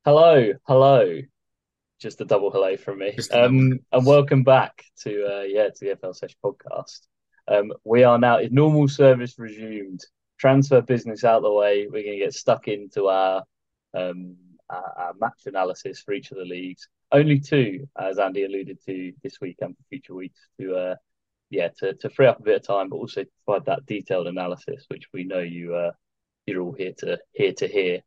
Hello, 0.05 0.53
hello. 0.67 1.21
Just 2.01 2.21
a 2.21 2.25
double 2.25 2.51
hello 2.51 2.77
from 2.77 2.99
me. 2.99 3.13
Just 3.15 3.31
a 3.31 3.35
double 3.35 3.47
Um, 3.47 3.81
and 3.93 4.05
welcome 4.05 4.43
back 4.43 4.85
to 5.05 5.25
uh, 5.25 5.43
yeah 5.43 5.69
to 5.69 5.79
the 5.79 5.95
FL 5.95 6.11
Sesh 6.11 6.37
podcast. 6.45 7.07
Um, 7.47 7.73
we 7.85 8.03
are 8.03 8.19
now 8.19 8.39
in 8.41 8.53
normal 8.53 8.89
service 8.89 9.39
resumed. 9.39 10.01
Transfer 10.41 10.81
business 10.81 11.23
out 11.23 11.43
the 11.43 11.53
way. 11.53 11.87
We're 11.87 12.03
going 12.03 12.19
to 12.19 12.25
get 12.25 12.35
stuck 12.35 12.67
into 12.67 13.07
our 13.07 13.45
um 13.95 14.35
our, 14.69 14.93
our 14.97 15.15
match 15.21 15.43
analysis 15.47 16.01
for 16.01 16.15
each 16.15 16.33
of 16.33 16.39
the 16.39 16.47
leagues. 16.47 16.89
Only 17.13 17.39
two, 17.39 17.89
as 17.97 18.19
Andy 18.19 18.43
alluded 18.43 18.81
to 18.87 19.13
this 19.23 19.41
week 19.41 19.59
and 19.61 19.77
for 19.77 19.85
future 19.89 20.17
weeks, 20.17 20.41
to 20.59 20.75
uh 20.75 20.95
yeah 21.49 21.69
to 21.79 21.95
to 21.95 22.11
free 22.11 22.27
up 22.27 22.41
a 22.41 22.43
bit 22.43 22.57
of 22.57 22.67
time, 22.67 22.89
but 22.89 22.97
also 22.97 23.23
to 23.23 23.31
provide 23.47 23.67
that 23.67 23.87
detailed 23.87 24.27
analysis, 24.27 24.85
which 24.89 25.05
we 25.15 25.23
know 25.23 25.39
you 25.39 25.77
uh 25.77 25.93
you're 26.45 26.61
all 26.61 26.73
here 26.73 26.93
to 26.99 27.21
here 27.35 27.53
to 27.53 27.69
hear. 27.69 28.01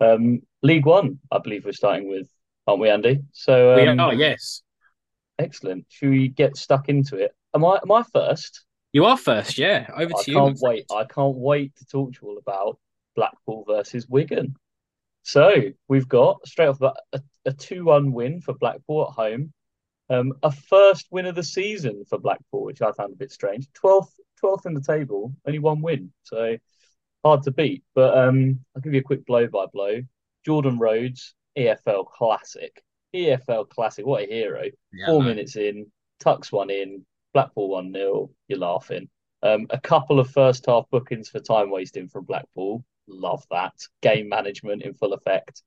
Um, 0.00 0.42
League 0.62 0.86
One, 0.86 1.18
I 1.30 1.38
believe 1.38 1.64
we're 1.64 1.72
starting 1.72 2.08
with, 2.08 2.28
aren't 2.66 2.80
we, 2.80 2.90
Andy? 2.90 3.20
So 3.32 3.76
we 3.76 3.86
um, 3.86 4.00
are, 4.00 4.14
yes. 4.14 4.62
excellent. 5.38 5.86
Should 5.88 6.10
we 6.10 6.28
get 6.28 6.56
stuck 6.56 6.88
into 6.88 7.16
it? 7.16 7.32
Am 7.54 7.64
I 7.64 7.78
am 7.82 7.92
I 7.92 8.02
first? 8.12 8.64
You 8.92 9.04
are 9.06 9.16
first, 9.16 9.58
yeah. 9.58 9.90
Over 9.94 10.12
I 10.16 10.22
to 10.22 10.30
you. 10.30 10.38
I 10.38 10.46
can't 10.46 10.58
wait. 10.60 10.86
I 10.94 11.04
can't 11.04 11.36
wait 11.36 11.76
to 11.76 11.86
talk 11.86 12.12
to 12.12 12.18
you 12.22 12.28
all 12.28 12.38
about 12.38 12.78
Blackpool 13.16 13.64
versus 13.66 14.08
Wigan. 14.08 14.56
So 15.22 15.54
we've 15.88 16.08
got 16.08 16.46
straight 16.46 16.68
off 16.68 16.78
the 16.78 16.92
bat 17.12 17.22
a, 17.46 17.50
a 17.50 17.52
two-one 17.52 18.12
win 18.12 18.40
for 18.40 18.54
Blackpool 18.54 19.08
at 19.08 19.14
home. 19.14 19.52
Um, 20.10 20.34
a 20.42 20.52
first 20.52 21.06
win 21.10 21.26
of 21.26 21.34
the 21.34 21.42
season 21.42 22.04
for 22.08 22.18
Blackpool, 22.18 22.64
which 22.64 22.82
I 22.82 22.92
found 22.92 23.14
a 23.14 23.16
bit 23.16 23.32
strange. 23.32 23.66
12th, 23.72 24.10
12th 24.42 24.66
in 24.66 24.74
the 24.74 24.82
table, 24.82 25.34
only 25.46 25.58
one 25.58 25.80
win. 25.80 26.12
So 26.24 26.58
hard 27.24 27.42
to 27.44 27.50
beat. 27.50 27.82
But 27.94 28.16
um, 28.16 28.60
I'll 28.74 28.82
give 28.82 28.94
you 28.94 29.00
a 29.00 29.04
quick 29.04 29.26
blow 29.26 29.46
by 29.46 29.66
blow. 29.66 30.02
Jordan 30.44 30.78
Rhodes, 30.78 31.34
EFL 31.56 32.06
classic. 32.06 32.82
EFL 33.14 33.68
classic. 33.68 34.06
What 34.06 34.24
a 34.24 34.26
hero. 34.26 34.64
Yeah, 34.92 35.06
Four 35.06 35.22
no. 35.22 35.28
minutes 35.28 35.56
in, 35.56 35.86
tucks 36.20 36.52
one 36.52 36.70
in, 36.70 37.04
Blackpool 37.32 37.68
1 37.70 37.92
0. 37.92 38.30
You're 38.48 38.58
laughing. 38.58 39.08
Um, 39.42 39.66
a 39.70 39.80
couple 39.80 40.20
of 40.20 40.30
first 40.30 40.66
half 40.66 40.88
bookings 40.90 41.28
for 41.28 41.40
time 41.40 41.70
wasting 41.70 42.08
from 42.08 42.24
Blackpool. 42.24 42.84
Love 43.06 43.44
that. 43.50 43.74
Game 44.00 44.28
management 44.28 44.82
in 44.82 44.94
full 44.94 45.12
effect. 45.12 45.62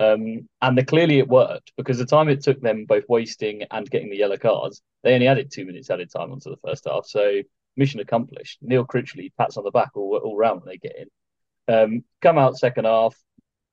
Um, 0.00 0.48
and 0.62 0.78
the, 0.78 0.84
clearly 0.84 1.18
it 1.18 1.28
worked 1.28 1.72
because 1.76 1.98
the 1.98 2.06
time 2.06 2.28
it 2.28 2.42
took 2.42 2.60
them 2.60 2.84
both 2.84 3.04
wasting 3.08 3.64
and 3.70 3.90
getting 3.90 4.10
the 4.10 4.16
yellow 4.16 4.36
cards, 4.36 4.80
they 5.02 5.14
only 5.14 5.26
added 5.26 5.50
two 5.50 5.66
minutes 5.66 5.90
added 5.90 6.10
time 6.10 6.30
onto 6.30 6.50
the 6.50 6.56
first 6.64 6.86
half. 6.88 7.04
So 7.04 7.40
mission 7.76 8.00
accomplished. 8.00 8.58
Neil 8.62 8.84
Critchley 8.84 9.32
pats 9.36 9.56
on 9.56 9.64
the 9.64 9.70
back 9.70 9.90
all, 9.94 10.16
all 10.22 10.36
round 10.36 10.60
when 10.60 10.68
they 10.68 10.78
get 10.78 10.96
in. 10.96 11.74
Um, 11.74 12.04
come 12.22 12.38
out 12.38 12.58
second 12.58 12.84
half, 12.84 13.14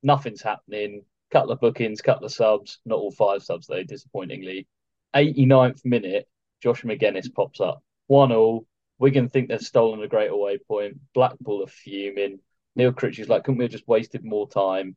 nothing's 0.03 0.41
happening. 0.41 1.03
Couple 1.31 1.51
of 1.51 1.59
bookings, 1.59 2.01
couple 2.01 2.25
of 2.25 2.31
subs, 2.31 2.79
not 2.85 2.99
all 2.99 3.11
five 3.11 3.43
subs 3.43 3.67
though, 3.67 3.83
disappointingly. 3.83 4.67
89th 5.15 5.83
minute, 5.85 6.27
Josh 6.61 6.83
Magennis 6.83 7.33
pops 7.33 7.59
up. 7.59 7.81
One 8.07 8.31
all. 8.31 8.65
Wigan 8.99 9.27
think 9.29 9.49
they've 9.49 9.59
stolen 9.59 10.01
a 10.03 10.07
great 10.07 10.31
away 10.31 10.57
point. 10.57 10.97
Blackpool 11.13 11.63
are 11.63 11.67
fuming. 11.67 12.39
Neil 12.75 12.93
Critchley's 12.93 13.29
like, 13.29 13.43
couldn't 13.43 13.57
we 13.57 13.65
have 13.65 13.71
just 13.71 13.87
wasted 13.87 14.23
more 14.23 14.47
time? 14.47 14.95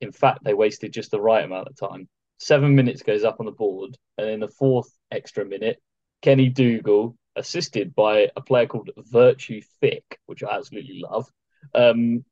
In 0.00 0.12
fact, 0.12 0.44
they 0.44 0.54
wasted 0.54 0.92
just 0.92 1.10
the 1.10 1.20
right 1.20 1.44
amount 1.44 1.68
of 1.68 1.76
time. 1.76 2.08
Seven 2.38 2.74
minutes 2.74 3.02
goes 3.02 3.24
up 3.24 3.40
on 3.40 3.46
the 3.46 3.52
board, 3.52 3.96
and 4.16 4.28
in 4.28 4.40
the 4.40 4.48
fourth 4.48 4.88
extra 5.10 5.44
minute, 5.44 5.82
Kenny 6.22 6.48
Dougall, 6.48 7.16
assisted 7.38 7.94
by 7.94 8.28
a 8.36 8.40
player 8.40 8.66
called 8.66 8.90
Virtue 8.96 9.60
Thick, 9.80 10.18
which 10.26 10.42
I 10.42 10.56
absolutely 10.56 11.00
love, 11.00 11.30
um, 11.74 12.24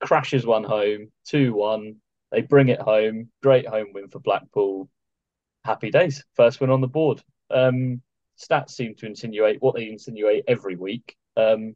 crashes 0.00 0.46
one 0.46 0.64
home, 0.64 1.10
2 1.26 1.52
1. 1.54 1.96
They 2.30 2.42
bring 2.42 2.68
it 2.68 2.80
home. 2.80 3.30
Great 3.42 3.66
home 3.66 3.88
win 3.94 4.08
for 4.08 4.20
Blackpool. 4.20 4.88
Happy 5.64 5.90
days. 5.90 6.24
First 6.34 6.60
win 6.60 6.70
on 6.70 6.80
the 6.80 6.86
board. 6.86 7.22
Um, 7.50 8.02
stats 8.38 8.70
seem 8.70 8.94
to 8.96 9.06
insinuate 9.06 9.60
what 9.60 9.74
they 9.74 9.88
insinuate 9.88 10.44
every 10.46 10.76
week. 10.76 11.16
Um, 11.36 11.74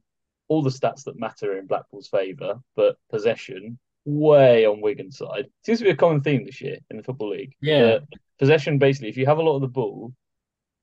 all 0.48 0.62
the 0.62 0.70
stats 0.70 1.04
that 1.04 1.18
matter 1.18 1.52
are 1.52 1.58
in 1.58 1.66
Blackpool's 1.66 2.08
favour, 2.08 2.60
but 2.76 2.96
possession 3.10 3.78
way 4.04 4.66
on 4.66 4.80
Wigan's 4.80 5.16
side. 5.16 5.46
Seems 5.64 5.78
to 5.78 5.84
be 5.84 5.90
a 5.90 5.96
common 5.96 6.20
theme 6.20 6.44
this 6.44 6.60
year 6.60 6.78
in 6.90 6.96
the 6.96 7.02
football 7.02 7.30
league. 7.30 7.54
Yeah, 7.60 7.98
possession 8.38 8.78
basically. 8.78 9.08
If 9.08 9.16
you 9.16 9.26
have 9.26 9.38
a 9.38 9.42
lot 9.42 9.56
of 9.56 9.62
the 9.62 9.68
ball, 9.68 10.12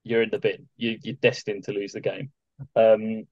you're 0.03 0.23
in 0.23 0.29
the 0.29 0.39
bin. 0.39 0.67
You, 0.77 0.97
you're 1.01 1.15
destined 1.15 1.65
to 1.65 1.71
lose 1.71 1.93
the 1.93 2.01
game. 2.01 2.31
Um, 2.75 3.25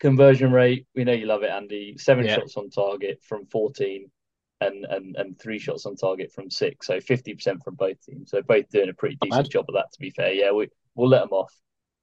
conversion 0.00 0.52
rate, 0.52 0.86
we 0.94 1.04
know 1.04 1.12
you 1.12 1.26
love 1.26 1.42
it, 1.42 1.50
Andy. 1.50 1.96
Seven 1.98 2.26
yeah. 2.26 2.36
shots 2.36 2.56
on 2.56 2.70
target 2.70 3.20
from 3.22 3.46
14 3.46 4.10
and, 4.60 4.86
and 4.86 5.16
and 5.16 5.38
three 5.38 5.58
shots 5.58 5.86
on 5.86 5.96
target 5.96 6.32
from 6.32 6.50
six. 6.50 6.86
So 6.86 6.98
50% 6.98 7.62
from 7.62 7.74
both 7.74 8.00
teams. 8.02 8.30
So 8.30 8.42
both 8.42 8.68
doing 8.70 8.88
a 8.88 8.94
pretty 8.94 9.18
decent 9.20 9.50
job 9.50 9.66
of 9.68 9.74
that, 9.74 9.92
to 9.92 9.98
be 10.00 10.10
fair. 10.10 10.32
Yeah, 10.32 10.52
we, 10.52 10.68
we'll 10.94 11.08
let 11.08 11.22
them 11.22 11.32
off. 11.32 11.52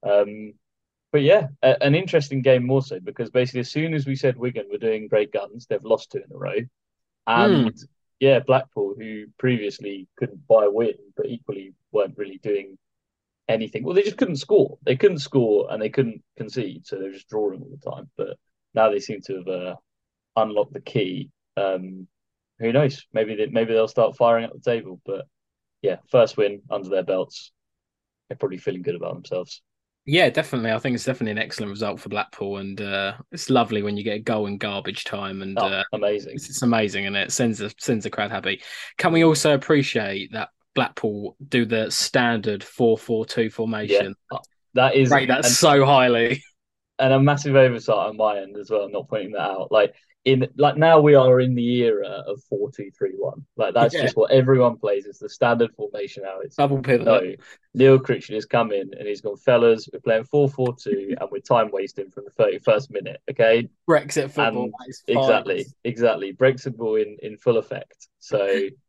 Um, 0.02 0.54
but 1.12 1.22
yeah, 1.22 1.48
a, 1.62 1.82
an 1.82 1.94
interesting 1.94 2.42
game 2.42 2.66
more 2.66 2.82
so 2.82 3.00
because 3.00 3.30
basically 3.30 3.60
as 3.60 3.70
soon 3.70 3.94
as 3.94 4.06
we 4.06 4.16
said 4.16 4.36
Wigan 4.36 4.66
were 4.70 4.78
doing 4.78 5.08
great 5.08 5.32
guns, 5.32 5.66
they've 5.66 5.84
lost 5.84 6.12
two 6.12 6.18
in 6.18 6.34
a 6.34 6.38
row. 6.38 6.56
And 7.26 7.72
mm. 7.72 7.84
yeah, 8.20 8.40
Blackpool, 8.40 8.94
who 8.98 9.26
previously 9.38 10.08
couldn't 10.16 10.46
buy 10.46 10.64
a 10.64 10.70
win, 10.70 10.94
but 11.16 11.26
equally 11.26 11.74
weren't 11.92 12.18
really 12.18 12.38
doing 12.38 12.76
anything. 13.48 13.84
Well, 13.84 13.94
they 13.94 14.02
just 14.02 14.16
couldn't 14.16 14.36
score. 14.36 14.78
They 14.82 14.96
couldn't 14.96 15.18
score 15.18 15.68
and 15.70 15.80
they 15.80 15.90
couldn't 15.90 16.22
concede, 16.36 16.86
so 16.86 16.96
they 16.96 17.04
were 17.04 17.12
just 17.12 17.28
drawing 17.28 17.60
all 17.60 17.78
the 17.80 17.90
time. 17.90 18.10
But 18.16 18.36
now 18.74 18.90
they 18.90 19.00
seem 19.00 19.20
to 19.22 19.36
have 19.36 19.48
uh, 19.48 19.74
unlocked 20.36 20.72
the 20.72 20.80
key. 20.80 21.30
Um, 21.56 22.06
who 22.58 22.72
knows? 22.72 23.06
Maybe 23.12 23.34
they, 23.34 23.46
maybe 23.46 23.72
they'll 23.72 23.88
start 23.88 24.16
firing 24.16 24.44
at 24.44 24.52
the 24.52 24.60
table. 24.60 25.00
But 25.04 25.26
yeah, 25.82 25.96
first 26.10 26.36
win 26.36 26.62
under 26.70 26.88
their 26.88 27.02
belts. 27.02 27.52
They're 28.28 28.38
probably 28.38 28.58
feeling 28.58 28.82
good 28.82 28.94
about 28.94 29.14
themselves. 29.14 29.62
Yeah, 30.06 30.28
definitely. 30.28 30.70
I 30.70 30.78
think 30.78 30.94
it's 30.94 31.04
definitely 31.04 31.32
an 31.32 31.38
excellent 31.38 31.70
result 31.70 31.98
for 31.98 32.10
Blackpool, 32.10 32.58
and 32.58 32.78
uh, 32.78 33.14
it's 33.32 33.48
lovely 33.48 33.82
when 33.82 33.96
you 33.96 34.04
get 34.04 34.16
a 34.16 34.20
goal 34.20 34.46
in 34.46 34.58
garbage 34.58 35.04
time. 35.04 35.40
And 35.40 35.58
oh, 35.58 35.66
uh, 35.66 35.84
amazing! 35.94 36.34
It's, 36.34 36.50
it's, 36.50 36.62
amazing, 36.62 37.06
and 37.06 37.16
it 37.16 37.32
sends 37.32 37.58
the 37.58 37.72
sends 37.78 38.04
the 38.04 38.10
crowd 38.10 38.30
happy. 38.30 38.60
Can 38.98 39.12
we 39.12 39.24
also 39.24 39.54
appreciate 39.54 40.32
that 40.32 40.50
Blackpool 40.74 41.36
do 41.48 41.64
the 41.64 41.90
standard 41.90 42.62
four 42.62 42.98
four 42.98 43.24
two 43.24 43.50
formation? 43.50 44.14
Yeah, 44.32 44.38
that 44.74 44.94
is 44.94 45.10
rate 45.10 45.28
that 45.28 45.44
so 45.44 45.84
highly, 45.84 46.42
and 46.98 47.12
a 47.12 47.20
massive 47.20 47.56
oversight 47.56 48.08
on 48.08 48.16
my 48.16 48.38
end 48.38 48.56
as 48.56 48.70
well. 48.70 48.88
Not 48.88 49.08
pointing 49.08 49.32
that 49.32 49.42
out, 49.42 49.72
like 49.72 49.94
in 50.24 50.48
like 50.56 50.76
now 50.76 51.00
we 51.00 51.14
are 51.14 51.40
in 51.40 51.54
the 51.54 51.82
era 51.82 52.24
of 52.26 52.42
four 52.48 52.70
two 52.70 52.90
three 52.96 53.12
one. 53.16 53.44
Like 53.56 53.74
that's 53.74 53.94
yeah. 53.94 54.02
just 54.02 54.16
what 54.16 54.30
everyone 54.30 54.78
plays. 54.78 55.04
It's 55.04 55.18
the 55.18 55.28
standard 55.28 55.70
formation 55.74 56.22
now. 56.24 56.40
It's 56.40 56.56
double 56.56 56.80
pivot. 56.80 57.06
No, 57.06 57.34
Neil 57.74 57.98
Critchley 57.98 58.34
has 58.34 58.46
come 58.46 58.72
in 58.72 58.90
and 58.98 59.06
he's 59.06 59.20
gone, 59.20 59.36
fellas, 59.36 59.88
we're 59.92 60.00
playing 60.00 60.24
four 60.24 60.48
four 60.48 60.74
two 60.74 61.14
and 61.20 61.30
we're 61.30 61.40
time 61.40 61.70
wasting 61.70 62.10
from 62.10 62.24
the 62.24 62.30
thirty 62.30 62.58
first 62.58 62.90
minute. 62.90 63.20
Okay. 63.30 63.68
Brexit 63.88 64.30
football. 64.30 64.70
exactly, 65.06 65.66
exactly. 65.84 66.32
Brexit 66.32 66.64
football 66.64 66.96
in, 66.96 67.18
in 67.22 67.36
full 67.36 67.58
effect. 67.58 68.08
So 68.18 68.68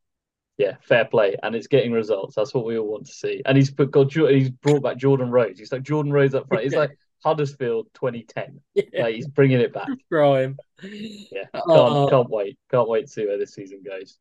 yeah, 0.58 0.76
fair 0.82 1.06
play. 1.06 1.36
And 1.44 1.56
it's 1.56 1.68
getting 1.68 1.92
results. 1.92 2.36
That's 2.36 2.54
what 2.54 2.66
we 2.66 2.78
all 2.78 2.88
want 2.88 3.08
to 3.08 3.12
see. 3.12 3.42
And 3.46 3.58
he's 3.58 3.72
put 3.72 3.92
got 3.92 4.12
he's 4.12 4.50
brought 4.50 4.84
back 4.84 4.98
Jordan 4.98 5.32
Rhodes. 5.32 5.60
He's 5.60 5.72
like 5.72 5.84
Jordan 5.84 6.12
Rhodes 6.12 6.36
up 6.36 6.48
front. 6.48 6.64
He's 6.64 6.76
like 6.76 6.98
Huddersfield 7.24 7.88
2010. 7.96 8.62
Yeah. 8.74 8.84
Like 9.04 9.16
he's 9.16 9.28
bringing 9.28 9.60
it 9.60 9.74
back. 9.74 9.88
Grime. 10.12 10.58
Yeah, 10.82 11.46
can't, 11.54 11.70
uh, 11.70 12.08
can't 12.10 12.30
wait. 12.30 12.58
Can't 12.72 12.90
wait 12.90 13.08
to 13.08 13.12
see 13.12 13.26
where 13.26 13.38
this 13.38 13.54
season 13.54 13.82
goes. 13.86 14.18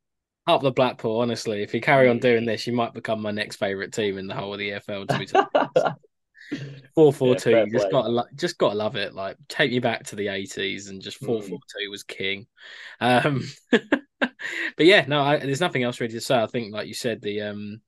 Up 0.46 0.62
the 0.62 0.70
Blackpool, 0.70 1.20
honestly. 1.20 1.62
If 1.62 1.72
you 1.72 1.80
carry 1.80 2.08
on 2.08 2.18
doing 2.18 2.44
this, 2.44 2.66
you 2.66 2.74
might 2.74 2.92
become 2.92 3.22
my 3.22 3.30
next 3.30 3.56
favourite 3.56 3.92
team 3.92 4.18
in 4.18 4.26
the 4.26 4.34
whole 4.34 4.52
of 4.52 4.58
the 4.58 4.70
EFL. 4.70 5.08
To 5.08 5.18
be 5.18 5.90
four 6.94 7.12
four 7.12 7.34
two, 7.34 7.66
just 7.72 7.90
gotta 7.90 8.08
lo- 8.08 8.26
just 8.34 8.58
gotta 8.58 8.76
love 8.76 8.96
it. 8.96 9.14
Like 9.14 9.36
take 9.48 9.70
me 9.70 9.78
back 9.78 10.04
to 10.06 10.16
the 10.16 10.28
eighties 10.28 10.88
and 10.88 11.02
just 11.02 11.18
four 11.18 11.40
mm. 11.40 11.48
four 11.48 11.58
two 11.58 11.90
was 11.90 12.02
king. 12.02 12.46
Um, 13.00 13.42
but 13.70 14.32
yeah, 14.78 15.04
no, 15.06 15.22
I, 15.22 15.38
there's 15.38 15.60
nothing 15.60 15.82
else 15.82 16.00
really 16.00 16.12
to 16.14 16.20
say. 16.20 16.40
I 16.40 16.46
think, 16.46 16.72
like 16.72 16.88
you 16.88 16.94
said, 16.94 17.20
the 17.22 17.42
um, 17.42 17.80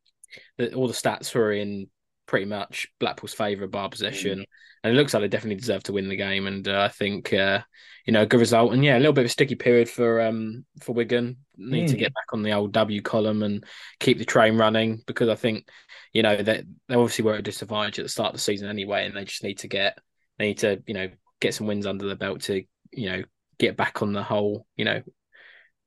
the, 0.58 0.74
all 0.74 0.88
the 0.88 0.94
stats 0.94 1.34
were 1.34 1.52
in 1.52 1.88
pretty 2.26 2.46
much 2.46 2.88
Blackpool's 2.98 3.34
favourite 3.34 3.70
bar 3.70 3.88
possession. 3.88 4.40
Mm 4.40 4.44
and 4.86 4.94
it 4.94 4.98
looks 4.98 5.12
like 5.12 5.22
they 5.22 5.28
definitely 5.28 5.56
deserve 5.56 5.82
to 5.82 5.92
win 5.92 6.08
the 6.08 6.14
game. 6.14 6.46
And 6.46 6.66
uh, 6.68 6.80
I 6.80 6.88
think 6.88 7.32
uh, 7.32 7.60
you 8.04 8.12
know, 8.12 8.22
a 8.22 8.26
good 8.26 8.38
result. 8.38 8.72
And 8.72 8.84
yeah, 8.84 8.96
a 8.96 9.00
little 9.00 9.12
bit 9.12 9.22
of 9.22 9.26
a 9.26 9.30
sticky 9.30 9.56
period 9.56 9.88
for 9.88 10.20
um 10.20 10.64
for 10.80 10.92
Wigan. 10.92 11.38
Need 11.56 11.88
mm. 11.88 11.90
to 11.90 11.96
get 11.96 12.14
back 12.14 12.32
on 12.32 12.42
the 12.42 12.52
old 12.52 12.72
W 12.72 13.02
column 13.02 13.42
and 13.42 13.64
keep 13.98 14.18
the 14.18 14.24
train 14.24 14.56
running 14.56 15.02
because 15.06 15.28
I 15.28 15.34
think 15.34 15.68
you 16.12 16.22
know 16.22 16.36
that 16.36 16.64
they 16.88 16.94
obviously 16.94 17.24
were 17.24 17.34
at 17.34 17.40
a 17.40 17.42
disadvantage 17.42 17.98
at 17.98 18.04
the 18.04 18.08
start 18.08 18.28
of 18.28 18.34
the 18.34 18.40
season 18.40 18.68
anyway, 18.68 19.06
and 19.06 19.16
they 19.16 19.24
just 19.24 19.42
need 19.42 19.58
to 19.58 19.68
get 19.68 19.98
they 20.38 20.48
need 20.48 20.58
to 20.58 20.80
you 20.86 20.94
know 20.94 21.08
get 21.40 21.54
some 21.54 21.66
wins 21.66 21.86
under 21.86 22.06
the 22.06 22.14
belt 22.14 22.42
to 22.42 22.62
you 22.92 23.08
know 23.08 23.24
get 23.58 23.76
back 23.76 24.02
on 24.02 24.12
the 24.12 24.22
whole 24.22 24.68
you 24.76 24.84
know 24.84 25.02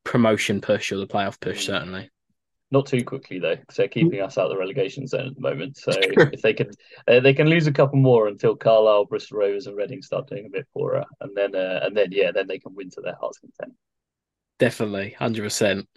promotion 0.03 0.59
push 0.59 0.91
or 0.91 0.97
the 0.97 1.07
playoff 1.07 1.39
push 1.39 1.63
mm. 1.63 1.67
certainly. 1.67 2.09
Not 2.71 2.85
too 2.85 3.03
quickly 3.03 3.39
though, 3.39 3.55
because 3.55 3.77
they're 3.77 3.87
keeping 3.87 4.21
us 4.21 4.37
out 4.37 4.45
of 4.45 4.51
the 4.51 4.57
relegation 4.57 5.07
zone 5.07 5.27
at 5.27 5.35
the 5.35 5.41
moment. 5.41 5.77
So 5.77 5.91
if 5.95 6.41
they 6.41 6.53
can, 6.53 6.69
uh, 7.07 7.19
they 7.19 7.33
can 7.33 7.49
lose 7.49 7.65
a 7.65 7.71
couple 7.71 7.97
more 7.97 8.27
until 8.27 8.55
Carlisle, 8.55 9.05
Bristol 9.05 9.39
Rovers, 9.39 9.65
and 9.65 9.75
Reading 9.75 10.03
start 10.03 10.27
doing 10.27 10.45
a 10.45 10.49
bit 10.49 10.67
poorer, 10.73 11.03
and 11.21 11.35
then 11.35 11.55
uh, 11.55 11.79
and 11.83 11.97
then 11.97 12.11
yeah, 12.11 12.31
then 12.31 12.47
they 12.47 12.59
can 12.59 12.75
win 12.75 12.91
to 12.91 13.01
their 13.01 13.15
heart's 13.19 13.39
content. 13.39 13.73
Definitely, 14.59 15.11
hundred 15.17 15.43
percent. 15.43 15.87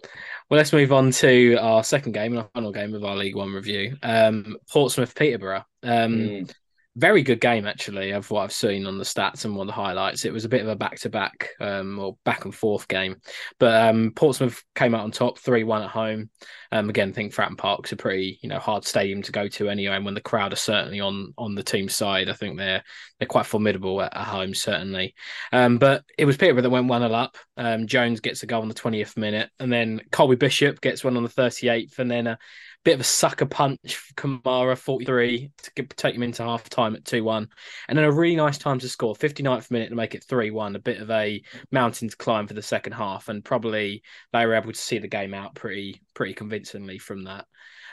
Well, 0.49 0.57
let's 0.57 0.73
move 0.73 0.93
on 0.93 1.11
to 1.11 1.57
our 1.57 1.85
second 1.85 2.12
game 2.12 2.33
and 2.33 2.41
our 2.41 2.49
final 2.55 2.73
game 2.73 2.95
of 2.95 3.05
our 3.05 3.16
League 3.16 3.37
One 3.37 3.53
review. 3.53 3.97
Um, 4.03 4.57
Portsmouth 4.70 5.14
Peterborough. 5.14 5.64
Um, 5.83 6.12
mm 6.14 6.55
very 6.97 7.22
good 7.22 7.40
game 7.40 7.66
actually 7.66 8.11
of 8.11 8.30
what 8.30 8.43
I've 8.43 8.53
seen 8.53 8.86
on 8.86 8.99
the 8.99 9.05
stats 9.05 9.45
and 9.45 9.57
one 9.57 9.66
of 9.66 9.74
the 9.74 9.80
highlights. 9.80 10.24
It 10.24 10.32
was 10.32 10.45
a 10.45 10.49
bit 10.49 10.61
of 10.61 10.68
a 10.68 10.76
back 10.76 10.99
to 11.01 11.09
back 11.09 11.51
or 11.61 12.16
back 12.24 12.45
and 12.45 12.55
forth 12.55 12.86
game, 12.86 13.16
but 13.59 13.88
um, 13.88 14.12
Portsmouth 14.14 14.62
came 14.74 14.95
out 14.95 15.05
on 15.05 15.11
top 15.11 15.38
three 15.38 15.64
one 15.64 15.82
at 15.82 15.90
home. 15.90 16.30
Um, 16.70 16.90
again, 16.90 17.11
I 17.11 17.12
think 17.12 17.34
Fratton 17.34 17.57
Park's 17.57 17.93
a 17.93 17.97
pretty 17.97 18.38
you 18.43 18.49
know 18.49 18.59
hard 18.59 18.84
stadium 18.84 19.22
to 19.22 19.32
go 19.32 19.49
to 19.49 19.68
anyway. 19.70 19.97
And 19.97 20.05
when 20.05 20.14
the 20.14 20.20
crowd 20.20 20.53
are 20.53 20.57
certainly 20.57 21.01
on 21.01 21.32
on 21.38 21.55
the 21.55 21.62
team 21.62 21.88
side, 21.88 22.28
I 22.28 22.34
think 22.34 22.59
they're 22.59 22.82
they're 23.18 23.28
quite 23.28 23.47
formidable 23.47 24.03
at, 24.03 24.14
at 24.14 24.26
home 24.26 24.55
certainly. 24.55 25.14
Um, 25.53 25.78
but 25.78 26.05
it 26.18 26.26
was 26.26 26.36
Peterborough 26.36 26.62
that 26.62 26.70
went 26.70 26.88
one 26.88 27.03
0 27.03 27.12
up. 27.12 27.36
Um, 27.57 27.86
Jones 27.86 28.20
gets 28.20 28.43
a 28.43 28.47
goal 28.47 28.62
on 28.62 28.68
the 28.68 28.74
twentieth 28.74 29.16
minute, 29.16 29.51
and 29.59 29.72
then 29.72 30.03
Colby 30.11 30.36
Bishop 30.36 30.80
gets 30.82 31.03
one 31.03 31.16
on 31.16 31.22
the 31.22 31.28
thirty 31.28 31.68
eighth, 31.68 31.99
and 31.99 32.11
then. 32.11 32.26
Uh, 32.26 32.36
bit 32.85 32.95
of 32.95 33.01
a 33.01 33.05
sucker 33.05 33.47
punch 33.47 33.97
for 33.97 34.14
Kamara, 34.14 34.76
43, 34.76 35.51
to 35.74 35.83
take 35.97 36.14
him 36.14 36.22
into 36.22 36.43
half 36.43 36.68
time 36.68 36.95
at 36.95 37.05
2 37.05 37.22
1. 37.22 37.49
And 37.89 37.99
then 37.99 38.05
a 38.05 38.12
really 38.12 38.37
nice 38.37 38.59
time 38.59 38.78
to 38.80 38.89
score, 38.89 39.14
59th 39.14 39.70
minute 39.70 39.91
to 39.91 39.95
make 39.95 40.14
it 40.14 40.24
3 40.24 40.51
1. 40.51 40.76
A 40.76 40.80
bit 40.80 41.01
of 41.01 41.11
a 41.11 41.43
mountain 41.70 42.09
to 42.09 42.16
climb 42.16 42.47
for 42.47 42.55
the 42.55 42.62
second 42.62 42.93
half. 42.93 43.28
And 43.28 43.45
probably 43.45 44.03
they 44.33 44.47
were 44.47 44.55
able 44.55 44.72
to 44.72 44.78
see 44.78 44.99
the 44.99 45.09
game 45.09 45.35
out 45.35 45.55
pretty 45.55 46.03
pretty 46.14 46.35
convincingly 46.35 46.99
from 46.99 47.24
that. 47.24 47.47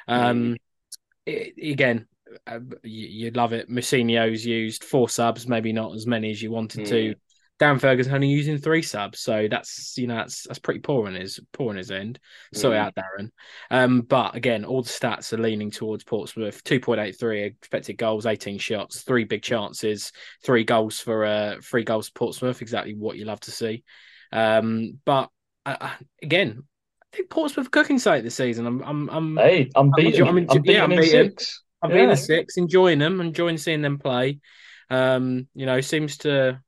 Um, 0.07 0.57
it, 1.25 1.53
again, 1.71 2.07
uh, 2.47 2.59
you'd 2.83 3.37
love 3.37 3.53
it. 3.53 3.69
Mousinho's 3.69 4.45
used 4.45 4.83
four 4.83 5.09
subs, 5.09 5.47
maybe 5.47 5.73
not 5.73 5.95
as 5.95 6.07
many 6.07 6.31
as 6.31 6.41
you 6.41 6.51
wanted 6.51 6.85
mm. 6.85 6.89
to. 6.89 7.15
Darren 7.59 7.81
Ferguson 7.81 8.13
only 8.13 8.27
using 8.27 8.57
three 8.57 8.81
subs, 8.81 9.19
so 9.19 9.47
that's 9.51 9.97
you 9.97 10.07
know 10.07 10.15
that's 10.15 10.43
that's 10.43 10.59
pretty 10.59 10.79
poor 10.79 11.07
on 11.07 11.15
his 11.15 11.41
poor 11.51 11.71
on 11.71 11.75
his 11.75 11.91
end. 11.91 12.17
Sorry 12.53 12.77
mm. 12.77 12.79
out, 12.79 12.95
Darren. 12.95 13.31
Um, 13.69 14.01
but 14.01 14.35
again, 14.35 14.63
all 14.63 14.81
the 14.81 14.89
stats 14.89 15.33
are 15.33 15.37
leaning 15.37 15.69
towards 15.69 16.05
Portsmouth. 16.05 16.63
Two 16.63 16.79
point 16.79 17.01
eight 17.01 17.19
three 17.19 17.43
expected 17.43 17.97
goals, 17.97 18.25
eighteen 18.25 18.59
shots, 18.59 19.01
three 19.01 19.25
big 19.25 19.41
chances, 19.41 20.13
three 20.45 20.63
goals 20.63 21.01
for 21.01 21.25
uh 21.25 21.55
three 21.61 21.83
goals 21.83 22.07
for 22.07 22.13
Portsmouth. 22.13 22.61
Exactly 22.61 22.95
what 22.95 23.17
you 23.17 23.25
love 23.25 23.41
to 23.41 23.51
see. 23.51 23.83
Um, 24.31 24.99
but 25.03 25.29
uh, 25.65 25.75
uh 25.81 25.89
again, 26.23 26.63
I 27.11 27.15
think 27.17 27.29
Portsmouth 27.29 27.71
cooking 27.71 27.99
site 27.99 28.23
this 28.23 28.35
season. 28.35 28.67
I'm 28.67 28.81
I'm 28.83 29.09
I'm 29.09 29.37
hey, 29.37 29.69
I'm 29.75 29.91
beating. 29.95 30.21
I'm, 30.21 30.29
I'm, 30.29 30.37
I'm 30.49 30.61
beating 30.61 30.75
yeah, 30.75 30.83
I'm 30.83 30.89
beating. 30.91 31.05
Six. 31.05 31.63
I'm 31.81 31.89
yeah. 31.91 31.95
beating 31.97 32.11
a 32.11 32.17
six, 32.17 32.55
enjoying 32.55 32.99
them, 32.99 33.19
enjoying 33.19 33.57
seeing 33.57 33.81
them 33.81 33.97
play. 33.97 34.39
Um, 34.89 35.47
you 35.53 35.65
know, 35.65 35.81
seems 35.81 36.17
to 36.19 36.61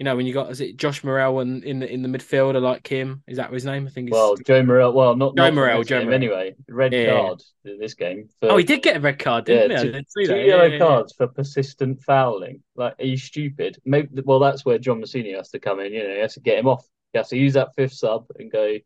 you 0.00 0.04
know, 0.04 0.16
when 0.16 0.24
you 0.24 0.32
got 0.32 0.50
is 0.50 0.62
it 0.62 0.78
Josh 0.78 1.04
Morrell 1.04 1.40
and 1.40 1.62
in 1.62 1.78
the 1.78 1.92
in 1.92 2.00
the 2.00 2.08
midfield, 2.08 2.56
I 2.56 2.58
like 2.58 2.86
him. 2.86 3.22
Is 3.28 3.36
that 3.36 3.52
his 3.52 3.66
name? 3.66 3.86
I 3.86 3.90
think. 3.90 4.08
It's... 4.08 4.14
Well, 4.14 4.34
Joe 4.34 4.62
Morrell. 4.62 4.94
Well, 4.94 5.14
not 5.14 5.36
Joe 5.36 5.44
not 5.44 5.54
Morrell. 5.54 5.84
Joe. 5.84 5.98
Anyway, 5.98 6.54
red 6.70 6.94
yeah. 6.94 7.10
card 7.10 7.42
in 7.66 7.78
this 7.78 7.92
game. 7.92 8.30
For... 8.40 8.52
Oh, 8.52 8.56
he 8.56 8.64
did 8.64 8.82
get 8.82 8.96
a 8.96 9.00
red 9.00 9.18
card, 9.18 9.44
didn't 9.44 9.72
yeah, 9.72 9.98
he? 9.98 10.26
Two, 10.26 10.26
two 10.26 10.40
yellow 10.40 10.64
yeah, 10.64 10.78
cards 10.78 11.12
for 11.14 11.26
persistent 11.26 12.02
fouling. 12.02 12.62
Like, 12.76 12.94
are 12.98 13.04
you 13.04 13.18
stupid? 13.18 13.76
Maybe. 13.84 14.22
Well, 14.24 14.38
that's 14.38 14.64
where 14.64 14.78
John 14.78 15.02
Mousinho 15.02 15.36
has 15.36 15.50
to 15.50 15.58
come 15.58 15.80
in. 15.80 15.92
You 15.92 16.08
know, 16.08 16.14
he 16.14 16.20
has 16.20 16.32
to 16.32 16.40
get 16.40 16.58
him 16.58 16.66
off. 16.66 16.82
He 17.12 17.18
has 17.18 17.28
to 17.28 17.36
use 17.36 17.52
that 17.52 17.74
fifth 17.76 17.92
sub 17.92 18.24
and 18.38 18.50
go. 18.50 18.76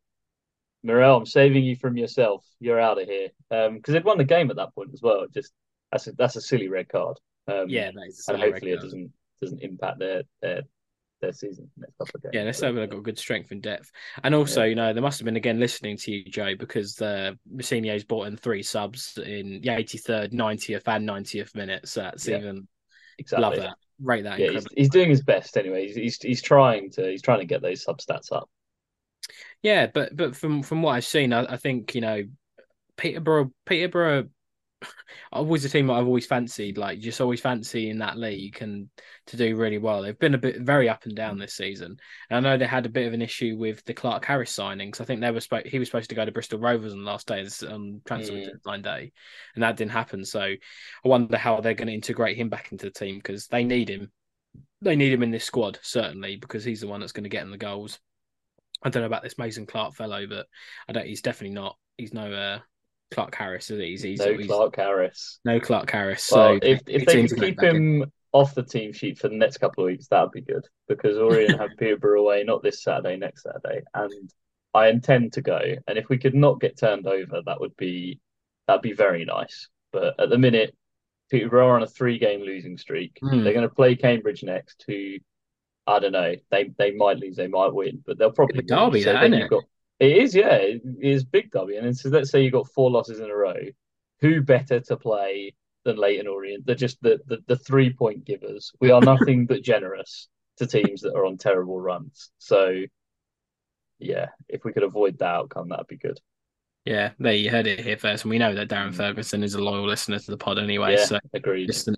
Morrell, 0.83 1.19
I'm 1.19 1.27
saving 1.27 1.63
you 1.63 1.77
from 1.77 1.97
yourself. 1.97 2.45
You're 2.59 2.81
out 2.81 3.01
of 3.01 3.07
here. 3.07 3.29
Um, 3.53 3.77
because 3.77 3.93
they'd 3.93 4.05
won 4.05 4.19
the 4.19 4.25
game 4.25 4.51
at 4.51 4.57
that 4.57 4.75
point 4.75 4.91
as 4.93 5.01
well. 5.01 5.27
Just 5.33 5.53
that's 5.93 6.09
a, 6.09 6.13
that's 6.13 6.35
a 6.35 6.41
silly 6.41 6.69
red 6.69 6.89
card. 6.89 7.19
Um, 7.47 7.69
yeah, 7.69 7.93
that 7.95 8.09
is. 8.09 8.25
and 8.27 8.41
hopefully 8.41 8.73
it 8.73 8.81
doesn't 8.81 9.13
doesn't 9.41 9.63
impact 9.63 10.01
their 10.01 10.25
their 10.43 10.63
their 11.25 11.33
season 11.33 11.71
next 11.77 11.97
couple 11.99 12.13
of 12.17 12.23
games. 12.23 12.33
Yeah, 12.35 12.45
they've 12.45 12.57
certainly 12.57 12.87
got 12.87 13.03
good 13.03 13.19
strength 13.19 13.51
and 13.51 13.63
depth. 13.63 13.91
And 14.23 14.35
also, 14.35 14.63
yeah. 14.63 14.69
you 14.69 14.75
know, 14.75 14.93
they 14.93 15.01
must 15.01 15.19
have 15.19 15.25
been 15.25 15.37
again 15.37 15.59
listening 15.59 15.97
to 15.99 16.13
you, 16.13 16.25
Joe, 16.25 16.55
because 16.59 17.01
uh, 17.01 17.33
Mousinho's 17.53 18.05
bought 18.05 18.27
in 18.27 18.37
three 18.37 18.63
subs 18.63 19.19
in 19.19 19.61
the 19.63 19.69
83rd, 19.69 20.33
90th, 20.33 20.83
and 20.87 21.09
90th 21.09 21.55
minute. 21.55 21.89
So 21.89 22.03
that's 22.03 22.29
yeah. 22.29 22.39
even 22.39 22.69
exactly. 23.19 23.43
love 23.43 23.57
that. 23.57 23.77
Rate 24.01 24.23
that. 24.23 24.39
Yeah, 24.39 24.51
he's, 24.51 24.67
he's, 24.77 24.89
doing 24.89 25.09
his 25.09 25.23
best 25.23 25.57
anyway. 25.57 25.87
He's, 25.87 25.97
he's 25.97 26.17
he's 26.17 26.43
trying 26.43 26.91
to 26.93 27.11
he's 27.11 27.23
trying 27.23 27.39
to 27.39 27.45
get 27.45 27.63
those 27.63 27.85
sub 27.85 27.99
stats 27.99 28.33
up. 28.33 28.51
Yeah, 29.63 29.87
but 29.87 30.17
but 30.17 30.35
from 30.35 30.63
from 30.63 30.83
what 30.83 30.93
I've 30.93 31.05
seen, 31.05 31.33
I, 31.33 31.45
I 31.45 31.57
think 31.57 31.95
you 31.95 32.01
know 32.01 32.25
Peterborough 32.97 33.53
Peterborough 33.67 34.29
always 35.33 35.65
a 35.65 35.69
team 35.69 35.87
that 35.87 35.95
I've 35.95 36.07
always 36.07 36.27
fancied, 36.27 36.79
like 36.79 37.01
just 37.01 37.21
always 37.21 37.41
fancy 37.41 37.91
in 37.91 37.99
that 37.99 38.17
league 38.17 38.59
and 38.61 38.89
to 39.27 39.37
do 39.37 39.57
really 39.57 39.79
well. 39.79 40.03
They've 40.03 40.19
been 40.19 40.35
a 40.35 40.39
bit 40.39 40.61
very 40.61 40.89
up 40.89 41.05
and 41.05 41.15
down 41.15 41.39
this 41.39 41.55
season. 41.55 41.97
And 42.31 42.37
I 42.47 42.51
know 42.51 42.57
they 42.57 42.67
had 42.67 42.87
a 42.87 42.91
bit 42.91 43.07
of 43.07 43.13
an 43.13 43.23
issue 43.23 43.57
with 43.59 43.85
the 43.85 43.95
Clarke 43.95 44.25
Harris 44.25 44.57
signings. 44.57 45.01
I 45.01 45.05
think 45.05 45.21
they 45.21 45.31
were 45.31 45.41
supposed 45.41 45.67
he 45.67 45.79
was 45.79 45.89
supposed 45.89 46.11
to 46.11 46.17
go 46.17 46.25
to 46.25 46.33
Bristol 46.33 46.59
Rovers 46.59 46.93
on 46.93 47.01
the 47.01 47.11
last 47.11 47.27
day 47.27 47.47
on 47.69 48.01
transfer 48.05 48.35
mm. 48.35 48.47
deadline 48.47 48.83
day, 48.83 49.13
and 49.55 49.63
that 49.63 49.77
didn't 49.77 49.93
happen. 49.93 50.25
So 50.25 50.41
I 50.41 50.59
wonder 51.05 51.37
how 51.37 51.61
they're 51.61 51.75
going 51.75 51.89
to 51.89 51.95
integrate 51.95 52.37
him 52.37 52.49
back 52.49 52.73
into 52.73 52.87
the 52.87 52.93
team 52.93 53.17
because 53.17 53.47
they 53.49 53.65
need 53.65 53.89
him. 53.89 54.11
They 54.81 54.97
need 54.97 55.13
him 55.13 55.23
in 55.23 55.31
this 55.31 55.45
squad 55.45 55.79
certainly 55.83 56.37
because 56.37 56.65
he's 56.65 56.81
the 56.81 56.89
one 56.89 57.01
that's 57.01 57.13
going 57.13 57.25
to 57.25 57.31
get 57.31 57.43
in 57.43 57.51
the 57.51 57.57
goals. 57.57 57.99
I 58.83 58.91
don't 58.91 59.03
know 59.03 59.07
about 59.07 59.23
this 59.23 59.39
Mason 59.39 59.65
Clark 59.65 59.95
fellow, 59.95 60.27
but 60.27 60.47
I 60.89 60.93
don't. 60.93 61.07
He's 61.07 61.23
definitely 61.23 61.55
not. 61.55 61.77
He's 61.97 62.13
no 62.13 62.33
uh, 62.33 62.59
Clarke 63.15 63.35
Harris. 63.35 63.69
He's, 63.69 64.03
he's 64.03 64.19
no 64.19 64.37
he's, 64.37 64.47
Clarke 64.47 64.77
Harris. 64.77 65.39
No 65.45 65.61
Clarke 65.61 65.91
Harris. 65.91 66.31
Well, 66.31 66.55
so 66.55 66.59
if 66.63 66.83
if 66.87 67.07
they 67.07 67.27
can 67.27 67.29
keep 67.29 67.63
him 67.63 68.03
in. 68.03 68.13
off 68.33 68.55
the 68.55 68.63
team 68.63 68.93
sheet 68.93 69.19
for 69.19 69.29
the 69.29 69.37
next 69.37 69.59
couple 69.59 69.85
of 69.85 69.87
weeks, 69.87 70.09
that'd 70.09 70.33
be 70.33 70.41
good 70.41 70.67
because 70.89 71.17
Orient 71.17 71.61
have 71.61 71.71
Peterborough 71.79 72.21
away 72.21 72.43
not 72.45 72.63
this 72.63 72.83
Saturday, 72.83 73.17
next 73.17 73.45
Saturday, 73.45 73.83
and 73.95 74.31
I 74.75 74.89
intend 74.89 75.35
to 75.35 75.43
go. 75.43 75.61
And 75.87 75.97
if 75.97 76.09
we 76.09 76.19
could 76.19 76.35
not 76.35 76.61
get 76.61 76.77
turned 76.77 77.07
over, 77.07 77.41
that 77.47 77.61
would 77.61 77.77
be 77.77 78.21
that'd 78.67 78.83
be 78.83 78.93
very 78.93 79.25
nice. 79.25 79.69
But 79.93 80.19
at 80.19 80.29
the 80.29 80.39
minute, 80.39 80.77
Peterborough 81.31 81.69
are 81.69 81.77
on 81.77 81.85
a 81.85 81.87
three-game 81.87 82.41
losing 82.41 82.77
streak. 82.77 83.19
Mm. 83.23 83.45
They're 83.45 83.53
going 83.53 83.69
to 83.69 83.75
play 83.75 83.95
Cambridge 83.95 84.43
next, 84.43 84.85
who 84.87 85.15
I 85.87 86.01
don't 86.01 86.13
know. 86.13 86.35
They 86.51 86.71
they 86.77 86.91
might 86.91 87.19
lose, 87.19 87.37
they 87.37 87.47
might 87.47 87.73
win, 87.73 88.03
but 88.05 88.19
they'll 88.19 88.33
probably 88.33 88.63
derby, 88.63 89.03
so 89.03 89.13
that, 89.13 89.25
isn't 89.25 89.35
it? 89.35 89.51
Got, 89.51 89.65
it 90.01 90.17
is, 90.17 90.35
yeah. 90.35 90.57
It 90.57 90.83
is 91.01 91.25
big 91.25 91.51
W. 91.53 91.79
And 91.79 91.97
so 91.97 92.09
let's 92.09 92.31
say 92.31 92.43
you 92.43 92.51
got 92.51 92.69
four 92.69 92.91
losses 92.91 93.21
in 93.21 93.31
a 93.31 93.37
row. 93.37 93.55
Who 94.21 94.43
better 94.43 94.81
to 94.81 94.97
play 94.97 95.55
than 95.85 95.97
Leyton 95.97 96.27
Orient? 96.27 96.67
They're 96.67 96.75
just 96.75 97.01
the, 97.03 97.21
the, 97.27 97.39
the 97.47 97.57
three 97.57 97.93
point 97.93 98.25
givers. 98.25 98.73
We 98.81 98.91
are 98.91 99.01
nothing 99.01 99.47
but 99.47 99.63
generous 99.63 100.29
to 100.59 100.67
teams 100.67 101.03
that 101.03 101.15
are 101.15 101.27
on 101.27 101.37
terrible 101.37 101.81
runs. 101.81 102.31
So, 102.39 102.83
yeah, 103.99 104.29
if 104.49 104.65
we 104.65 104.73
could 104.73 104.83
avoid 104.83 105.19
that 105.19 105.27
outcome, 105.27 105.69
that'd 105.69 105.87
be 105.87 105.97
good. 105.97 106.21
Yeah, 106.85 107.13
there 107.19 107.33
you 107.33 107.51
heard 107.51 107.67
it 107.67 107.81
here 107.81 107.97
first, 107.97 108.25
and 108.25 108.31
we 108.31 108.39
know 108.39 108.55
that 108.55 108.69
Darren 108.69 108.91
mm. 108.91 108.95
Ferguson 108.95 109.43
is 109.43 109.55
a 109.55 109.63
loyal 109.63 109.87
listener 109.87 110.19
to 110.19 110.31
the 110.31 110.37
pod 110.37 110.59
anyway. 110.59 110.97
Yeah, 110.97 111.05
so 111.05 111.19
agreed. 111.33 111.69
Listen, 111.69 111.97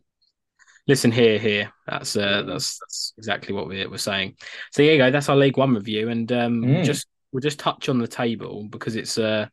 listen 0.87 1.11
here, 1.11 1.41
here. 1.41 1.73
That's 1.89 2.17
uh, 2.17 2.43
mm. 2.43 2.47
that's 2.47 2.79
that's 2.79 3.13
exactly 3.19 3.53
what 3.53 3.67
we're, 3.67 3.91
we're 3.91 3.99
saying. 3.99 4.37
So 4.71 4.83
there 4.83 4.93
you 4.93 4.99
go. 4.99 5.11
That's 5.11 5.29
our 5.29 5.35
League 5.35 5.57
One 5.57 5.75
review, 5.75 6.09
and 6.09 6.31
um, 6.31 6.63
mm. 6.63 6.85
just 6.85 7.09
we'll 7.37 7.43
just 7.43 7.59
touch 7.59 7.91
on 7.91 7.99
the 7.99 8.09
table 8.09 8.65
because 8.71 8.97
it's 8.97 9.19
uh, 9.19 9.47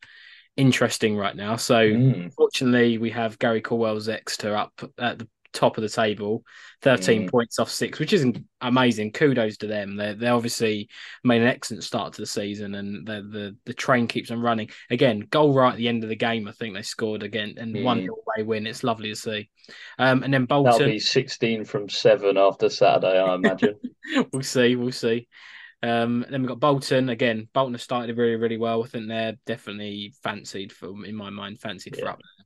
interesting 0.55 1.17
right 1.17 1.35
now. 1.35 1.57
So, 1.57 1.85
mm. 1.85 2.33
fortunately, 2.33 2.97
we 2.97 3.09
have 3.09 3.37
Gary 3.39 3.59
Caldwell's 3.59 4.07
Exeter 4.07 4.55
up 4.55 4.71
at 4.97 5.19
the 5.19 5.27
top 5.51 5.77
of 5.77 5.81
the 5.81 5.89
table, 5.89 6.45
13 6.81 7.23
mm. 7.23 7.29
points 7.29 7.59
off 7.59 7.69
six, 7.69 7.99
which 7.99 8.13
isn't 8.13 8.37
amazing. 8.61 9.11
Kudos 9.11 9.57
to 9.57 9.67
them. 9.67 9.97
They 9.97 10.13
they 10.13 10.29
obviously 10.29 10.87
made 11.25 11.41
an 11.41 11.49
excellent 11.49 11.83
start 11.83 12.13
to 12.13 12.21
the 12.21 12.25
season, 12.25 12.73
and 12.75 13.05
the 13.05 13.21
the, 13.21 13.57
the 13.65 13.73
train 13.73 14.07
keeps 14.07 14.31
on 14.31 14.39
running. 14.39 14.69
Again, 14.89 15.27
goal 15.29 15.53
right 15.53 15.73
at 15.73 15.77
the 15.77 15.89
end 15.89 16.03
of 16.03 16.09
the 16.09 16.15
game. 16.15 16.47
I 16.47 16.53
think 16.53 16.73
they 16.73 16.83
scored 16.83 17.21
again 17.21 17.55
and 17.57 17.75
mm. 17.75 17.83
one 17.83 17.99
away 17.99 18.45
win. 18.45 18.65
It's 18.65 18.85
lovely 18.85 19.09
to 19.09 19.15
see. 19.17 19.49
Um, 19.99 20.23
and 20.23 20.33
then 20.33 20.45
Bolton. 20.45 20.71
That'll 20.71 20.87
be 20.87 20.99
16 20.99 21.65
from 21.65 21.89
seven 21.89 22.37
after 22.37 22.69
Saturday, 22.69 23.19
I 23.19 23.35
imagine. 23.35 23.75
we'll 24.31 24.41
see. 24.41 24.77
We'll 24.77 24.93
see. 24.93 25.27
Um, 25.83 26.25
then 26.29 26.41
we've 26.41 26.49
got 26.49 26.61
Bolton 26.61 27.09
again. 27.09 27.49
Bolton 27.53 27.73
have 27.73 27.81
started 27.81 28.17
really, 28.17 28.37
really 28.37 28.57
well. 28.57 28.83
I 28.83 28.87
think 28.87 29.07
they're 29.07 29.35
definitely 29.45 30.13
fancied 30.23 30.71
for, 30.71 31.05
in 31.05 31.13
my 31.13 31.29
mind, 31.29 31.59
fancied 31.59 31.97
yeah. 31.97 32.03
for 32.03 32.09
up 32.11 32.19
there. 32.19 32.45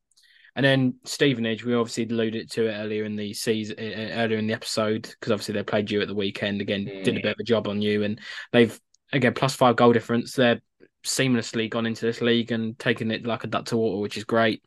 And 0.56 0.66
then 0.66 0.96
Stevenage, 1.04 1.64
we 1.64 1.76
obviously 1.76 2.06
alluded 2.06 2.50
to 2.52 2.68
it 2.68 2.74
earlier 2.74 3.04
in 3.04 3.16
the 3.16 3.32
season, 3.36 3.76
earlier 3.80 4.40
in 4.40 4.48
the 4.48 4.56
episode, 4.56 5.04
because 5.04 5.32
obviously 5.32 5.54
they 5.54 5.62
played 5.62 5.92
you 5.92 6.02
at 6.02 6.08
the 6.08 6.16
weekend. 6.16 6.62
Again, 6.62 6.86
mm. 6.86 7.04
did 7.04 7.16
a 7.16 7.22
bit 7.22 7.34
of 7.34 7.40
a 7.40 7.44
job 7.44 7.68
on 7.68 7.80
you, 7.80 8.02
and 8.02 8.20
they've 8.52 8.78
again 9.14 9.36
plus 9.36 9.54
five 9.54 9.76
goal 9.76 9.94
difference. 9.94 10.34
They're 10.34 10.60
seamlessly 11.06 11.70
gone 11.70 11.86
into 11.86 12.08
this 12.08 12.22
league 12.22 12.52
and 12.52 12.78
taken 12.80 13.12
it 13.12 13.28
like 13.28 13.44
a 13.44 13.48
duck 13.48 13.66
to 13.66 13.78
water, 13.78 14.02
which 14.02 14.18
is 14.18 14.24
great. 14.24 14.64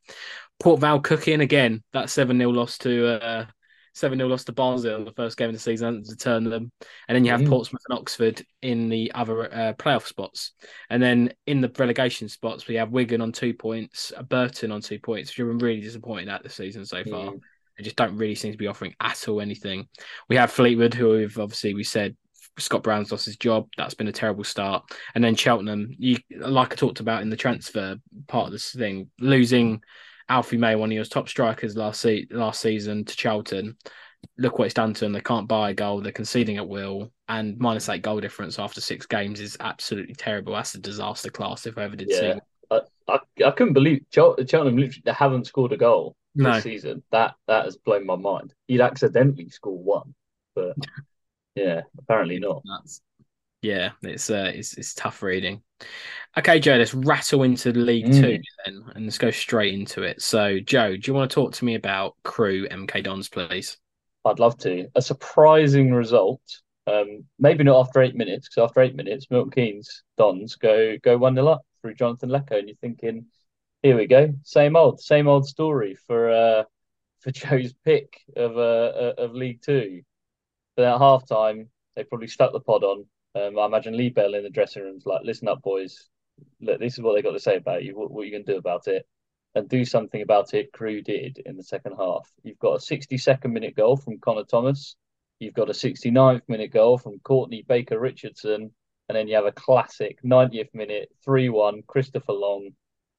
Port 0.61 0.81
Vale 0.81 1.01
cooking 1.01 1.41
again. 1.41 1.83
That 1.93 2.09
seven 2.09 2.39
0 2.39 2.51
loss 2.51 2.79
to 2.79 3.21
uh, 3.21 3.47
7 3.95 4.19
0 4.19 4.29
loss 4.29 4.45
to 4.45 4.53
Barnsley 4.53 4.93
on 4.93 5.05
the 5.05 5.13
first 5.13 5.37
game 5.37 5.49
of 5.49 5.55
the 5.55 5.61
season 5.61 6.03
to 6.05 6.17
turn 6.17 6.45
them. 6.45 6.71
And 7.09 7.17
then 7.17 7.25
you 7.25 7.31
have 7.33 7.41
mm. 7.41 7.49
Portsmouth 7.49 7.83
and 7.89 7.99
Oxford 7.99 8.45
in 8.63 8.89
the 8.89 9.11
other 9.15 9.53
uh, 9.53 9.73
playoff 9.75 10.07
spots. 10.07 10.53
And 10.89 11.03
then 11.03 11.33
in 11.47 11.61
the 11.61 11.73
relegation 11.77 12.29
spots, 12.29 12.69
we 12.69 12.77
have 12.77 12.91
Wigan 12.91 13.21
on 13.21 13.33
two 13.33 13.55
points, 13.55 14.13
Burton 14.29 14.73
on 14.73 14.81
two 14.81 14.99
points, 14.99 15.31
which 15.31 15.39
have 15.39 15.47
been 15.49 15.59
really 15.59 15.81
disappointed 15.81 16.29
at 16.29 16.43
this 16.43 16.55
season 16.55 16.85
so 16.85 17.03
far. 17.05 17.27
Mm. 17.27 17.41
They 17.77 17.85
just 17.85 17.97
don't 17.97 18.17
really 18.17 18.35
seem 18.35 18.53
to 18.53 18.59
be 18.59 18.67
offering 18.67 18.95
at 19.01 19.27
all 19.29 19.41
anything. 19.41 19.89
We 20.29 20.37
have 20.37 20.53
Fleetwood, 20.53 20.95
who 20.95 21.11
we've 21.11 21.39
obviously 21.39 21.75
we 21.75 21.85
said 21.85 22.17
Scott 22.59 22.83
Brown's 22.83 23.11
lost 23.11 23.25
his 23.25 23.37
job. 23.37 23.69
That's 23.77 23.95
been 23.95 24.09
a 24.09 24.13
terrible 24.13 24.45
start. 24.45 24.85
And 25.15 25.25
then 25.25 25.35
Cheltenham, 25.35 25.95
you 25.99 26.19
like 26.37 26.73
I 26.73 26.77
talked 26.77 27.01
about 27.01 27.23
in 27.23 27.31
the 27.31 27.37
transfer 27.37 27.97
part 28.29 28.47
of 28.47 28.53
this 28.53 28.73
thing, 28.73 29.11
losing 29.19 29.83
Alfie 30.31 30.57
May, 30.57 30.77
one 30.77 30.91
of 30.91 30.95
your 30.95 31.05
top 31.05 31.29
strikers 31.29 31.77
last 31.77 32.01
se- 32.01 32.29
last 32.31 32.61
season 32.61 33.05
to 33.05 33.17
Charlton. 33.17 33.77
Look 34.39 34.59
what 34.59 34.67
it's 34.67 34.75
done 34.75 34.95
to 34.95 35.01
them. 35.01 35.13
They 35.13 35.21
can't 35.21 35.49
buy 35.49 35.71
a 35.71 35.75
goal. 35.75 36.01
They're 36.01 36.13
conceding 36.13 36.57
at 36.57 36.69
will, 36.69 37.11
and 37.29 37.59
minus 37.59 37.89
eight 37.89 38.03
goal 38.03 38.21
difference 38.21 38.59
after 38.59 38.81
six 38.81 39.07
games 39.07 39.41
is 39.41 39.57
absolutely 39.61 40.15
terrible. 40.15 40.53
That's 40.53 40.75
a 40.75 40.79
disaster 40.79 41.31
class 41.31 41.67
if 41.67 41.77
I 41.77 41.83
ever 41.83 41.97
did 41.97 42.09
yeah. 42.11 42.35
see. 42.35 42.41
I, 42.71 42.81
I, 43.09 43.19
I 43.47 43.51
couldn't 43.51 43.73
believe 43.73 44.05
Cheltenham 44.13 44.77
literally 44.77 45.03
they 45.05 45.13
haven't 45.13 45.47
scored 45.47 45.73
a 45.73 45.77
goal 45.77 46.17
no. 46.35 46.53
this 46.55 46.63
season. 46.63 47.03
That 47.11 47.35
that 47.49 47.65
has 47.65 47.77
blown 47.77 48.07
my 48.07 48.17
mind. 48.17 48.55
He'd 48.69 48.81
accidentally 48.81 49.49
score 49.49 49.79
one, 49.79 50.15
but 50.55 50.77
yeah, 51.57 51.83
apparently 51.99 52.39
not. 52.39 52.63
That's, 52.65 53.01
yeah, 53.63 53.91
it's 54.03 54.31
uh, 54.31 54.51
it's 54.55 54.75
it's 54.75 54.95
tough 54.95 55.23
reading. 55.23 55.63
Okay, 56.39 56.61
Joe, 56.61 56.77
let's 56.77 56.95
rattle 56.95 57.43
into 57.43 57.73
League 57.73 58.07
mm. 58.07 58.21
Two 58.21 58.39
then, 58.65 58.85
and 58.95 59.05
let's 59.05 59.19
go 59.19 59.31
straight 59.31 59.75
into 59.75 60.03
it. 60.03 60.23
So, 60.23 60.61
Joe, 60.61 60.97
do 60.97 61.03
you 61.05 61.15
want 61.15 61.31
to 61.31 61.35
talk 61.35 61.53
to 61.55 61.65
me 61.65 61.75
about 61.75 62.17
Crewe 62.23 62.69
MK 62.69 63.03
Dons, 63.05 63.29
please? 63.29 63.77
I'd 64.25 64.39
love 64.39 64.57
to. 64.59 64.87
A 64.95 65.03
surprising 65.03 65.93
result. 65.93 66.43
Um, 66.87 67.25
maybe 67.39 67.65
not 67.65 67.81
after 67.81 68.03
eight 68.03 68.15
minutes, 68.15 68.49
because 68.49 68.69
after 68.69 68.81
eight 68.81 68.95
minutes, 68.95 69.27
Milton 69.31 69.51
Keynes 69.51 70.03
Dons 70.17 70.57
go 70.57 70.97
go 71.03 71.19
one 71.19 71.35
0 71.35 71.49
up 71.49 71.63
through 71.83 71.95
Jonathan 71.95 72.31
Leko, 72.31 72.59
and 72.59 72.69
you're 72.69 72.77
thinking, 72.77 73.27
here 73.83 73.97
we 73.97 74.07
go, 74.07 74.33
same 74.43 74.77
old, 74.77 75.01
same 75.01 75.29
old 75.29 75.47
story 75.47 75.97
for 76.07 76.31
uh, 76.31 76.65
for 77.21 77.31
Joe's 77.33 77.75
pick 77.85 78.21
of 78.37 78.57
uh, 78.57 79.15
of 79.19 79.35
League 79.35 79.63
Two. 79.63 80.03
But 80.77 80.87
at 80.87 80.99
half 80.99 81.27
time, 81.27 81.69
they 81.97 82.05
probably 82.05 82.29
stuck 82.29 82.53
the 82.53 82.61
pod 82.61 82.85
on 82.85 83.05
um, 83.35 83.59
I 83.59 83.67
imagine 83.67 83.97
Lee 83.97 84.11
Bell 84.11 84.35
in 84.35 84.43
the 84.43 84.51
dressing 84.51 84.83
room's 84.83 85.07
like, 85.07 85.23
listen 85.25 85.49
up, 85.49 85.63
boys. 85.63 86.09
Look, 86.61 86.81
this 86.81 86.95
is 86.95 87.01
what 87.01 87.15
they 87.15 87.23
got 87.23 87.33
to 87.33 87.41
say 87.41 87.57
about 87.57 87.85
you. 87.85 87.97
What, 87.97 88.11
what 88.11 88.23
are 88.23 88.25
you 88.25 88.33
going 88.33 88.45
to 88.45 88.53
do 88.53 88.59
about 88.59 88.89
it? 88.89 89.07
And 89.55 89.69
do 89.69 89.85
something 89.85 90.23
about 90.23 90.55
it. 90.55 90.73
Crewe 90.73 91.03
did 91.03 91.41
in 91.45 91.57
the 91.57 91.63
second 91.63 91.95
half. 91.99 92.31
You've 92.43 92.59
got 92.59 92.75
a 92.75 92.79
62nd 92.79 93.51
minute 93.53 93.77
goal 93.77 93.97
from 93.97 94.19
Conor 94.19 94.45
Thomas. 94.45 94.97
You've 95.39 95.55
got 95.55 95.71
a 95.71 95.73
69th 95.73 96.43
minute 96.49 96.73
goal 96.73 96.99
from 96.99 97.19
Courtney 97.21 97.65
Baker 97.67 97.99
Richardson. 97.99 98.71
And 99.09 99.17
then 99.17 99.27
you 99.27 99.35
have 99.35 99.47
a 99.47 99.53
classic 99.53 100.23
90th 100.23 100.73
minute 100.73 101.09
3 101.25 101.49
1. 101.49 101.83
Christopher 101.87 102.33
Long 102.33 102.71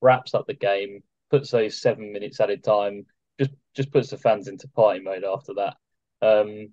wraps 0.02 0.34
up 0.34 0.48
the 0.48 0.54
game, 0.54 1.04
puts 1.30 1.52
those 1.52 1.82
seven 1.82 2.14
minutes 2.14 2.40
added 2.40 2.64
time, 2.64 3.06
just 3.40 3.52
just 3.76 3.92
puts 3.92 4.10
the 4.10 4.18
fans 4.18 4.48
into 4.48 4.68
party 4.70 5.02
mode 5.02 5.24
after 5.24 5.54
that. 5.56 5.76
Um, 6.22 6.70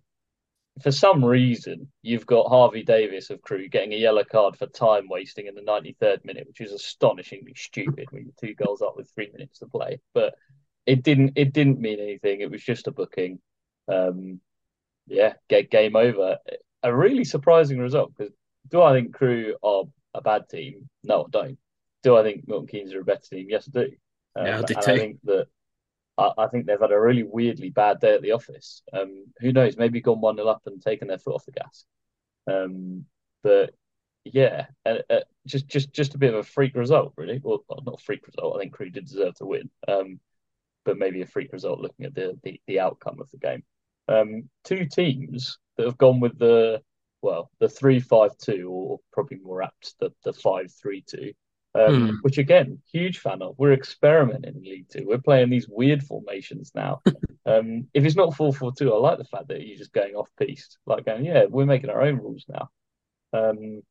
for 0.83 0.93
some 0.93 1.25
reason, 1.25 1.91
you've 2.03 2.27
got 2.27 2.49
Harvey 2.49 2.83
Davies 2.83 3.31
of 3.31 3.43
Crewe 3.43 3.69
getting 3.69 3.93
a 3.93 3.97
yellow 3.97 4.25
card 4.25 4.57
for 4.57 4.67
time 4.67 5.09
wasting 5.09 5.47
in 5.47 5.55
the 5.55 5.63
93rd 5.63 6.25
minute, 6.25 6.47
which 6.47 6.61
is 6.61 6.73
astonishingly 6.73 7.55
stupid 7.57 8.07
when 8.11 8.25
you're 8.25 8.33
two 8.41 8.55
goals 8.55 8.83
up 8.83 8.97
with 8.97 9.11
three 9.11 9.31
minutes 9.33 9.61
to 9.61 9.67
play. 9.67 10.01
But 10.15 10.35
it 10.87 11.03
didn't 11.03 11.33
it 11.37 11.53
didn't 11.53 11.81
mean 11.81 12.01
anything. 12.01 12.41
It 12.41 12.51
was 12.51 12.63
just 12.63 12.87
a 12.87 12.91
booking. 12.91 13.39
Um, 13.89 14.41
yeah, 15.07 15.35
get 15.49 15.71
game 15.71 15.97
over. 15.97 16.39
A 16.83 16.95
really 16.95 17.25
surprising 17.25 17.79
result 17.79 18.13
because 18.17 18.33
do 18.71 18.83
I 18.83 18.93
think 18.93 19.15
Crewe 19.15 19.57
are 19.63 19.85
a 20.15 20.21
bad 20.21 20.49
team? 20.49 20.89
No, 21.05 21.25
I 21.25 21.31
don't. 21.31 21.59
Do 22.03 22.17
I 22.17 22.23
think 22.23 22.47
Milton 22.47 22.69
Keynes 22.69 22.95
are 22.95 23.01
a 23.01 23.05
better 23.05 23.21
team? 23.31 23.47
Yes, 23.49 23.69
I 23.69 23.81
do. 23.81 23.91
Um, 24.37 24.47
yeah, 24.47 24.59
I 24.59 24.63
too. 24.63 24.75
I 24.79 24.83
think 24.83 25.19
that 25.25 25.49
I, 26.19 26.49
think 26.49 26.67
they've 26.67 26.81
had 26.81 26.91
a 26.91 27.01
really 27.01 27.23
weirdly 27.23 27.71
bad 27.71 28.01
day 28.01 28.15
at 28.15 28.23
the 28.23 28.33
office. 28.33 28.83
Um, 28.93 29.27
who 29.41 29.53
knows? 29.53 29.77
Maybe 29.77 30.01
gone 30.01 30.21
one 30.21 30.37
0 30.37 30.49
up 30.49 30.63
and 30.67 30.83
taken 30.83 31.07
their 31.09 31.19
foot 31.19 31.35
off 31.35 31.45
the 31.45 31.53
gas. 31.53 31.85
Um, 32.51 33.05
but 33.43 33.75
yeah, 34.25 34.67
uh, 34.85 34.99
uh, 35.09 35.21
just 35.47 35.69
just 35.69 35.93
just 35.93 36.15
a 36.15 36.19
bit 36.19 36.35
of 36.35 36.41
a 36.41 36.43
freak 36.43 36.75
result, 36.75 37.13
really. 37.17 37.41
Well, 37.43 37.65
not 37.85 38.01
a 38.01 38.05
freak 38.05 38.27
result. 38.27 38.57
I 38.57 38.61
think 38.61 38.73
Crewe 38.73 38.91
did 38.91 39.07
deserve 39.07 39.35
to 39.37 39.47
win, 39.47 39.71
um, 39.87 40.21
but 40.85 40.99
maybe 40.99 41.23
a 41.23 41.27
freak 41.27 41.53
result 41.53 41.81
looking 41.81 42.07
at 42.07 42.15
the 42.15 42.39
the, 42.43 42.61
the 42.67 42.81
outcome 42.81 43.21
of 43.21 43.31
the 43.31 43.39
game. 43.39 43.63
Um, 44.09 44.49
two 44.65 44.87
teams 44.87 45.59
that 45.77 45.87
have 45.87 45.99
gone 45.99 46.21
with 46.21 46.39
the 46.39 46.83
well 47.23 47.51
the 47.61 47.69
three 47.69 48.01
five 48.01 48.37
two 48.39 48.71
or 48.71 49.01
probably 49.13 49.39
more 49.39 49.63
apt 49.63 49.95
the 50.01 50.11
the 50.25 50.33
five 50.33 50.73
three 50.73 51.03
two. 51.03 51.33
Um, 51.79 51.95
Hmm. 51.95 52.19
which 52.23 52.39
again, 52.39 52.81
huge 52.93 53.19
fan 53.21 53.43
of. 53.43 53.55
We're 53.59 53.73
experimenting 53.75 54.57
in 54.57 54.63
League 54.63 54.89
Two. 54.91 55.07
We're 55.07 55.19
playing 55.19 55.51
these 55.51 55.69
weird 55.69 56.03
formations 56.03 56.73
now. 56.75 57.03
um, 57.47 57.89
if 57.95 58.05
it's 58.05 58.17
not 58.17 58.35
four 58.37 58.53
four 58.53 58.73
two, 58.77 58.93
I 58.93 58.99
like 58.99 59.19
the 59.19 59.25
fact 59.25 59.49
that 59.49 59.67
you're 59.67 59.79
just 59.79 59.93
going 59.93 60.15
off 60.17 60.29
piste, 60.39 60.79
like 60.87 61.07
going, 61.07 61.25
yeah, 61.25 61.45
we're 61.49 61.67
making 61.67 61.91
our 61.91 62.03
own 62.03 62.17
rules 62.19 62.47
now. 62.49 62.71
Um, 63.33 63.83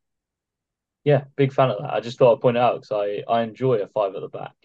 yeah, 1.04 1.24
big 1.36 1.54
fan 1.54 1.70
of 1.70 1.78
that. 1.82 1.94
I 1.94 2.00
just 2.00 2.18
thought 2.18 2.36
I'd 2.36 2.42
point 2.42 2.58
it 2.58 2.64
out 2.64 2.82
because 2.82 2.92
I 2.92 3.24
I 3.32 3.44
enjoy 3.44 3.76
a 3.76 3.88
five 3.88 4.16
at 4.16 4.22
the 4.22 4.28
back. 4.30 4.56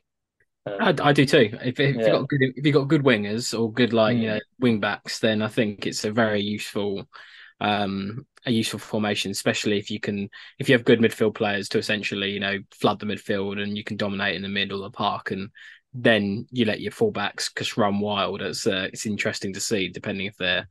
Um, 0.67 0.81
I, 0.81 0.95
I 1.03 1.13
do 1.13 1.25
too. 1.27 1.51
If, 1.63 1.79
if 1.81 1.97
Yeah. 1.97 2.07
you 2.07 2.13
got 2.13 2.29
good, 2.29 2.43
if 2.57 2.67
you 2.67 2.73
got 2.73 2.89
good 2.89 3.03
wingers 3.03 3.59
or 3.59 3.73
good 3.73 3.93
like 3.93 4.17
you 4.19 4.27
Mm. 4.27 4.31
know 4.31 4.41
wing 4.59 4.81
backs, 4.81 5.19
then 5.21 5.43
I 5.43 5.49
think 5.49 5.87
it's 5.87 6.05
a 6.05 6.13
very 6.13 6.41
useful, 6.41 7.09
um, 7.61 8.27
a 8.47 8.51
useful 8.51 8.79
formation, 8.79 9.31
especially 9.31 9.79
if 9.79 9.91
you 9.91 10.01
can 10.01 10.29
if 10.59 10.69
you 10.69 10.75
have 10.75 10.85
good 10.85 11.01
midfield 11.01 11.35
players 11.35 11.69
to 11.71 11.79
essentially 11.79 12.31
you 12.31 12.41
know 12.41 12.59
flood 12.73 12.99
the 12.99 13.07
midfield 13.07 13.63
and 13.63 13.77
you 13.77 13.85
can 13.85 13.97
dominate 13.97 14.37
in 14.37 14.43
the 14.43 14.49
middle 14.49 14.85
of 14.85 14.93
the 14.93 14.97
park 14.97 15.31
and 15.31 15.51
then 15.95 16.47
you 16.51 16.65
let 16.65 16.81
your 16.81 16.93
fullbacks 16.93 17.51
just 17.57 17.77
run 17.77 18.01
wild. 18.01 18.43
It's 18.43 18.67
uh, 18.67 18.89
it's 18.93 19.07
interesting 19.07 19.53
to 19.55 19.61
see 19.61 19.89
depending 19.89 20.27
if 20.27 20.37
they're 20.37 20.69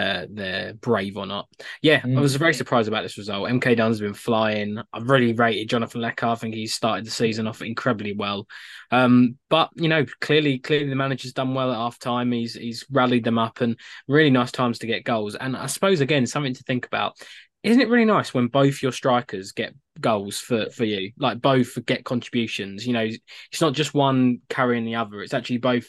uh, 0.00 0.26
they're 0.30 0.74
brave 0.74 1.16
or 1.16 1.26
not. 1.26 1.48
Yeah, 1.82 2.00
I 2.04 2.20
was 2.20 2.34
Mm. 2.36 2.38
very 2.38 2.54
surprised 2.54 2.88
about 2.88 3.02
this 3.02 3.18
result. 3.18 3.48
MK 3.48 3.74
Dons 3.76 4.00
been 4.00 4.14
flying. 4.14 4.78
I've 4.92 5.08
really 5.10 5.32
rated 5.32 5.68
Jonathan 5.68 6.00
Leko. 6.00 6.32
I 6.32 6.34
think 6.36 6.54
he's 6.54 6.74
started 6.74 7.04
the 7.06 7.10
season 7.10 7.46
off 7.46 7.62
incredibly 7.62 8.12
well. 8.14 8.46
Um, 8.90 9.36
but 9.48 9.70
you 9.76 9.88
know, 9.88 10.04
clearly, 10.20 10.58
clearly 10.58 10.88
the 10.88 10.96
manager's 10.96 11.32
done 11.32 11.54
well 11.54 11.70
at 11.72 11.76
half 11.76 11.98
time. 11.98 12.32
He's 12.32 12.54
he's 12.54 12.84
rallied 12.90 13.24
them 13.24 13.38
up 13.38 13.60
and 13.60 13.78
really 14.08 14.30
nice 14.30 14.52
times 14.52 14.78
to 14.80 14.86
get 14.86 15.04
goals. 15.04 15.34
And 15.34 15.56
I 15.56 15.66
suppose 15.66 16.00
again, 16.00 16.26
something 16.26 16.54
to 16.54 16.62
think 16.64 16.86
about. 16.86 17.16
Isn't 17.62 17.82
it 17.82 17.90
really 17.90 18.06
nice 18.06 18.32
when 18.32 18.46
both 18.46 18.82
your 18.82 18.90
strikers 18.92 19.52
get 19.52 19.74
goals 20.00 20.38
for 20.38 20.70
for 20.70 20.84
you? 20.84 21.12
Like 21.18 21.42
both 21.42 21.76
get 21.84 22.04
contributions. 22.04 22.86
You 22.86 22.94
know, 22.94 23.06
it's 23.52 23.60
not 23.60 23.74
just 23.74 23.92
one 23.92 24.38
carrying 24.48 24.86
the 24.86 24.94
other. 24.94 25.20
It's 25.22 25.34
actually 25.34 25.58
both 25.58 25.86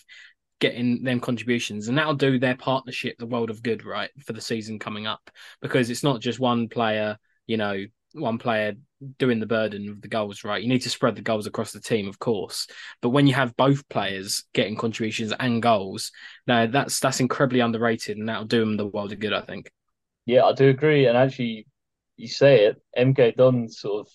getting 0.62 1.04
them 1.04 1.20
contributions, 1.20 1.90
and 1.90 1.98
that'll 1.98 2.14
do 2.14 2.40
their 2.40 2.56
partnership 2.56 3.18
the 3.18 3.26
world 3.26 3.50
of 3.50 3.62
good, 3.62 3.84
right, 3.84 4.12
for 4.26 4.32
the 4.32 4.40
season 4.40 4.80
coming 4.80 5.08
up. 5.08 5.30
Because 5.62 5.90
it's 5.90 6.04
not 6.04 6.22
just 6.22 6.40
one 6.40 6.70
player, 6.70 7.18
you 7.48 7.58
know, 7.58 7.84
one 8.14 8.38
player 8.38 8.76
doing 9.18 9.40
the 9.40 9.46
burden 9.46 9.90
of 9.90 10.02
the 10.02 10.08
goals, 10.08 10.44
right? 10.44 10.62
You 10.62 10.70
need 10.70 10.84
to 10.84 10.90
spread 10.90 11.16
the 11.16 11.22
goals 11.22 11.48
across 11.48 11.72
the 11.72 11.82
team, 11.82 12.08
of 12.08 12.20
course. 12.20 12.68
But 13.02 13.10
when 13.10 13.28
you 13.28 13.34
have 13.34 13.58
both 13.58 13.88
players 13.90 14.44
getting 14.54 14.78
contributions 14.78 15.34
and 15.38 15.62
goals, 15.62 16.12
no, 16.48 16.68
that's 16.68 17.00
that's 17.02 17.20
incredibly 17.20 17.60
underrated, 17.60 18.18
and 18.18 18.30
that'll 18.30 18.46
do 18.46 18.62
them 18.62 18.78
the 18.78 18.86
world 18.86 19.12
of 19.12 19.20
good, 19.20 19.34
I 19.34 19.42
think. 19.42 19.70
Yeah, 20.26 20.46
I 20.46 20.54
do 20.54 20.70
agree. 20.70 21.08
And 21.08 21.18
actually, 21.18 21.68
you 22.16 22.28
say 22.28 22.66
it, 22.66 22.82
MK 22.98 23.36
Dons' 23.36 23.80
sort 23.80 24.08
of 24.08 24.14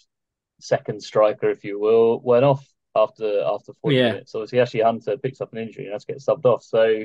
second 0.61 1.03
striker, 1.03 1.51
if 1.51 1.65
you 1.65 1.81
will, 1.81 2.21
went 2.21 2.45
off 2.45 2.65
after 2.97 3.43
after 3.45 3.73
40 3.83 3.97
Yeah. 3.97 4.13
minutes. 4.13 4.35
Obviously, 4.35 4.61
Ashley 4.61 4.81
Hunter 4.81 5.17
picked 5.17 5.41
up 5.41 5.53
an 5.53 5.59
injury 5.59 5.85
and 5.85 5.93
has 5.93 6.05
to 6.05 6.13
get 6.13 6.23
subbed 6.23 6.45
off. 6.47 6.63
So, 6.63 7.05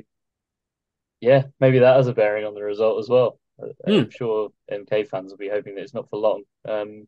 yeah, 1.20 1.44
maybe 1.60 1.80
that 1.80 1.96
has 1.98 2.08
a 2.08 2.14
bearing 2.14 2.46
on 2.46 2.54
the 2.56 2.64
result 2.64 3.00
as 3.00 3.10
well. 3.10 3.40
Uh, 3.62 3.68
I'm 3.86 4.10
sure 4.10 4.50
MK 4.72 5.08
fans 5.08 5.32
will 5.32 5.38
be 5.38 5.50
hoping 5.50 5.76
that 5.76 5.82
it's 5.82 5.94
not 5.94 6.10
for 6.10 6.18
long. 6.18 6.44
Um, 6.68 7.08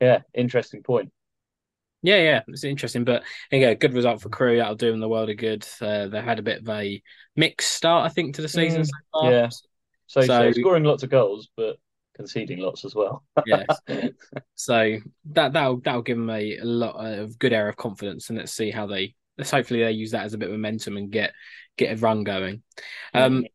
yeah, 0.00 0.22
interesting 0.34 0.82
point. 0.82 1.12
Yeah, 2.02 2.16
yeah, 2.22 2.42
it's 2.46 2.62
interesting, 2.64 3.04
but 3.04 3.24
yeah, 3.50 3.74
good 3.74 3.92
result 3.94 4.20
for 4.22 4.28
Crewe. 4.28 4.58
That'll 4.58 4.76
do 4.76 4.90
them 4.92 5.00
the 5.00 5.08
world 5.08 5.30
of 5.30 5.36
good. 5.36 5.66
Uh, 5.80 6.06
they've 6.06 6.22
had 6.22 6.38
a 6.38 6.42
bit 6.42 6.60
of 6.62 6.68
a 6.68 7.02
mixed 7.34 7.72
start, 7.72 8.06
I 8.06 8.08
think, 8.12 8.36
to 8.36 8.42
the 8.42 8.48
season 8.48 8.82
Mm, 8.82 8.86
so 8.86 8.92
far. 9.20 9.30
yeah. 9.32 9.48
So, 10.06 10.20
so 10.20 10.26
So- 10.26 10.52
scoring 10.52 10.84
lots 10.84 11.02
of 11.02 11.10
goals, 11.10 11.48
but 11.56 11.76
conceding 12.18 12.58
lots 12.58 12.84
as 12.84 12.94
well. 12.94 13.24
Yes. 13.46 13.66
So 14.54 14.98
that 15.32 15.52
that'll 15.52 15.78
that'll 15.80 16.02
give 16.02 16.16
them 16.16 16.28
a, 16.30 16.58
a 16.58 16.64
lot 16.64 16.96
of 16.96 17.38
good 17.38 17.52
air 17.52 17.68
of 17.68 17.76
confidence, 17.76 18.28
and 18.28 18.38
let's 18.38 18.52
see 18.52 18.70
how 18.72 18.86
they 18.86 19.14
let's 19.38 19.52
hopefully 19.52 19.80
they 19.80 19.92
use 19.92 20.10
that 20.10 20.24
as 20.24 20.34
a 20.34 20.38
bit 20.38 20.48
of 20.48 20.52
momentum 20.52 20.96
and 20.96 21.10
get 21.10 21.32
get 21.76 21.96
a 21.96 22.00
run 22.00 22.24
going. 22.24 22.62
Um, 23.14 23.46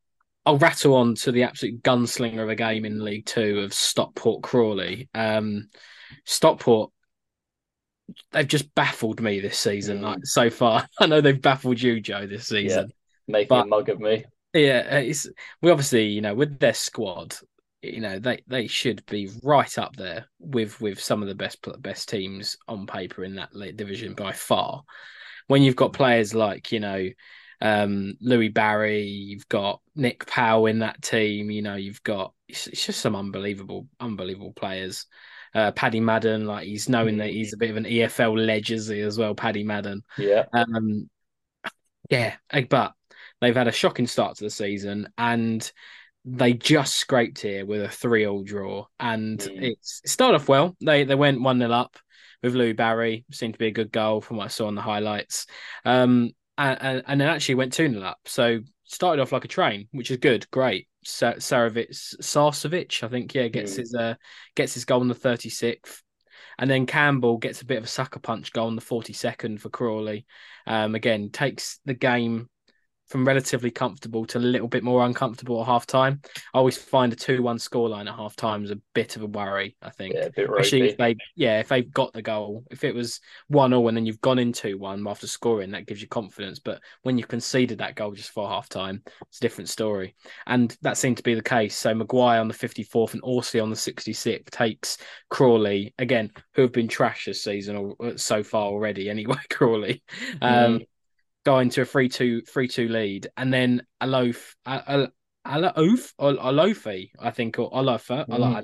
I'll 0.45 0.57
rattle 0.57 0.95
on 0.95 1.15
to 1.15 1.31
the 1.31 1.43
absolute 1.43 1.83
gunslinger 1.83 2.41
of 2.41 2.49
a 2.49 2.55
game 2.55 2.85
in 2.85 3.03
League 3.03 3.25
Two 3.25 3.59
of 3.59 3.73
Stockport 3.73 4.43
Crawley. 4.43 5.09
Um, 5.13 5.69
Stockport, 6.25 6.91
they've 8.31 8.47
just 8.47 8.73
baffled 8.73 9.21
me 9.21 9.41
this 9.41 9.57
season. 9.57 9.99
Mm. 9.99 10.03
Like 10.03 10.25
so 10.25 10.49
far, 10.49 10.87
I 10.99 11.05
know 11.05 11.21
they've 11.21 11.39
baffled 11.39 11.81
you, 11.81 11.99
Joe, 11.99 12.27
this 12.27 12.47
season. 12.47 12.91
Making 13.27 13.47
But- 13.49 13.65
a 13.65 13.67
mug 13.67 13.89
of 13.89 13.99
me. 13.99 14.25
Yeah, 14.55 14.97
it's 14.99 15.27
we 15.63 15.71
obviously 15.71 16.05
you 16.07 16.21
know 16.21 16.35
with 16.35 16.59
their 16.59 16.75
squad, 16.75 17.35
you 17.83 17.99
know 17.99 18.17
they 18.17 18.41
they 18.47 18.67
should 18.67 19.05
be 19.07 19.29
right 19.43 19.77
up 19.77 19.95
there 19.95 20.25
with 20.39 20.79
with 20.79 20.99
some 20.99 21.21
of 21.21 21.27
the 21.27 21.35
best 21.35 21.65
best 21.81 22.09
teams 22.09 22.57
on 22.67 22.87
paper 22.87 23.23
in 23.23 23.35
that 23.35 23.51
division 23.75 24.13
by 24.13 24.31
far. 24.31 24.83
When 25.47 25.61
you've 25.61 25.75
got 25.75 25.93
players 25.93 26.33
like 26.33 26.71
you 26.71 26.79
know 26.79 27.09
um, 27.61 28.15
Louie 28.21 28.49
Barry, 28.49 29.03
you've 29.03 29.47
got 29.49 29.81
Nick 29.95 30.25
Powell 30.25 30.65
in 30.67 30.79
that 30.79 31.01
team. 31.01 31.51
You 31.51 31.61
know 31.61 31.75
you've 31.75 32.03
got 32.03 32.33
it's, 32.47 32.67
it's 32.67 32.85
just 32.85 33.01
some 33.01 33.15
unbelievable 33.15 33.87
unbelievable 33.99 34.53
players. 34.53 35.05
Uh, 35.53 35.71
Paddy 35.71 35.99
Madden, 35.99 36.47
like 36.47 36.65
he's 36.65 36.89
knowing 36.89 37.17
that 37.17 37.29
he's 37.29 37.53
a 37.53 37.57
bit 37.57 37.69
of 37.69 37.77
an 37.77 37.83
EFL 37.83 38.43
legacy 38.43 39.01
as 39.01 39.19
well. 39.19 39.35
Paddy 39.35 39.63
Madden. 39.63 40.01
Yeah. 40.17 40.45
Um, 40.51 41.09
yeah, 42.09 42.35
eh, 42.49 42.65
but 42.67 42.93
they've 43.39 43.55
had 43.55 43.67
a 43.67 43.71
shocking 43.71 44.07
start 44.07 44.37
to 44.37 44.45
the 44.45 44.49
season 44.49 45.09
and 45.17 45.71
they 46.25 46.53
just 46.53 46.95
scraped 46.95 47.41
here 47.41 47.65
with 47.65 47.81
a 47.81 47.89
3 47.89 48.25
all 48.27 48.43
draw. 48.43 48.85
And 48.99 49.39
Mm. 49.39 49.71
it's 49.71 50.01
it 50.03 50.09
started 50.09 50.35
off 50.35 50.47
well. 50.47 50.75
They 50.83 51.03
they 51.03 51.15
went 51.15 51.41
1 51.41 51.59
0 51.59 51.71
up 51.71 51.97
with 52.41 52.55
Louie 52.55 52.73
Barry. 52.73 53.25
Seemed 53.31 53.53
to 53.53 53.59
be 53.59 53.67
a 53.67 53.71
good 53.71 53.91
goal 53.91 54.21
from 54.21 54.37
what 54.37 54.45
I 54.45 54.47
saw 54.47 54.67
on 54.67 54.75
the 54.75 54.81
highlights. 54.81 55.45
Um, 55.85 56.31
and, 56.57 56.77
and, 56.81 57.03
and 57.07 57.21
then 57.21 57.27
actually 57.29 57.55
went 57.55 57.73
2 57.73 57.89
0 57.89 58.01
up. 58.03 58.19
So 58.25 58.59
started 58.85 59.21
off 59.21 59.31
like 59.31 59.45
a 59.45 59.49
train, 59.49 59.87
which 59.91 60.11
is 60.11 60.17
good, 60.17 60.49
great. 60.51 60.87
Sa- 61.03 61.33
Sarovic, 61.33 61.89
Sarcevic, 62.21 63.03
I 63.03 63.07
think, 63.09 63.33
yeah, 63.33 63.47
gets 63.49 63.73
Mm. 63.73 63.77
his 63.77 63.93
uh, 63.95 64.15
gets 64.55 64.73
his 64.73 64.85
goal 64.85 65.01
in 65.01 65.07
the 65.09 65.15
36th. 65.15 66.01
And 66.59 66.69
then 66.69 66.85
Campbell 66.85 67.37
gets 67.39 67.61
a 67.61 67.65
bit 67.65 67.79
of 67.79 67.83
a 67.83 67.87
sucker 67.87 68.19
punch 68.19 68.53
goal 68.53 68.67
in 68.67 68.75
the 68.75 68.81
42nd 68.81 69.59
for 69.59 69.69
Crawley. 69.69 70.25
Um, 70.67 70.93
again, 70.93 71.31
takes 71.31 71.79
the 71.85 71.95
game 71.95 72.47
from 73.07 73.25
relatively 73.25 73.69
comfortable 73.71 74.25
to 74.25 74.37
a 74.37 74.39
little 74.39 74.67
bit 74.67 74.83
more 74.83 75.05
uncomfortable 75.05 75.61
at 75.61 75.67
half 75.67 75.85
time. 75.85 76.21
I 76.53 76.57
always 76.57 76.77
find 76.77 77.13
a 77.13 77.15
2 77.15 77.41
1 77.41 77.57
scoreline 77.57 78.07
at 78.07 78.15
half 78.15 78.35
time 78.35 78.63
is 78.63 78.71
a 78.71 78.79
bit 78.93 79.15
of 79.15 79.21
a 79.21 79.27
worry, 79.27 79.75
I 79.81 79.89
think. 79.89 80.15
Yeah, 80.15 80.25
a 80.25 80.31
bit 80.31 80.49
Especially 80.49 80.89
if 80.89 80.97
they, 80.97 81.15
yeah, 81.35 81.59
if 81.59 81.67
they've 81.67 81.91
got 81.91 82.13
the 82.13 82.21
goal. 82.21 82.63
If 82.71 82.83
it 82.83 82.95
was 82.95 83.19
one 83.47 83.71
0 83.71 83.87
and 83.87 83.97
then 83.97 84.05
you've 84.05 84.21
gone 84.21 84.39
in 84.39 84.53
two 84.53 84.77
one 84.77 85.07
after 85.07 85.27
scoring, 85.27 85.71
that 85.71 85.85
gives 85.85 86.01
you 86.01 86.07
confidence. 86.07 86.59
But 86.59 86.81
when 87.03 87.17
you've 87.17 87.27
conceded 87.27 87.77
that 87.79 87.95
goal 87.95 88.13
just 88.13 88.31
for 88.31 88.47
half 88.47 88.69
time, 88.69 89.03
it's 89.23 89.37
a 89.37 89.41
different 89.41 89.69
story. 89.69 90.15
And 90.47 90.75
that 90.81 90.97
seemed 90.97 91.17
to 91.17 91.23
be 91.23 91.35
the 91.35 91.41
case. 91.41 91.75
So 91.75 91.93
Maguire 91.93 92.39
on 92.39 92.47
the 92.47 92.53
54th 92.53 93.13
and 93.13 93.21
Orsi 93.23 93.59
on 93.59 93.69
the 93.69 93.75
66th 93.75 94.49
takes 94.49 94.97
Crawley 95.29 95.93
again, 95.99 96.31
who 96.55 96.63
have 96.63 96.71
been 96.71 96.87
trash 96.87 97.25
this 97.25 97.43
season 97.43 97.75
or 97.99 98.17
so 98.17 98.43
far 98.43 98.65
already. 98.65 99.09
Anyway, 99.09 99.37
Crawley. 99.49 100.03
Um, 100.41 100.63
Mm. 100.63 100.87
Going 101.45 101.69
to 101.71 101.81
a 101.81 101.85
3 101.85 102.09
2 102.09 102.41
3 102.41 102.67
2 102.67 102.87
lead. 102.87 103.27
And 103.35 103.53
then 103.53 103.85
Alof, 104.01 104.55
Al- 104.65 105.11
Alof, 105.45 106.13
or 106.17 106.33
Alofi, 106.33 107.09
I 107.19 107.31
think, 107.31 107.59
or 107.59 107.71
Alofa. 107.71 108.25
I 108.29 108.37
Mm. 108.37 108.39
don't 108.39 108.51
know. 108.53 108.61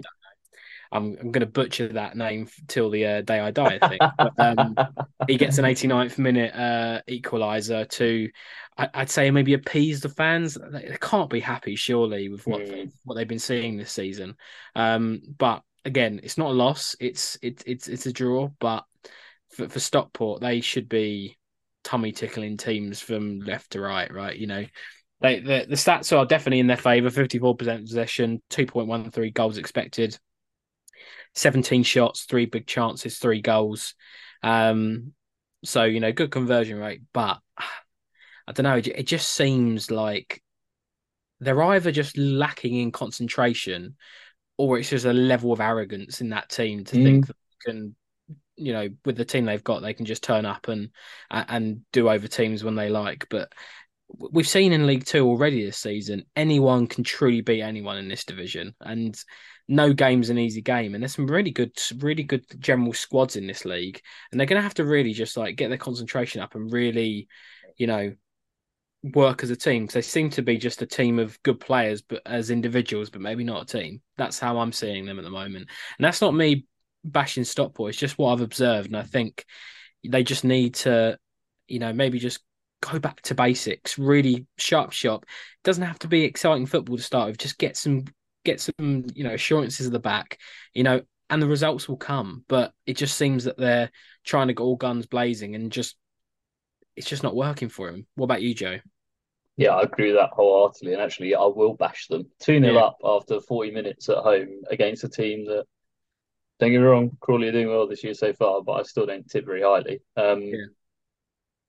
I'm, 0.91 1.17
I'm 1.19 1.31
going 1.31 1.41
to 1.41 1.45
butcher 1.45 1.89
that 1.89 2.17
name 2.17 2.47
till 2.67 2.89
the 2.89 3.05
uh, 3.05 3.21
day 3.21 3.39
I 3.39 3.51
die, 3.51 3.75
I 3.75 3.79
think. 3.79 4.01
But, 4.17 4.33
um, 4.39 4.75
he 5.27 5.37
gets 5.37 5.57
an 5.59 5.65
89th 5.65 6.17
minute 6.17 6.55
uh, 6.55 7.01
equaliser 7.07 7.87
to, 7.89 8.29
I, 8.77 8.89
I'd 8.95 9.09
say, 9.09 9.29
maybe 9.29 9.53
appease 9.53 10.01
the 10.01 10.09
fans. 10.09 10.55
They, 10.55 10.87
they 10.89 10.97
can't 10.99 11.29
be 11.29 11.41
happy, 11.41 11.75
surely, 11.75 12.29
with 12.29 12.47
what 12.47 12.61
Mm. 12.61 12.91
what 13.03 13.15
they've 13.15 13.27
been 13.27 13.39
seeing 13.39 13.77
this 13.77 13.91
season. 13.91 14.35
Um, 14.75 15.21
but 15.37 15.63
again, 15.85 16.21
it's 16.23 16.37
not 16.37 16.51
a 16.51 16.53
loss. 16.53 16.95
It's 16.99 17.37
it's 17.41 17.63
it's 17.67 17.87
it's 17.87 18.05
a 18.05 18.13
draw. 18.13 18.49
But 18.59 18.85
for, 19.49 19.67
for 19.69 19.79
Stockport, 19.79 20.41
they 20.41 20.61
should 20.61 20.89
be 20.89 21.37
tummy 21.89 22.11
tickling 22.11 22.55
teams 22.55 22.99
from 22.99 23.39
left 23.39 23.71
to 23.71 23.81
right. 23.81 24.13
Right, 24.13 24.37
you 24.37 24.45
know. 24.45 24.63
They, 25.21 25.39
the, 25.39 25.65
the 25.67 25.75
stats 25.75 26.17
are 26.17 26.25
definitely 26.25 26.59
in 26.59 26.67
their 26.67 26.77
favour 26.77 27.09
54% 27.09 27.81
possession, 27.81 28.41
2.13 28.51 29.33
goals 29.33 29.57
expected, 29.57 30.17
17 31.35 31.83
shots, 31.83 32.23
three 32.23 32.45
big 32.45 32.67
chances, 32.67 33.17
three 33.17 33.41
goals. 33.41 33.95
Um, 34.43 35.11
so 35.65 35.83
you 35.83 35.99
know, 35.99 36.13
good 36.13 36.31
conversion 36.31 36.77
rate, 36.77 37.01
but 37.11 37.39
I 37.57 38.51
don't 38.53 38.63
know. 38.63 38.77
It, 38.77 38.87
it 38.87 39.07
just 39.07 39.33
seems 39.33 39.91
like 39.91 40.41
they're 41.41 41.63
either 41.63 41.91
just 41.91 42.17
lacking 42.17 42.75
in 42.75 42.91
concentration, 42.91 43.97
or 44.57 44.77
it's 44.77 44.89
just 44.89 45.05
a 45.05 45.13
level 45.13 45.51
of 45.51 45.59
arrogance 45.59 46.21
in 46.21 46.29
that 46.29 46.49
team 46.49 46.85
to 46.85 46.95
Mm. 46.95 47.03
think 47.03 47.27
that 47.27 47.35
they 47.35 47.71
can, 47.71 47.95
you 48.59 48.73
know, 48.73 48.89
with 49.05 49.15
the 49.15 49.25
team 49.25 49.45
they've 49.45 49.63
got, 49.63 49.81
they 49.81 49.93
can 49.93 50.05
just 50.05 50.23
turn 50.23 50.45
up 50.45 50.67
and 50.67 50.89
and 51.31 51.81
do 51.91 52.09
over 52.09 52.27
teams 52.27 52.63
when 52.63 52.75
they 52.75 52.89
like. 52.89 53.27
But 53.29 53.51
we've 54.31 54.47
seen 54.47 54.73
in 54.73 54.87
League 54.87 55.05
Two 55.05 55.27
already 55.27 55.65
this 55.65 55.77
season, 55.77 56.25
anyone 56.35 56.87
can 56.87 57.03
truly 57.03 57.41
beat 57.41 57.61
anyone 57.61 57.97
in 57.97 58.07
this 58.07 58.25
division, 58.25 58.75
and 58.81 59.17
no 59.67 59.93
game's 59.93 60.29
an 60.29 60.39
easy 60.39 60.61
game, 60.61 60.93
and 60.93 61.03
there's 61.03 61.15
some 61.15 61.27
really 61.27 61.51
good, 61.51 61.71
really 61.99 62.23
good 62.23 62.43
general 62.59 62.93
squads 62.93 63.35
in 63.35 63.47
this 63.47 63.65
league, 63.65 64.01
and 64.31 64.39
they're 64.39 64.47
going 64.47 64.59
to 64.59 64.63
have 64.63 64.73
to 64.75 64.85
really 64.85 65.13
just 65.13 65.37
like 65.37 65.55
get 65.55 65.69
their 65.69 65.77
concentration 65.77 66.41
up 66.41 66.55
and 66.55 66.73
really, 66.73 67.27
you 67.77 67.87
know, 67.87 68.13
work 69.13 69.43
as 69.43 69.51
a 69.51 69.55
team. 69.55 69.83
Because 69.83 69.93
they 69.93 70.01
seem 70.01 70.31
to 70.31 70.41
be 70.41 70.57
just 70.57 70.81
a 70.81 70.87
team 70.87 71.19
of 71.19 71.41
good 71.43 71.59
players, 71.59 72.01
but 72.01 72.21
as 72.25 72.49
individuals, 72.49 73.09
but 73.11 73.21
maybe 73.21 73.43
not 73.43 73.63
a 73.63 73.77
team. 73.77 74.01
That's 74.17 74.39
how 74.39 74.57
I'm 74.57 74.73
seeing 74.73 75.05
them 75.05 75.19
at 75.19 75.23
the 75.23 75.31
moment, 75.31 75.69
and 75.97 76.05
that's 76.05 76.21
not 76.21 76.33
me 76.33 76.65
bashing 77.03 77.43
Stockport. 77.43 77.89
It's 77.89 77.97
just 77.97 78.17
what 78.17 78.33
I've 78.33 78.41
observed, 78.41 78.87
and 78.87 78.97
I 78.97 79.03
think 79.03 79.45
they 80.07 80.23
just 80.23 80.43
need 80.43 80.75
to, 80.75 81.17
you 81.67 81.79
know, 81.79 81.93
maybe 81.93 82.19
just 82.19 82.39
go 82.81 82.99
back 82.99 83.21
to 83.23 83.35
basics, 83.35 83.97
really 83.97 84.45
sharp 84.57 84.91
shop. 84.91 85.23
It 85.23 85.63
doesn't 85.63 85.83
have 85.83 85.99
to 85.99 86.07
be 86.07 86.23
exciting 86.23 86.65
football 86.65 86.97
to 86.97 87.03
start 87.03 87.27
with. 87.27 87.37
Just 87.37 87.57
get 87.57 87.77
some 87.77 88.05
get 88.45 88.61
some, 88.61 89.05
you 89.13 89.23
know, 89.23 89.33
assurances 89.33 89.87
at 89.87 89.91
the 89.91 89.99
back, 89.99 90.39
you 90.73 90.83
know, 90.83 91.01
and 91.29 91.41
the 91.41 91.47
results 91.47 91.89
will 91.89 91.97
come. 91.97 92.43
But 92.47 92.73
it 92.85 92.95
just 92.95 93.17
seems 93.17 93.43
that 93.43 93.57
they're 93.57 93.91
trying 94.23 94.47
to 94.47 94.53
get 94.53 94.63
all 94.63 94.75
guns 94.75 95.05
blazing 95.05 95.55
and 95.55 95.71
just 95.71 95.97
it's 96.95 97.07
just 97.07 97.23
not 97.23 97.35
working 97.35 97.69
for 97.69 97.89
him. 97.89 98.07
What 98.15 98.25
about 98.25 98.41
you, 98.41 98.53
Joe? 98.53 98.79
Yeah, 99.57 99.75
I 99.75 99.81
agree 99.83 100.07
with 100.07 100.15
that 100.15 100.31
wholeheartedly. 100.31 100.93
And 100.93 101.01
actually, 101.01 101.35
I 101.35 101.45
will 101.45 101.73
bash 101.73 102.07
them 102.07 102.29
2 102.39 102.59
0 102.61 102.73
yeah. 102.73 102.79
up 102.79 102.97
after 103.03 103.41
40 103.41 103.71
minutes 103.71 104.07
at 104.09 104.17
home 104.17 104.61
against 104.69 105.03
a 105.03 105.09
team 105.09 105.45
that, 105.45 105.65
don't 106.59 106.71
get 106.71 106.79
me 106.79 106.85
wrong, 106.85 107.17
Crawley 107.19 107.47
are 107.47 107.53
doing 107.53 107.69
well 107.69 107.87
this 107.87 108.03
year 108.03 108.13
so 108.13 108.33
far, 108.33 108.61
but 108.61 108.73
I 108.73 108.83
still 108.83 109.05
don't 109.05 109.29
tip 109.29 109.45
very 109.45 109.61
highly. 109.61 110.01
Um, 110.17 110.41
yeah 110.41 110.65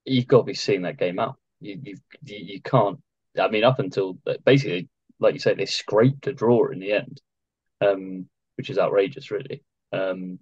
you've 0.05 0.27
got 0.27 0.39
to 0.39 0.45
be 0.45 0.55
seeing 0.55 0.83
that 0.83 0.99
game 0.99 1.19
out. 1.19 1.37
You 1.61 1.79
you 1.83 1.97
you 2.25 2.61
can't. 2.63 2.99
I 3.39 3.49
mean, 3.49 3.65
up 3.65 3.79
until 3.79 4.19
basically, 4.45 4.89
like 5.19 5.35
you 5.35 5.41
say, 5.41 5.55
they 5.55 5.67
scraped 5.67 6.27
a 6.27 6.33
draw 6.33 6.69
in 6.71 6.81
the 6.81 6.93
end, 6.93 7.21
um, 7.81 8.29
which 8.57 8.71
is 8.71 8.79
outrageous, 8.79 9.31
really. 9.31 9.63
Um, 9.93 10.39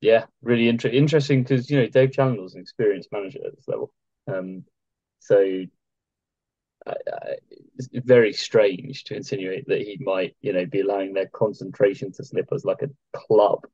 yeah, 0.00 0.26
really 0.42 0.68
inter- 0.68 0.88
interesting 0.88 1.42
because 1.42 1.70
you 1.70 1.80
know 1.80 1.86
Dave 1.88 2.10
Challinor's 2.10 2.54
an 2.54 2.60
experienced 2.60 3.10
manager 3.12 3.40
at 3.44 3.56
this 3.56 3.68
level, 3.68 3.92
um, 4.28 4.64
so 5.18 5.64
I, 6.86 6.94
it's 7.76 7.88
very 7.92 8.32
strange 8.32 9.04
to 9.04 9.14
insinuate 9.14 9.66
that 9.68 9.80
he 9.80 9.98
might, 10.00 10.36
you 10.40 10.52
know, 10.52 10.66
be 10.66 10.80
allowing 10.80 11.12
their 11.12 11.28
concentration 11.28 12.12
to 12.12 12.24
slip 12.24 12.48
as 12.52 12.64
like 12.64 12.82
a 12.82 12.90
club. 13.16 13.66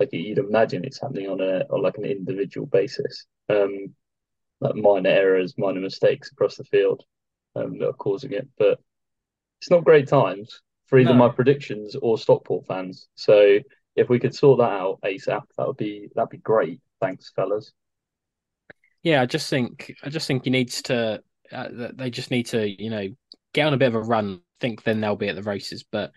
Like 0.00 0.12
you'd 0.12 0.38
imagine 0.38 0.84
it's 0.84 1.00
happening 1.00 1.28
on 1.28 1.40
a 1.40 1.64
on 1.70 1.82
like 1.82 1.98
an 1.98 2.04
individual 2.04 2.66
basis 2.66 3.26
um, 3.48 3.94
like 4.60 4.74
minor 4.74 5.10
errors, 5.10 5.54
minor 5.58 5.80
mistakes 5.80 6.30
across 6.32 6.56
the 6.56 6.64
field 6.64 7.04
um, 7.56 7.78
that 7.78 7.88
are 7.88 7.92
causing 7.94 8.32
it. 8.32 8.48
But 8.58 8.78
it's 9.60 9.70
not 9.70 9.84
great 9.84 10.08
times 10.08 10.60
for 10.86 10.98
either 10.98 11.12
no. 11.12 11.18
my 11.18 11.28
predictions 11.28 11.96
or 11.96 12.18
Stockport 12.18 12.66
fans. 12.66 13.08
So 13.14 13.58
if 13.96 14.08
we 14.08 14.18
could 14.18 14.34
sort 14.34 14.58
that 14.58 14.70
out 14.70 14.98
ASAP, 15.04 15.42
that 15.56 15.66
would 15.66 15.76
be 15.76 16.08
that'd 16.14 16.30
be 16.30 16.38
great. 16.38 16.80
Thanks, 17.00 17.32
fellas. 17.34 17.72
Yeah, 19.02 19.20
I 19.22 19.26
just 19.26 19.50
think 19.50 19.94
I 20.02 20.08
just 20.08 20.26
think 20.26 20.44
he 20.44 20.50
needs 20.50 20.82
to. 20.82 21.22
Uh, 21.52 21.68
they 21.94 22.10
just 22.10 22.30
need 22.30 22.46
to, 22.46 22.66
you 22.66 22.90
know, 22.90 23.08
get 23.52 23.66
on 23.66 23.74
a 23.74 23.78
bit 23.78 23.88
of 23.88 23.94
a 23.94 24.00
run. 24.00 24.40
think 24.60 24.82
then 24.82 25.00
they'll 25.00 25.16
be 25.16 25.28
at 25.28 25.36
the 25.36 25.42
races. 25.42 25.84
But 25.90 26.12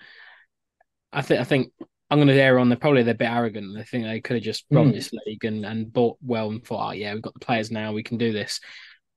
I 1.11 1.21
think 1.21 1.41
I 1.41 1.43
think 1.43 1.71
I'm 2.09 2.19
going 2.19 2.27
to 2.27 2.33
err 2.33 2.59
on 2.59 2.69
the 2.69 2.75
probably 2.75 3.03
they're 3.03 3.13
a 3.13 3.17
bit 3.17 3.29
arrogant. 3.29 3.75
They 3.75 3.83
think 3.83 4.05
they 4.05 4.21
could 4.21 4.37
have 4.37 4.43
just 4.43 4.65
run 4.71 4.91
mm. 4.91 4.93
this 4.93 5.11
league 5.25 5.43
and, 5.43 5.65
and 5.65 5.91
bought 5.91 6.17
well 6.21 6.49
and 6.49 6.63
thought, 6.63 6.89
oh, 6.89 6.91
yeah, 6.91 7.13
we've 7.13 7.21
got 7.21 7.33
the 7.33 7.45
players 7.45 7.71
now, 7.71 7.91
we 7.91 8.03
can 8.03 8.17
do 8.17 8.31
this. 8.31 8.59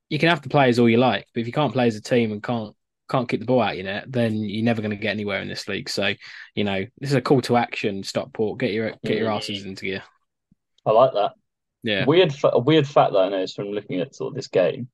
You 0.09 0.19
can 0.19 0.29
have 0.29 0.43
the 0.43 0.49
players 0.49 0.79
all 0.79 0.89
you 0.89 0.97
like, 0.97 1.27
but 1.33 1.41
if 1.41 1.47
you 1.47 1.53
can't 1.53 1.73
play 1.73 1.87
as 1.87 1.95
a 1.95 2.03
team 2.03 2.33
and 2.33 2.43
can't 2.43 2.75
can't 3.09 3.29
keep 3.29 3.41
the 3.41 3.47
ball 3.47 3.61
out 3.61 3.73
of 3.73 3.77
your 3.77 3.85
net, 3.85 4.05
then 4.09 4.37
you're 4.37 4.65
never 4.65 4.83
going 4.83 4.91
to 4.91 4.97
get 4.97 5.11
anywhere 5.11 5.41
in 5.41 5.49
this 5.49 5.69
league. 5.69 5.89
So, 5.89 6.15
you 6.55 6.65
know, 6.65 6.85
this 6.99 7.11
is 7.11 7.17
a 7.17 7.21
call 7.21 7.43
to 7.43 7.57
action. 7.57 8.03
Stockport, 8.03 8.59
get 8.59 8.73
your 8.73 8.93
get 9.05 9.19
your 9.19 9.31
asses 9.31 9.65
into 9.65 9.85
gear. 9.85 10.03
I 10.85 10.93
like 10.93 11.13
that. 11.13 11.33
Yeah, 11.83 12.05
weird 12.07 12.35
a 12.45 12.59
weird 12.59 12.89
fact 12.89 13.13
that 13.13 13.21
I 13.21 13.29
noticed 13.29 13.57
from 13.57 13.67
looking 13.69 14.01
at 14.01 14.15
sort 14.15 14.33
of 14.33 14.35
this 14.35 14.49
game. 14.49 14.89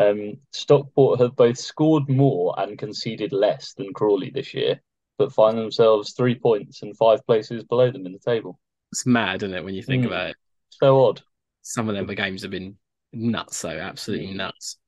Um, 0.00 0.38
Stockport 0.52 1.20
have 1.20 1.36
both 1.36 1.58
scored 1.58 2.08
more 2.08 2.58
and 2.58 2.78
conceded 2.78 3.32
less 3.32 3.74
than 3.74 3.92
Crawley 3.92 4.30
this 4.30 4.54
year 4.54 4.80
but 5.20 5.34
find 5.34 5.58
themselves 5.58 6.14
three 6.14 6.34
points 6.34 6.80
and 6.80 6.96
five 6.96 7.24
places 7.26 7.62
below 7.62 7.90
them 7.90 8.06
in 8.06 8.12
the 8.12 8.18
table. 8.18 8.58
It's 8.90 9.04
mad, 9.04 9.42
isn't 9.42 9.54
it, 9.54 9.62
when 9.62 9.74
you 9.74 9.82
think 9.82 10.04
mm. 10.04 10.06
about 10.06 10.30
it? 10.30 10.36
So 10.70 11.04
odd. 11.04 11.20
Some 11.60 11.90
of 11.90 11.94
them 11.94 12.06
the 12.06 12.14
games 12.14 12.40
have 12.40 12.50
been 12.50 12.78
nuts, 13.12 13.60
though, 13.60 13.68
absolutely 13.68 14.28
mm. 14.28 14.36
nuts. 14.36 14.78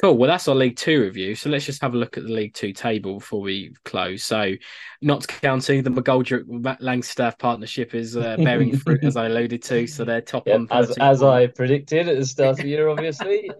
Cool. 0.00 0.16
Well, 0.16 0.28
that's 0.28 0.46
our 0.46 0.54
League 0.54 0.76
Two 0.76 1.00
review. 1.00 1.34
So 1.34 1.50
let's 1.50 1.64
just 1.64 1.82
have 1.82 1.92
a 1.92 1.96
look 1.96 2.16
at 2.16 2.22
the 2.22 2.32
League 2.32 2.54
Two 2.54 2.72
table 2.72 3.18
before 3.18 3.40
we 3.40 3.74
close. 3.84 4.22
So, 4.22 4.54
Notts 5.02 5.26
County 5.26 5.80
the 5.80 5.90
McGoldrick 5.90 6.44
Langstaff 6.80 7.36
partnership 7.36 7.96
is 7.96 8.16
uh, 8.16 8.36
bearing 8.36 8.76
fruit, 8.76 9.02
as 9.02 9.16
I 9.16 9.26
alluded 9.26 9.60
to. 9.64 9.88
So 9.88 10.04
they're 10.04 10.20
top 10.20 10.46
yep, 10.46 10.60
on. 10.60 10.68
As, 10.70 10.96
as 10.98 11.22
I 11.24 11.48
predicted 11.48 12.08
at 12.08 12.16
the 12.16 12.24
start 12.24 12.50
of 12.50 12.56
the 12.58 12.68
year, 12.68 12.88
obviously. 12.88 13.50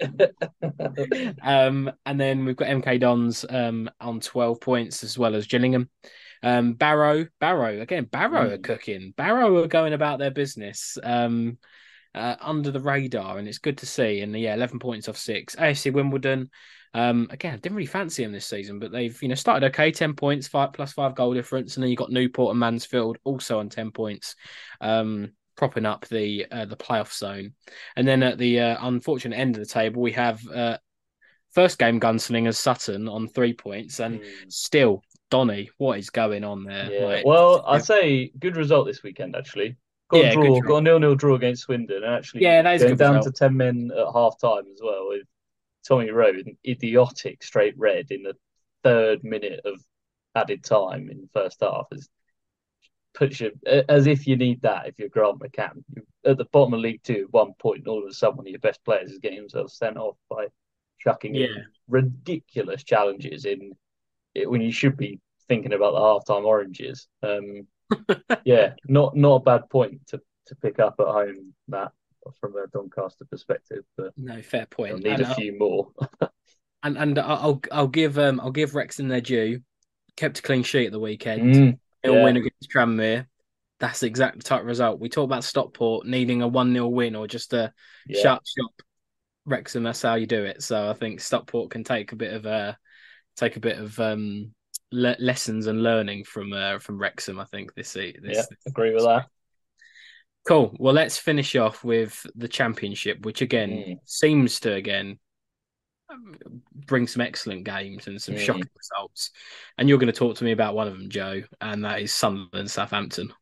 um, 1.43 1.91
and 2.07 2.20
then 2.20 2.45
we've 2.45 2.57
got 2.57 2.68
MK 2.68 3.01
Dons 3.01 3.45
um, 3.51 3.91
on 4.01 4.20
12 4.20 4.61
points, 4.61 5.03
as 5.03 5.18
well 5.18 5.34
as 5.34 5.49
Gillingham. 5.49 5.91
Um, 6.45 6.74
Barrow, 6.74 7.26
Barrow, 7.41 7.80
again, 7.80 8.05
Barrow 8.05 8.51
mm. 8.51 8.53
are 8.53 8.59
cooking. 8.59 9.12
Barrow 9.16 9.64
are 9.64 9.66
going 9.66 9.93
about 9.93 10.20
their 10.20 10.30
business. 10.30 10.99
Um, 11.03 11.59
uh, 12.15 12.37
under 12.41 12.71
the 12.71 12.81
radar, 12.81 13.39
and 13.39 13.49
it's 13.49 13.59
good 13.59 13.79
to 13.79 13.87
see. 13.87 14.21
And 14.21 14.39
yeah, 14.39 14.55
eleven 14.55 14.79
points 14.79 15.09
off 15.09 15.17
six. 15.17 15.57
AFC 15.57 15.93
Wimbledon. 15.93 16.51
Um, 16.95 17.29
again, 17.31 17.55
I 17.55 17.57
didn't 17.59 17.77
really 17.77 17.87
fancy 17.87 18.23
them 18.23 18.33
this 18.33 18.47
season, 18.47 18.79
but 18.79 18.93
they've 18.93 19.21
you 19.23 19.29
know 19.29 19.35
started 19.35 19.67
okay, 19.69 19.91
ten 19.91 20.15
points, 20.15 20.49
five 20.49 20.73
plus 20.73 20.93
five 20.93 21.15
goal 21.15 21.35
difference, 21.35 21.77
and 21.77 21.83
then 21.83 21.91
you 21.91 21.97
got 21.97 22.11
Newport 22.11 22.53
and 22.53 22.61
Mansfield 22.61 23.19
also 23.25 23.59
on 23.59 23.69
ten 23.69 23.91
points, 23.91 24.35
um, 24.81 25.33
propping 25.57 25.87
up 25.87 26.07
the 26.09 26.47
uh, 26.51 26.65
the 26.65 26.77
playoff 26.77 27.13
zone. 27.13 27.53
And 27.97 28.07
then 28.07 28.23
at 28.23 28.39
the 28.39 28.61
uh, 28.61 28.77
unfortunate 28.81 29.37
end 29.37 29.57
of 29.57 29.61
the 29.61 29.73
table, 29.73 30.01
we 30.01 30.13
have 30.13 30.41
uh, 30.49 30.79
first 31.53 31.79
game 31.79 32.01
gunslingers 32.01 32.57
Sutton 32.57 33.09
on 33.09 33.29
three 33.29 33.53
points, 33.53 34.01
and 34.01 34.21
mm. 34.21 34.27
still 34.49 35.03
Donny, 35.31 35.71
what 35.77 35.99
is 35.99 36.11
going 36.11 36.45
on 36.45 36.65
there? 36.65 36.91
Yeah. 36.91 37.05
Like, 37.05 37.27
well, 37.27 37.65
I'd 37.67 37.85
say 37.85 38.33
good 38.39 38.57
result 38.57 38.87
this 38.87 39.03
weekend 39.03 39.37
actually. 39.37 39.77
Got 40.09 40.25
yeah, 40.25 40.31
a 40.31 40.33
draw, 40.33 40.61
got 40.61 40.77
a 40.77 40.81
nil-nil 40.81 41.15
draw 41.17 41.35
against 41.35 41.63
Swindon, 41.63 42.03
and 42.03 42.15
actually 42.15 42.43
yeah, 42.43 42.63
that 42.63 42.77
is 42.77 42.83
going 42.83 42.97
down 42.97 43.17
result. 43.17 43.35
to 43.35 43.39
ten 43.39 43.57
men 43.57 43.91
at 43.95 44.07
half 44.13 44.41
time 44.41 44.65
as 44.73 44.81
well 44.83 45.09
with 45.09 45.27
Tommy 45.87 46.11
Rowe, 46.11 46.31
an 46.31 46.57
idiotic 46.67 47.43
straight 47.43 47.75
red 47.77 48.07
in 48.11 48.23
the 48.23 48.35
third 48.83 49.23
minute 49.23 49.61
of 49.65 49.81
added 50.35 50.65
time 50.65 51.11
in 51.11 51.21
the 51.21 51.29
first 51.33 51.61
half. 51.61 51.87
Is 51.93 52.09
puts 53.15 53.41
you 53.41 53.51
as 53.89 54.07
if 54.07 54.27
you 54.27 54.37
need 54.37 54.63
that 54.63 54.87
if 54.87 54.99
you're 54.99 55.09
Grant 55.09 55.41
McCann. 55.41 55.83
At 56.25 56.39
the 56.39 56.45
bottom 56.47 56.75
of 56.75 56.81
League 56.81 57.03
Two, 57.03 57.25
at 57.27 57.33
one 57.33 57.53
point, 57.59 57.79
and 57.79 57.89
all 57.89 58.03
of 58.03 58.09
a 58.09 58.15
sudden 58.15 58.37
one 58.37 58.47
of 58.47 58.51
your 58.51 58.61
best 58.61 58.85
players 58.85 59.11
is 59.11 59.19
getting 59.19 59.39
himself 59.39 59.71
sent 59.71 59.97
off 59.97 60.17
by 60.31 60.47
chucking 61.01 61.35
yeah. 61.35 61.49
ridiculous 61.87 62.83
challenges 62.83 63.45
in 63.45 63.73
it, 64.35 64.49
when 64.49 64.61
you 64.61 64.73
should 64.73 64.97
be 64.97 65.21
thinking 65.49 65.73
about 65.73 65.93
the 65.93 66.01
half-time 66.01 66.45
oranges. 66.45 67.09
Um, 67.23 67.67
yeah, 68.45 68.74
not 68.86 69.16
not 69.16 69.36
a 69.36 69.41
bad 69.41 69.70
point 69.70 70.07
to 70.09 70.20
to 70.47 70.55
pick 70.57 70.78
up 70.78 70.97
at 70.99 71.07
home 71.07 71.55
that 71.68 71.93
from 72.41 72.57
a 72.57 72.66
Doncaster 72.68 73.24
perspective. 73.24 73.84
But 73.97 74.12
no, 74.16 74.41
fair 74.43 74.66
point. 74.66 74.93
I'll 74.93 74.99
need 74.99 75.20
and 75.20 75.22
a 75.22 75.34
few 75.34 75.59
more. 75.59 75.89
and 76.82 76.99
and 76.99 77.18
I'll 77.18 77.61
I'll 77.72 77.89
give 77.89 78.18
um 78.18 78.41
I'll 78.41 78.51
give 78.51 78.74
Wrexham 78.74 79.09
their 79.09 79.20
due. 79.20 79.61
Kept 80.16 80.41
a 80.41 80.43
clean 80.43 80.62
sheet 80.62 80.86
at 80.86 80.93
the 80.93 81.01
weekend. 81.01 81.55
Mm, 81.55 81.78
yeah. 82.05 82.24
win 82.24 82.36
against 82.36 82.70
Tranmere. 82.74 83.26
That's 83.80 84.01
the 84.01 84.09
exact 84.09 84.45
type 84.45 84.62
of 84.62 84.66
result. 84.66 84.99
We 84.99 85.09
talk 85.09 85.24
about 85.24 85.45
Stockport 85.45 86.07
needing 86.07 86.43
a 86.43 86.49
one 86.49 86.72
0 86.72 86.89
win 86.89 87.14
or 87.14 87.28
just 87.28 87.53
a 87.53 87.72
yeah. 88.07 88.22
sharp 88.22 88.43
shop. 88.45 88.72
Wrexham, 89.47 89.84
that's 89.84 90.03
how 90.03 90.16
you 90.16 90.26
do 90.26 90.45
it. 90.45 90.62
So 90.62 90.91
I 90.91 90.95
think 90.95 91.20
Stockport 91.20 91.70
can 91.70 91.84
take 91.84 92.12
a 92.12 92.16
bit 92.16 92.34
of 92.34 92.45
a 92.47 92.76
take 93.36 93.57
a 93.57 93.61
bit 93.61 93.78
of 93.78 93.99
um 94.01 94.53
le- 94.93 95.16
lessons 95.18 95.66
and 95.66 95.82
learning 95.82 96.24
from 96.24 96.53
uh, 96.53 96.78
from 96.78 96.99
Wrexham. 96.99 97.39
I 97.39 97.45
think 97.45 97.74
this 97.74 97.93
this, 97.93 98.14
yeah, 98.22 98.32
this 98.32 98.47
agree 98.66 98.95
with 98.95 99.05
that. 99.05 99.26
Cool. 100.47 100.74
Well, 100.78 100.95
let's 100.95 101.18
finish 101.18 101.57
off 101.57 101.84
with 101.84 102.24
the 102.34 102.49
championship, 102.49 103.24
which 103.24 103.43
again 103.43 103.70
mm. 103.70 103.99
seems 104.05 104.61
to 104.61 104.72
again 104.72 105.18
bring 106.86 107.07
some 107.07 107.20
excellent 107.20 107.64
games 107.64 108.07
and 108.07 108.20
some 108.20 108.34
mm. 108.34 108.39
shocking 108.39 108.68
results. 108.76 109.30
And 109.76 109.89
you're 109.89 109.99
going 109.99 110.12
to 110.12 110.18
talk 110.18 110.36
to 110.36 110.45
me 110.45 110.53
about 110.53 110.74
one 110.74 110.89
of 110.89 110.95
them, 110.95 111.11
Joe, 111.11 111.43
and 111.61 111.84
that 111.84 112.01
is 112.01 112.12
Sunderland 112.12 112.70
Southampton. 112.70 113.32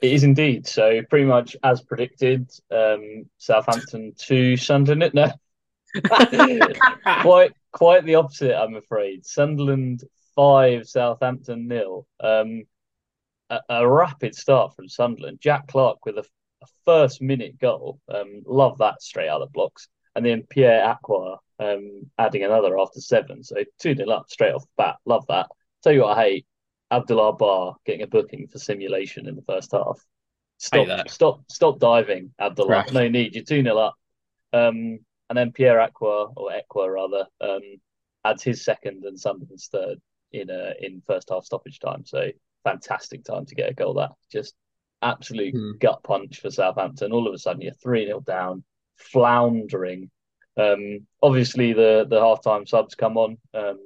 It 0.00 0.12
is 0.12 0.24
indeed. 0.24 0.66
So 0.66 1.00
pretty 1.08 1.24
much 1.24 1.56
as 1.62 1.80
predicted, 1.80 2.50
um, 2.70 3.24
Southampton 3.38 4.12
to 4.26 4.56
Sunderland. 4.56 5.14
No, 5.14 5.32
quite 7.22 7.52
quite 7.72 8.04
the 8.04 8.16
opposite, 8.16 8.54
I'm 8.54 8.76
afraid. 8.76 9.24
Sunderland 9.24 10.02
five, 10.36 10.86
Southampton 10.86 11.66
nil. 11.66 12.06
Um, 12.20 12.64
a, 13.50 13.60
a, 13.68 13.88
rapid 13.88 14.34
start 14.34 14.74
from 14.76 14.88
Sunderland. 14.88 15.38
Jack 15.40 15.68
Clarke 15.68 16.04
with 16.04 16.18
a, 16.18 16.24
a 16.62 16.66
first 16.84 17.20
minute 17.20 17.58
goal. 17.58 18.00
Um, 18.12 18.42
love 18.46 18.78
that 18.78 19.02
straight 19.02 19.28
out 19.28 19.42
of 19.42 19.48
the 19.48 19.52
blocks. 19.52 19.88
And 20.14 20.24
then 20.24 20.44
Pierre 20.48 20.96
Ekwah 20.96 21.38
um, 21.58 22.10
adding 22.18 22.44
another 22.44 22.78
after 22.78 23.00
seven. 23.00 23.42
So 23.42 23.56
2 23.80 23.94
nil 23.94 24.12
up 24.12 24.26
straight 24.28 24.54
off 24.54 24.62
the 24.62 24.68
bat. 24.76 24.96
Love 25.04 25.24
that. 25.28 25.48
Tell 25.82 25.92
you 25.92 26.02
what 26.02 26.18
I 26.18 26.22
hate 26.22 26.46
Abdoullah 26.90 27.36
Ba 27.36 27.72
getting 27.84 28.02
a 28.02 28.06
booking 28.06 28.46
for 28.46 28.58
simulation 28.58 29.26
in 29.26 29.36
the 29.36 29.42
first 29.42 29.72
half. 29.72 30.00
Stop, 30.58 31.08
stop, 31.10 31.40
stop 31.50 31.78
diving, 31.78 32.32
Abdullah. 32.40 32.70
Right. 32.70 32.92
No 32.92 33.08
need. 33.08 33.34
You're 33.34 33.44
2 33.44 33.62
0 33.62 33.76
up. 33.76 33.94
Um, 34.52 35.00
and 35.28 35.36
then 35.36 35.52
Pierre 35.52 35.80
Aqua, 35.80 36.28
or 36.36 36.50
Equa 36.50 36.92
rather, 36.92 37.26
um, 37.40 37.60
adds 38.24 38.42
his 38.42 38.64
second 38.64 39.04
and 39.04 39.18
Sunderland's 39.18 39.68
third 39.68 39.98
in 40.32 40.50
uh, 40.50 40.72
in 40.80 41.02
first 41.06 41.30
half 41.30 41.44
stoppage 41.44 41.78
time. 41.78 42.04
So 42.04 42.30
fantastic 42.64 43.24
time 43.24 43.46
to 43.46 43.54
get 43.54 43.70
a 43.70 43.74
goal. 43.74 43.94
That 43.94 44.12
just 44.30 44.54
absolute 45.02 45.54
hmm. 45.54 45.72
gut 45.80 46.02
punch 46.02 46.40
for 46.40 46.50
Southampton. 46.50 47.12
All 47.12 47.26
of 47.26 47.34
a 47.34 47.38
sudden, 47.38 47.62
you're 47.62 47.72
3 47.72 48.06
0 48.06 48.20
down, 48.20 48.64
floundering. 48.96 50.10
Um, 50.56 51.06
obviously, 51.22 51.72
the, 51.72 52.06
the 52.08 52.20
half 52.20 52.42
time 52.42 52.66
subs 52.66 52.94
come 52.94 53.16
on. 53.16 53.38
Um, 53.54 53.78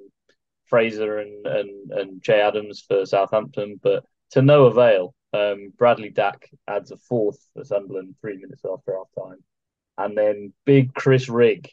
Fraser 0.66 1.18
and, 1.18 1.46
and, 1.46 1.90
and 1.90 2.22
Che 2.22 2.40
Adams 2.40 2.84
for 2.86 3.04
Southampton, 3.04 3.80
but 3.82 4.04
to 4.30 4.42
no 4.42 4.66
avail. 4.66 5.14
Um, 5.32 5.72
Bradley 5.76 6.10
Dack 6.10 6.48
adds 6.66 6.90
a 6.90 6.96
fourth 6.96 7.38
for 7.54 7.64
Sunderland 7.64 8.14
three 8.20 8.36
minutes 8.36 8.62
after 8.64 8.96
half 8.96 9.08
time. 9.18 9.38
And 9.98 10.16
then 10.16 10.52
big 10.64 10.94
Chris 10.94 11.28
Rigg 11.28 11.70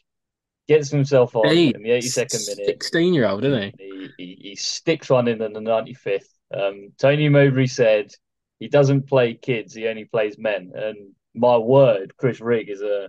gets 0.68 0.90
himself 0.90 1.34
on 1.34 1.46
hey, 1.46 1.68
in 1.68 1.82
the 1.82 1.90
82nd 1.90 2.48
minute. 2.48 2.66
16 2.66 3.14
year 3.14 3.26
old, 3.26 3.44
isn't 3.44 3.62
he? 3.62 3.74
He, 3.78 4.10
he? 4.18 4.38
he, 4.40 4.56
sticks 4.56 5.10
one 5.10 5.26
in 5.26 5.42
in 5.42 5.52
the 5.52 5.60
95th. 5.60 6.28
Um, 6.54 6.92
Tony 6.98 7.28
Mowbray 7.28 7.66
said 7.66 8.12
he 8.58 8.68
doesn't 8.68 9.08
play 9.08 9.34
kids, 9.34 9.74
he 9.74 9.88
only 9.88 10.04
plays 10.04 10.38
men. 10.38 10.72
And 10.74 11.12
my 11.34 11.56
word, 11.56 12.16
Chris 12.16 12.40
Rigg 12.40 12.68
is 12.68 12.82
a 12.82 13.08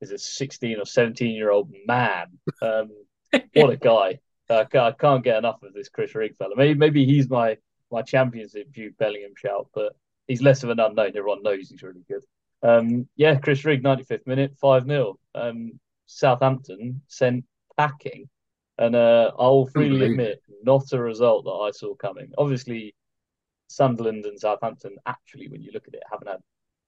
is 0.00 0.12
a 0.12 0.18
16 0.18 0.78
or 0.78 0.86
17 0.86 1.34
year 1.34 1.50
old 1.50 1.70
man. 1.86 2.26
Um, 2.62 2.90
what 3.54 3.70
a 3.70 3.76
guy. 3.76 4.18
I 4.48 4.64
can't, 4.64 4.84
I 4.84 4.92
can't 4.92 5.22
get 5.22 5.36
enough 5.36 5.62
of 5.62 5.74
this 5.74 5.88
Chris 5.88 6.14
Rigg 6.14 6.36
fella. 6.36 6.56
Maybe 6.56 6.74
maybe 6.74 7.04
he's 7.04 7.28
my 7.28 7.56
my 7.90 8.02
championship 8.02 8.70
Jude 8.72 8.96
Bellingham 8.98 9.34
shout, 9.36 9.68
but 9.74 9.94
he's 10.26 10.42
less 10.42 10.62
of 10.62 10.70
an 10.70 10.80
unknown. 10.80 11.12
Everyone 11.16 11.42
knows 11.42 11.68
he's 11.68 11.82
really 11.82 12.04
good. 12.08 12.24
Um, 12.62 13.08
yeah, 13.16 13.36
Chris 13.36 13.64
Rigg, 13.64 13.82
95th 13.82 14.26
minute, 14.26 14.52
5 14.60 14.86
0. 14.86 15.18
Um, 15.34 15.80
Southampton 16.10 17.02
sent 17.06 17.44
packing. 17.76 18.28
And 18.78 18.96
uh, 18.96 19.32
I'll 19.38 19.66
freely 19.66 20.06
admit, 20.06 20.42
not 20.62 20.92
a 20.92 21.00
result 21.00 21.44
that 21.44 21.50
I 21.50 21.70
saw 21.70 21.94
coming. 21.94 22.32
Obviously, 22.38 22.94
Sunderland 23.68 24.24
and 24.24 24.40
Southampton, 24.40 24.96
actually, 25.06 25.48
when 25.48 25.62
you 25.62 25.70
look 25.72 25.86
at 25.86 25.94
it, 25.94 26.02
haven't 26.10 26.28
had 26.28 26.40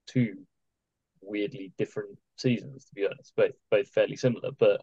two 0.07 0.39
weirdly 1.21 1.73
different 1.77 2.19
seasons, 2.37 2.87
to 2.87 2.95
be 2.95 3.05
honest, 3.05 3.33
both, 3.37 3.53
both 3.71 3.89
fairly 3.91 4.17
similar. 4.17 4.51
But 4.59 4.81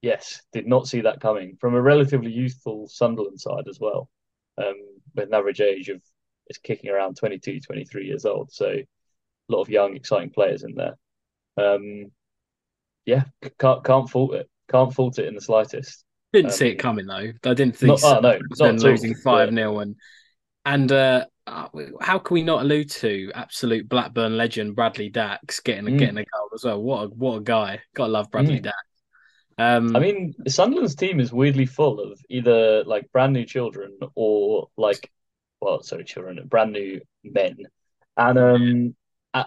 yes, 0.00 0.42
did 0.52 0.66
not 0.66 0.86
see 0.86 1.00
that 1.02 1.20
coming 1.20 1.56
from 1.60 1.74
a 1.74 1.82
relatively 1.82 2.30
youthful 2.30 2.86
Sunderland 2.88 3.40
side 3.40 3.66
as 3.68 3.80
well, 3.80 4.08
um, 4.58 4.76
with 5.14 5.28
an 5.28 5.34
average 5.34 5.60
age 5.60 5.88
of 5.88 6.00
is 6.48 6.58
kicking 6.58 6.90
around 6.90 7.16
22, 7.16 7.60
23 7.60 8.06
years 8.06 8.24
old. 8.24 8.52
So 8.52 8.66
a 8.68 8.86
lot 9.48 9.62
of 9.62 9.68
young, 9.68 9.96
exciting 9.96 10.30
players 10.30 10.62
in 10.62 10.74
there. 10.74 10.96
Um, 11.56 12.12
yeah, 13.04 13.24
can't 13.58 13.84
can't 13.84 14.08
fault 14.08 14.34
it. 14.34 14.48
Can't 14.70 14.92
fault 14.92 15.18
it 15.18 15.26
in 15.26 15.34
the 15.34 15.40
slightest. 15.40 16.04
Didn't 16.32 16.52
um, 16.52 16.56
see 16.56 16.68
it 16.68 16.76
coming 16.76 17.06
though. 17.06 17.32
I 17.44 17.54
didn't 17.54 17.76
think. 17.76 18.00
Not, 18.02 18.04
oh, 18.04 18.20
no, 18.20 18.38
not 18.58 18.80
losing 18.80 19.14
five 19.14 19.52
0 19.52 19.80
and 19.80 19.96
and 20.64 20.92
uh, 20.92 21.26
uh, 21.46 21.68
how 22.00 22.18
can 22.18 22.34
we 22.34 22.42
not 22.42 22.62
allude 22.62 22.90
to 22.90 23.30
absolute 23.34 23.88
Blackburn 23.88 24.36
legend 24.36 24.76
Bradley 24.76 25.08
Dack 25.08 25.40
getting 25.64 25.84
mm. 25.84 25.98
getting 25.98 26.18
a 26.18 26.24
goal 26.24 26.50
as 26.54 26.64
well? 26.64 26.80
What 26.80 27.04
a 27.04 27.06
what 27.08 27.36
a 27.36 27.40
guy! 27.40 27.80
Gotta 27.94 28.12
love 28.12 28.30
Bradley 28.30 28.60
mm. 28.60 28.62
Dack. 28.62 28.74
Um, 29.58 29.94
I 29.94 29.98
mean, 29.98 30.34
Sunderland's 30.48 30.94
team 30.94 31.20
is 31.20 31.32
weirdly 31.32 31.66
full 31.66 32.00
of 32.00 32.18
either 32.30 32.84
like 32.84 33.10
brand 33.12 33.32
new 33.32 33.44
children 33.44 33.98
or 34.14 34.68
like, 34.76 35.10
well, 35.60 35.82
sorry, 35.82 36.04
children, 36.04 36.40
brand 36.48 36.72
new 36.72 37.00
men, 37.24 37.58
and 38.16 38.38
um, 38.38 38.96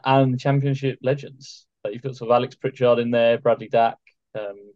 and 0.03 0.39
championship 0.39 0.99
legends. 1.01 1.65
You've 1.91 2.01
got 2.01 2.15
sort 2.15 2.31
of 2.31 2.35
Alex 2.35 2.55
Pritchard 2.55 2.99
in 2.99 3.11
there, 3.11 3.37
Bradley 3.37 3.69
Dack, 3.69 3.97
um, 4.37 4.71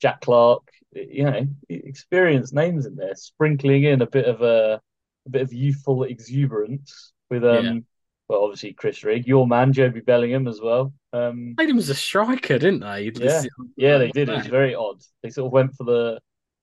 Jack 0.00 0.20
Clarke. 0.20 0.68
You 0.92 1.24
know, 1.24 1.46
experienced 1.68 2.54
names 2.54 2.86
in 2.86 2.96
there, 2.96 3.14
sprinkling 3.14 3.84
in 3.84 4.00
a 4.00 4.06
bit 4.06 4.24
of 4.24 4.40
a, 4.40 4.80
a 5.26 5.30
bit 5.30 5.42
of 5.42 5.52
youthful 5.52 6.04
exuberance 6.04 7.12
with 7.30 7.44
um, 7.44 7.64
yeah. 7.64 7.80
well, 8.28 8.44
obviously 8.44 8.72
Chris 8.72 9.04
Rigg, 9.04 9.26
your 9.26 9.46
man 9.46 9.72
Jobe 9.72 10.04
Bellingham 10.04 10.48
as 10.48 10.60
well. 10.62 10.94
Um, 11.12 11.54
Played 11.56 11.70
him 11.70 11.78
as 11.78 11.90
a 11.90 11.94
striker, 11.94 12.58
didn't 12.58 12.80
they? 12.80 13.10
Yeah, 13.14 13.42
yeah, 13.76 13.98
they 13.98 14.10
did. 14.10 14.28
It 14.28 14.36
was 14.36 14.46
very 14.46 14.74
odd. 14.74 15.02
They 15.22 15.30
sort 15.30 15.46
of 15.46 15.52
went 15.52 15.74
for 15.74 15.84
the 15.84 16.20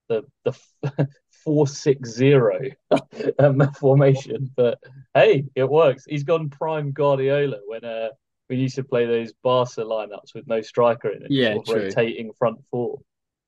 the 0.10 0.24
the 0.44 1.08
four 1.44 1.68
six 1.68 2.10
zero 2.10 2.60
um, 3.40 3.72
formation, 3.74 4.52
but 4.56 4.80
hey, 5.14 5.46
it 5.56 5.70
works. 5.70 6.06
He's 6.08 6.24
gone 6.24 6.50
prime 6.50 6.92
Guardiola 6.92 7.60
when 7.68 7.86
uh 7.86 8.10
we 8.50 8.58
used 8.58 8.76
to 8.76 8.84
play 8.84 9.06
those 9.06 9.34
Barca 9.44 9.82
lineups 9.82 10.34
with 10.34 10.48
no 10.48 10.62
striker 10.62 11.10
in 11.10 11.24
it, 11.24 11.32
yeah, 11.32 11.54
sort 11.54 11.70
of 11.70 11.76
rotating 11.76 12.32
front 12.34 12.60
four. 12.72 13.00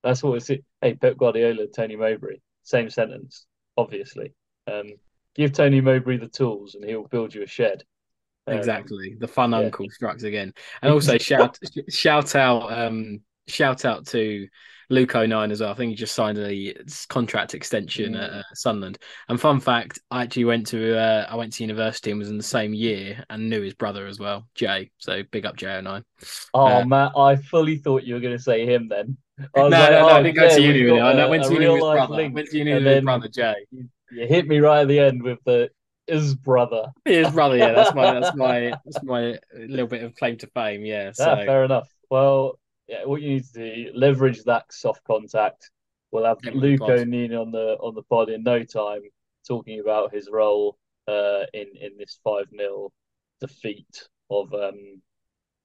That's 0.02 0.22
what 0.22 0.36
it's. 0.36 0.48
Hey, 0.80 0.94
Pep 0.94 1.16
Guardiola, 1.16 1.66
Tony 1.66 1.96
Mowbray, 1.96 2.36
same 2.62 2.90
sentence, 2.90 3.46
obviously. 3.76 4.32
Um, 4.66 4.92
give 5.34 5.52
Tony 5.52 5.80
Mowbray 5.80 6.18
the 6.18 6.28
tools, 6.28 6.74
and 6.74 6.84
he'll 6.84 7.06
build 7.08 7.34
you 7.34 7.42
a 7.42 7.46
shed. 7.46 7.84
Exactly. 8.46 9.16
The 9.18 9.28
fun 9.28 9.52
yeah. 9.52 9.58
uncle 9.58 9.86
strikes 9.90 10.22
again. 10.22 10.54
And 10.82 10.92
also 10.92 11.18
shout 11.18 11.58
shout 11.88 12.34
out 12.34 12.72
um 12.72 13.20
shout 13.46 13.84
out 13.84 14.06
to 14.08 14.48
Luke 14.90 15.14
O'Nien 15.14 15.50
as 15.50 15.60
well. 15.60 15.70
I 15.70 15.74
think 15.74 15.90
he 15.90 15.96
just 15.96 16.14
signed 16.14 16.38
a 16.38 16.74
contract 17.08 17.54
extension 17.54 18.14
mm. 18.14 18.22
at 18.22 18.30
uh, 18.30 18.42
Sunderland. 18.54 18.98
And 19.28 19.40
fun 19.40 19.60
fact, 19.60 19.98
I 20.10 20.22
actually 20.22 20.46
went 20.46 20.66
to 20.68 20.98
uh, 20.98 21.26
I 21.28 21.36
went 21.36 21.52
to 21.54 21.62
university 21.62 22.10
and 22.10 22.18
was 22.18 22.30
in 22.30 22.36
the 22.36 22.42
same 22.42 22.72
year 22.72 23.24
and 23.28 23.50
knew 23.50 23.62
his 23.62 23.74
brother 23.74 24.06
as 24.06 24.18
well, 24.18 24.46
Jay. 24.54 24.90
So 24.98 25.22
big 25.30 25.46
up 25.46 25.56
J09. 25.56 26.02
Oh 26.54 26.66
uh, 26.66 26.84
man, 26.84 27.10
I 27.16 27.36
fully 27.36 27.76
thought 27.76 28.04
you 28.04 28.14
were 28.14 28.20
going 28.20 28.36
to 28.36 28.42
say 28.42 28.64
him 28.64 28.88
then. 28.88 29.16
no, 29.38 29.68
like, 29.68 29.70
no, 29.70 29.90
no, 29.90 30.08
oh, 30.08 30.08
I 30.08 30.22
didn't 30.22 30.36
go 30.36 30.48
to 30.48 30.60
uni. 30.60 31.00
I 31.00 31.26
went 31.26 31.44
to 31.44 31.52
uni 31.52 31.68
with 31.68 31.74
his 31.74 31.82
brother. 31.82 32.14
I 32.14 32.28
went 32.28 32.48
to 32.48 32.58
uni 32.58 32.74
with 32.74 32.84
his 32.84 33.04
brother 33.04 33.28
Jay. 33.28 33.54
You, 33.70 33.88
you 34.10 34.26
hit 34.26 34.48
me 34.48 34.58
right 34.58 34.80
at 34.80 34.88
the 34.88 35.00
end 35.00 35.22
with 35.22 35.38
the 35.44 35.70
his 36.08 36.34
brother. 36.34 36.86
His 37.04 37.30
brother, 37.30 37.56
yeah. 37.56 37.72
That's 37.72 37.94
my 37.94 38.14
that's 38.14 38.34
my 38.36 38.72
that's 38.84 39.04
my 39.04 39.38
little 39.54 39.86
bit 39.86 40.02
of 40.02 40.14
claim 40.14 40.38
to 40.38 40.46
fame. 40.48 40.84
Yeah. 40.84 41.12
So 41.12 41.26
yeah, 41.26 41.44
fair 41.44 41.64
enough. 41.64 41.88
Well, 42.10 42.58
yeah, 42.88 43.04
what 43.04 43.20
you 43.20 43.34
need 43.34 43.44
to 43.52 43.84
do 43.84 43.90
leverage 43.94 44.42
that 44.44 44.64
soft 44.72 45.04
contact. 45.04 45.70
We'll 46.10 46.24
have 46.24 46.38
yeah, 46.42 46.52
Luke 46.54 46.80
O'Nien 46.80 47.34
on 47.34 47.50
the 47.50 47.76
on 47.80 47.94
the 47.94 48.02
pod 48.02 48.30
in 48.30 48.42
no 48.42 48.64
time, 48.64 49.02
talking 49.46 49.80
about 49.80 50.12
his 50.12 50.28
role 50.32 50.78
uh, 51.06 51.44
in 51.52 51.66
in 51.80 51.98
this 51.98 52.18
five 52.24 52.46
0 52.56 52.90
defeat 53.40 54.08
of 54.30 54.52
um 54.54 55.02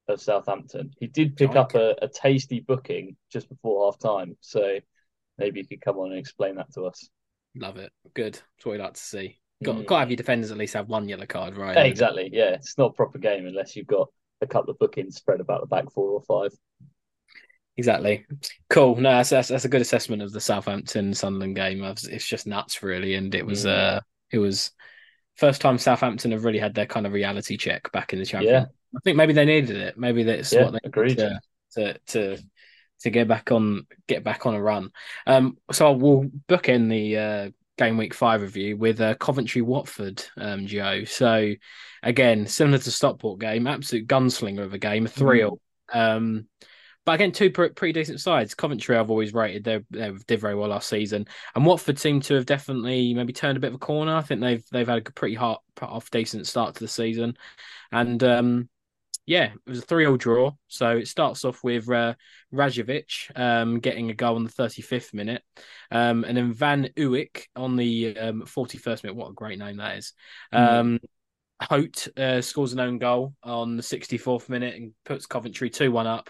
of 0.09 0.21
Southampton. 0.21 0.91
He 0.99 1.07
did 1.07 1.37
pick 1.37 1.55
up 1.55 1.75
a, 1.75 1.95
a 2.01 2.09
tasty 2.09 2.59
booking 2.59 3.15
just 3.31 3.47
before 3.47 3.85
half 3.85 3.99
time, 3.99 4.35
so 4.41 4.79
maybe 5.37 5.61
you 5.61 5.67
could 5.67 5.81
come 5.81 5.97
on 5.97 6.11
and 6.11 6.19
explain 6.19 6.55
that 6.55 6.73
to 6.73 6.83
us. 6.83 7.07
Love 7.55 7.77
it. 7.77 7.91
Good. 8.13 8.33
That's 8.33 8.65
what 8.65 8.73
we 8.73 8.77
like 8.79 8.95
to 8.95 9.01
see. 9.01 9.39
Got, 9.63 9.75
mm. 9.75 9.85
got 9.85 9.95
to 9.95 9.99
have 10.01 10.09
your 10.09 10.17
defenders 10.17 10.51
at 10.51 10.57
least 10.57 10.73
have 10.73 10.89
one 10.89 11.07
yellow 11.07 11.25
card, 11.25 11.55
right? 11.55 11.85
Exactly. 11.85 12.29
Yeah, 12.33 12.55
it's 12.55 12.77
not 12.77 12.91
a 12.91 12.93
proper 12.93 13.17
game 13.17 13.45
unless 13.45 13.75
you've 13.75 13.87
got 13.87 14.09
a 14.41 14.47
couple 14.47 14.71
of 14.71 14.79
bookings 14.79 15.15
spread 15.15 15.39
about 15.39 15.61
the 15.61 15.67
back 15.67 15.89
four 15.91 16.09
or 16.09 16.21
five. 16.21 16.51
Exactly. 17.75 18.25
Cool. 18.69 18.95
No, 18.97 19.11
that's, 19.11 19.29
that's, 19.29 19.47
that's 19.47 19.65
a 19.65 19.69
good 19.69 19.81
assessment 19.81 20.21
of 20.21 20.31
the 20.31 20.39
Southampton 20.39 21.13
Sunderland 21.13 21.55
game. 21.55 21.83
It's 21.83 22.27
just 22.27 22.45
nuts, 22.45 22.83
really, 22.83 23.15
and 23.15 23.33
it 23.33 23.45
was 23.45 23.65
mm. 23.65 23.75
uh 23.75 24.01
it 24.31 24.37
was 24.37 24.71
first 25.35 25.61
time 25.61 25.77
Southampton 25.77 26.31
have 26.31 26.45
really 26.45 26.59
had 26.59 26.75
their 26.75 26.85
kind 26.85 27.07
of 27.07 27.13
reality 27.13 27.57
check 27.57 27.91
back 27.91 28.13
in 28.13 28.19
the 28.19 28.25
championship. 28.25 28.69
Yeah. 28.69 28.97
I 28.97 28.99
think 29.03 29.17
maybe 29.17 29.33
they 29.33 29.45
needed 29.45 29.75
it. 29.75 29.97
Maybe 29.97 30.23
that's 30.23 30.53
yeah, 30.53 30.65
what 30.65 30.73
they 30.73 30.79
agreed 30.83 31.17
to, 31.17 31.39
to 31.73 31.97
to 32.07 32.37
to 33.01 33.09
get 33.09 33.27
back 33.27 33.51
on 33.51 33.87
get 34.07 34.23
back 34.23 34.45
on 34.45 34.55
a 34.55 34.61
run. 34.61 34.91
Um, 35.25 35.57
so 35.71 35.91
we'll 35.93 36.29
book 36.47 36.69
in 36.69 36.89
the 36.89 37.17
uh, 37.17 37.49
game 37.77 37.97
week 37.97 38.13
five 38.13 38.41
review 38.41 38.77
with 38.77 39.01
uh, 39.01 39.15
Coventry 39.15 39.63
Watford, 39.63 40.23
um, 40.37 40.67
Joe. 40.67 41.05
So 41.05 41.53
again, 42.03 42.45
similar 42.45 42.77
to 42.77 42.91
Stockport 42.91 43.39
game, 43.39 43.65
absolute 43.65 44.07
gunslinger 44.07 44.61
of 44.61 44.73
a 44.73 44.77
game, 44.77 45.05
a 45.05 45.09
thrill. 45.09 45.59
Mm. 45.93 46.15
Um, 46.17 46.47
but 47.05 47.13
again, 47.13 47.31
two 47.31 47.49
pretty 47.51 47.91
decent 47.91 48.21
sides. 48.21 48.55
Coventry, 48.55 48.95
I've 48.95 49.09
always 49.09 49.33
rated 49.33 49.63
they 49.63 49.81
they 49.89 50.11
did 50.27 50.39
very 50.39 50.55
well 50.55 50.69
last 50.69 50.89
season, 50.89 51.27
and 51.55 51.65
Watford 51.65 51.99
seem 51.99 52.21
to 52.21 52.35
have 52.35 52.45
definitely 52.45 53.13
maybe 53.13 53.33
turned 53.33 53.57
a 53.57 53.59
bit 53.59 53.69
of 53.69 53.75
a 53.75 53.79
corner. 53.79 54.15
I 54.15 54.21
think 54.21 54.41
they've 54.41 54.65
they've 54.71 54.87
had 54.87 55.07
a 55.07 55.11
pretty 55.11 55.35
hot, 55.35 55.61
off 55.81 56.11
decent 56.11 56.47
start 56.47 56.75
to 56.75 56.79
the 56.79 56.87
season, 56.87 57.37
and 57.91 58.23
um, 58.23 58.69
yeah, 59.25 59.53
it 59.53 59.69
was 59.69 59.79
a 59.79 59.83
3 59.83 60.03
0 60.03 60.17
draw. 60.17 60.51
So 60.67 60.97
it 60.97 61.07
starts 61.07 61.45
off 61.45 61.63
with 61.63 61.89
uh, 61.89 62.15
Rajovic 62.53 63.37
um, 63.37 63.79
getting 63.79 64.09
a 64.09 64.13
goal 64.13 64.35
on 64.35 64.43
the 64.43 64.49
35th 64.49 65.13
minute. 65.13 65.43
Um, 65.91 66.23
and 66.23 66.35
then 66.35 66.53
Van 66.53 66.89
Ewijk 66.97 67.47
on 67.55 67.75
the 67.75 68.17
um, 68.17 68.41
41st 68.43 69.03
minute. 69.03 69.15
What 69.15 69.29
a 69.29 69.33
great 69.33 69.59
name 69.59 69.77
that 69.77 69.97
is. 69.97 70.13
Mm. 70.53 70.99
Hoedt 71.61 72.17
uh, 72.17 72.41
scores 72.41 72.73
an 72.73 72.79
own 72.79 72.97
goal 72.97 73.33
on 73.43 73.77
the 73.77 73.83
64th 73.83 74.49
minute 74.49 74.75
and 74.75 74.93
puts 75.05 75.25
Coventry 75.25 75.69
2 75.69 75.91
1 75.91 76.07
up. 76.07 76.29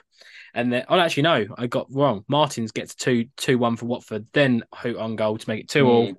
And 0.54 0.72
then, 0.72 0.86
oh, 0.88 1.00
actually, 1.00 1.24
no, 1.24 1.46
I 1.58 1.68
got 1.68 1.88
wrong. 1.92 2.24
Martins 2.28 2.72
gets 2.72 2.96
2 2.96 3.26
2 3.38 3.58
1 3.58 3.78
for 3.78 3.86
Watford, 3.86 4.28
then 4.34 4.64
Hoedt 4.74 5.00
on 5.00 5.16
goal 5.16 5.38
to 5.38 5.50
make 5.50 5.62
it 5.62 5.70
2 5.70 5.88
all. 5.88 6.08
Mm. 6.08 6.16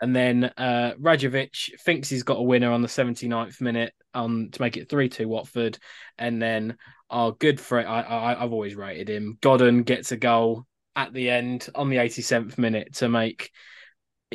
And 0.00 0.16
then 0.16 0.44
uh, 0.56 0.94
Rajovic 1.00 1.80
thinks 1.80 2.08
he's 2.08 2.24
got 2.24 2.38
a 2.38 2.42
winner 2.42 2.72
on 2.72 2.82
the 2.82 2.88
79th 2.88 3.60
minute 3.60 3.94
um, 4.14 4.48
to 4.50 4.60
make 4.60 4.76
it 4.76 4.88
3 4.88 5.08
2 5.08 5.28
Watford. 5.28 5.78
And 6.18 6.42
then 6.42 6.76
our 7.08 7.32
good 7.32 7.60
for 7.60 7.78
it, 7.78 7.84
I, 7.84 8.00
I, 8.00 8.42
I've 8.42 8.52
always 8.52 8.74
rated 8.74 9.08
him. 9.08 9.38
Godden 9.40 9.84
gets 9.84 10.12
a 10.12 10.16
goal 10.16 10.66
at 10.96 11.12
the 11.12 11.30
end 11.30 11.68
on 11.74 11.88
the 11.88 11.96
87th 11.96 12.58
minute 12.58 12.94
to 12.94 13.08
make 13.08 13.50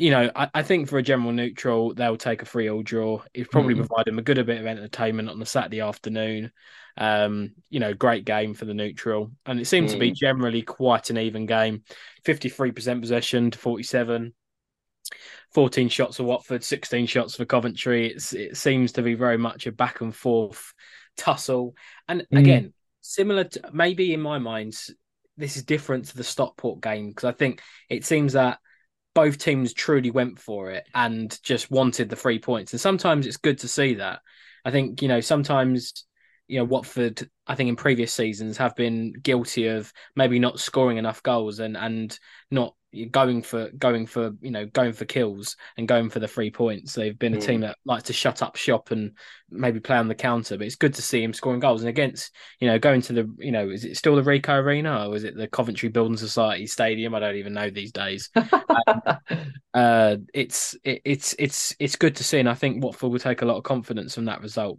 you 0.00 0.10
know, 0.10 0.30
I, 0.34 0.48
I, 0.54 0.62
think 0.62 0.88
for 0.88 0.98
a 0.98 1.02
general 1.02 1.32
neutral, 1.32 1.94
they'll 1.94 2.16
take 2.16 2.42
a 2.42 2.46
free 2.46 2.70
all 2.70 2.82
draw. 2.82 3.22
It's 3.34 3.48
probably 3.48 3.74
mm. 3.74 3.86
provide 3.86 4.06
them 4.06 4.18
a 4.18 4.22
good 4.22 4.38
a 4.38 4.44
bit 4.44 4.60
of 4.60 4.66
entertainment 4.66 5.28
on 5.28 5.38
the 5.38 5.46
Saturday 5.46 5.80
afternoon. 5.80 6.52
Um, 6.96 7.52
you 7.70 7.80
know, 7.80 7.94
great 7.94 8.24
game 8.24 8.54
for 8.54 8.64
the 8.64 8.74
neutral, 8.74 9.30
and 9.46 9.60
it 9.60 9.66
seems 9.66 9.90
mm. 9.90 9.94
to 9.94 10.00
be 10.00 10.12
generally 10.12 10.62
quite 10.62 11.10
an 11.10 11.18
even 11.18 11.46
game. 11.46 11.84
Fifty-three 12.24 12.72
percent 12.72 13.00
possession 13.00 13.50
to 13.50 13.58
forty-seven. 13.58 14.34
14 15.54 15.88
shots 15.88 16.18
for 16.18 16.24
Watford, 16.24 16.62
16 16.62 17.06
shots 17.06 17.34
for 17.34 17.46
Coventry. 17.46 18.08
It's, 18.08 18.34
it 18.34 18.58
seems 18.58 18.92
to 18.92 19.02
be 19.02 19.14
very 19.14 19.38
much 19.38 19.66
a 19.66 19.72
back 19.72 20.02
and 20.02 20.14
forth 20.14 20.74
tussle. 21.16 21.74
And 22.08 22.26
mm. 22.30 22.38
again, 22.38 22.74
similar 23.00 23.44
to 23.44 23.70
maybe 23.72 24.12
in 24.12 24.20
my 24.20 24.38
mind, 24.38 24.74
this 25.38 25.56
is 25.56 25.62
different 25.62 26.06
to 26.06 26.16
the 26.16 26.24
Stockport 26.24 26.82
game 26.82 27.08
because 27.08 27.24
I 27.24 27.32
think 27.32 27.62
it 27.88 28.04
seems 28.04 28.34
that 28.34 28.58
both 29.18 29.36
teams 29.36 29.72
truly 29.72 30.12
went 30.12 30.38
for 30.38 30.70
it 30.70 30.86
and 30.94 31.42
just 31.42 31.72
wanted 31.72 32.08
the 32.08 32.14
three 32.14 32.38
points. 32.38 32.72
And 32.72 32.80
sometimes 32.80 33.26
it's 33.26 33.36
good 33.36 33.58
to 33.58 33.66
see 33.66 33.94
that. 33.94 34.20
I 34.64 34.70
think, 34.70 35.02
you 35.02 35.08
know, 35.08 35.20
sometimes, 35.20 36.04
you 36.46 36.60
know, 36.60 36.64
Watford, 36.64 37.28
I 37.44 37.56
think 37.56 37.68
in 37.68 37.74
previous 37.74 38.12
seasons 38.12 38.58
have 38.58 38.76
been 38.76 39.12
guilty 39.20 39.66
of 39.66 39.92
maybe 40.14 40.38
not 40.38 40.60
scoring 40.60 40.98
enough 40.98 41.20
goals 41.24 41.58
and 41.58 41.76
and 41.76 42.16
not 42.52 42.76
going 43.10 43.42
for 43.42 43.70
going 43.70 44.06
for 44.06 44.32
you 44.40 44.50
know 44.50 44.64
going 44.66 44.92
for 44.92 45.04
kills 45.04 45.56
and 45.76 45.86
going 45.86 46.08
for 46.08 46.20
the 46.20 46.28
three 46.28 46.50
points. 46.50 46.94
They've 46.94 47.18
been 47.18 47.34
a 47.34 47.38
mm. 47.38 47.46
team 47.46 47.60
that 47.60 47.76
likes 47.84 48.04
to 48.04 48.12
shut 48.12 48.42
up 48.42 48.56
shop 48.56 48.90
and 48.90 49.12
maybe 49.50 49.80
play 49.80 49.96
on 49.96 50.08
the 50.08 50.14
counter. 50.14 50.56
But 50.56 50.66
it's 50.66 50.76
good 50.76 50.94
to 50.94 51.02
see 51.02 51.22
him 51.22 51.32
scoring 51.32 51.60
goals 51.60 51.82
and 51.82 51.88
against 51.88 52.34
you 52.60 52.68
know 52.68 52.78
going 52.78 53.02
to 53.02 53.12
the 53.12 53.34
you 53.38 53.52
know 53.52 53.68
is 53.68 53.84
it 53.84 53.96
still 53.96 54.16
the 54.16 54.22
Ricoh 54.22 54.62
Arena 54.62 55.08
or 55.08 55.16
is 55.16 55.24
it 55.24 55.36
the 55.36 55.48
Coventry 55.48 55.90
Building 55.90 56.16
Society 56.16 56.66
Stadium? 56.66 57.14
I 57.14 57.20
don't 57.20 57.36
even 57.36 57.52
know 57.52 57.70
these 57.70 57.92
days. 57.92 58.30
um, 58.36 59.02
uh, 59.74 60.16
it's 60.32 60.74
it, 60.84 61.02
it's 61.04 61.34
it's 61.38 61.74
it's 61.78 61.96
good 61.96 62.16
to 62.16 62.24
see, 62.24 62.38
and 62.38 62.48
I 62.48 62.54
think 62.54 62.82
Watford 62.82 63.10
will 63.10 63.18
take 63.18 63.42
a 63.42 63.46
lot 63.46 63.58
of 63.58 63.64
confidence 63.64 64.14
from 64.14 64.24
that 64.26 64.40
result 64.40 64.78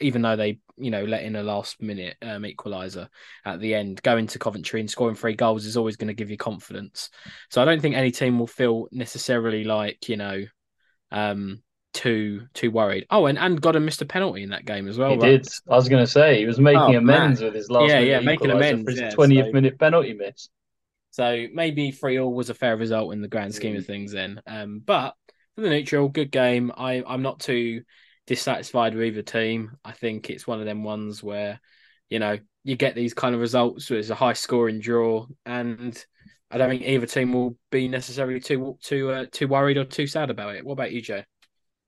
even 0.00 0.22
though 0.22 0.36
they, 0.36 0.58
you 0.76 0.90
know, 0.90 1.04
let 1.04 1.22
in 1.22 1.36
a 1.36 1.42
last 1.42 1.80
minute 1.80 2.16
um, 2.22 2.42
equaliser 2.42 3.08
at 3.44 3.60
the 3.60 3.74
end, 3.74 4.02
going 4.02 4.26
to 4.28 4.38
Coventry 4.38 4.80
and 4.80 4.90
scoring 4.90 5.16
three 5.16 5.34
goals 5.34 5.64
is 5.64 5.76
always 5.76 5.96
going 5.96 6.08
to 6.08 6.14
give 6.14 6.30
you 6.30 6.36
confidence. 6.36 7.10
So 7.50 7.62
I 7.62 7.64
don't 7.64 7.80
think 7.80 7.96
any 7.96 8.10
team 8.10 8.38
will 8.38 8.46
feel 8.46 8.88
necessarily 8.92 9.64
like, 9.64 10.08
you 10.08 10.16
know, 10.16 10.44
um, 11.10 11.62
too 11.92 12.42
too 12.52 12.70
worried. 12.70 13.06
Oh, 13.10 13.26
and 13.26 13.38
and 13.38 13.60
got 13.60 13.74
a 13.74 13.80
missed 13.80 14.02
a 14.02 14.06
penalty 14.06 14.42
in 14.42 14.50
that 14.50 14.66
game 14.66 14.86
as 14.86 14.98
well. 14.98 15.10
He 15.10 15.16
right? 15.16 15.42
did. 15.42 15.48
I 15.68 15.76
was 15.76 15.88
going 15.88 16.04
to 16.04 16.10
say 16.10 16.38
he 16.38 16.46
was 16.46 16.60
making 16.60 16.96
oh, 16.96 16.98
amends 16.98 17.40
man. 17.40 17.46
with 17.46 17.54
his 17.54 17.70
last. 17.70 17.88
Yeah, 17.88 18.00
yeah, 18.00 18.20
making 18.20 18.50
amends 18.50 18.84
for 18.84 18.90
his 18.90 19.14
twentieth 19.14 19.46
yeah, 19.46 19.50
so... 19.50 19.54
minute 19.54 19.78
penalty 19.78 20.12
miss. 20.12 20.50
So 21.10 21.46
maybe 21.54 21.92
three 21.92 22.18
all 22.18 22.34
was 22.34 22.50
a 22.50 22.54
fair 22.54 22.76
result 22.76 23.14
in 23.14 23.22
the 23.22 23.28
grand 23.28 23.54
scheme 23.54 23.74
mm. 23.74 23.78
of 23.78 23.86
things 23.86 24.12
then. 24.12 24.42
Um, 24.46 24.82
but 24.84 25.14
for 25.54 25.62
the 25.62 25.70
neutral, 25.70 26.10
good 26.10 26.30
game. 26.30 26.70
I 26.76 27.02
I'm 27.06 27.22
not 27.22 27.40
too 27.40 27.82
dissatisfied 28.26 28.94
with 28.94 29.04
either 29.04 29.22
team. 29.22 29.76
I 29.84 29.92
think 29.92 30.30
it's 30.30 30.46
one 30.46 30.60
of 30.60 30.66
them 30.66 30.84
ones 30.84 31.22
where, 31.22 31.60
you 32.08 32.18
know, 32.18 32.38
you 32.64 32.76
get 32.76 32.94
these 32.94 33.14
kind 33.14 33.34
of 33.34 33.40
results. 33.40 33.86
So 33.86 33.94
it's 33.94 34.10
a 34.10 34.14
high 34.14 34.32
scoring 34.32 34.80
draw, 34.80 35.26
and 35.44 36.04
I 36.50 36.58
don't 36.58 36.68
think 36.68 36.82
either 36.82 37.06
team 37.06 37.32
will 37.32 37.56
be 37.70 37.88
necessarily 37.88 38.40
too 38.40 38.78
too 38.82 39.10
uh, 39.10 39.26
too 39.30 39.48
worried 39.48 39.78
or 39.78 39.84
too 39.84 40.06
sad 40.06 40.30
about 40.30 40.56
it. 40.56 40.64
What 40.64 40.74
about 40.74 40.92
you, 40.92 41.00
Joe? 41.00 41.22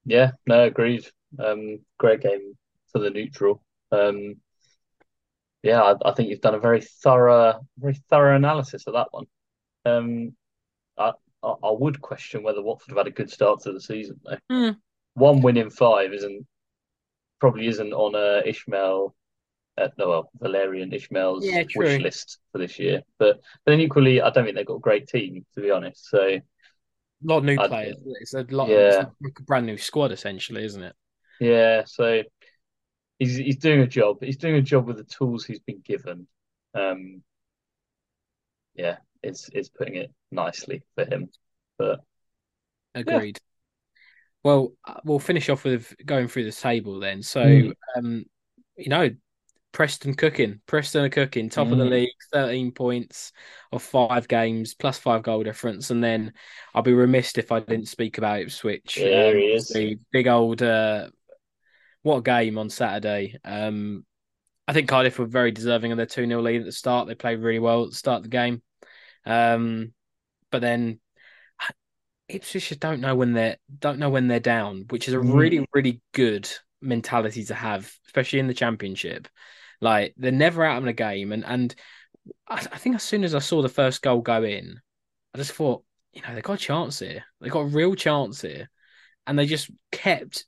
Yeah, 0.05 0.33
no, 0.47 0.65
agreed. 0.65 1.07
Um, 1.39 1.81
great 1.99 2.21
game 2.21 2.57
for 2.93 3.01
the 3.01 3.11
neutral. 3.11 3.63
Um, 3.93 4.37
yeah, 5.63 5.83
I, 5.83 5.95
I, 6.09 6.15
think 6.15 6.31
you've 6.31 6.41
done 6.41 6.55
a 6.55 6.61
very 6.61 6.81
thorough, 6.81 7.61
very 7.77 7.95
thorough 8.09 8.37
analysis 8.37 8.87
of 8.87 8.95
that 8.95 9.09
one. 9.11 9.27
Um, 9.85 10.37
I, 10.97 11.13
I, 11.43 11.49
I 11.49 11.71
would 11.71 12.01
question 12.01 12.43
whether 12.43 12.63
Watford 12.63 12.91
have 12.91 12.99
had 12.99 13.07
a 13.09 13.11
good 13.11 13.31
start 13.31 13.63
to 13.63 13.73
the 13.73 13.81
season 13.81 14.21
though. 14.25 14.39
Mm 14.51 14.77
one 15.19 15.43
win 15.43 15.57
in 15.57 15.71
five 15.71 16.13
isn't 16.13 16.47
probably 17.41 17.67
isn't 17.67 17.93
on 17.93 18.15
uh, 18.15 18.43
Ismaël. 18.47 19.13
Uh, 19.77 19.89
no, 19.97 20.09
well, 20.09 20.31
Valérien 20.41 20.93
Ismaël's 20.93 21.47
yeah, 21.47 21.63
wish 21.77 22.01
list 22.01 22.39
for 22.51 22.59
this 22.59 22.79
year, 22.81 23.03
but 23.19 23.41
but 23.65 23.73
then 23.73 23.81
equally, 23.81 24.21
I 24.21 24.31
don't 24.31 24.45
think 24.45 24.57
they've 24.57 24.67
got 24.67 24.75
a 24.75 24.81
great 24.81 25.07
team 25.07 25.45
to 25.55 25.61
be 25.61 25.71
honest. 25.71 26.09
So 26.09 26.19
a 26.21 26.43
lot 27.23 27.39
of 27.39 27.45
new 27.45 27.57
I, 27.59 27.69
players. 27.69 27.97
It's 28.21 28.35
a 28.35 28.45
lot. 28.51 28.69
Yeah. 28.69 29.07
It's 29.21 29.41
a 29.41 29.43
brand 29.43 29.67
new 29.67 29.77
squad 29.77 30.13
essentially, 30.13 30.65
isn't 30.65 30.83
it? 30.83 30.95
Yeah. 31.41 31.83
So 31.87 32.23
he's 33.19 33.37
he's 33.37 33.59
doing 33.59 33.81
a 33.81 33.87
job. 33.87 34.19
He's 34.21 34.37
doing 34.37 34.55
a 34.57 34.63
job 34.63 34.87
with 34.87 34.97
the 34.97 35.05
tools 35.05 35.45
he's 35.45 35.61
been 35.61 35.81
given. 35.85 36.27
Um, 36.75 37.23
yeah, 38.75 38.97
it's 39.23 39.51
it's 39.53 39.69
putting 39.69 39.97
it 39.97 40.13
nicely 40.31 40.83
for 40.95 41.05
him. 41.05 41.29
But 41.79 42.01
agreed. 42.95 43.41
Well, 44.49 44.73
uh, 44.87 44.95
we'll 45.05 45.19
finish 45.19 45.51
off 45.51 45.65
with 45.65 45.95
going 46.07 46.27
through 46.27 46.45
the 46.45 46.53
table 46.53 47.01
then. 47.01 47.23
So, 47.23 47.45
mm. 47.45 47.73
um, 47.95 48.25
you 48.79 48.89
know, 48.89 49.11
Preston 49.73 50.15
cooking, 50.15 50.63
Preston 50.65 51.05
are 51.05 51.11
cooking, 51.11 51.51
top 51.51 51.69
mm. 51.69 51.73
of 51.73 51.77
the 51.77 51.85
hmm. 51.85 51.91
league, 51.91 52.15
13 52.33 52.73
points 52.73 53.33
of 53.73 53.83
five 53.83 54.27
games, 54.27 54.73
plus 54.73 54.99
five 54.99 55.23
goal 55.23 55.43
difference. 55.43 55.91
And 55.91 56.03
then 56.03 56.33
I'll 56.75 56.81
be 56.81 56.95
remiss 56.95 57.37
if 57.37 57.53
I 57.53 57.61
didn't 57.61 57.89
speak 57.89 58.17
about 58.17 58.41
Ipswich. 58.41 58.95
There 58.95 59.33
um, 59.33 59.37
he 59.37 59.43
is. 59.49 59.69
The 59.69 59.99
big 60.13 60.29
old, 60.29 60.63
uh, 60.63 61.11
what 62.01 62.25
game 62.25 62.57
on 62.57 62.71
Saturday. 62.71 63.37
Um, 63.45 64.07
I 64.67 64.73
think 64.73 64.89
Cardiff 64.89 65.19
were 65.19 65.27
very 65.27 65.51
deserving 65.51 65.93
of 65.93 65.99
their 65.99 66.07
2 66.07 66.27
0 66.27 66.41
lead 66.41 66.61
at 66.61 66.65
the 66.65 66.73
start. 66.73 67.07
They 67.07 67.15
played 67.15 67.41
really 67.41 67.59
well 67.59 67.85
at 67.85 67.91
the 67.91 67.97
start 67.97 68.21
of 68.21 68.23
the 68.23 68.31
game. 68.31 68.63
Um, 69.27 69.93
but 70.51 70.63
then 70.63 71.01
Ipswich 72.29 72.79
don't 72.79 73.01
know 73.01 73.15
when 73.15 73.33
they're 73.33 73.57
don't 73.79 73.99
know 73.99 74.11
when 74.11 74.29
they're 74.29 74.41
down, 74.41 74.85
which 74.91 75.09
is 75.09 75.15
a 75.15 75.19
mm. 75.19 75.35
really 75.35 75.67
really 75.73 76.01
good 76.13 76.49
mentality 76.81 77.45
to 77.45 77.55
have, 77.55 77.93
especially 78.07 78.39
in 78.39 78.47
the 78.47 78.55
championship. 78.55 79.29
Like 79.81 80.15
they're 80.17 80.33
never 80.33 80.65
out 80.65 80.83
of 80.83 80.87
a 80.87 80.93
game, 80.93 81.33
and 81.33 81.45
and 81.45 81.75
I, 82.49 82.57
I, 82.57 82.79
think 82.79 82.97
as 82.97 83.03
soon 83.03 83.25
as 83.25 83.35
I 83.35 83.39
saw 83.39 83.63
the 83.63 83.69
first 83.69 84.03
goal 84.03 84.21
go 84.21 84.43
in, 84.43 84.81
I 85.35 85.39
just 85.39 85.53
thought, 85.53 85.85
you 86.13 86.23
know, 86.23 86.35
they 86.35 86.41
got 86.41 86.55
a 86.55 86.59
chance 86.59 86.99
here. 86.99 87.25
They 87.41 87.49
got 87.49 87.61
a 87.61 87.67
real 87.67 87.95
chance 87.95 88.43
here, 88.43 88.69
and 89.27 89.39
they 89.39 89.47
just 89.47 89.71
kept 89.93 90.45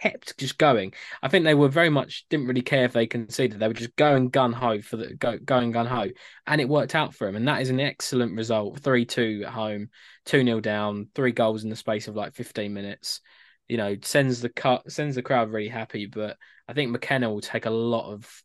kept 0.00 0.38
just 0.38 0.58
going. 0.58 0.92
I 1.22 1.28
think 1.28 1.44
they 1.44 1.54
were 1.54 1.68
very 1.68 1.90
much 1.90 2.26
didn't 2.28 2.46
really 2.46 2.62
care 2.62 2.84
if 2.84 2.92
they 2.92 3.06
conceded. 3.06 3.58
They 3.58 3.68
were 3.68 3.74
just 3.74 3.96
going 3.96 4.28
gun 4.28 4.52
ho 4.52 4.80
for 4.80 4.96
the 4.96 5.14
go 5.14 5.38
going 5.38 5.72
gun 5.72 5.86
ho, 5.86 6.08
and 6.46 6.60
it 6.60 6.68
worked 6.68 6.94
out 6.94 7.14
for 7.14 7.26
them. 7.26 7.36
And 7.36 7.48
that 7.48 7.62
is 7.62 7.70
an 7.70 7.80
excellent 7.80 8.36
result. 8.36 8.80
Three 8.80 9.04
two 9.04 9.42
at 9.46 9.52
home, 9.52 9.90
two 10.24 10.44
0 10.44 10.60
down, 10.60 11.08
three 11.14 11.32
goals 11.32 11.64
in 11.64 11.70
the 11.70 11.76
space 11.76 12.08
of 12.08 12.16
like 12.16 12.34
fifteen 12.34 12.74
minutes. 12.74 13.20
You 13.68 13.76
know, 13.76 13.96
sends 14.02 14.40
the 14.40 14.48
cut 14.48 14.90
sends 14.90 15.16
the 15.16 15.22
crowd 15.22 15.50
really 15.50 15.68
happy. 15.68 16.06
But 16.06 16.36
I 16.68 16.72
think 16.72 16.90
McKenna 16.90 17.30
will 17.30 17.40
take 17.40 17.66
a 17.66 17.70
lot 17.70 18.12
of 18.12 18.42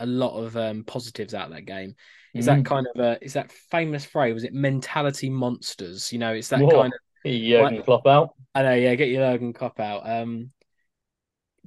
a 0.00 0.06
lot 0.06 0.38
of 0.38 0.56
um, 0.56 0.84
positives 0.84 1.34
out 1.34 1.46
of 1.46 1.54
that 1.54 1.66
game. 1.66 1.94
Is 2.34 2.46
mm. 2.46 2.56
that 2.56 2.64
kind 2.64 2.86
of 2.94 3.00
a 3.00 3.24
is 3.24 3.32
that 3.34 3.50
famous 3.70 4.04
phrase? 4.04 4.34
Was 4.34 4.44
it 4.44 4.52
mentality 4.52 5.30
monsters? 5.30 6.12
You 6.12 6.18
know, 6.18 6.32
it's 6.32 6.48
that 6.48 6.60
Whoa. 6.60 6.82
kind 6.82 6.92
of 6.92 7.00
Jurgen 7.24 7.76
like, 7.76 7.84
Klopp 7.84 8.06
out. 8.06 8.34
I 8.54 8.62
know, 8.62 8.74
yeah, 8.74 8.94
get 8.94 9.08
your 9.08 9.30
Jurgen 9.30 9.52
Klopp 9.52 9.80
out. 9.80 10.08
Um, 10.08 10.50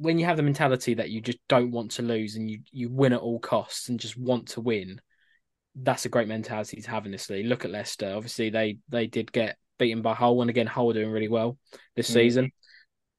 when 0.01 0.17
you 0.17 0.25
have 0.25 0.37
the 0.37 0.43
mentality 0.43 0.95
that 0.95 1.11
you 1.11 1.21
just 1.21 1.37
don't 1.47 1.69
want 1.69 1.91
to 1.91 2.01
lose 2.01 2.35
and 2.35 2.49
you 2.49 2.59
you 2.71 2.89
win 2.89 3.13
at 3.13 3.19
all 3.19 3.39
costs 3.39 3.87
and 3.87 3.99
just 3.99 4.17
want 4.17 4.47
to 4.49 4.61
win, 4.61 4.99
that's 5.75 6.05
a 6.05 6.09
great 6.09 6.27
mentality 6.27 6.81
to 6.81 6.89
have 6.89 7.05
in 7.05 7.11
this 7.11 7.29
league. 7.29 7.45
Look 7.45 7.65
at 7.65 7.71
Leicester. 7.71 8.11
Obviously, 8.15 8.49
they 8.49 8.79
they 8.89 9.05
did 9.05 9.31
get 9.31 9.57
beaten 9.77 10.01
by 10.01 10.15
Hull, 10.15 10.41
and 10.41 10.49
again, 10.49 10.65
Hull 10.65 10.91
doing 10.91 11.11
really 11.11 11.27
well 11.27 11.57
this 11.95 12.09
mm. 12.09 12.13
season. 12.13 12.51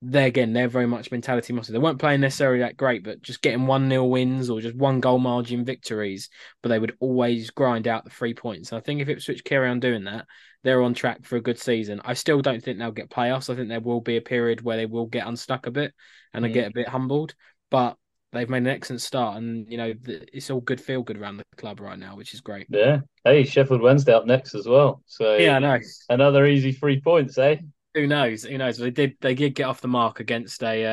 They 0.05 0.27
again, 0.27 0.53
they're 0.53 0.69
very 0.69 0.87
much 0.87 1.13
mentality 1.13 1.53
monsters. 1.53 1.73
They 1.73 1.79
weren't 1.79 2.01
playing 2.01 2.21
necessarily 2.21 2.61
that 2.61 2.77
great, 2.77 3.05
but 3.05 3.23
just 3.23 3.41
getting 3.41 3.67
one 3.67 3.89
nil 3.89 4.11
wins 4.11 4.51
or 4.51 4.61
just 4.61 4.75
one 4.75 5.01
goal 5.01 5.19
margin 5.19 5.65
victories. 5.65 6.29
But 6.63 6.71
they 6.71 6.79
would 6.79 6.97
always 6.99 7.51
grind 7.51 7.87
out 7.87 8.05
the 8.05 8.11
three 8.11 8.35
points. 8.35 8.73
And 8.73 8.79
I 8.79 8.83
think 8.83 9.01
if 9.01 9.09
Ipswich 9.09 9.45
carry 9.45 9.69
on 9.69 9.79
doing 9.79 10.05
that, 10.05 10.27
they're 10.65 10.83
on 10.83 10.95
track 10.95 11.25
for 11.25 11.37
a 11.37 11.41
good 11.41 11.59
season. 11.59 12.01
I 12.05 12.15
still 12.15 12.41
don't 12.41 12.63
think 12.63 12.79
they'll 12.79 12.91
get 12.91 13.11
playoffs. 13.11 13.49
I 13.49 13.57
think 13.57 13.69
there 13.69 13.81
will 13.81 14.01
be 14.01 14.17
a 14.17 14.23
period 14.23 14.61
where 14.63 14.77
they 14.77 14.87
will 14.87 15.07
get 15.07 15.27
unstuck 15.27 15.67
a 15.67 15.71
bit 15.71 15.95
and 16.35 16.45
mm. 16.45 16.53
get 16.53 16.69
a 16.69 16.75
bit 16.75 16.89
humbled. 16.89 17.35
But 17.71 17.97
they've 18.33 18.49
made 18.49 18.59
an 18.59 18.69
excellent 18.69 19.03
start, 19.03 19.37
and 19.37 19.71
you 19.71 19.77
know 19.77 19.93
it's 20.07 20.51
all 20.51 20.61
good 20.61 20.81
feel 20.81 21.03
good 21.03 21.19
around 21.19 21.37
the 21.37 21.45
club 21.57 21.81
right 21.81 21.99
now, 21.99 22.17
which 22.17 22.35
is 22.35 22.41
great. 22.41 22.67
Yeah. 22.71 23.01
Hey, 23.25 23.45
Sheffield 23.45 23.83
Wednesday 23.83 24.13
up 24.13 24.27
next 24.27 24.55
as 24.55 24.67
well. 24.67 25.03
So 25.07 25.37
yeah, 25.37 25.57
I 25.57 25.59
know. 25.59 25.79
Another 26.09 26.47
easy 26.47 26.73
three 26.73 27.01
points, 27.01 27.39
eh? 27.39 27.57
Who 27.95 28.07
knows? 28.07 28.45
Who 28.45 28.59
knows? 28.59 28.79
They 28.79 28.91
did. 28.91 29.17
They 29.21 29.35
did 29.35 29.55
get 29.55 29.67
off 29.67 29.81
the 29.81 29.89
mark 29.89 30.21
against 30.21 30.63
a. 30.63 30.85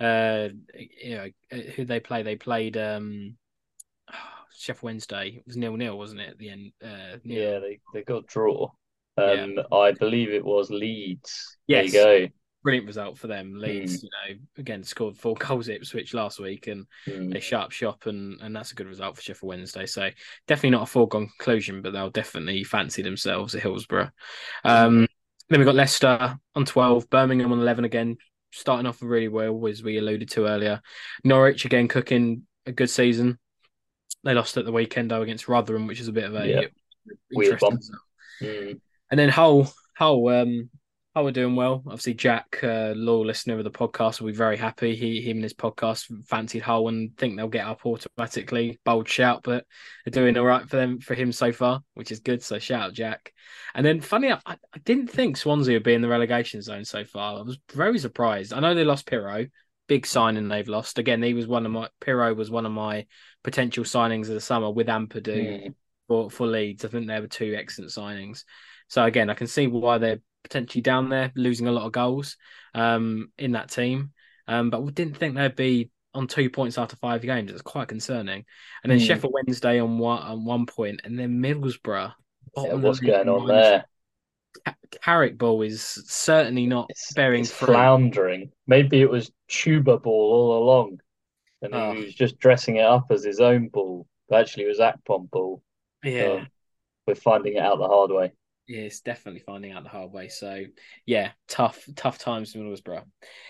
Uh, 0.00 0.02
uh, 0.02 0.48
you 0.74 1.16
know 1.16 1.28
who 1.74 1.84
they 1.84 2.00
play? 2.00 2.22
They 2.22 2.36
played 2.36 2.76
um, 2.76 3.36
Sheffield 4.58 4.82
Wednesday. 4.82 5.36
It 5.38 5.46
was 5.46 5.56
nil 5.56 5.76
nil, 5.76 5.98
wasn't 5.98 6.20
it? 6.20 6.30
At 6.30 6.38
the 6.38 6.50
end. 6.50 6.72
Uh, 6.82 7.18
yeah, 7.24 7.58
they 7.58 7.80
they 7.92 8.02
got 8.02 8.26
draw. 8.26 8.70
Um, 9.18 9.54
yeah. 9.56 9.76
I 9.76 9.92
believe 9.92 10.30
it 10.30 10.44
was 10.44 10.70
Leeds. 10.70 11.56
Yes. 11.66 11.92
There 11.92 12.18
you 12.18 12.26
go. 12.28 12.32
Brilliant 12.62 12.86
result 12.86 13.16
for 13.16 13.28
them. 13.28 13.54
Leeds, 13.58 13.98
mm. 13.98 14.02
you 14.02 14.08
know, 14.10 14.40
again 14.58 14.82
scored 14.82 15.16
four 15.16 15.34
goals 15.38 15.68
at 15.68 15.76
Ipswich 15.76 16.14
last 16.14 16.40
week, 16.40 16.66
and 16.66 16.86
mm. 17.06 17.32
they 17.32 17.40
sharp 17.40 17.70
shop, 17.70 18.06
and 18.06 18.40
and 18.40 18.56
that's 18.56 18.72
a 18.72 18.74
good 18.74 18.88
result 18.88 19.16
for 19.16 19.22
Sheffield 19.22 19.48
Wednesday. 19.48 19.86
So 19.86 20.10
definitely 20.48 20.70
not 20.70 20.82
a 20.82 20.86
foregone 20.86 21.28
conclusion, 21.28 21.80
but 21.80 21.92
they'll 21.92 22.10
definitely 22.10 22.64
fancy 22.64 23.02
themselves 23.02 23.54
at 23.54 23.62
Hillsborough. 23.62 24.10
Um, 24.64 25.06
then 25.48 25.60
we've 25.60 25.66
got 25.66 25.74
Leicester 25.74 26.38
on 26.54 26.64
twelve, 26.64 27.08
Birmingham 27.10 27.52
on 27.52 27.60
eleven 27.60 27.84
again, 27.84 28.16
starting 28.52 28.86
off 28.86 29.02
really 29.02 29.28
well, 29.28 29.66
as 29.66 29.82
we 29.82 29.98
alluded 29.98 30.30
to 30.30 30.46
earlier. 30.46 30.80
Norwich 31.24 31.64
again 31.64 31.88
cooking 31.88 32.46
a 32.66 32.72
good 32.72 32.90
season. 32.90 33.38
They 34.24 34.34
lost 34.34 34.56
at 34.56 34.64
the 34.64 34.72
weekend 34.72 35.10
though 35.10 35.22
against 35.22 35.48
Rotherham, 35.48 35.86
which 35.86 36.00
is 36.00 36.08
a 36.08 36.12
bit 36.12 36.24
of 36.24 36.34
a 36.34 36.48
yeah. 36.48 37.14
weird 37.32 37.60
one. 37.60 37.78
Mm. 38.42 38.80
And 39.10 39.20
then 39.20 39.28
Hull, 39.28 39.72
Hull, 39.96 40.28
um, 40.28 40.68
Hull 41.16 41.28
are 41.28 41.32
doing 41.32 41.56
well. 41.56 41.82
Obviously, 41.86 42.12
Jack, 42.12 42.60
uh, 42.62 42.92
loyal 42.94 43.24
listener 43.24 43.56
of 43.56 43.64
the 43.64 43.70
podcast, 43.70 44.20
will 44.20 44.26
be 44.26 44.34
very 44.34 44.58
happy. 44.58 44.94
He, 44.94 45.22
him 45.22 45.38
and 45.38 45.44
his 45.44 45.54
podcast 45.54 46.12
fancied 46.26 46.60
Hull 46.60 46.88
and 46.88 47.16
think 47.16 47.36
they'll 47.36 47.48
get 47.48 47.66
up 47.66 47.86
automatically. 47.86 48.78
Bold 48.84 49.08
shout, 49.08 49.42
but 49.42 49.64
they're 50.04 50.22
doing 50.22 50.36
all 50.36 50.44
right 50.44 50.68
for 50.68 50.76
them 50.76 51.00
for 51.00 51.14
him 51.14 51.32
so 51.32 51.52
far, 51.52 51.80
which 51.94 52.12
is 52.12 52.20
good. 52.20 52.42
So 52.42 52.58
shout 52.58 52.82
out, 52.82 52.92
Jack. 52.92 53.32
And 53.74 53.84
then, 53.86 54.02
funny 54.02 54.26
enough, 54.26 54.42
I, 54.44 54.58
I 54.74 54.78
didn't 54.84 55.06
think 55.06 55.38
Swansea 55.38 55.76
would 55.76 55.84
be 55.84 55.94
in 55.94 56.02
the 56.02 56.08
relegation 56.08 56.60
zone 56.60 56.84
so 56.84 57.06
far. 57.06 57.38
I 57.38 57.42
was 57.42 57.58
very 57.72 57.98
surprised. 57.98 58.52
I 58.52 58.60
know 58.60 58.74
they 58.74 58.84
lost 58.84 59.06
Piroe, 59.06 59.48
big 59.88 60.04
signing 60.04 60.48
they've 60.48 60.68
lost. 60.68 60.98
Again, 60.98 61.22
he 61.22 61.32
was 61.32 61.46
one 61.46 61.64
of 61.64 61.72
my 61.72 61.88
Piroe 61.98 62.36
was 62.36 62.50
one 62.50 62.66
of 62.66 62.72
my 62.72 63.06
potential 63.42 63.84
signings 63.84 64.28
of 64.28 64.34
the 64.34 64.40
summer 64.42 64.70
with 64.70 64.88
Ampadu 64.88 65.24
mm. 65.24 65.74
for 66.08 66.30
for 66.30 66.46
Leeds. 66.46 66.84
I 66.84 66.88
think 66.88 67.06
they 67.06 67.18
were 67.20 67.26
two 67.26 67.54
excellent 67.56 67.90
signings. 67.90 68.44
So 68.88 69.02
again, 69.02 69.30
I 69.30 69.34
can 69.34 69.46
see 69.46 69.66
why 69.66 69.96
they're 69.96 70.20
potentially 70.46 70.82
down 70.82 71.08
there, 71.08 71.32
losing 71.34 71.66
a 71.66 71.72
lot 71.72 71.86
of 71.86 71.92
goals 71.92 72.36
um, 72.74 73.32
in 73.36 73.52
that 73.52 73.70
team. 73.70 74.12
Um, 74.46 74.70
but 74.70 74.82
we 74.82 74.92
didn't 74.92 75.16
think 75.16 75.34
they'd 75.34 75.56
be 75.56 75.90
on 76.14 76.28
two 76.28 76.48
points 76.48 76.78
after 76.78 76.96
five 76.96 77.22
games. 77.22 77.50
It's 77.50 77.62
quite 77.62 77.88
concerning. 77.88 78.44
And 78.82 78.90
then 78.90 78.98
mm. 78.98 79.06
Sheffield 79.06 79.34
Wednesday 79.34 79.80
on 79.80 79.98
one 79.98 80.22
on 80.22 80.44
one 80.44 80.66
point, 80.66 81.00
and 81.04 81.18
then 81.18 81.42
Middlesbrough. 81.42 82.12
Yeah, 82.56 82.74
what's 82.74 83.00
going 83.00 83.28
on 83.28 83.46
there? 83.46 83.84
Carrick 85.02 85.36
ball 85.36 85.60
is 85.62 85.82
certainly 86.06 86.66
not 86.66 86.86
it's, 86.88 87.12
bearing 87.12 87.42
it's 87.42 87.50
floundering. 87.50 88.50
Maybe 88.66 89.02
it 89.02 89.10
was 89.10 89.30
Chuba 89.50 90.00
ball 90.02 90.32
all 90.32 90.62
along, 90.62 91.00
and 91.60 91.74
oh. 91.74 91.92
he 91.92 92.04
was 92.04 92.14
just 92.14 92.38
dressing 92.38 92.76
it 92.76 92.86
up 92.86 93.06
as 93.10 93.24
his 93.24 93.40
own 93.40 93.68
ball. 93.68 94.06
But 94.28 94.40
actually, 94.40 94.64
it 94.64 94.68
was 94.68 94.78
Akpom 94.78 95.30
ball. 95.30 95.62
Yeah, 96.02 96.44
we're 97.06 97.14
finding 97.16 97.56
it 97.56 97.62
out 97.62 97.78
the 97.78 97.88
hard 97.88 98.10
way. 98.12 98.32
Yeah, 98.68 98.80
it's 98.80 99.00
definitely 99.00 99.40
finding 99.40 99.72
out 99.72 99.84
the 99.84 99.88
hard 99.88 100.12
way. 100.12 100.28
So 100.28 100.64
yeah, 101.06 101.30
tough, 101.48 101.84
tough 101.94 102.18
times 102.18 102.52
for 102.52 102.58
Middlesbrough. 102.58 103.04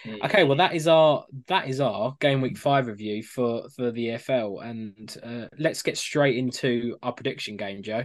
Mm. 0.04 0.24
Okay, 0.24 0.44
well 0.44 0.58
that 0.58 0.74
is 0.74 0.86
our 0.86 1.24
that 1.48 1.68
is 1.68 1.80
our 1.80 2.16
game 2.20 2.42
week 2.42 2.58
five 2.58 2.86
review 2.86 3.22
for 3.22 3.68
for 3.74 3.90
the 3.90 4.08
EFL, 4.08 4.62
and 4.64 5.16
uh, 5.22 5.48
let's 5.58 5.82
get 5.82 5.96
straight 5.96 6.36
into 6.36 6.96
our 7.02 7.12
prediction 7.12 7.56
game, 7.56 7.82
Joe. 7.82 8.04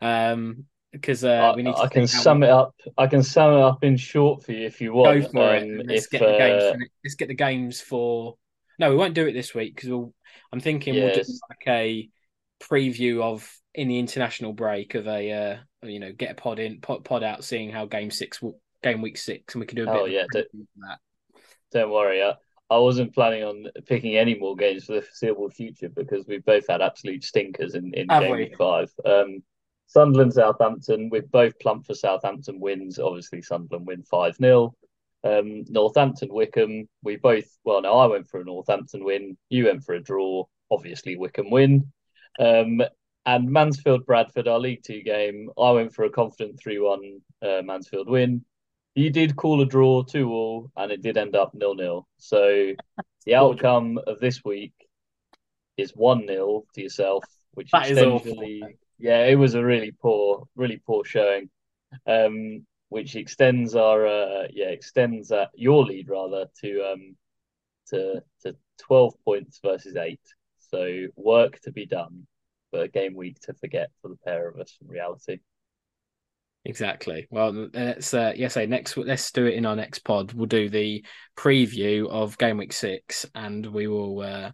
Um, 0.00 0.66
because 0.92 1.24
uh, 1.24 1.52
we 1.56 1.64
need. 1.64 1.74
I 1.74 1.88
can 1.88 2.06
sum 2.06 2.40
we... 2.40 2.46
it 2.46 2.50
up. 2.50 2.74
I 2.96 3.08
can 3.08 3.22
sum 3.22 3.54
it 3.54 3.60
up 3.60 3.82
in 3.82 3.96
short 3.96 4.44
for 4.44 4.52
you 4.52 4.64
if 4.64 4.80
you 4.80 4.92
want. 4.92 5.22
Go 5.22 5.28
for 5.28 5.56
um, 5.56 5.62
it. 5.64 5.86
Let's 5.86 6.04
if, 6.04 6.10
get 6.10 6.20
the 6.20 6.38
games. 6.38 6.62
Uh... 6.62 6.76
let's 7.04 7.14
get 7.16 7.28
the 7.28 7.34
games 7.34 7.80
for. 7.80 8.36
No, 8.78 8.90
we 8.90 8.96
won't 8.96 9.14
do 9.14 9.26
it 9.26 9.32
this 9.32 9.54
week 9.54 9.74
because 9.74 9.90
we'll. 9.90 10.14
I'm 10.52 10.60
thinking 10.60 10.94
yes. 10.94 11.16
we'll 11.16 11.24
do 11.24 11.38
like 11.50 11.68
a 11.68 12.08
preview 12.68 13.22
of 13.22 13.48
in 13.74 13.88
the 13.88 13.98
international 13.98 14.52
break 14.52 14.94
of 14.94 15.06
a 15.06 15.32
uh, 15.32 15.56
you 15.86 16.00
know 16.00 16.12
get 16.12 16.32
a 16.32 16.34
pod 16.34 16.58
in 16.58 16.80
pod, 16.80 17.04
pod 17.04 17.22
out 17.22 17.44
seeing 17.44 17.70
how 17.70 17.86
game 17.86 18.10
six 18.10 18.40
game 18.82 19.02
week 19.02 19.16
six 19.16 19.54
and 19.54 19.60
we 19.60 19.66
can 19.66 19.76
do 19.76 19.84
a 19.84 19.86
bit 19.86 20.00
oh, 20.00 20.04
yeah 20.04 20.24
don't, 20.32 20.46
that. 20.76 20.98
don't 21.72 21.90
worry 21.90 22.22
I, 22.22 22.34
I 22.70 22.78
wasn't 22.78 23.14
planning 23.14 23.44
on 23.44 23.66
picking 23.86 24.16
any 24.16 24.38
more 24.38 24.56
games 24.56 24.84
for 24.84 24.94
the 24.94 25.02
foreseeable 25.02 25.50
future 25.50 25.88
because 25.88 26.26
we've 26.26 26.44
both 26.44 26.66
had 26.68 26.82
absolute 26.82 27.24
stinkers 27.24 27.74
in, 27.74 27.92
in 27.94 28.06
game 28.06 28.30
we? 28.30 28.54
five. 28.56 28.90
Um 29.04 29.42
Sunderland 29.86 30.32
Southampton 30.32 31.10
we've 31.10 31.30
both 31.30 31.58
plumped 31.58 31.86
for 31.86 31.94
Southampton 31.94 32.60
wins. 32.60 32.98
Obviously 32.98 33.42
Sunderland 33.42 33.86
win 33.86 34.02
5 34.02 34.36
0 34.36 34.74
um, 35.24 35.64
Northampton 35.70 36.28
Wycombe, 36.30 36.86
we 37.02 37.16
both 37.16 37.46
well 37.64 37.82
no 37.82 37.96
I 37.98 38.06
went 38.06 38.28
for 38.28 38.40
a 38.40 38.44
Northampton 38.44 39.04
win. 39.04 39.36
You 39.48 39.66
went 39.66 39.84
for 39.84 39.94
a 39.94 40.02
draw. 40.02 40.44
Obviously 40.70 41.16
Wycombe 41.16 41.50
win 41.50 41.92
um, 42.38 42.82
and 43.26 43.50
Mansfield 43.50 44.04
Bradford, 44.06 44.48
our 44.48 44.58
League 44.58 44.82
Two 44.82 45.02
game, 45.02 45.50
I 45.58 45.70
went 45.70 45.94
for 45.94 46.04
a 46.04 46.10
confident 46.10 46.58
3 46.58 46.78
1 46.78 47.20
uh, 47.42 47.62
Mansfield 47.62 48.08
win. 48.08 48.44
You 48.94 49.10
did 49.10 49.36
call 49.36 49.60
a 49.60 49.66
draw 49.66 50.02
2 50.02 50.30
all, 50.30 50.70
and 50.76 50.92
it 50.92 51.02
did 51.02 51.16
end 51.16 51.34
up 51.34 51.54
nil 51.54 51.74
nil. 51.74 52.06
So 52.18 52.72
the 53.24 53.34
outcome 53.34 53.98
of 54.06 54.20
this 54.20 54.44
week 54.44 54.74
is 55.76 55.92
1 55.92 56.26
0 56.26 56.64
to 56.74 56.82
yourself, 56.82 57.24
which 57.52 57.70
that 57.72 57.90
essentially, 57.90 58.62
yeah, 58.98 59.24
it 59.24 59.36
was 59.36 59.54
a 59.54 59.64
really 59.64 59.92
poor, 59.92 60.46
really 60.54 60.80
poor 60.84 61.04
showing. 61.04 61.50
Um, 62.06 62.66
which 62.88 63.16
extends 63.16 63.74
our 63.74 64.06
uh, 64.06 64.46
yeah 64.52 64.68
extends 64.68 65.32
uh, 65.32 65.46
your 65.54 65.84
lead 65.84 66.08
rather 66.08 66.46
to 66.60 66.92
um 66.92 67.16
to 67.88 68.22
to 68.42 68.54
12 68.78 69.14
points 69.24 69.58
versus 69.64 69.96
8 69.96 70.20
so 70.74 71.06
work 71.16 71.60
to 71.60 71.72
be 71.72 71.86
done 71.86 72.26
but 72.74 72.82
a 72.82 72.88
game 72.88 73.14
week 73.14 73.38
to 73.38 73.54
forget 73.54 73.90
for 74.02 74.08
the 74.08 74.16
pair 74.24 74.48
of 74.48 74.58
us 74.58 74.76
in 74.82 74.88
reality. 74.88 75.38
Exactly. 76.64 77.28
Well, 77.30 77.68
let's 77.72 78.12
uh, 78.12 78.32
yes, 78.34 78.54
say 78.54 78.66
next. 78.66 78.96
Let's 78.96 79.30
do 79.30 79.46
it 79.46 79.54
in 79.54 79.64
our 79.64 79.76
next 79.76 80.00
pod. 80.00 80.32
We'll 80.32 80.46
do 80.46 80.68
the 80.68 81.04
preview 81.36 82.08
of 82.08 82.36
game 82.36 82.56
week 82.56 82.72
six, 82.72 83.26
and 83.34 83.64
we 83.64 83.86
will. 83.86 84.20
Uh, 84.20 84.50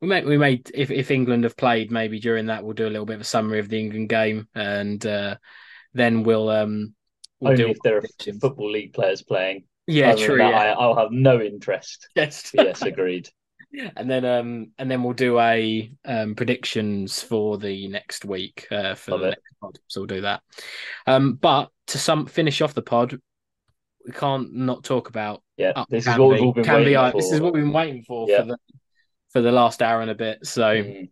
we 0.00 0.08
may 0.08 0.24
we 0.24 0.36
may 0.36 0.62
if 0.74 0.90
if 0.90 1.12
England 1.12 1.44
have 1.44 1.56
played, 1.56 1.92
maybe 1.92 2.18
during 2.18 2.46
that 2.46 2.64
we'll 2.64 2.72
do 2.72 2.88
a 2.88 2.90
little 2.90 3.06
bit 3.06 3.16
of 3.16 3.20
a 3.20 3.24
summary 3.24 3.60
of 3.60 3.68
the 3.68 3.78
England 3.78 4.08
game, 4.08 4.48
and 4.54 5.04
uh, 5.06 5.36
then 5.92 6.24
we'll 6.24 6.48
um. 6.48 6.94
We'll 7.40 7.52
Only 7.52 7.70
if 7.70 7.78
there 7.84 7.98
are 7.98 8.02
football 8.40 8.70
league 8.70 8.94
players 8.94 9.22
playing. 9.22 9.64
Yeah, 9.86 10.12
Other 10.12 10.26
true. 10.26 10.38
That, 10.38 10.50
yeah. 10.50 10.72
I, 10.72 10.86
will 10.86 10.96
have 10.96 11.12
no 11.12 11.40
interest. 11.40 12.08
Yes. 12.16 12.50
yes, 12.54 12.80
agreed 12.82 13.28
and 13.96 14.10
then 14.10 14.24
um 14.24 14.70
and 14.78 14.90
then 14.90 15.02
we'll 15.02 15.12
do 15.12 15.38
a 15.38 15.90
um 16.04 16.34
predictions 16.34 17.22
for 17.22 17.58
the 17.58 17.88
next 17.88 18.24
week 18.24 18.66
uh 18.70 18.94
for 18.94 19.12
Love 19.12 19.20
the 19.20 19.26
it. 19.26 19.30
next 19.30 19.60
pod. 19.60 19.78
So 19.88 20.00
we'll 20.00 20.06
do 20.06 20.20
that. 20.22 20.42
Um 21.06 21.34
but 21.34 21.70
to 21.88 21.98
some 21.98 22.26
finish 22.26 22.60
off 22.60 22.74
the 22.74 22.82
pod, 22.82 23.18
we 24.06 24.12
can't 24.12 24.54
not 24.54 24.84
talk 24.84 25.08
about 25.08 25.42
yeah, 25.56 25.84
this 25.88 26.06
is 26.06 26.18
what 26.18 26.30
we've 26.30 26.42
all 26.42 26.52
been 26.52 26.66
waiting 26.66 27.10
for. 27.10 27.12
This 27.12 27.32
is 27.32 27.40
what 27.40 27.54
we've 27.54 27.64
been 27.64 27.72
waiting 27.72 28.02
for 28.02 28.28
yeah. 28.28 28.40
for 28.40 28.46
the 28.46 28.58
for 29.30 29.40
the 29.40 29.52
last 29.52 29.82
hour 29.82 30.00
and 30.00 30.10
a 30.10 30.14
bit. 30.14 30.46
So 30.46 30.62
mm. 30.62 31.10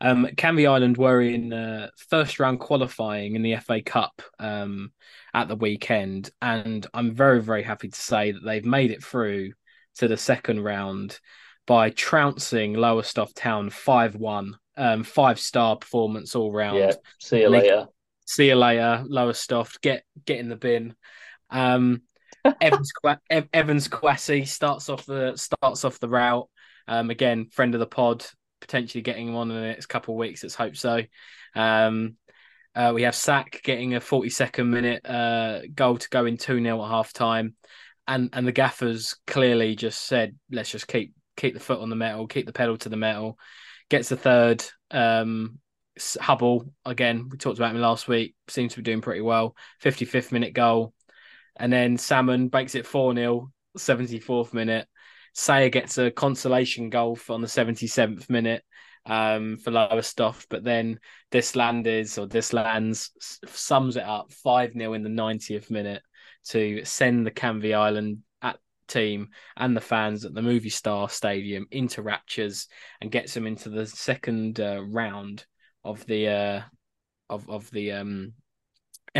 um 0.00 0.26
Canvey 0.36 0.68
Island 0.68 0.96
were 0.96 1.20
in 1.20 1.52
uh, 1.52 1.88
first 2.08 2.38
round 2.40 2.60
qualifying 2.60 3.34
in 3.34 3.42
the 3.42 3.56
FA 3.56 3.82
Cup 3.82 4.22
um 4.38 4.92
at 5.34 5.48
the 5.48 5.56
weekend 5.56 6.30
and 6.40 6.86
I'm 6.94 7.14
very 7.14 7.42
very 7.42 7.62
happy 7.62 7.88
to 7.88 8.00
say 8.00 8.32
that 8.32 8.44
they've 8.44 8.64
made 8.64 8.90
it 8.90 9.04
through 9.04 9.52
to 9.96 10.08
the 10.08 10.16
second 10.16 10.62
round 10.62 11.18
by 11.66 11.90
trouncing 11.90 12.74
Lowestoft 12.74 13.36
Town 13.36 13.70
5 13.70 14.16
1. 14.16 14.58
Um, 14.78 15.04
five 15.04 15.40
star 15.40 15.76
performance 15.76 16.36
all 16.36 16.52
round. 16.52 16.78
Yeah, 16.78 16.92
see 17.18 17.40
you 17.40 17.48
later. 17.48 17.86
See 18.26 18.48
you 18.48 18.56
later, 18.56 19.02
Lowestoft. 19.06 19.80
Get 19.80 20.04
get 20.26 20.38
in 20.38 20.50
the 20.50 20.56
bin. 20.56 20.94
Um, 21.48 22.02
Evans 22.60 22.92
Evans 23.54 23.88
Kouassi 23.88 24.46
starts 24.46 24.90
off 24.90 25.06
the 25.06 25.34
starts 25.36 25.84
off 25.84 25.98
the 25.98 26.10
route. 26.10 26.48
Um, 26.86 27.08
again, 27.08 27.46
friend 27.46 27.74
of 27.74 27.80
the 27.80 27.86
pod, 27.86 28.26
potentially 28.60 29.00
getting 29.00 29.28
him 29.28 29.36
on 29.36 29.50
in 29.50 29.56
the 29.56 29.66
next 29.66 29.86
couple 29.86 30.14
of 30.14 30.18
weeks. 30.18 30.42
Let's 30.42 30.54
hope 30.54 30.76
so. 30.76 31.02
Um, 31.54 32.16
uh, 32.74 32.92
we 32.94 33.02
have 33.02 33.14
Sack 33.14 33.62
getting 33.64 33.94
a 33.94 34.00
42nd 34.00 34.66
minute 34.66 35.06
uh, 35.06 35.60
goal 35.74 35.96
to 35.96 36.08
go 36.10 36.26
in 36.26 36.36
2 36.36 36.62
0 36.62 36.84
at 36.84 36.90
half 36.90 37.12
time. 37.14 37.54
And, 38.06 38.30
and 38.34 38.46
the 38.46 38.52
gaffers 38.52 39.16
clearly 39.26 39.74
just 39.74 40.02
said, 40.02 40.36
let's 40.50 40.70
just 40.70 40.86
keep 40.86 41.14
keep 41.36 41.54
the 41.54 41.60
foot 41.60 41.80
on 41.80 41.90
the 41.90 41.96
metal, 41.96 42.26
keep 42.26 42.46
the 42.46 42.52
pedal 42.52 42.76
to 42.78 42.88
the 42.88 42.96
metal. 42.96 43.38
Gets 43.88 44.08
the 44.08 44.16
third. 44.16 44.64
Um, 44.90 45.58
Hubble 46.20 46.72
again. 46.84 47.28
We 47.30 47.38
talked 47.38 47.58
about 47.58 47.74
him 47.74 47.80
last 47.80 48.08
week. 48.08 48.34
Seems 48.48 48.72
to 48.72 48.80
be 48.80 48.82
doing 48.82 49.00
pretty 49.00 49.22
well. 49.22 49.56
55th 49.82 50.32
minute 50.32 50.52
goal, 50.52 50.92
and 51.56 51.72
then 51.72 51.96
Salmon 51.96 52.50
makes 52.52 52.74
it 52.74 52.86
four 52.86 53.14
0 53.14 53.50
74th 53.78 54.52
minute. 54.52 54.88
Sayer 55.34 55.68
gets 55.68 55.98
a 55.98 56.10
consolation 56.10 56.90
goal 56.90 57.18
on 57.28 57.40
the 57.40 57.46
77th 57.46 58.28
minute 58.30 58.62
um, 59.04 59.56
for 59.58 59.70
Lowestoft, 59.70 60.46
but 60.48 60.64
then 60.64 60.98
Deslandes 61.30 62.18
or 62.18 62.26
Deslands 62.26 63.10
sums 63.46 63.96
it 63.96 64.02
up 64.02 64.32
5 64.32 64.72
0 64.72 64.92
in 64.94 65.02
the 65.02 65.10
90th 65.10 65.70
minute 65.70 66.02
to 66.48 66.84
send 66.84 67.26
the 67.26 67.30
Canvey 67.30 67.74
Island 67.74 68.18
team 68.86 69.28
and 69.56 69.76
the 69.76 69.80
fans 69.80 70.24
at 70.24 70.34
the 70.34 70.42
Movie 70.42 70.70
Star 70.70 71.08
Stadium 71.08 71.66
into 71.70 72.02
raptures 72.02 72.68
and 73.00 73.10
gets 73.10 73.34
them 73.34 73.46
into 73.46 73.68
the 73.68 73.86
second 73.86 74.60
uh, 74.60 74.82
round 74.82 75.44
of 75.84 76.04
the 76.06 76.28
uh, 76.28 76.62
of 77.30 77.48
of 77.48 77.70
the 77.70 77.92
um, 77.92 78.32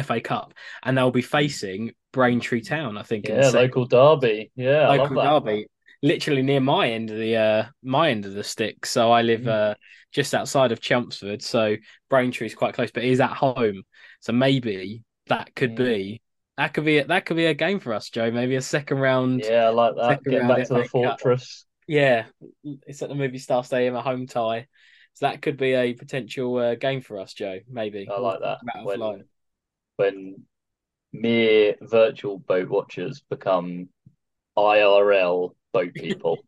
FA 0.02 0.20
Cup, 0.20 0.54
and 0.82 0.96
they'll 0.96 1.10
be 1.10 1.22
facing 1.22 1.92
Braintree 2.12 2.62
Town. 2.62 2.98
I 2.98 3.02
think. 3.02 3.28
Yeah, 3.28 3.48
local 3.50 3.86
derby. 3.86 4.50
Yeah, 4.56 4.88
local 4.88 5.22
derby. 5.22 5.66
Literally 6.02 6.42
near 6.42 6.60
my 6.60 6.90
end 6.90 7.10
of 7.10 7.18
the 7.18 7.36
uh, 7.36 7.64
my 7.82 8.10
end 8.10 8.26
of 8.26 8.34
the 8.34 8.44
stick. 8.44 8.84
So 8.86 9.10
I 9.10 9.22
live 9.22 9.42
mm. 9.42 9.48
uh, 9.48 9.74
just 10.12 10.34
outside 10.34 10.72
of 10.72 10.80
Chelmsford, 10.80 11.42
so 11.42 11.76
Braintree 12.10 12.46
is 12.46 12.54
quite 12.54 12.74
close, 12.74 12.90
but 12.90 13.04
it 13.04 13.10
is 13.10 13.20
at 13.20 13.30
home. 13.30 13.82
So 14.20 14.32
maybe 14.32 15.02
that 15.28 15.54
could 15.54 15.72
mm. 15.72 15.84
be 15.84 16.22
that 16.58 16.74
could 16.74 16.84
be 16.84 16.98
a, 16.98 17.06
that 17.06 17.26
could 17.26 17.36
be 17.36 17.46
a 17.46 17.54
game 17.54 17.80
for 17.80 17.92
us, 17.92 18.08
Joe. 18.08 18.30
Maybe 18.30 18.56
a 18.56 18.62
second 18.62 18.98
round. 18.98 19.42
Yeah, 19.44 19.66
I 19.66 19.68
like 19.68 19.94
that. 19.96 20.24
Getting 20.24 20.48
back 20.48 20.66
to 20.68 20.74
the 20.74 20.84
fortress. 20.84 21.64
Cup. 21.64 21.84
Yeah, 21.88 22.24
it's 22.86 23.02
at 23.02 23.08
the 23.08 23.14
movie 23.14 23.38
star 23.38 23.62
Stadium, 23.62 23.94
a 23.94 24.02
home 24.02 24.26
tie. 24.26 24.66
So 25.14 25.26
that 25.26 25.40
could 25.40 25.56
be 25.56 25.72
a 25.72 25.94
potential 25.94 26.56
uh, 26.58 26.74
game 26.74 27.00
for 27.00 27.18
us, 27.18 27.32
Joe. 27.32 27.60
Maybe. 27.70 28.08
I 28.10 28.18
like 28.18 28.40
that. 28.40 28.58
When, 28.84 29.24
when 29.96 30.44
mere 31.12 31.76
virtual 31.80 32.38
boat 32.38 32.68
watchers 32.68 33.22
become 33.30 33.88
IRL 34.56 35.50
boat 35.72 35.92
people. 35.94 36.38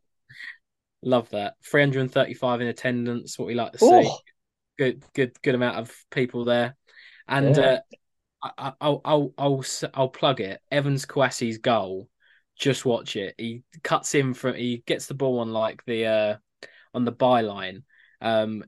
Love 1.01 1.29
that. 1.29 1.55
335 1.65 2.61
in 2.61 2.67
attendance, 2.67 3.39
what 3.39 3.47
we 3.47 3.55
like 3.55 3.71
to 3.73 3.79
see. 3.79 3.87
Oh. 3.87 4.19
Good, 4.77 5.03
good, 5.13 5.41
good 5.41 5.55
amount 5.55 5.77
of 5.77 5.91
people 6.09 6.45
there. 6.45 6.75
And 7.27 7.55
yeah. 7.55 7.63
uh, 7.63 7.79
I, 8.41 8.73
I'll, 8.79 9.01
I'll, 9.03 9.33
I'll, 9.37 9.65
I'll 9.93 10.09
plug 10.09 10.41
it. 10.41 10.61
Evans 10.71 11.05
Kouassi's 11.05 11.57
goal. 11.57 12.09
Just 12.57 12.85
watch 12.85 13.15
it. 13.15 13.35
He 13.37 13.63
cuts 13.83 14.15
in 14.15 14.33
from. 14.33 14.55
He 14.55 14.83
gets 14.85 15.05
the 15.05 15.13
ball 15.13 15.39
on 15.39 15.51
like 15.51 15.83
the 15.85 16.05
uh 16.05 16.37
on 16.93 17.05
the 17.05 17.11
byline. 17.11 17.83
Um, 18.21 18.65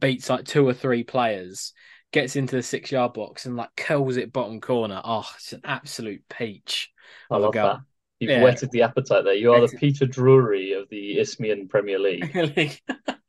beats 0.00 0.28
like 0.28 0.44
two 0.44 0.66
or 0.66 0.74
three 0.74 1.04
players, 1.04 1.72
gets 2.12 2.36
into 2.36 2.56
the 2.56 2.62
six 2.62 2.90
yard 2.90 3.12
box 3.12 3.46
and 3.46 3.56
like 3.56 3.70
curls 3.76 4.16
it 4.16 4.32
bottom 4.32 4.60
corner. 4.60 5.00
Oh, 5.04 5.28
it's 5.36 5.52
an 5.52 5.60
absolute 5.64 6.22
peach. 6.28 6.90
I 7.30 7.36
love 7.36 7.52
that. 7.54 7.80
You've 8.20 8.30
yeah. 8.30 8.42
whetted 8.42 8.70
the 8.70 8.82
appetite 8.82 9.24
there. 9.24 9.34
You 9.34 9.52
are 9.52 9.60
the 9.60 9.76
Peter 9.76 10.06
Drury 10.06 10.72
of 10.72 10.88
the 10.88 11.18
Isthmian 11.18 11.68
Premier 11.68 11.98
League. 11.98 12.32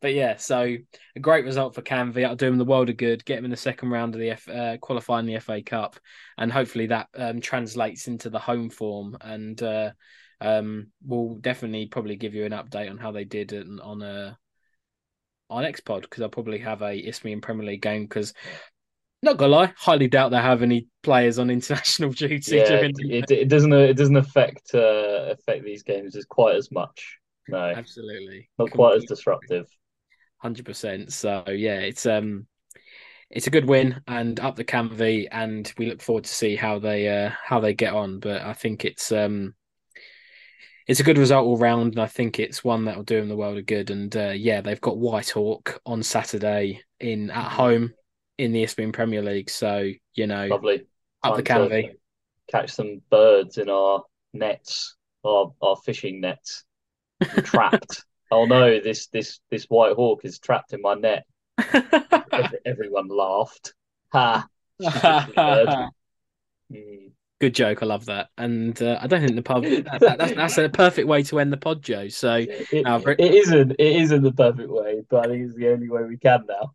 but 0.00 0.14
yeah, 0.14 0.36
so 0.36 0.76
a 1.16 1.20
great 1.20 1.44
result 1.44 1.74
for 1.74 1.82
Canvey. 1.82 2.22
That'll 2.22 2.36
do 2.36 2.46
him 2.46 2.58
the 2.58 2.64
world 2.64 2.90
of 2.90 2.96
good. 2.96 3.24
Get 3.24 3.38
him 3.38 3.44
in 3.44 3.50
the 3.50 3.56
second 3.56 3.90
round 3.90 4.14
of 4.14 4.20
the 4.20 4.30
F, 4.30 4.48
uh, 4.48 4.76
qualifying 4.78 5.26
the 5.26 5.38
FA 5.40 5.62
Cup, 5.62 5.98
and 6.38 6.52
hopefully 6.52 6.86
that 6.86 7.08
um, 7.14 7.40
translates 7.40 8.08
into 8.08 8.30
the 8.30 8.38
home 8.38 8.70
form. 8.70 9.16
And 9.20 9.60
uh, 9.62 9.90
um, 10.40 10.88
we'll 11.04 11.36
definitely 11.36 11.86
probably 11.86 12.16
give 12.16 12.34
you 12.34 12.44
an 12.44 12.52
update 12.52 12.90
on 12.90 12.98
how 12.98 13.12
they 13.12 13.24
did 13.24 13.52
on 13.52 14.02
a 14.02 14.06
uh, 14.06 14.34
our 15.50 15.62
next 15.62 15.80
pod 15.80 16.02
because 16.02 16.22
I'll 16.22 16.28
probably 16.28 16.58
have 16.58 16.80
a 16.80 16.96
Isthmian 16.96 17.40
Premier 17.40 17.66
League 17.66 17.82
game 17.82 18.04
because 18.04 18.32
not 19.22 19.36
gonna 19.36 19.52
lie, 19.52 19.72
highly 19.76 20.08
doubt 20.08 20.30
they 20.30 20.38
have 20.38 20.62
any 20.62 20.86
players 21.02 21.38
on 21.38 21.50
international 21.50 22.10
duty. 22.10 22.56
Yeah, 22.56 22.72
it, 22.72 22.94
it, 22.98 23.30
it, 23.30 23.48
doesn't 23.48 23.72
it 23.72 23.94
doesn't 23.94 24.16
affect 24.16 24.74
uh, 24.74 25.26
affect 25.32 25.64
these 25.64 25.82
games 25.82 26.16
as 26.16 26.24
quite 26.24 26.56
as 26.56 26.70
much. 26.70 27.18
No, 27.50 27.72
absolutely, 27.76 28.48
not 28.58 28.70
quite 28.70 28.96
as 28.96 29.04
disruptive. 29.04 29.66
Hundred 30.38 30.64
percent. 30.64 31.12
So 31.12 31.44
yeah, 31.48 31.80
it's 31.80 32.06
um, 32.06 32.46
it's 33.30 33.46
a 33.46 33.50
good 33.50 33.66
win 33.66 34.00
and 34.06 34.40
up 34.40 34.56
the 34.56 34.64
Canvey, 34.64 35.28
and 35.30 35.72
we 35.78 35.88
look 35.88 36.02
forward 36.02 36.24
to 36.24 36.34
see 36.34 36.56
how 36.56 36.78
they 36.78 37.08
uh 37.08 37.30
how 37.44 37.60
they 37.60 37.74
get 37.74 37.94
on. 37.94 38.20
But 38.20 38.42
I 38.42 38.52
think 38.54 38.84
it's 38.84 39.12
um 39.12 39.54
it's 40.86 41.00
a 41.00 41.04
good 41.04 41.18
result 41.18 41.46
all 41.46 41.56
round, 41.56 41.92
and 41.92 42.02
I 42.02 42.06
think 42.06 42.40
it's 42.40 42.64
one 42.64 42.86
that 42.86 42.96
will 42.96 43.04
do 43.04 43.20
them 43.20 43.28
the 43.28 43.36
world 43.36 43.58
of 43.58 43.66
good. 43.66 43.90
And 43.90 44.14
uh, 44.16 44.32
yeah, 44.34 44.60
they've 44.60 44.80
got 44.80 44.96
Whitehawk 44.96 45.78
on 45.86 46.02
Saturday 46.02 46.82
in 46.98 47.30
at 47.30 47.52
home 47.52 47.92
in 48.38 48.52
the 48.52 48.64
Isthmian 48.64 48.90
Premier 48.90 49.22
League. 49.22 49.50
So 49.50 49.88
you 50.14 50.26
know, 50.26 50.46
lovely 50.46 50.86
up 51.22 51.36
the 51.36 51.44
canvey, 51.44 51.92
catch 52.50 52.72
some 52.72 53.02
birds 53.10 53.58
in 53.58 53.70
our 53.70 54.02
nets, 54.32 54.96
our 55.24 55.52
our 55.62 55.76
fishing 55.76 56.20
nets. 56.20 56.64
Trapped. 57.42 58.04
oh 58.30 58.44
no, 58.44 58.80
this 58.80 59.08
this 59.08 59.40
this 59.50 59.64
white 59.64 59.94
hawk 59.94 60.24
is 60.24 60.38
trapped 60.38 60.72
in 60.72 60.82
my 60.82 60.94
net. 60.94 61.24
Everyone 62.64 63.08
laughed. 63.08 63.74
Ha. 64.12 64.46
mm. 64.82 65.90
Good 67.40 67.54
joke. 67.54 67.82
I 67.82 67.86
love 67.86 68.06
that. 68.06 68.28
And 68.36 68.80
uh, 68.82 68.98
I 69.00 69.06
don't 69.06 69.22
think 69.22 69.34
the 69.34 69.42
pub 69.42 69.64
that, 69.64 70.00
that, 70.00 70.18
that's, 70.18 70.34
that's 70.34 70.58
a 70.58 70.68
perfect 70.68 71.08
way 71.08 71.22
to 71.22 71.38
end 71.38 71.50
the 71.50 71.56
pod, 71.56 71.82
Joe. 71.82 72.08
So 72.08 72.34
it, 72.34 72.86
Albert... 72.86 73.18
it 73.18 73.34
isn't. 73.34 73.72
It 73.72 73.96
isn't 74.02 74.22
the 74.22 74.32
perfect 74.32 74.68
way, 74.68 75.02
but 75.08 75.24
I 75.24 75.28
think 75.30 75.46
it's 75.46 75.54
the 75.54 75.68
only 75.68 75.88
way 75.88 76.02
we 76.04 76.18
can 76.18 76.44
now. 76.46 76.74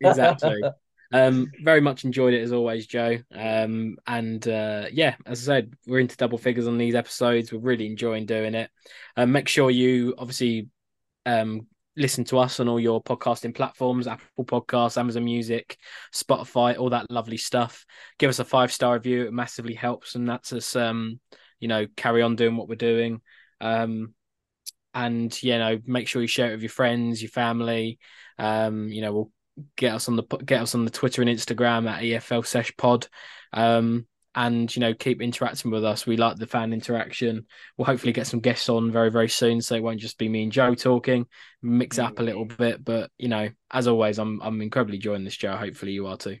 exactly. 0.00 0.62
Um, 1.12 1.50
very 1.62 1.80
much 1.80 2.04
enjoyed 2.04 2.34
it 2.34 2.42
as 2.42 2.52
always, 2.52 2.86
Joe. 2.86 3.18
Um, 3.32 3.96
and 4.06 4.46
uh, 4.46 4.86
yeah, 4.92 5.16
as 5.24 5.48
I 5.48 5.54
said, 5.54 5.74
we're 5.86 6.00
into 6.00 6.16
double 6.16 6.38
figures 6.38 6.66
on 6.66 6.78
these 6.78 6.94
episodes. 6.94 7.52
We're 7.52 7.60
really 7.60 7.86
enjoying 7.86 8.26
doing 8.26 8.54
it. 8.54 8.70
Um, 9.16 9.32
make 9.32 9.48
sure 9.48 9.70
you 9.70 10.14
obviously 10.18 10.68
um, 11.24 11.66
listen 11.96 12.24
to 12.24 12.38
us 12.38 12.60
on 12.60 12.68
all 12.68 12.80
your 12.80 13.02
podcasting 13.02 13.54
platforms 13.54 14.06
Apple 14.06 14.44
Podcasts, 14.44 14.98
Amazon 14.98 15.24
Music, 15.24 15.78
Spotify, 16.12 16.78
all 16.78 16.90
that 16.90 17.10
lovely 17.10 17.36
stuff. 17.36 17.86
Give 18.18 18.28
us 18.28 18.38
a 18.38 18.44
five 18.44 18.72
star 18.72 18.94
review. 18.94 19.26
It 19.26 19.32
massively 19.32 19.74
helps, 19.74 20.14
and 20.14 20.28
that's 20.28 20.52
us, 20.52 20.76
um, 20.76 21.20
you 21.60 21.68
know, 21.68 21.86
carry 21.96 22.22
on 22.22 22.36
doing 22.36 22.56
what 22.56 22.68
we're 22.68 22.76
doing. 22.76 23.20
Um, 23.60 24.14
and 24.92 25.42
you 25.42 25.58
know, 25.58 25.78
make 25.84 26.08
sure 26.08 26.22
you 26.22 26.28
share 26.28 26.50
it 26.50 26.52
with 26.52 26.62
your 26.62 26.70
friends, 26.70 27.22
your 27.22 27.30
family. 27.30 27.98
Um, 28.38 28.88
you 28.88 29.02
know, 29.02 29.12
we'll 29.12 29.30
get 29.76 29.94
us 29.94 30.08
on 30.08 30.16
the 30.16 30.22
get 30.44 30.62
us 30.62 30.74
on 30.74 30.84
the 30.84 30.90
Twitter 30.90 31.22
and 31.22 31.30
Instagram 31.30 31.88
at 31.88 32.02
EFL 32.02 32.46
Sesh 32.46 32.76
Pod. 32.76 33.08
Um, 33.52 34.06
and 34.36 34.74
you 34.76 34.80
know 34.80 34.94
keep 34.94 35.22
interacting 35.22 35.70
with 35.70 35.84
us. 35.84 36.06
We 36.06 36.18
like 36.18 36.36
the 36.36 36.46
fan 36.46 36.72
interaction. 36.72 37.46
We'll 37.76 37.86
hopefully 37.86 38.12
get 38.12 38.26
some 38.26 38.40
guests 38.40 38.68
on 38.68 38.92
very 38.92 39.10
very 39.10 39.30
soon, 39.30 39.62
so 39.62 39.74
it 39.74 39.82
won't 39.82 39.98
just 39.98 40.18
be 40.18 40.28
me 40.28 40.44
and 40.44 40.52
Joe 40.52 40.74
talking. 40.74 41.26
Mix 41.62 41.98
up 41.98 42.20
a 42.20 42.22
little 42.22 42.44
bit, 42.44 42.84
but 42.84 43.10
you 43.18 43.28
know, 43.28 43.48
as 43.70 43.88
always, 43.88 44.18
I'm 44.18 44.40
I'm 44.42 44.60
incredibly 44.60 44.96
enjoying 44.96 45.24
this, 45.24 45.36
Joe. 45.36 45.56
Hopefully, 45.56 45.92
you 45.92 46.06
are 46.06 46.18
too. 46.18 46.36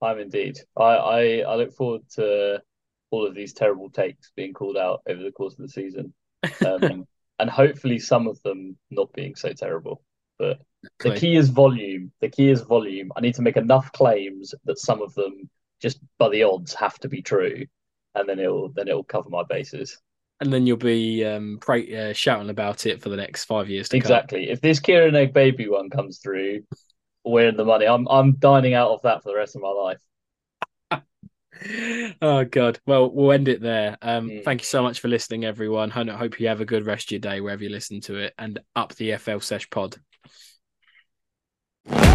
I'm 0.00 0.20
indeed. 0.20 0.58
I 0.76 0.82
I, 0.82 1.38
I 1.40 1.54
look 1.56 1.74
forward 1.74 2.02
to 2.14 2.62
all 3.10 3.26
of 3.26 3.34
these 3.34 3.52
terrible 3.52 3.90
takes 3.90 4.30
being 4.36 4.54
called 4.54 4.76
out 4.76 5.02
over 5.06 5.22
the 5.22 5.32
course 5.32 5.54
of 5.54 5.58
the 5.58 5.68
season, 5.68 6.14
um, 6.64 7.04
and 7.40 7.50
hopefully 7.50 7.98
some 7.98 8.28
of 8.28 8.40
them 8.42 8.76
not 8.90 9.12
being 9.12 9.34
so 9.34 9.52
terrible. 9.52 10.02
But 10.42 10.58
the 10.98 11.14
key 11.14 11.36
is 11.36 11.48
volume. 11.48 12.10
The 12.20 12.28
key 12.28 12.50
is 12.50 12.62
volume. 12.62 13.12
I 13.16 13.20
need 13.20 13.34
to 13.36 13.42
make 13.42 13.56
enough 13.56 13.92
claims 13.92 14.54
that 14.64 14.78
some 14.78 15.00
of 15.00 15.14
them 15.14 15.48
just 15.80 15.98
by 16.18 16.28
the 16.28 16.42
odds 16.42 16.74
have 16.74 16.98
to 17.00 17.08
be 17.08 17.22
true, 17.22 17.64
and 18.14 18.28
then 18.28 18.38
it'll 18.38 18.70
then 18.70 18.88
it'll 18.88 19.04
cover 19.04 19.30
my 19.30 19.44
bases. 19.48 19.98
And 20.40 20.52
then 20.52 20.66
you'll 20.66 20.76
be 20.76 21.24
um, 21.24 21.58
pray, 21.60 22.10
uh, 22.10 22.12
shouting 22.12 22.50
about 22.50 22.86
it 22.86 23.00
for 23.00 23.10
the 23.10 23.16
next 23.16 23.44
five 23.44 23.70
years. 23.70 23.88
exactly. 23.90 24.46
Come. 24.46 24.52
If 24.52 24.60
this 24.60 24.80
Kieran 24.80 25.14
Egbaby 25.14 25.70
one 25.70 25.88
comes 25.88 26.18
through, 26.18 26.64
we're 27.24 27.48
in 27.48 27.56
the 27.56 27.64
money. 27.64 27.86
I'm 27.86 28.08
I'm 28.08 28.32
dining 28.36 28.74
out 28.74 28.90
of 28.90 29.02
that 29.02 29.22
for 29.22 29.28
the 29.28 29.36
rest 29.36 29.54
of 29.54 29.62
my 29.62 29.68
life. 29.68 30.00
oh 32.22 32.44
god 32.44 32.80
well 32.86 33.08
we'll 33.12 33.30
end 33.30 33.46
it 33.46 33.60
there 33.60 33.96
um 34.02 34.28
mm. 34.28 34.44
thank 34.44 34.60
you 34.60 34.64
so 34.64 34.82
much 34.82 34.98
for 34.98 35.06
listening 35.06 35.44
everyone 35.44 35.92
i 35.92 36.16
hope 36.16 36.40
you 36.40 36.48
have 36.48 36.60
a 36.60 36.64
good 36.64 36.86
rest 36.86 37.06
of 37.06 37.10
your 37.12 37.20
day 37.20 37.40
wherever 37.40 37.62
you 37.62 37.68
listen 37.68 38.00
to 38.00 38.16
it 38.16 38.34
and 38.38 38.58
up 38.74 38.94
the 38.96 39.10
EFL 39.10 39.40
sesh 39.40 39.68
pod 39.70 39.96
you 41.90 42.11